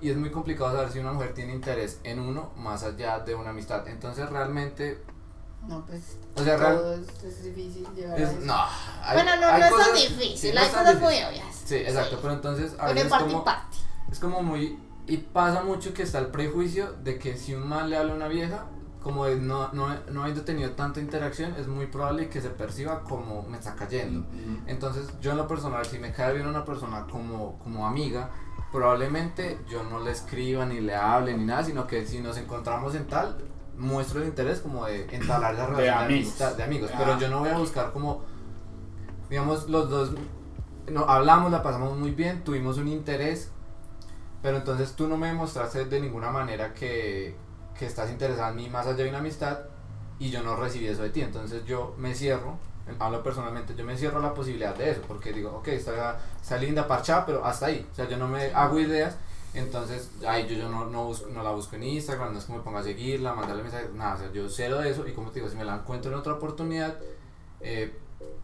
Y 0.00 0.10
es 0.10 0.16
muy 0.16 0.30
complicado 0.30 0.72
saber 0.72 0.90
si 0.92 0.98
una 0.98 1.12
mujer 1.12 1.32
tiene 1.34 1.54
interés 1.54 1.98
en 2.04 2.20
uno 2.20 2.50
más 2.56 2.82
allá 2.82 3.20
de 3.20 3.34
una 3.34 3.50
amistad. 3.50 3.86
Entonces, 3.88 4.28
realmente, 4.28 5.02
No, 5.66 5.84
pues. 5.86 6.18
o 6.36 6.42
sea, 6.44 6.56
real- 6.58 6.76
todo 6.76 6.94
es, 6.94 7.24
es 7.24 7.42
difícil 7.44 7.86
llegar 7.94 8.18
a 8.18 8.22
es, 8.22 8.28
eso. 8.30 8.40
no. 8.44 8.54
hay- 9.02 9.14
bueno, 9.16 9.30
no, 9.40 9.46
hay 9.46 9.60
no 9.60 9.66
es 9.66 9.72
cosas- 9.72 9.88
tan 9.88 9.96
sí, 9.96 10.08
difícil, 10.08 10.54
no 10.54 10.60
hay 10.60 10.66
es 10.66 10.72
tan 10.72 10.84
cosas 10.84 11.00
muy 11.00 11.14
obvias. 11.14 11.56
Sí, 11.64 11.76
exacto, 11.76 12.18
pero 12.20 12.34
entonces 12.34 12.72
a 12.78 12.86
veces 12.88 13.06
y 13.06 13.08
parte 13.08 13.24
y 13.28 13.32
como, 13.32 13.44
parte. 13.44 13.76
es 14.12 14.18
como 14.18 14.42
muy... 14.42 14.78
Y 15.06 15.18
pasa 15.18 15.62
mucho 15.62 15.92
que 15.94 16.02
está 16.02 16.18
el 16.18 16.26
prejuicio 16.28 16.92
de 17.02 17.18
que 17.18 17.36
si 17.36 17.54
un 17.54 17.66
man 17.68 17.88
le 17.90 17.96
habla 17.96 18.12
a 18.12 18.16
una 18.16 18.28
vieja, 18.28 18.64
como 19.04 19.28
no, 19.28 19.70
no, 19.74 19.94
no 20.10 20.22
habiendo 20.22 20.44
tenido 20.44 20.70
tanta 20.70 20.98
interacción, 20.98 21.54
es 21.58 21.68
muy 21.68 21.86
probable 21.86 22.30
que 22.30 22.40
se 22.40 22.48
perciba 22.48 23.02
como 23.02 23.42
me 23.42 23.58
está 23.58 23.74
cayendo. 23.74 24.26
Entonces, 24.66 25.08
yo 25.20 25.32
en 25.32 25.36
lo 25.36 25.46
personal, 25.46 25.84
si 25.84 25.98
me 25.98 26.10
cae 26.10 26.32
bien 26.32 26.46
una 26.46 26.64
persona 26.64 27.06
como, 27.08 27.58
como 27.58 27.86
amiga, 27.86 28.30
probablemente 28.72 29.58
yo 29.68 29.84
no 29.84 30.00
le 30.00 30.10
escriba 30.10 30.64
ni 30.64 30.80
le 30.80 30.94
hable 30.94 31.36
ni 31.36 31.44
nada, 31.44 31.62
sino 31.62 31.86
que 31.86 32.06
si 32.06 32.20
nos 32.20 32.38
encontramos 32.38 32.94
en 32.94 33.06
tal, 33.06 33.36
muestro 33.76 34.22
el 34.22 34.28
interés 34.28 34.60
como 34.60 34.86
de 34.86 35.02
entablar 35.14 35.54
De 35.54 35.66
relación 35.66 35.76
de, 35.76 35.90
amigos. 35.90 36.26
amistad, 36.26 36.56
de 36.56 36.62
amigos. 36.62 36.90
Ah. 36.94 36.96
Pero 36.98 37.18
yo 37.18 37.28
no 37.28 37.40
voy 37.40 37.50
a 37.50 37.58
buscar 37.58 37.92
como, 37.92 38.22
digamos, 39.28 39.68
los 39.68 39.90
dos, 39.90 40.12
no, 40.90 41.04
hablamos, 41.04 41.52
la 41.52 41.62
pasamos 41.62 41.98
muy 41.98 42.12
bien, 42.12 42.42
tuvimos 42.42 42.78
un 42.78 42.88
interés, 42.88 43.50
pero 44.40 44.56
entonces 44.56 44.94
tú 44.94 45.08
no 45.08 45.18
me 45.18 45.26
demostraste 45.26 45.84
de 45.84 46.00
ninguna 46.00 46.30
manera 46.30 46.72
que, 46.72 47.36
que 47.78 47.86
estás 47.86 48.10
interesada 48.10 48.50
en 48.50 48.56
mí 48.56 48.68
más 48.68 48.86
allá 48.86 49.02
de 49.04 49.08
una 49.08 49.18
amistad 49.18 49.58
y 50.18 50.30
yo 50.30 50.42
no 50.42 50.56
recibí 50.56 50.86
eso 50.86 51.02
de 51.02 51.10
ti. 51.10 51.20
Entonces 51.22 51.64
yo 51.64 51.94
me 51.98 52.14
cierro, 52.14 52.56
hablo 52.98 53.22
personalmente, 53.22 53.74
yo 53.74 53.84
me 53.84 53.96
cierro 53.96 54.18
a 54.18 54.22
la 54.22 54.34
posibilidad 54.34 54.74
de 54.74 54.90
eso, 54.90 55.00
porque 55.08 55.32
digo, 55.32 55.50
ok, 55.58 55.68
está, 55.68 56.18
está 56.40 56.56
linda, 56.58 56.86
parchada, 56.86 57.24
pero 57.26 57.44
hasta 57.44 57.66
ahí. 57.66 57.86
O 57.90 57.94
sea, 57.94 58.08
yo 58.08 58.16
no 58.16 58.28
me 58.28 58.52
hago 58.54 58.78
ideas. 58.78 59.16
Entonces, 59.54 60.10
ay, 60.26 60.48
yo, 60.48 60.56
yo 60.56 60.68
no, 60.68 60.86
no, 60.86 61.04
busco, 61.04 61.28
no 61.30 61.42
la 61.44 61.50
busco 61.52 61.76
en 61.76 61.84
Instagram, 61.84 62.32
no 62.32 62.38
es 62.40 62.44
que 62.44 62.52
me 62.52 62.58
ponga 62.58 62.80
a 62.80 62.82
seguirla, 62.82 63.34
mandarle 63.34 63.62
mensajes, 63.62 63.92
nada, 63.92 64.16
o 64.16 64.18
sea, 64.18 64.32
yo 64.32 64.48
cero 64.48 64.78
de 64.80 64.90
eso 64.90 65.06
y 65.06 65.12
como 65.12 65.30
te 65.30 65.36
digo, 65.38 65.48
si 65.48 65.56
me 65.56 65.64
la 65.64 65.76
encuentro 65.76 66.10
en 66.10 66.18
otra 66.18 66.32
oportunidad, 66.32 66.96
eh, 67.60 67.96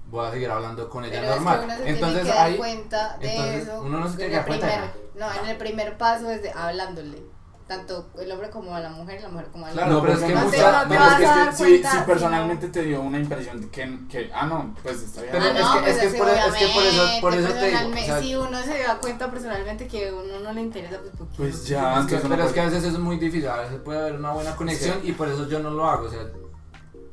voy 0.09 0.25
a 0.25 0.31
seguir 0.31 0.49
hablando 0.51 0.89
con 0.89 1.05
ella 1.05 1.21
Pero 1.21 1.35
normal. 1.35 1.59
es 1.59 1.61
que 1.61 1.65
uno 1.67 1.83
se 1.85 1.89
entonces, 1.91 2.15
tiene 2.23 2.31
que 2.31 2.37
dar 2.37 2.47
ahí, 2.47 2.57
cuenta 2.57 3.19
de 3.19 3.29
entonces, 3.33 3.63
eso. 3.63 3.83
uno 3.83 3.99
no 3.99 4.09
se 4.09 4.17
tiene 4.19 4.25
en 4.25 4.31
que 4.31 4.37
dar 4.37 4.47
cuenta 4.47 4.67
de 4.67 4.73
primer- 4.73 5.11
No, 5.17 5.43
en 5.43 5.49
el 5.51 5.57
primer 5.57 5.99
paso 5.99 6.31
es 6.31 6.43
de 6.45 6.51
hablándole. 6.53 7.23
Tanto 7.71 8.11
el 8.21 8.33
hombre 8.33 8.51
como 8.51 8.75
a 8.75 8.81
la 8.81 8.91
mujer 8.91 9.23
la 9.23 9.29
mujer 9.29 9.47
como 9.53 9.65
al 9.65 9.73
Claro, 9.73 9.93
no, 9.93 10.01
pero 10.03 10.15
pero 10.15 10.27
es 10.27 10.29
que 10.33 10.35
no, 10.35 10.45
mucha- 10.45 10.57
te- 10.57 10.63
no 10.63 10.73
no, 10.73 10.83
te 10.83 10.89
pero 10.89 11.01
vas 11.01 11.13
es 11.13 11.19
que 11.21 11.25
a 11.25 11.31
es 11.31 11.37
dar 11.37 11.51
que 11.51 11.55
si, 11.57 11.63
cuenta, 11.63 11.89
si 11.91 11.95
sino- 11.95 12.07
personalmente 12.07 12.69
te 12.69 12.83
dio 12.83 13.01
una 13.01 13.19
impresión 13.21 13.61
de 13.61 13.69
que, 13.71 13.99
que 14.09 14.31
ah, 14.35 14.47
no, 14.47 14.75
pues 14.83 15.03
está 15.03 15.21
bien. 15.23 15.33
Pero 15.35 15.45
ah, 15.45 15.49
es 15.55 15.61
no, 15.61 15.73
que- 15.75 15.81
pues 15.83 16.03
es 16.03 16.13
que 16.13 16.19
por- 16.19 16.29
es 16.31 16.35
que 16.35 16.67
por 16.67 16.83
eso- 16.83 17.03
obviamente, 17.03 17.21
por 17.21 17.35
eso 17.35 17.47
te 17.47 17.55
digo, 17.55 17.61
personalmente, 17.61 18.03
o 18.03 18.07
sea- 18.07 18.21
si 18.21 18.35
uno 18.35 18.63
se 18.65 18.79
da 18.83 18.99
cuenta 18.99 19.31
personalmente 19.31 19.87
que 19.87 20.09
a 20.09 20.13
uno 20.15 20.41
no 20.41 20.53
le 20.53 20.61
interesa, 20.63 20.99
pues 21.17 21.29
Pues 21.37 21.67
ya, 21.69 22.01
Es 22.01 22.07
que- 22.07 22.17
pero 22.17 22.43
es 22.45 22.53
que 22.53 22.61
a 22.61 22.65
veces 22.65 22.83
eso 22.83 22.93
es 22.95 22.99
muy 22.99 23.19
difícil, 23.19 23.47
a 23.49 23.57
veces 23.59 23.79
puede 23.85 24.01
haber 24.01 24.15
una 24.17 24.33
buena 24.33 24.57
conexión 24.57 24.99
y 25.05 25.13
por 25.13 25.29
eso 25.29 25.47
yo 25.49 25.61
no 25.61 25.71
lo 25.71 25.87
hago. 25.89 26.07
O 26.07 26.11
sea, 26.11 26.23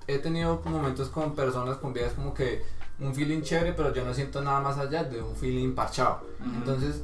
he 0.07 0.17
tenido 0.17 0.59
momentos 0.65 1.09
con 1.09 1.35
personas 1.35 1.77
con 1.77 1.93
vidas 1.93 2.13
como 2.13 2.33
que 2.33 2.63
un 2.99 3.13
feeling 3.13 3.43
chévere, 3.43 3.73
pero 3.73 3.93
yo 3.93 4.03
no 4.03 4.11
siento 4.11 4.41
nada 4.41 4.59
más 4.59 4.79
allá 4.79 5.03
de 5.03 5.21
un 5.21 5.35
feeling 5.35 5.75
parchado. 5.75 6.21
Entonces, 6.43 7.03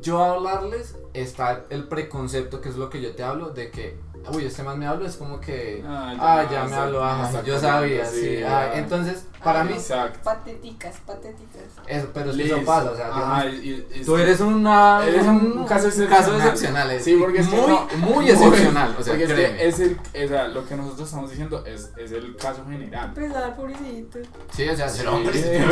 yo 0.00 0.22
hablarles 0.22 0.96
está 1.14 1.64
el 1.70 1.88
preconcepto, 1.88 2.60
que 2.60 2.68
es 2.68 2.76
lo 2.76 2.90
que 2.90 3.00
yo 3.02 3.14
te 3.14 3.22
hablo, 3.24 3.50
de 3.50 3.70
que, 3.70 3.98
uy, 4.32 4.44
este 4.44 4.62
más 4.62 4.76
me 4.76 4.86
hablo, 4.86 5.04
es 5.06 5.16
como 5.16 5.40
que, 5.40 5.82
Ah, 5.86 6.14
ah, 6.18 6.42
ya, 6.44 6.62
ya, 6.62 6.64
me 6.64 6.76
habló, 6.76 7.02
ajá, 7.04 7.42
yo 7.42 7.58
sabía, 7.58 8.06
sí, 8.06 8.20
sí. 8.20 8.38
ya. 8.40 8.60
ah, 8.60 8.70
entonces, 8.78 9.26
para 9.42 9.62
Ah, 9.62 9.64
mí, 9.64 9.72
Exacto. 9.72 10.20
patéticas, 10.22 10.96
patéticas. 11.04 11.62
eso, 11.88 12.08
pero 12.14 12.30
es 12.30 12.36
que 12.36 12.46
eso 12.46 12.64
pasa, 12.64 12.90
o 12.92 12.96
sea, 12.96 13.06
digamos, 13.06 13.24
Ajá, 13.28 13.46
y- 13.48 13.86
y- 13.94 14.04
Tú 14.04 14.16
eres 14.16 14.40
una, 14.40 15.04
Eres 15.06 15.26
un 15.26 15.64
caso 15.66 15.88
excepcional. 15.88 16.36
excepcional, 16.36 16.90
es 16.92 17.04
Sí, 17.04 17.16
porque 17.18 17.38
es 17.40 17.48
que 17.48 17.56
muy, 17.56 17.66
no- 17.68 17.88
muy 17.96 18.30
excepcional. 18.30 18.94
O 18.98 19.02
sea, 19.02 19.12
porque 19.14 19.24
es, 19.24 19.32
créeme. 19.32 19.66
es 19.66 19.80
el, 19.80 19.98
o 20.24 20.28
sea, 20.28 20.48
lo 20.48 20.66
que 20.68 20.76
nosotros 20.76 21.08
estamos 21.08 21.30
diciendo 21.30 21.64
es, 21.66 21.90
es 21.96 22.12
el 22.12 22.36
caso 22.36 22.64
general. 22.68 23.12
Pesar, 23.14 23.56
pobrecito. 23.56 24.18
Sí, 24.52 24.68
o 24.68 24.76
sea, 24.76 24.88
ser 24.88 25.02
Sí, 25.02 25.06
hombre. 25.08 25.38
es 25.56 25.68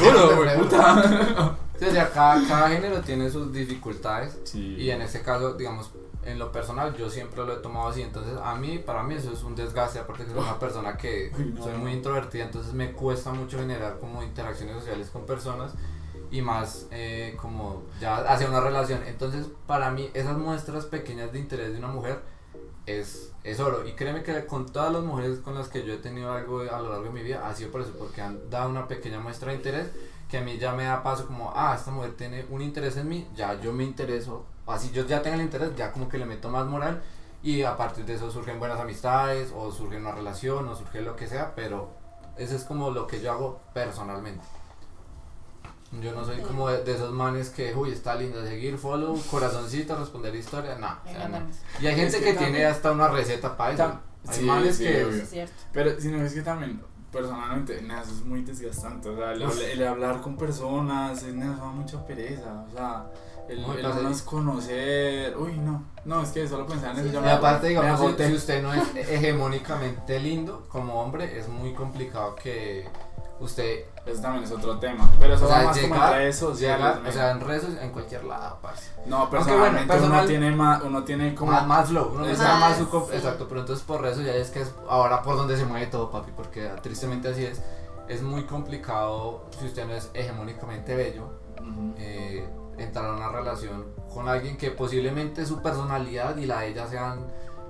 muy 0.00 0.04
duro, 0.10 0.60
puta. 0.62 1.56
Sí, 1.80 1.86
o 1.86 1.92
sea, 1.92 2.10
cada, 2.10 2.46
cada 2.46 2.68
género 2.68 3.00
tiene 3.00 3.30
sus 3.30 3.50
dificultades. 3.54 4.38
Sí. 4.44 4.76
Y 4.78 4.90
en 4.90 5.00
este 5.00 5.22
caso, 5.22 5.54
digamos, 5.54 5.90
en 6.26 6.38
lo 6.38 6.52
personal, 6.52 6.94
yo 6.94 7.08
siempre 7.08 7.42
lo 7.42 7.54
he 7.54 7.56
tomado 7.56 7.88
así. 7.88 8.02
Entonces, 8.02 8.34
a 8.42 8.54
mí, 8.54 8.78
para 8.78 9.02
mí, 9.02 9.14
eso 9.14 9.32
es 9.32 9.42
un 9.42 9.54
desgaste. 9.54 9.98
Aparte, 9.98 10.26
que 10.26 10.32
soy 10.32 10.40
una 10.40 10.58
persona 10.58 10.98
que 10.98 11.32
soy 11.58 11.72
muy 11.78 11.92
introvertida. 11.92 12.44
Entonces, 12.44 12.74
me 12.74 12.92
cuesta 12.92 13.32
mucho 13.32 13.58
generar 13.58 13.98
como 13.98 14.22
interacciones 14.22 14.76
sociales 14.76 15.08
con 15.08 15.24
personas. 15.24 15.72
Y 16.30 16.42
más 16.42 16.86
eh, 16.90 17.34
como 17.40 17.82
ya 17.98 18.18
hacia 18.18 18.46
una 18.48 18.60
relación. 18.60 19.00
Entonces, 19.06 19.46
para 19.66 19.90
mí, 19.90 20.10
esas 20.12 20.36
muestras 20.36 20.84
pequeñas 20.84 21.32
de 21.32 21.38
interés 21.38 21.72
de 21.72 21.78
una 21.78 21.88
mujer 21.88 22.20
es, 22.84 23.32
es 23.42 23.58
oro. 23.58 23.88
Y 23.88 23.92
créeme 23.92 24.22
que 24.22 24.44
con 24.44 24.70
todas 24.70 24.92
las 24.92 25.02
mujeres 25.02 25.38
con 25.38 25.54
las 25.54 25.68
que 25.68 25.82
yo 25.86 25.94
he 25.94 25.96
tenido 25.96 26.30
algo 26.30 26.60
a 26.60 26.78
lo 26.82 26.90
largo 26.90 27.04
de 27.04 27.10
mi 27.10 27.22
vida, 27.22 27.48
ha 27.48 27.54
sido 27.54 27.70
por 27.70 27.80
eso, 27.80 27.92
porque 27.98 28.20
han 28.20 28.50
dado 28.50 28.68
una 28.68 28.86
pequeña 28.86 29.18
muestra 29.18 29.50
de 29.50 29.56
interés 29.56 29.86
que 30.30 30.38
a 30.38 30.40
mí 30.40 30.58
ya 30.58 30.72
me 30.72 30.84
da 30.84 31.02
paso 31.02 31.26
como, 31.26 31.52
ah, 31.54 31.74
esta 31.76 31.90
mujer 31.90 32.16
tiene 32.16 32.46
un 32.50 32.62
interés 32.62 32.96
en 32.96 33.08
mí, 33.08 33.28
ya 33.34 33.60
yo 33.60 33.72
me 33.72 33.84
intereso, 33.84 34.44
así 34.66 34.90
yo 34.92 35.04
ya 35.04 35.22
tengo 35.22 35.36
el 35.36 35.42
interés, 35.42 35.74
ya 35.76 35.92
como 35.92 36.08
que 36.08 36.18
le 36.18 36.26
meto 36.26 36.48
más 36.48 36.66
moral 36.66 37.02
y 37.42 37.62
a 37.62 37.76
partir 37.76 38.04
de 38.04 38.14
eso 38.14 38.30
surgen 38.30 38.58
buenas 38.58 38.78
amistades 38.78 39.52
o 39.54 39.72
surge 39.72 39.96
una 39.96 40.12
relación 40.12 40.68
o 40.68 40.76
surge 40.76 41.02
lo 41.02 41.16
que 41.16 41.26
sea, 41.26 41.54
pero 41.54 41.90
eso 42.36 42.54
es 42.54 42.64
como 42.64 42.90
lo 42.90 43.06
que 43.06 43.20
yo 43.20 43.32
hago 43.32 43.60
personalmente. 43.74 44.44
Yo 46.00 46.12
no 46.12 46.24
soy 46.24 46.40
como 46.42 46.68
de, 46.68 46.84
de 46.84 46.94
esos 46.94 47.12
manes 47.12 47.50
que, 47.50 47.74
uy, 47.74 47.90
está 47.90 48.14
linda, 48.14 48.46
seguir, 48.46 48.78
follow, 48.78 49.20
corazoncito, 49.28 49.96
responder 49.96 50.34
historia, 50.36 50.76
no. 50.78 50.86
o 50.86 51.12
sea, 51.12 51.28
no. 51.28 51.38
Y 51.80 51.86
hay 51.88 51.96
gente 51.96 52.16
Es 52.18 52.22
que, 52.22 52.32
que 52.32 52.38
tiene 52.38 52.64
hasta 52.64 52.92
una 52.92 53.08
receta 53.08 53.56
para 53.56 53.74
eso. 53.74 54.00
Hay 54.28 54.36
sí, 54.36 54.42
manes 54.44 54.76
sí, 54.76 54.84
que... 54.84 55.00
Es 55.00 55.30
cierto. 55.30 55.54
Pero, 55.72 56.00
sino 56.00 56.22
es 56.22 56.32
que 56.32 56.42
también, 56.42 56.80
personalmente, 57.12 57.82
nada, 57.82 58.02
eso 58.02 58.12
es 58.12 58.24
muy 58.24 58.42
desgastante. 58.42 59.08
O 59.08 59.16
sea, 59.16 59.32
el, 59.32 59.42
el 59.42 59.86
hablar 59.86 60.20
con 60.20 60.36
personas, 60.36 61.22
es, 61.22 61.34
nada, 61.34 61.54
eso 61.54 61.62
da 61.62 61.70
mucha 61.70 62.06
pereza. 62.06 62.64
O 62.68 62.70
sea, 62.70 63.10
el, 63.48 63.64
es 64.10 64.22
conocer. 64.22 65.36
Uy, 65.36 65.58
no. 65.58 65.84
No, 66.04 66.22
es 66.22 66.30
que 66.30 66.48
solo 66.48 66.66
pensar 66.66 66.92
en 66.96 67.06
eso 67.06 67.20
Sí, 67.20 67.26
Y 67.26 67.28
aparte, 67.28 67.68
digamos, 67.68 68.00
si, 68.16 68.24
si 68.24 68.34
usted 68.34 68.62
no 68.62 68.72
es 68.72 68.82
hegemónicamente 68.94 70.18
lindo 70.18 70.66
como 70.68 71.00
hombre, 71.00 71.38
es 71.38 71.48
muy 71.48 71.74
complicado 71.74 72.36
que 72.36 72.88
usted 73.40 73.84
Eso 74.06 74.22
también 74.22 74.44
es 74.44 74.50
otro 74.52 74.78
tema. 74.78 75.10
Pero 75.20 75.34
eso 75.34 75.44
O 75.44 75.48
sea, 75.48 75.62
más 75.62 75.78
como 75.78 75.94
llega- 75.94 76.06
en 76.08 76.12
redes 76.18 76.36
sociales. 76.38 76.96
llega, 76.96 77.08
o 77.08 77.12
sea, 77.12 77.30
en 77.32 77.40
redes, 77.40 77.64
en 77.82 77.90
cualquier 77.90 78.24
lado, 78.24 78.58
parce. 78.62 78.90
no, 79.06 79.28
personalmente 79.30 79.76
bueno, 79.86 79.92
personal- 79.92 80.18
uno 80.20 80.26
tiene 80.28 80.50
más, 80.56 80.82
uno 80.82 81.04
tiene 81.04 81.34
como. 81.34 81.52
Más, 81.52 81.66
más 81.66 81.88
flow, 81.88 82.12
uno 82.14 82.34
sabe 82.34 82.60
más 82.60 82.78
su 82.78 82.84
Sí. 82.86 83.16
Exacto, 83.16 83.46
pero 83.48 83.60
entonces 83.60 83.84
por 83.84 84.04
eso 84.06 84.22
ya 84.22 84.32
es 84.34 84.50
que 84.50 84.62
es 84.62 84.72
ahora 84.88 85.22
por 85.22 85.36
donde 85.36 85.56
se 85.56 85.64
mueve 85.66 85.86
todo, 85.88 86.10
papi, 86.10 86.32
porque 86.36 86.70
tristemente 86.82 87.28
así 87.28 87.44
es. 87.44 87.60
Es 88.08 88.22
muy 88.22 88.44
complicado 88.44 89.44
si 89.58 89.66
usted 89.66 89.86
no 89.86 89.92
es 89.94 90.10
hegemónicamente 90.14 90.96
bello, 90.96 91.28
eh, 91.98 92.48
entrar 92.78 93.04
a 93.04 93.12
una 93.12 93.28
relación 93.28 93.84
con 94.12 94.28
alguien 94.28 94.56
que 94.56 94.70
posiblemente 94.70 95.44
su 95.46 95.60
personalidad 95.62 96.36
y 96.38 96.46
la 96.46 96.60
de 96.60 96.68
ella 96.68 96.86
sean 96.88 97.26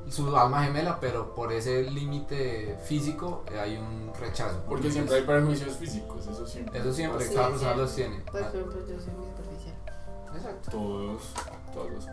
su 0.08 0.36
alma 0.36 0.64
gemela, 0.64 0.98
pero 1.00 1.34
por 1.34 1.52
ese 1.52 1.82
límite 1.90 2.78
físico 2.84 3.44
eh, 3.50 3.58
hay 3.58 3.76
un 3.76 4.12
rechazo. 4.18 4.56
Porque 4.68 4.88
Entonces, 4.88 4.92
siempre 4.94 5.16
hay 5.16 5.22
prejuicios 5.22 5.76
físicos, 5.76 6.26
eso 6.26 6.46
siempre. 6.46 6.80
Eso 6.80 6.92
siempre, 6.92 7.24
Sí, 7.24 7.34
cada 7.34 7.48
persona 7.50 7.74
los 7.76 7.94
tiene. 7.94 8.20
Por 8.20 8.40
ejemplo, 8.40 8.86
yo 8.86 9.00
soy 9.00 9.12
muy 9.12 9.26
superficial. 9.26 9.74
Exacto. 10.34 10.70
Todos, 10.70 11.22
todos. 11.72 12.06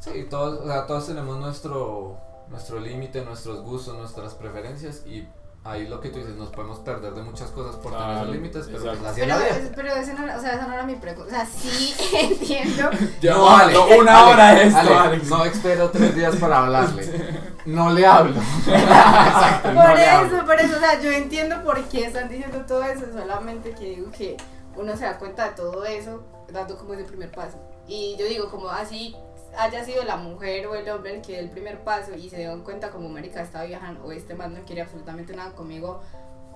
Sí, 0.00 0.26
todos, 0.28 0.60
o 0.60 0.66
sea, 0.66 0.86
todos 0.86 1.06
tenemos 1.06 1.38
nuestro, 1.38 2.16
nuestro 2.48 2.78
límite, 2.78 3.24
nuestros 3.24 3.62
gustos, 3.62 3.96
nuestras 3.96 4.34
preferencias 4.34 5.04
y 5.06 5.28
ahí 5.66 5.86
lo 5.88 6.00
que 6.00 6.10
tú 6.10 6.18
dices, 6.18 6.34
nos 6.36 6.50
podemos 6.50 6.78
perder 6.80 7.12
de 7.14 7.22
muchas 7.22 7.50
cosas 7.50 7.76
por 7.76 7.92
tener 7.92 8.16
esos 8.16 8.28
límites, 8.30 8.66
pero 8.70 8.78
pues 8.82 9.00
así 9.04 9.20
es 9.20 9.26
Pero, 9.26 9.38
es- 9.40 9.70
pero 9.74 9.88
ese 9.94 10.14
no, 10.14 10.24
o 10.36 10.40
sea, 10.40 10.54
esa 10.54 10.66
no 10.66 10.74
era 10.74 10.82
mi 10.84 10.94
pregunta. 10.96 11.26
O 11.26 11.30
sea, 11.30 11.46
sí 11.46 11.94
entiendo. 12.20 12.90
Ya, 13.20 13.34
Ale, 13.34 13.72
no, 13.72 13.86
una 13.98 14.18
Ale, 14.22 14.32
hora 14.32 14.62
esto, 14.62 14.78
Ale, 14.78 14.94
Alex. 14.94 15.28
No 15.28 15.44
espero 15.44 15.90
tres 15.90 16.14
días 16.14 16.36
para 16.36 16.58
hablarle. 16.60 17.40
No 17.66 17.90
le 17.92 18.06
hablo. 18.06 18.40
Exacto, 18.66 19.72
Por 19.74 19.98
eso, 19.98 20.10
hablo. 20.10 20.46
por 20.46 20.60
eso, 20.60 20.76
o 20.76 20.80
sea, 20.80 21.00
yo 21.00 21.10
entiendo 21.10 21.62
por 21.62 21.82
qué 21.88 22.04
están 22.06 22.28
diciendo 22.28 22.64
todo 22.66 22.82
eso, 22.84 23.04
solamente 23.12 23.72
que 23.72 23.84
digo 23.96 24.10
que 24.10 24.36
uno 24.76 24.96
se 24.96 25.04
da 25.04 25.18
cuenta 25.18 25.46
de 25.48 25.50
todo 25.56 25.84
eso 25.84 26.22
dando 26.52 26.76
como 26.76 26.94
ese 26.94 27.04
primer 27.04 27.30
paso. 27.32 27.58
Y 27.88 28.16
yo 28.18 28.26
digo, 28.26 28.50
como 28.50 28.68
así 28.68 29.16
haya 29.58 29.84
sido 29.84 30.04
la 30.04 30.16
mujer 30.16 30.66
o 30.66 30.74
el 30.74 30.88
hombre 30.90 31.14
el 31.16 31.22
que 31.22 31.32
dé 31.32 31.38
el 31.40 31.50
primer 31.50 31.80
paso 31.84 32.14
y 32.14 32.28
se 32.30 32.44
dan 32.44 32.62
cuenta 32.62 32.90
como 32.90 33.08
América 33.08 33.40
está 33.42 33.64
viajando 33.64 34.04
o 34.04 34.12
este 34.12 34.34
man 34.34 34.54
no 34.54 34.60
quiere 34.64 34.82
absolutamente 34.82 35.34
nada 35.34 35.52
conmigo, 35.52 36.00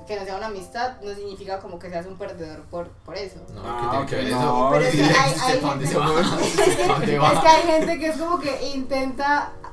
que 0.07 0.17
no 0.17 0.25
sea 0.25 0.37
una 0.37 0.47
amistad, 0.47 1.01
no 1.03 1.15
significa 1.15 1.59
como 1.61 1.79
que 1.79 1.89
seas 1.91 2.07
un 2.07 2.17
perdedor 2.17 2.63
por, 2.65 2.89
por 2.89 3.17
eso. 3.17 3.39
No, 3.55 3.63
No, 3.63 3.81
¿qué 3.81 3.89
tiene 3.91 4.07
que 4.07 4.17
ver 4.17 4.25
que 4.25 4.31
eso? 4.31 4.41
no. 4.41 4.71
Pero 4.73 4.85
es 4.87 4.95
que 4.95 5.03
hay, 5.03 5.31
¿usted 5.33 5.43
hay 5.47 5.59
pa' 5.61 5.69
dónde 5.69 5.87
gente, 5.87 6.63
es 6.65 6.77
que- 6.77 6.85
¿Pa' 6.87 6.95
dónde 6.95 7.15
es 7.17 7.21
va? 7.23 7.41
que 7.43 7.49
hay 7.49 7.63
gente 7.63 7.99
que 7.99 8.07
es 8.09 8.17
como 8.17 8.39
que 8.41 8.69
intenta 8.75 9.53
inten- 9.63 9.70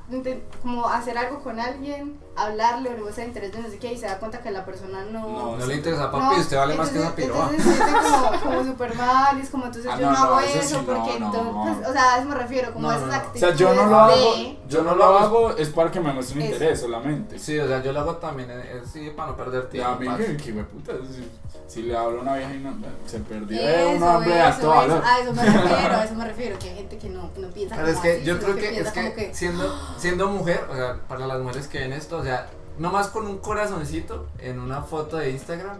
como 0.62 0.88
hacer 0.88 1.18
algo 1.18 1.39
con 1.43 1.60
alguien, 1.60 2.18
hablarle 2.36 2.89
o 2.89 2.93
le 2.93 3.01
muestra 3.01 3.26
interés 3.26 3.51
de 3.51 3.60
no 3.60 3.68
sé 3.70 3.78
qué 3.78 3.91
y 3.93 3.97
se 3.97 4.05
da 4.05 4.20
cuenta 4.20 4.41
que 4.41 4.51
la 4.51 4.64
persona 4.64 5.03
no... 5.12 5.58
No 5.58 5.66
le 5.66 5.76
interesa, 5.76 6.10
papi, 6.10 6.39
usted 6.39 6.55
vale 6.58 6.76
más 6.76 6.89
que 6.89 6.99
esa 6.99 7.14
piroa. 7.16 7.49
Entonces 7.51 7.64
se 7.66 7.84
siente 7.84 7.93
como, 8.10 8.39
como 8.43 8.64
super 8.64 8.95
mal 8.95 9.38
y 9.38 9.41
es 9.41 9.49
como 9.49 9.66
entonces 9.66 9.91
Ah, 9.93 9.99
yo 9.99 10.05
no, 10.05 10.12
no, 10.14 10.18
hago 10.18 10.36
no, 10.36 10.39
eso 10.41 10.60
eso 10.60 10.68
sí, 10.80 10.86
no, 10.88 10.93
porque 10.95 11.20
no. 11.20 11.26
entonces, 11.26 11.88
o 11.88 11.91
sea, 11.93 12.14
a 12.14 12.18
eso 12.20 12.30
me 12.30 12.36
refiero, 12.36 12.74
como 12.74 12.88
No, 12.88 12.93
esas 12.93 13.01
no, 13.01 13.08
no. 13.08 13.14
O 13.14 13.18
actitudes 13.18 13.39
sea, 13.41 13.55
yo 13.58 13.74
no 13.74 13.86
lo 13.86 13.99
hago, 13.99 14.16
de- 14.36 14.58
yo 14.70 14.84
no 14.84 14.95
lo 14.95 15.03
hago 15.18 15.51
es 15.58 15.70
para 15.70 15.91
que 15.91 15.99
me 15.99 16.14
muestren 16.14 16.41
Eso. 16.41 16.53
interés 16.53 16.80
solamente. 16.82 17.39
Sí, 17.39 17.60
o 17.60 17.68
sea, 17.68 17.84
yo 17.84 17.91
lo 17.91 17.99
hago 17.99 18.16
también, 18.18 18.49
eh, 18.51 18.62
eh, 18.66 18.82
sí, 18.91 19.12
para 19.16 19.32
no 19.32 19.38
perder 19.38 19.70
Y 19.74 19.82
a 19.82 19.97
tiempo. 19.97 20.18
mí 20.18 20.26
que, 20.38 20.38
que 20.38 20.64
puta, 20.64 20.93
si, 21.12 21.28
si 21.68 21.82
le 21.84 21.97
hablo 21.97 22.20
a 22.20 22.22
una 22.22 22.36
vieja 22.36 22.53
y 22.53 22.60
no, 22.60 22.74
se 23.05 23.20
perdió 23.20 23.62
de 23.62 23.86
un 23.95 24.03
hombre 24.03 24.34
de 24.36 24.41
alto 24.41 24.70
valor. 24.70 25.03
a 25.05 25.20
eso 25.20 25.34
me 25.34 25.43
refiero, 25.43 25.95
a 25.95 26.03
eso 26.05 26.16
me 26.16 26.26
refiero, 26.26 26.60
que 26.60 26.70
hay 26.70 26.76
gente 26.78 26.97
que 26.97 27.10
no, 27.10 27.30
no 27.38 27.47
piensa 27.49 27.76
Pero 27.76 27.88
es 27.89 27.97
que 27.99 28.24
yo 28.24 28.39
creo 28.39 28.55
que 28.55 28.80
es 28.80 28.91
que 28.91 29.32
siendo, 29.34 29.76
siendo 29.98 30.28
mujer, 30.28 30.66
o 30.70 30.76
sea, 30.76 31.00
para 31.08 31.28
las 31.28 31.39
mujeres 31.41 31.68
que 31.68 31.80
ven 31.80 31.93
esto, 31.93 32.18
o 32.18 32.24
sea, 32.24 32.48
nomás 32.78 33.08
con 33.08 33.26
un 33.28 33.38
corazoncito 33.39 34.28
en 34.39 34.60
una 34.60 34.82
foto 34.84 35.18
de 35.18 35.32
Instagram, 35.32 35.78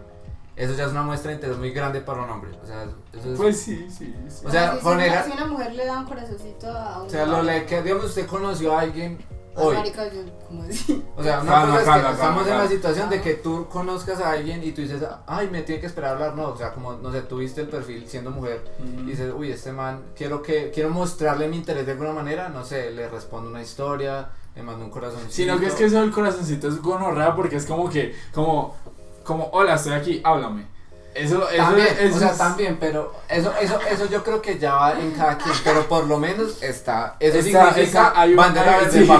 eso 0.56 0.74
ya 0.74 0.86
es 0.86 0.90
una 0.90 1.02
muestra 1.02 1.30
de 1.30 1.36
interés 1.36 1.56
muy 1.56 1.70
grande 1.70 2.00
para 2.00 2.22
un 2.22 2.30
hombre. 2.30 2.50
O 2.62 2.66
sea, 2.66 2.82
eso 3.12 3.32
es. 3.32 3.36
Pues 3.38 3.60
sí, 3.60 3.88
sí, 3.90 4.12
sí. 4.28 4.44
O 4.44 4.50
sea, 4.50 4.72
si, 4.72 4.78
si 4.78 4.84
poner- 4.84 5.12
una, 5.12 5.22
si 5.24 5.30
una 5.30 5.46
mujer 5.46 5.72
le 5.74 5.86
da 5.86 5.98
un 6.00 6.04
corazoncito 6.06 6.68
a 6.68 7.00
un 7.02 7.06
o 7.06 7.10
sea, 7.10 7.26
lo 7.26 7.42
le 7.42 7.64
que, 7.64 7.80
digamos, 7.82 8.06
usted 8.06 8.26
conoció 8.26 8.76
a 8.76 8.80
alguien 8.80 9.18
hoy. 9.60 9.76
marica, 9.76 10.12
yo, 10.12 10.20
como 10.46 10.62
así. 10.62 11.04
O 11.16 11.22
sea, 11.22 11.40
una 11.40 11.50
Calma, 11.52 11.66
cosa 11.66 11.78
es 11.78 11.84
que 11.84 11.90
calma, 11.90 12.10
estamos 12.10 12.18
calma, 12.18 12.40
en 12.42 12.48
la 12.48 12.54
calma. 12.56 12.68
situación 12.70 13.10
de 13.10 13.20
que 13.20 13.34
tú 13.34 13.66
conozcas 13.68 14.20
a 14.20 14.30
alguien 14.32 14.62
y 14.64 14.72
tú 14.72 14.80
dices, 14.82 15.02
ay, 15.26 15.48
me 15.50 15.62
tiene 15.62 15.80
que 15.80 15.86
esperar 15.86 16.10
a 16.10 16.12
hablar. 16.14 16.34
No, 16.36 16.48
o 16.50 16.56
sea, 16.56 16.72
como, 16.72 16.94
no 16.94 17.12
sé, 17.12 17.22
tuviste 17.22 17.60
el 17.62 17.68
perfil 17.68 18.06
siendo 18.08 18.30
mujer 18.30 18.64
y 18.82 19.02
dices, 19.10 19.32
uy, 19.36 19.50
este 19.52 19.72
man, 19.72 20.02
quiero 20.16 20.42
que 20.42 20.70
quiero 20.70 20.90
mostrarle 20.90 21.48
mi 21.48 21.56
interés 21.56 21.86
de 21.86 21.92
alguna 21.92 22.12
manera, 22.12 22.48
no 22.48 22.64
sé, 22.64 22.90
le 22.90 23.08
respondo 23.08 23.50
una 23.50 23.62
historia, 23.62 24.28
le 24.54 24.62
mando 24.62 24.84
un 24.84 24.90
corazoncito. 24.90 25.32
Sino 25.32 25.58
que 25.58 25.66
es 25.66 25.74
que 25.74 25.84
eso 25.86 26.00
del 26.00 26.10
corazoncito 26.10 26.68
es 26.68 26.80
gonorrea 26.82 27.34
porque 27.34 27.56
es 27.56 27.66
como 27.66 27.88
que, 27.90 28.14
como, 28.32 28.76
como, 29.24 29.48
hola, 29.52 29.74
estoy 29.74 29.92
aquí, 29.92 30.20
háblame. 30.24 30.77
Eso, 31.14 31.48
eso, 31.50 31.62
También, 31.64 31.88
eso 31.98 32.16
o 32.16 32.18
sea, 32.20 32.30
es- 32.30 32.38
también, 32.38 32.76
pero 32.78 33.12
eso, 33.28 33.52
eso, 33.60 33.80
eso 33.90 34.06
yo 34.06 34.22
creo 34.22 34.40
que 34.40 34.56
ya 34.58 34.74
va 34.74 34.92
en 35.00 35.10
cada 35.12 35.36
quien, 35.36 35.54
pero 35.64 35.88
por 35.88 36.06
lo 36.06 36.18
menos 36.18 36.62
está, 36.62 37.16
eso 37.18 37.38
Está- 37.38 37.72
significa 37.74 38.08
está- 38.08 38.20
hay 38.20 38.30
un- 38.30 38.36
bandera 38.36 38.78
verde, 38.78 39.04
sí. 39.04 39.10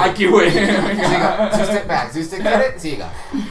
Aquí, 0.00 0.26
güey. 0.26 0.50
Siga, 0.50 1.50
si 1.54 1.62
usted, 1.62 1.86
vea, 1.88 2.08
si 2.10 2.20
usted 2.20 2.40
quiere, 2.40 2.78
siga. 2.78 3.08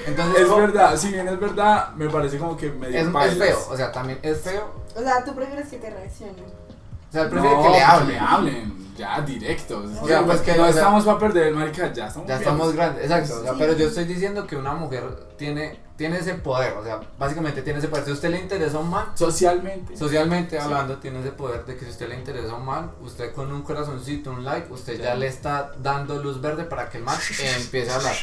Entonces, 0.08 0.42
Es 0.42 0.48
como- 0.48 0.62
verdad, 0.62 0.98
si 0.98 1.10
bien 1.10 1.28
es 1.28 1.40
verdad, 1.40 1.90
me 1.96 2.10
parece 2.10 2.38
como 2.40 2.58
que 2.58 2.72
medio 2.72 3.00
es, 3.00 3.32
es 3.32 3.38
feo, 3.38 3.60
o 3.70 3.78
sea, 3.78 3.92
también 3.92 4.20
es 4.24 4.42
feo, 4.42 4.72
O 4.96 5.02
sea, 5.02 5.24
tú 5.24 5.36
prefieres 5.36 5.68
que 5.68 5.78
te 5.78 5.90
reaccionen. 5.90 6.36
o 6.46 7.12
sea, 7.12 7.24
él 7.24 7.30
prefiere 7.30 7.56
No, 7.56 7.64
que 7.64 7.70
le 7.70 7.82
hable. 7.84 8.06
Que 8.08 8.12
le 8.14 8.20
hablen, 8.20 8.96
ya, 8.98 9.22
directos. 9.22 9.86
O 10.02 10.08
sea, 10.08 10.24
pues 10.24 10.42
que 10.42 10.54
no 10.56 10.64
o 10.64 10.66
sea, 10.68 10.76
estamos 10.76 11.04
para 11.06 11.20
perder 11.20 11.48
el 11.48 11.56
marica, 11.56 11.92
ya 11.94 12.08
estamos 12.08 12.28
Ya 12.28 12.38
viejos. 12.38 12.54
estamos 12.54 12.76
grandes, 12.76 13.04
exacto. 13.04 13.36
o 13.40 13.44
sea, 13.44 13.52
Sí. 13.52 13.58
pero 13.60 13.74
yo 13.74 13.88
estoy 13.88 14.06
diciendo 14.06 14.48
que 14.48 14.56
una 14.56 14.74
mujer 14.74 15.04
tiene, 15.38 15.80
tiene 15.96 16.18
ese 16.18 16.34
poder, 16.36 16.74
o 16.78 16.84
sea, 16.84 17.00
básicamente 17.20 17.62
tiene 17.62 17.80
ese 17.80 17.88
poder. 17.88 18.06
Si 18.06 18.12
a 18.12 18.14
usted 18.14 18.30
le 18.32 18.40
interesa 18.40 18.80
un 18.80 18.90
man, 18.90 19.08
Socialmente. 19.16 19.96
socialmente 19.96 20.58
Sí. 20.58 20.64
hablando, 20.64 20.98
tiene 20.98 21.20
ese 21.20 21.32
poder 21.32 21.66
de 21.66 21.76
que 21.76 21.82
si 21.82 21.88
a 21.88 21.90
usted 21.92 22.10
le 22.10 22.16
interesa 22.16 22.56
un 22.56 22.66
man, 22.66 22.92
usted 23.02 23.34
con 23.34 23.52
un 23.52 23.62
corazoncito, 23.62 24.32
un 24.32 24.44
like, 24.44 24.72
usted 24.74 25.00
ya 25.00 25.14
le 25.16 25.28
está 25.28 25.72
dando 25.80 26.22
luz 26.22 26.42
verde 26.42 26.64
para 26.64 26.90
que 26.90 26.98
el 26.98 27.04
man 27.04 27.18
eh, 27.40 27.54
empiece 27.60 27.92
a 27.92 27.96
hablar. 27.96 28.16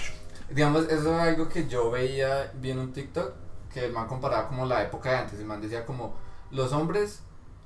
Digamos, 0.50 0.84
eso 0.88 1.14
es 1.14 1.20
algo 1.20 1.48
que 1.48 1.68
yo 1.68 1.90
veía, 1.92 2.50
vi 2.54 2.72
en 2.72 2.80
un 2.80 2.92
TikTok, 2.92 3.32
que 3.72 3.84
el 3.84 3.92
man 3.92 4.08
comparaba 4.08 4.48
como 4.48 4.66
la 4.66 4.82
época 4.82 5.10
de 5.12 5.16
antes. 5.18 5.38
El 5.38 5.44
man 5.46 5.60
decía 5.60 5.86
como, 5.86 6.16
los 6.50 6.72
hombres 6.72 7.20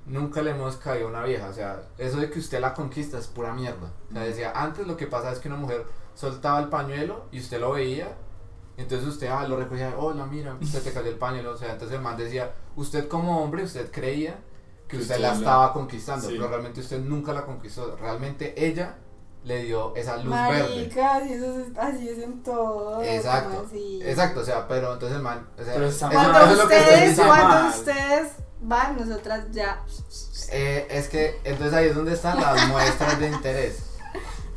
nunca 0.05 0.43
le 0.43 0.51
hemos 0.51 0.77
caído 0.77 1.07
a 1.07 1.11
una 1.11 1.23
vieja. 1.25 1.49
O 1.49 1.53
sea, 1.55 1.81
eso 1.97 2.19
de 2.19 2.29
que 2.29 2.39
usted 2.41 2.61
la 2.61 2.75
conquista 2.75 3.17
es 3.19 3.27
pura 3.27 3.55
mierda. 3.55 3.91
O 4.11 4.13
sea, 4.13 4.23
decía, 4.23 4.53
antes 4.55 4.87
lo 4.87 4.99
que 4.99 5.07
pasa 5.07 5.33
es 5.33 5.39
que 5.39 5.49
una 5.49 5.57
mujer 5.57 5.87
soltaba 6.15 6.61
el 6.61 6.69
pañuelo 6.69 7.25
y 7.33 7.41
usted 7.41 7.59
lo 7.59 7.73
veía. 7.73 8.09
Entonces 8.77 9.07
usted 9.09 9.29
ah, 9.29 9.47
lo 9.47 9.57
recogía, 9.57 9.95
hola, 9.97 10.27
mira, 10.27 10.57
usted 10.61 10.83
te 10.83 10.93
cayó 10.93 11.09
el 11.09 11.17
pañuelo. 11.17 11.53
O 11.53 11.57
sea, 11.57 11.73
entonces 11.73 11.97
el 11.97 12.03
man 12.03 12.17
decía, 12.17 12.53
usted 12.77 13.07
como 13.09 13.43
hombre, 13.43 13.63
usted 13.65 13.91
creía 13.91 14.37
que 14.89 14.97
usted 14.99 15.15
usted 15.17 15.23
la 15.29 15.33
estaba 15.35 15.73
conquistando, 15.73 16.29
Sí. 16.29 16.35
pero 16.37 16.49
realmente 16.49 16.81
usted 16.81 17.01
nunca 17.01 17.33
la 17.33 17.45
conquistó. 17.45 17.97
Realmente 17.97 18.55
ella 18.67 18.97
le 19.45 19.63
dio 19.65 19.95
esa 19.95 20.17
luz 20.17 20.35
verde. 20.35 20.63
Marica, 20.63 21.21
si 21.23 21.35
eso 21.35 21.61
es, 21.61 21.79
así 21.79 22.09
es 22.09 22.19
en 22.19 22.43
todo. 22.43 23.03
Exacto. 23.03 23.67
Exacto, 24.03 24.41
o 24.41 24.45
sea, 24.45 24.67
pero 24.67 24.93
entonces 24.95 25.17
el 25.17 25.23
man, 25.23 25.47
o 25.59 25.63
sea, 25.65 25.75
Pero 25.75 25.87
está 25.87 26.09
mal. 26.11 26.17
Cuando 26.17 26.39
eso 26.41 26.53
es 26.53 26.59
lo 26.59 26.69
que 26.69 26.79
ustedes, 26.79 27.17
cuando 27.17 27.49
mal. 27.49 27.69
ustedes 27.69 28.33
van, 28.63 28.97
nosotras 28.97 29.45
ya. 29.53 29.83
Eh, 30.51 30.87
es 30.91 31.09
que 31.09 31.41
entonces 31.45 31.75
ahí 31.75 31.87
es 31.89 31.95
donde 31.95 32.15
están 32.15 32.41
las 32.41 32.69
muestras 32.69 33.19
de 33.21 33.29
interés. 33.29 33.85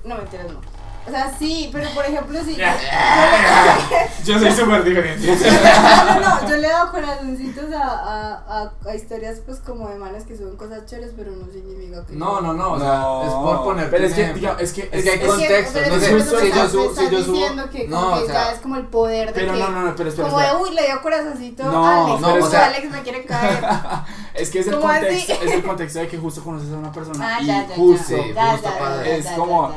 No 0.04 0.16
me 0.16 0.22
enteras, 0.22 0.52
no. 0.52 0.62
O 1.08 1.10
sea, 1.10 1.34
sí, 1.40 1.70
pero 1.72 1.90
por 1.92 2.04
ejemplo, 2.06 2.38
si. 2.44 2.58
Yo 4.26 4.40
soy 4.40 4.52
súper 4.52 4.84
diferente. 4.84 5.26
No, 5.28 6.06
no, 6.06 6.20
no, 6.20 6.50
yo 6.50 6.58
le 6.58 6.68
he 6.68 6.70
dado 6.70 6.92
corazoncitos 6.92 7.74
a, 7.74 7.82
a, 7.82 8.34
a, 8.64 8.72
a 8.90 8.96
historias 8.96 9.40
pues 9.46 9.60
como 9.60 9.88
de 9.88 9.96
manes 9.98 10.26
que 10.26 10.36
suben 10.36 10.58
cosas 10.58 10.86
chéveres, 10.86 11.14
pero 11.16 11.32
no 11.32 11.46
significa 11.52 12.06
que 12.06 12.14
No, 12.14 12.42
no, 12.42 12.54
no, 12.54 12.74
o 12.74 12.80
sea, 12.80 12.88
No, 13.00 13.24
es 13.26 13.32
por 13.34 13.64
poner. 13.64 13.90
pero 13.90 14.06
es 14.06 14.14
que, 14.14 14.34
digamos, 14.34 14.62
es 14.62 14.74
que- 14.74 14.90
es 14.92 15.04
que 15.04 15.10
hay 15.12 15.20
contextos, 15.20 15.88
no 15.88 15.96
es 15.96 16.02
sé, 16.04 16.08
si 16.08 16.12
yo 16.12 16.18
estás- 16.44 16.72
subo, 16.72 16.94
si 16.96 17.10
yo 17.10 17.24
subo, 17.24 17.34
diciendo 17.36 17.70
que, 17.72 17.88
no, 17.88 18.14
que 18.18 18.24
o 18.24 18.26
sea, 18.26 18.34
ya 18.34 18.52
es 18.52 18.60
como 18.60 18.76
el 18.76 18.86
poder 18.88 19.28
de 19.28 19.34
Pero 19.34 19.54
que. 19.54 19.60
no, 19.60 19.70
no, 19.70 19.82
no, 19.84 19.96
pero 19.96 20.10
espera, 20.10 20.28
como 20.28 20.40
de, 20.42 20.56
uy, 20.62 20.72
le 20.76 20.86
dio 20.88 21.02
corazoncito 21.02 21.64
No, 21.64 21.86
a 21.88 22.06
Alex, 22.06 22.22
no, 22.22 22.34
o 22.46 22.50
sea- 22.50 22.66
Alex 22.66 22.92
me 22.92 23.02
quiere 23.02 23.24
caer. 23.26 23.64
Es 24.38 24.52
que 24.52 24.60
es 24.60 24.68
el 24.68 24.80
contexto, 24.80 25.34
es 25.34 25.52
el 25.52 25.64
contexto 25.64 25.98
de 25.98 26.08
que 26.08 26.18
justo 26.20 26.44
conoces 26.44 26.72
a 26.72 26.78
una 26.78 26.92
persona 26.92 27.38
Ah, 27.38 27.42
y 27.42 27.46
ya, 27.48 27.66
justo 27.76 28.16
es 28.16 28.22
como- 28.22 28.34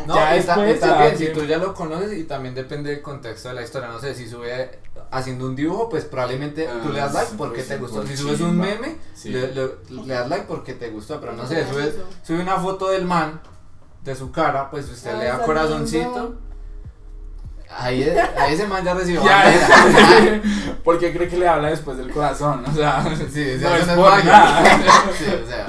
ya, 0.06 0.34
después 0.34 1.19
si 1.26 1.32
tú 1.32 1.44
ya 1.44 1.58
lo 1.58 1.74
conoces 1.74 2.16
y 2.18 2.24
también 2.24 2.54
depende 2.54 2.90
del 2.90 3.02
contexto 3.02 3.48
de 3.48 3.54
la 3.54 3.62
historia. 3.62 3.88
No 3.88 3.98
sé, 4.00 4.14
si 4.14 4.28
sube 4.28 4.78
haciendo 5.10 5.46
un 5.46 5.56
dibujo, 5.56 5.88
pues 5.88 6.04
probablemente 6.04 6.68
tú 6.82 6.90
le 6.92 6.98
das 7.00 7.14
Ah, 7.14 7.20
like 7.22 7.34
porque 7.36 7.62
te 7.62 7.76
gustó. 7.78 8.06
Si 8.06 8.16
subes 8.16 8.40
un 8.40 8.56
meme, 8.58 8.96
Sí. 9.14 9.30
le, 9.30 9.52
le- 9.54 9.70
le 10.04 10.14
das 10.14 10.28
like 10.28 10.46
porque 10.46 10.74
te 10.74 10.90
gustó, 10.90 11.20
pero 11.20 11.32
no 11.32 11.46
sé, 11.46 11.66
sube, 11.68 11.94
sube 12.22 12.40
una 12.40 12.58
foto 12.58 12.88
del 12.90 13.04
man, 13.04 13.40
de 14.04 14.14
su 14.14 14.30
cara, 14.32 14.70
pues 14.70 14.88
usted 14.90 15.10
Ah, 15.14 15.18
le 15.18 15.24
da 15.26 15.42
corazoncito. 15.42 16.04
lindo. 16.04 16.38
Ahí, 17.72 18.02
ahí 18.36 18.54
ese 18.54 18.66
man 18.66 18.84
ya 18.84 18.94
recibió 18.94 19.22
Ya, 19.24 19.44
bandera. 19.44 20.42
porque 20.82 21.12
cree 21.12 21.28
que 21.28 21.36
le 21.38 21.46
habla 21.48 21.68
después 21.70 21.96
del 21.98 22.10
corazón, 22.10 22.64
o 22.66 22.72
sea, 22.74 23.02
Sí, 23.32 23.54
o 23.54 23.60
no 23.60 23.74
es 23.76 23.86
por 23.86 24.18
es 24.18 24.24
nada. 24.24 24.64
Sí, 25.18 25.24
o 25.26 25.46
sea, 25.46 25.66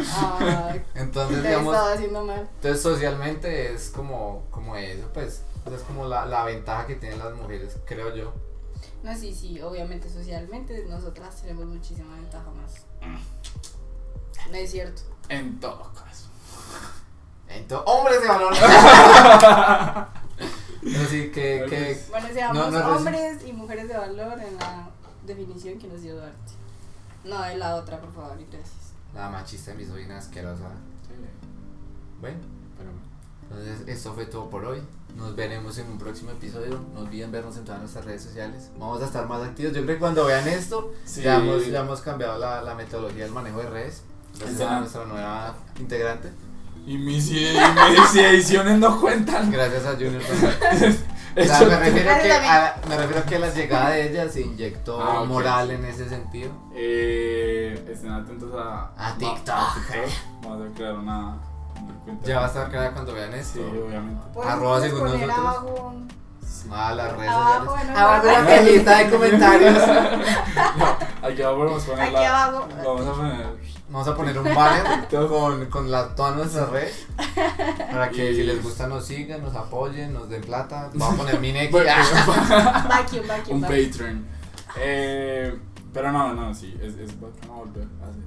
Ay, 0.69 0.81
entonces 0.95 1.43
digamos, 1.43 1.75
haciendo 1.75 2.25
mal. 2.25 2.49
entonces 2.55 2.81
socialmente 2.81 3.73
es 3.73 3.89
como, 3.91 4.45
como 4.49 4.75
eso, 4.75 5.07
pues, 5.13 5.43
es 5.73 5.81
como 5.83 6.05
la, 6.07 6.25
la 6.25 6.43
ventaja 6.43 6.87
que 6.87 6.95
tienen 6.95 7.19
las 7.19 7.33
mujeres, 7.35 7.77
creo 7.85 8.15
yo. 8.15 8.33
No, 9.03 9.15
sí, 9.15 9.33
sí, 9.33 9.61
obviamente 9.61 10.09
socialmente 10.09 10.85
nosotras 10.89 11.41
tenemos 11.41 11.65
muchísima 11.65 12.15
ventaja 12.15 12.49
más. 12.51 12.73
No 14.49 14.55
es 14.57 14.71
cierto. 14.71 15.01
En 15.29 15.59
todo 15.59 15.91
caso. 15.93 16.29
Entonces, 17.47 17.87
hombres 17.87 18.21
de 18.21 18.27
valor. 18.27 18.53
Así 20.81 21.29
que, 21.31 21.65
que 21.69 22.01
Bueno, 22.09 22.27
seamos 22.33 22.71
No, 22.71 22.79
no, 22.79 22.95
hombres 22.97 23.43
y 23.47 23.53
mujeres 23.53 23.87
de 23.87 23.97
valor 23.97 24.33
en 24.39 24.57
la 24.57 24.89
definición 25.25 25.77
que 25.77 25.87
nos 25.87 26.01
dio 26.01 26.15
Duarte. 26.15 26.53
No, 27.23 27.41
de 27.43 27.55
la 27.57 27.75
otra, 27.75 27.99
por 27.99 28.11
favor, 28.13 28.37
y 28.39 28.45
gracias. 28.45 28.93
la 29.13 29.29
machista 29.29 29.73
misógina 29.75 30.17
asquerosa. 30.17 30.69
Bueno, 32.19 32.37
Pero 32.77 32.89
entonces 33.61 33.87
esto 33.87 34.13
fue 34.13 34.25
todo 34.25 34.49
por 34.49 34.65
hoy. 34.65 34.81
Nos 35.15 35.35
veremos 35.35 35.77
en 35.77 35.87
un 35.87 35.97
próximo 35.97 36.31
episodio. 36.31 36.79
No 36.93 37.01
olviden 37.01 37.31
vernos 37.31 37.57
en 37.57 37.65
todas 37.65 37.81
nuestras 37.81 38.05
redes 38.05 38.23
sociales. 38.23 38.69
Vamos 38.79 39.01
a 39.01 39.05
estar 39.05 39.27
más 39.27 39.41
activos. 39.43 39.73
Yo 39.73 39.83
creo 39.83 39.95
que 39.95 39.99
cuando 39.99 40.25
vean 40.25 40.47
esto, 40.47 40.93
Sí. 41.05 41.21
ya, 41.21 41.37
hemos, 41.37 41.67
ya 41.67 41.81
hemos 41.81 42.01
cambiado 42.01 42.37
la, 42.37 42.61
la 42.61 42.75
metodología 42.75 43.23
del 43.25 43.33
manejo 43.33 43.59
de 43.59 43.69
redes. 43.69 44.03
Gracias 44.39 44.61
a 44.61 44.79
nuestra 44.79 45.05
nueva 45.05 45.55
integrante. 45.79 46.29
Y 46.85 46.97
mis, 46.97 47.29
y 47.31 47.55
mis 47.99 48.15
ediciones 48.15 48.77
no 48.79 48.99
cuentan. 48.99 49.51
Gracias 49.51 49.85
a 49.85 49.91
Junior 49.93 50.21
también. 50.23 51.11
O 51.33 51.39
Eso- 51.39 51.55
sea, 51.59 51.65
me, 51.79 51.79
refiero 51.79 52.11
que 52.21 52.29
a 52.33 52.67
a, 52.67 52.75
me 52.89 52.97
refiero 52.97 53.25
que 53.25 53.35
a 53.37 53.39
la 53.39 53.49
llegada 53.53 53.89
de 53.91 54.09
ella 54.09 54.27
se 54.27 54.41
inyectó 54.41 55.01
Ah, 55.01 55.23
moral 55.23 55.71
en 55.71 55.85
ese 55.85 56.09
sentido. 56.09 56.51
Eh, 56.75 57.85
estén 57.89 58.11
atentos 58.11 58.51
a, 58.53 58.91
A 58.97 59.15
TikTok. 59.17 59.55
Vamos 60.43 60.69
a 60.69 60.75
crear 60.75 60.95
una. 60.95 61.37
Ya 62.25 62.39
va 62.39 62.43
a 62.43 62.47
estar 62.47 62.69
clara 62.69 62.91
cuando 62.91 63.13
vean 63.13 63.33
esto. 63.33 63.59
Sí, 63.59 63.77
obviamente. 63.87 64.21
Podemos 64.33 64.53
Arroba 64.53 64.81
según 64.81 65.03
nosotros. 65.05 65.29
abajo- 65.37 65.93
Sí. 66.45 66.67
Ah, 66.69 66.93
las 66.95 67.13
redes 67.15 67.29
Abajo, 67.31 67.65
sociales. 67.65 67.89
en 67.89 67.97
Abajo 67.97 68.27
en 68.27 68.33
la 68.33 68.39
una- 68.41 68.49
cajita 68.49 68.97
de 68.97 69.09
comentarios. 69.09 69.77
Aquí 71.23 71.41
abajo 71.41 71.57
podemos 71.59 71.83
poner 71.85 72.03
Aquí 72.03 72.13
la- 72.13 72.43
abajo. 72.43 72.67
Vamos 72.83 73.07
a 73.07 73.11
poner. 73.13 73.70
Vamos 73.91 74.07
a 74.07 74.15
poner 74.15 74.37
un 74.39 74.45
banner 74.55 75.07
con, 75.27 75.65
con 75.65 75.91
la, 75.91 76.15
todas 76.15 76.35
nuestras 76.37 76.69
redes. 76.69 77.05
Para 77.91 78.09
que 78.09 78.31
Y- 78.31 78.35
si 78.35 78.43
les 78.43 78.63
gusta 78.63 78.87
nos 78.87 79.05
sigan, 79.05 79.41
nos 79.43 79.53
apoyen, 79.55 80.13
nos 80.13 80.29
den 80.29 80.41
plata. 80.41 80.89
Vamos 80.93 81.15
a 81.15 81.17
poner 81.17 81.39
mi 81.39 81.51
neck. 81.51 81.71
Bueno, 81.71 81.91
Vacuum, 82.89 83.27
vacuum, 83.27 83.55
un. 83.57 83.61
Patreon. 83.61 84.25
Eh, 84.79 85.59
pero 85.93 86.11
no, 86.13 86.33
no, 86.33 86.53
sí, 86.55 86.73
es, 86.81 86.95
es 86.95 87.19
bacano 87.19 87.53
volver 87.55 87.85
a 88.01 88.07
hacer. 88.07 88.21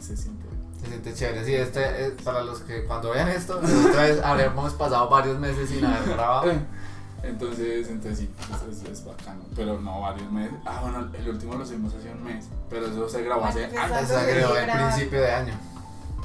Se 0.00 0.16
siente. 0.16 0.44
Se 0.80 0.86
siente 0.88 1.14
chévere. 1.14 1.44
Sí, 1.46 1.54
este 1.54 2.06
es 2.06 2.12
para 2.22 2.42
los 2.42 2.60
que 2.60 2.84
cuando 2.84 3.10
vean 3.10 3.28
esto, 3.28 3.58
otra 3.58 4.02
vez 4.02 4.20
habremos 4.22 4.72
pasado 4.74 5.08
varios 5.08 5.38
meses 5.38 5.68
sin 5.70 5.84
haber 5.84 6.08
grabado. 6.10 6.52
Entonces, 7.22 7.88
entonces 7.88 8.18
sí, 8.20 8.30
es, 8.70 8.82
es, 8.82 8.88
es 8.88 9.04
bacano. 9.04 9.42
Pero 9.54 9.78
no 9.80 10.00
varios 10.00 10.30
meses. 10.32 10.54
Ah, 10.64 10.78
bueno, 10.82 11.08
el 11.12 11.28
último 11.28 11.54
lo 11.54 11.66
subimos 11.66 11.92
hace 11.94 12.10
un 12.10 12.24
mes. 12.24 12.46
Pero 12.70 12.86
eso 12.86 13.08
se 13.08 13.22
grabó 13.22 13.44
hace 13.44 13.66
años. 13.66 14.08
Se 14.08 14.16
agregó 14.16 14.56
en 14.56 14.70
principio 14.70 15.20
de 15.20 15.30
año. 15.32 15.54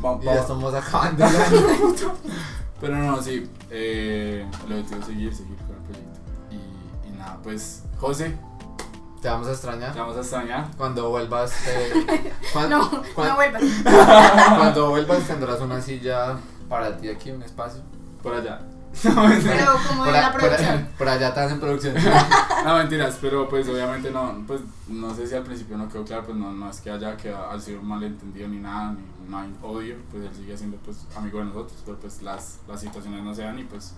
Va- 0.04 0.18
Y 0.22 0.26
va- 0.26 0.34
ya 0.36 0.42
estamos 0.42 0.74
acabando 0.74 1.26
el 1.26 1.36
año. 1.36 1.66
Pero 2.82 2.98
no, 2.98 3.22
sí, 3.22 3.50
eh, 3.70 4.46
el 4.68 4.74
objetivo 4.74 5.00
es 5.02 5.06
seguir, 5.06 5.36
seguir 5.36 5.58
con 5.58 5.76
el 5.76 5.82
proyecto. 5.84 6.20
Y, 6.52 7.08
y 7.10 7.18
nada, 7.18 7.40
pues, 7.44 7.84
José, 7.98 8.36
Te 9.22 9.30
vamos 9.30 9.48
a 9.48 9.50
te 9.52 9.56
extrañar. 9.56 9.96
vamos 9.96 10.18
a 10.18 10.20
extrañar. 10.22 10.68
Cuando 10.78 11.10
vuelvas, 11.10 11.54
eh, 11.68 12.34
cuan- 12.54 12.70
No, 12.70 12.90
cuan- 13.16 13.30
no 13.30 13.36
vuelvas. 13.36 13.64
cuando 14.58 14.90
vuelvas 14.90 15.24
tendrás 15.28 15.60
una 15.62 15.82
silla 15.82 16.38
para 16.70 16.96
ti 16.98 17.10
aquí, 17.10 17.32
un 17.32 17.44
espacio. 17.44 17.82
Por 18.22 18.34
allá. 18.36 18.62
Pero 19.04 19.74
como 19.88 20.06
Por, 20.06 20.16
en 20.16 20.22
la 20.22 20.34
producción. 20.34 20.90
por 20.98 21.08
allá 21.10 21.28
estás 21.30 21.52
en 21.52 21.60
producción. 21.60 21.96
No, 22.66 22.78
mentiras, 22.78 23.20
pero 23.22 23.48
pues 23.48 23.70
obviamente 23.70 24.10
no, 24.10 24.44
pues 24.48 24.60
no 24.88 25.14
sé 25.14 25.28
si 25.28 25.36
al 25.36 25.44
principio 25.44 25.78
no 25.78 25.88
quedó 25.88 26.04
claro, 26.04 26.26
pues 26.26 26.36
no, 26.36 26.52
no 26.52 26.68
es 26.68 26.82
que 26.82 26.90
haya 26.90 27.16
quedado, 27.16 27.52
ha 27.52 27.60
sido 27.60 27.80
un 27.80 27.88
malentendido 27.88 28.48
ni 28.48 28.58
nada, 28.58 28.92
ni 28.94 29.30
no 29.30 29.38
hay 29.38 29.56
odio, 29.62 29.98
pues 30.10 30.24
él 30.24 30.32
sigue 30.36 30.58
siendo 30.58 30.78
pues 30.78 31.06
amigo 31.16 31.38
de 31.38 31.46
nosotros, 31.46 31.78
pero 31.86 32.00
pues 32.00 32.24
las, 32.24 32.58
las 32.68 32.82
situaciones 32.82 33.24
no 33.24 33.36
se 33.36 33.44
dan 33.44 33.60
y 33.60 33.66
pues 33.66 33.94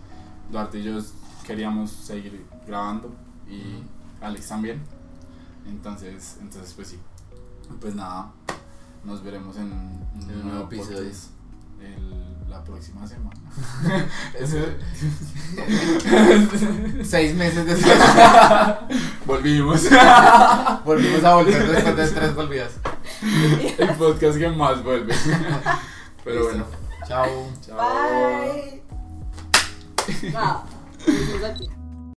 Duarte 0.51 0.79
y 0.79 0.83
yo 0.83 0.99
queríamos 1.45 1.91
seguir 1.91 2.45
grabando 2.67 3.15
y 3.49 3.83
Alex 4.21 4.49
también, 4.49 4.81
entonces, 5.65 6.35
entonces 6.41 6.73
pues 6.73 6.89
sí, 6.89 6.99
pues 7.79 7.95
nada, 7.95 8.33
nos 9.05 9.23
veremos 9.23 9.55
en, 9.55 9.71
un 9.71 10.43
nuevo 10.43 10.65
episodio. 10.65 10.99
el- 11.79 12.36
la 12.49 12.63
próxima 12.63 13.05
semana. 13.07 13.35
Seis 17.03 17.35
meses 17.35 17.65
después. 17.65 17.97
Volvimos. 19.25 19.89
Volvimos 20.85 21.23
a 21.23 21.35
volver 21.35 21.71
después 21.71 21.95
de 21.95 22.07
tres 22.07 22.35
volvidas. 22.35 22.73
El 23.77 23.95
podcast 23.95 24.37
que 24.37 24.49
más 24.49 24.83
vuelve. 24.83 25.15
Pero 26.23 26.43
bueno. 26.45 26.65
Chao. 27.07 27.51
Chao. 27.65 27.77
Bye. 27.77 28.83
Aquí. 31.45 31.69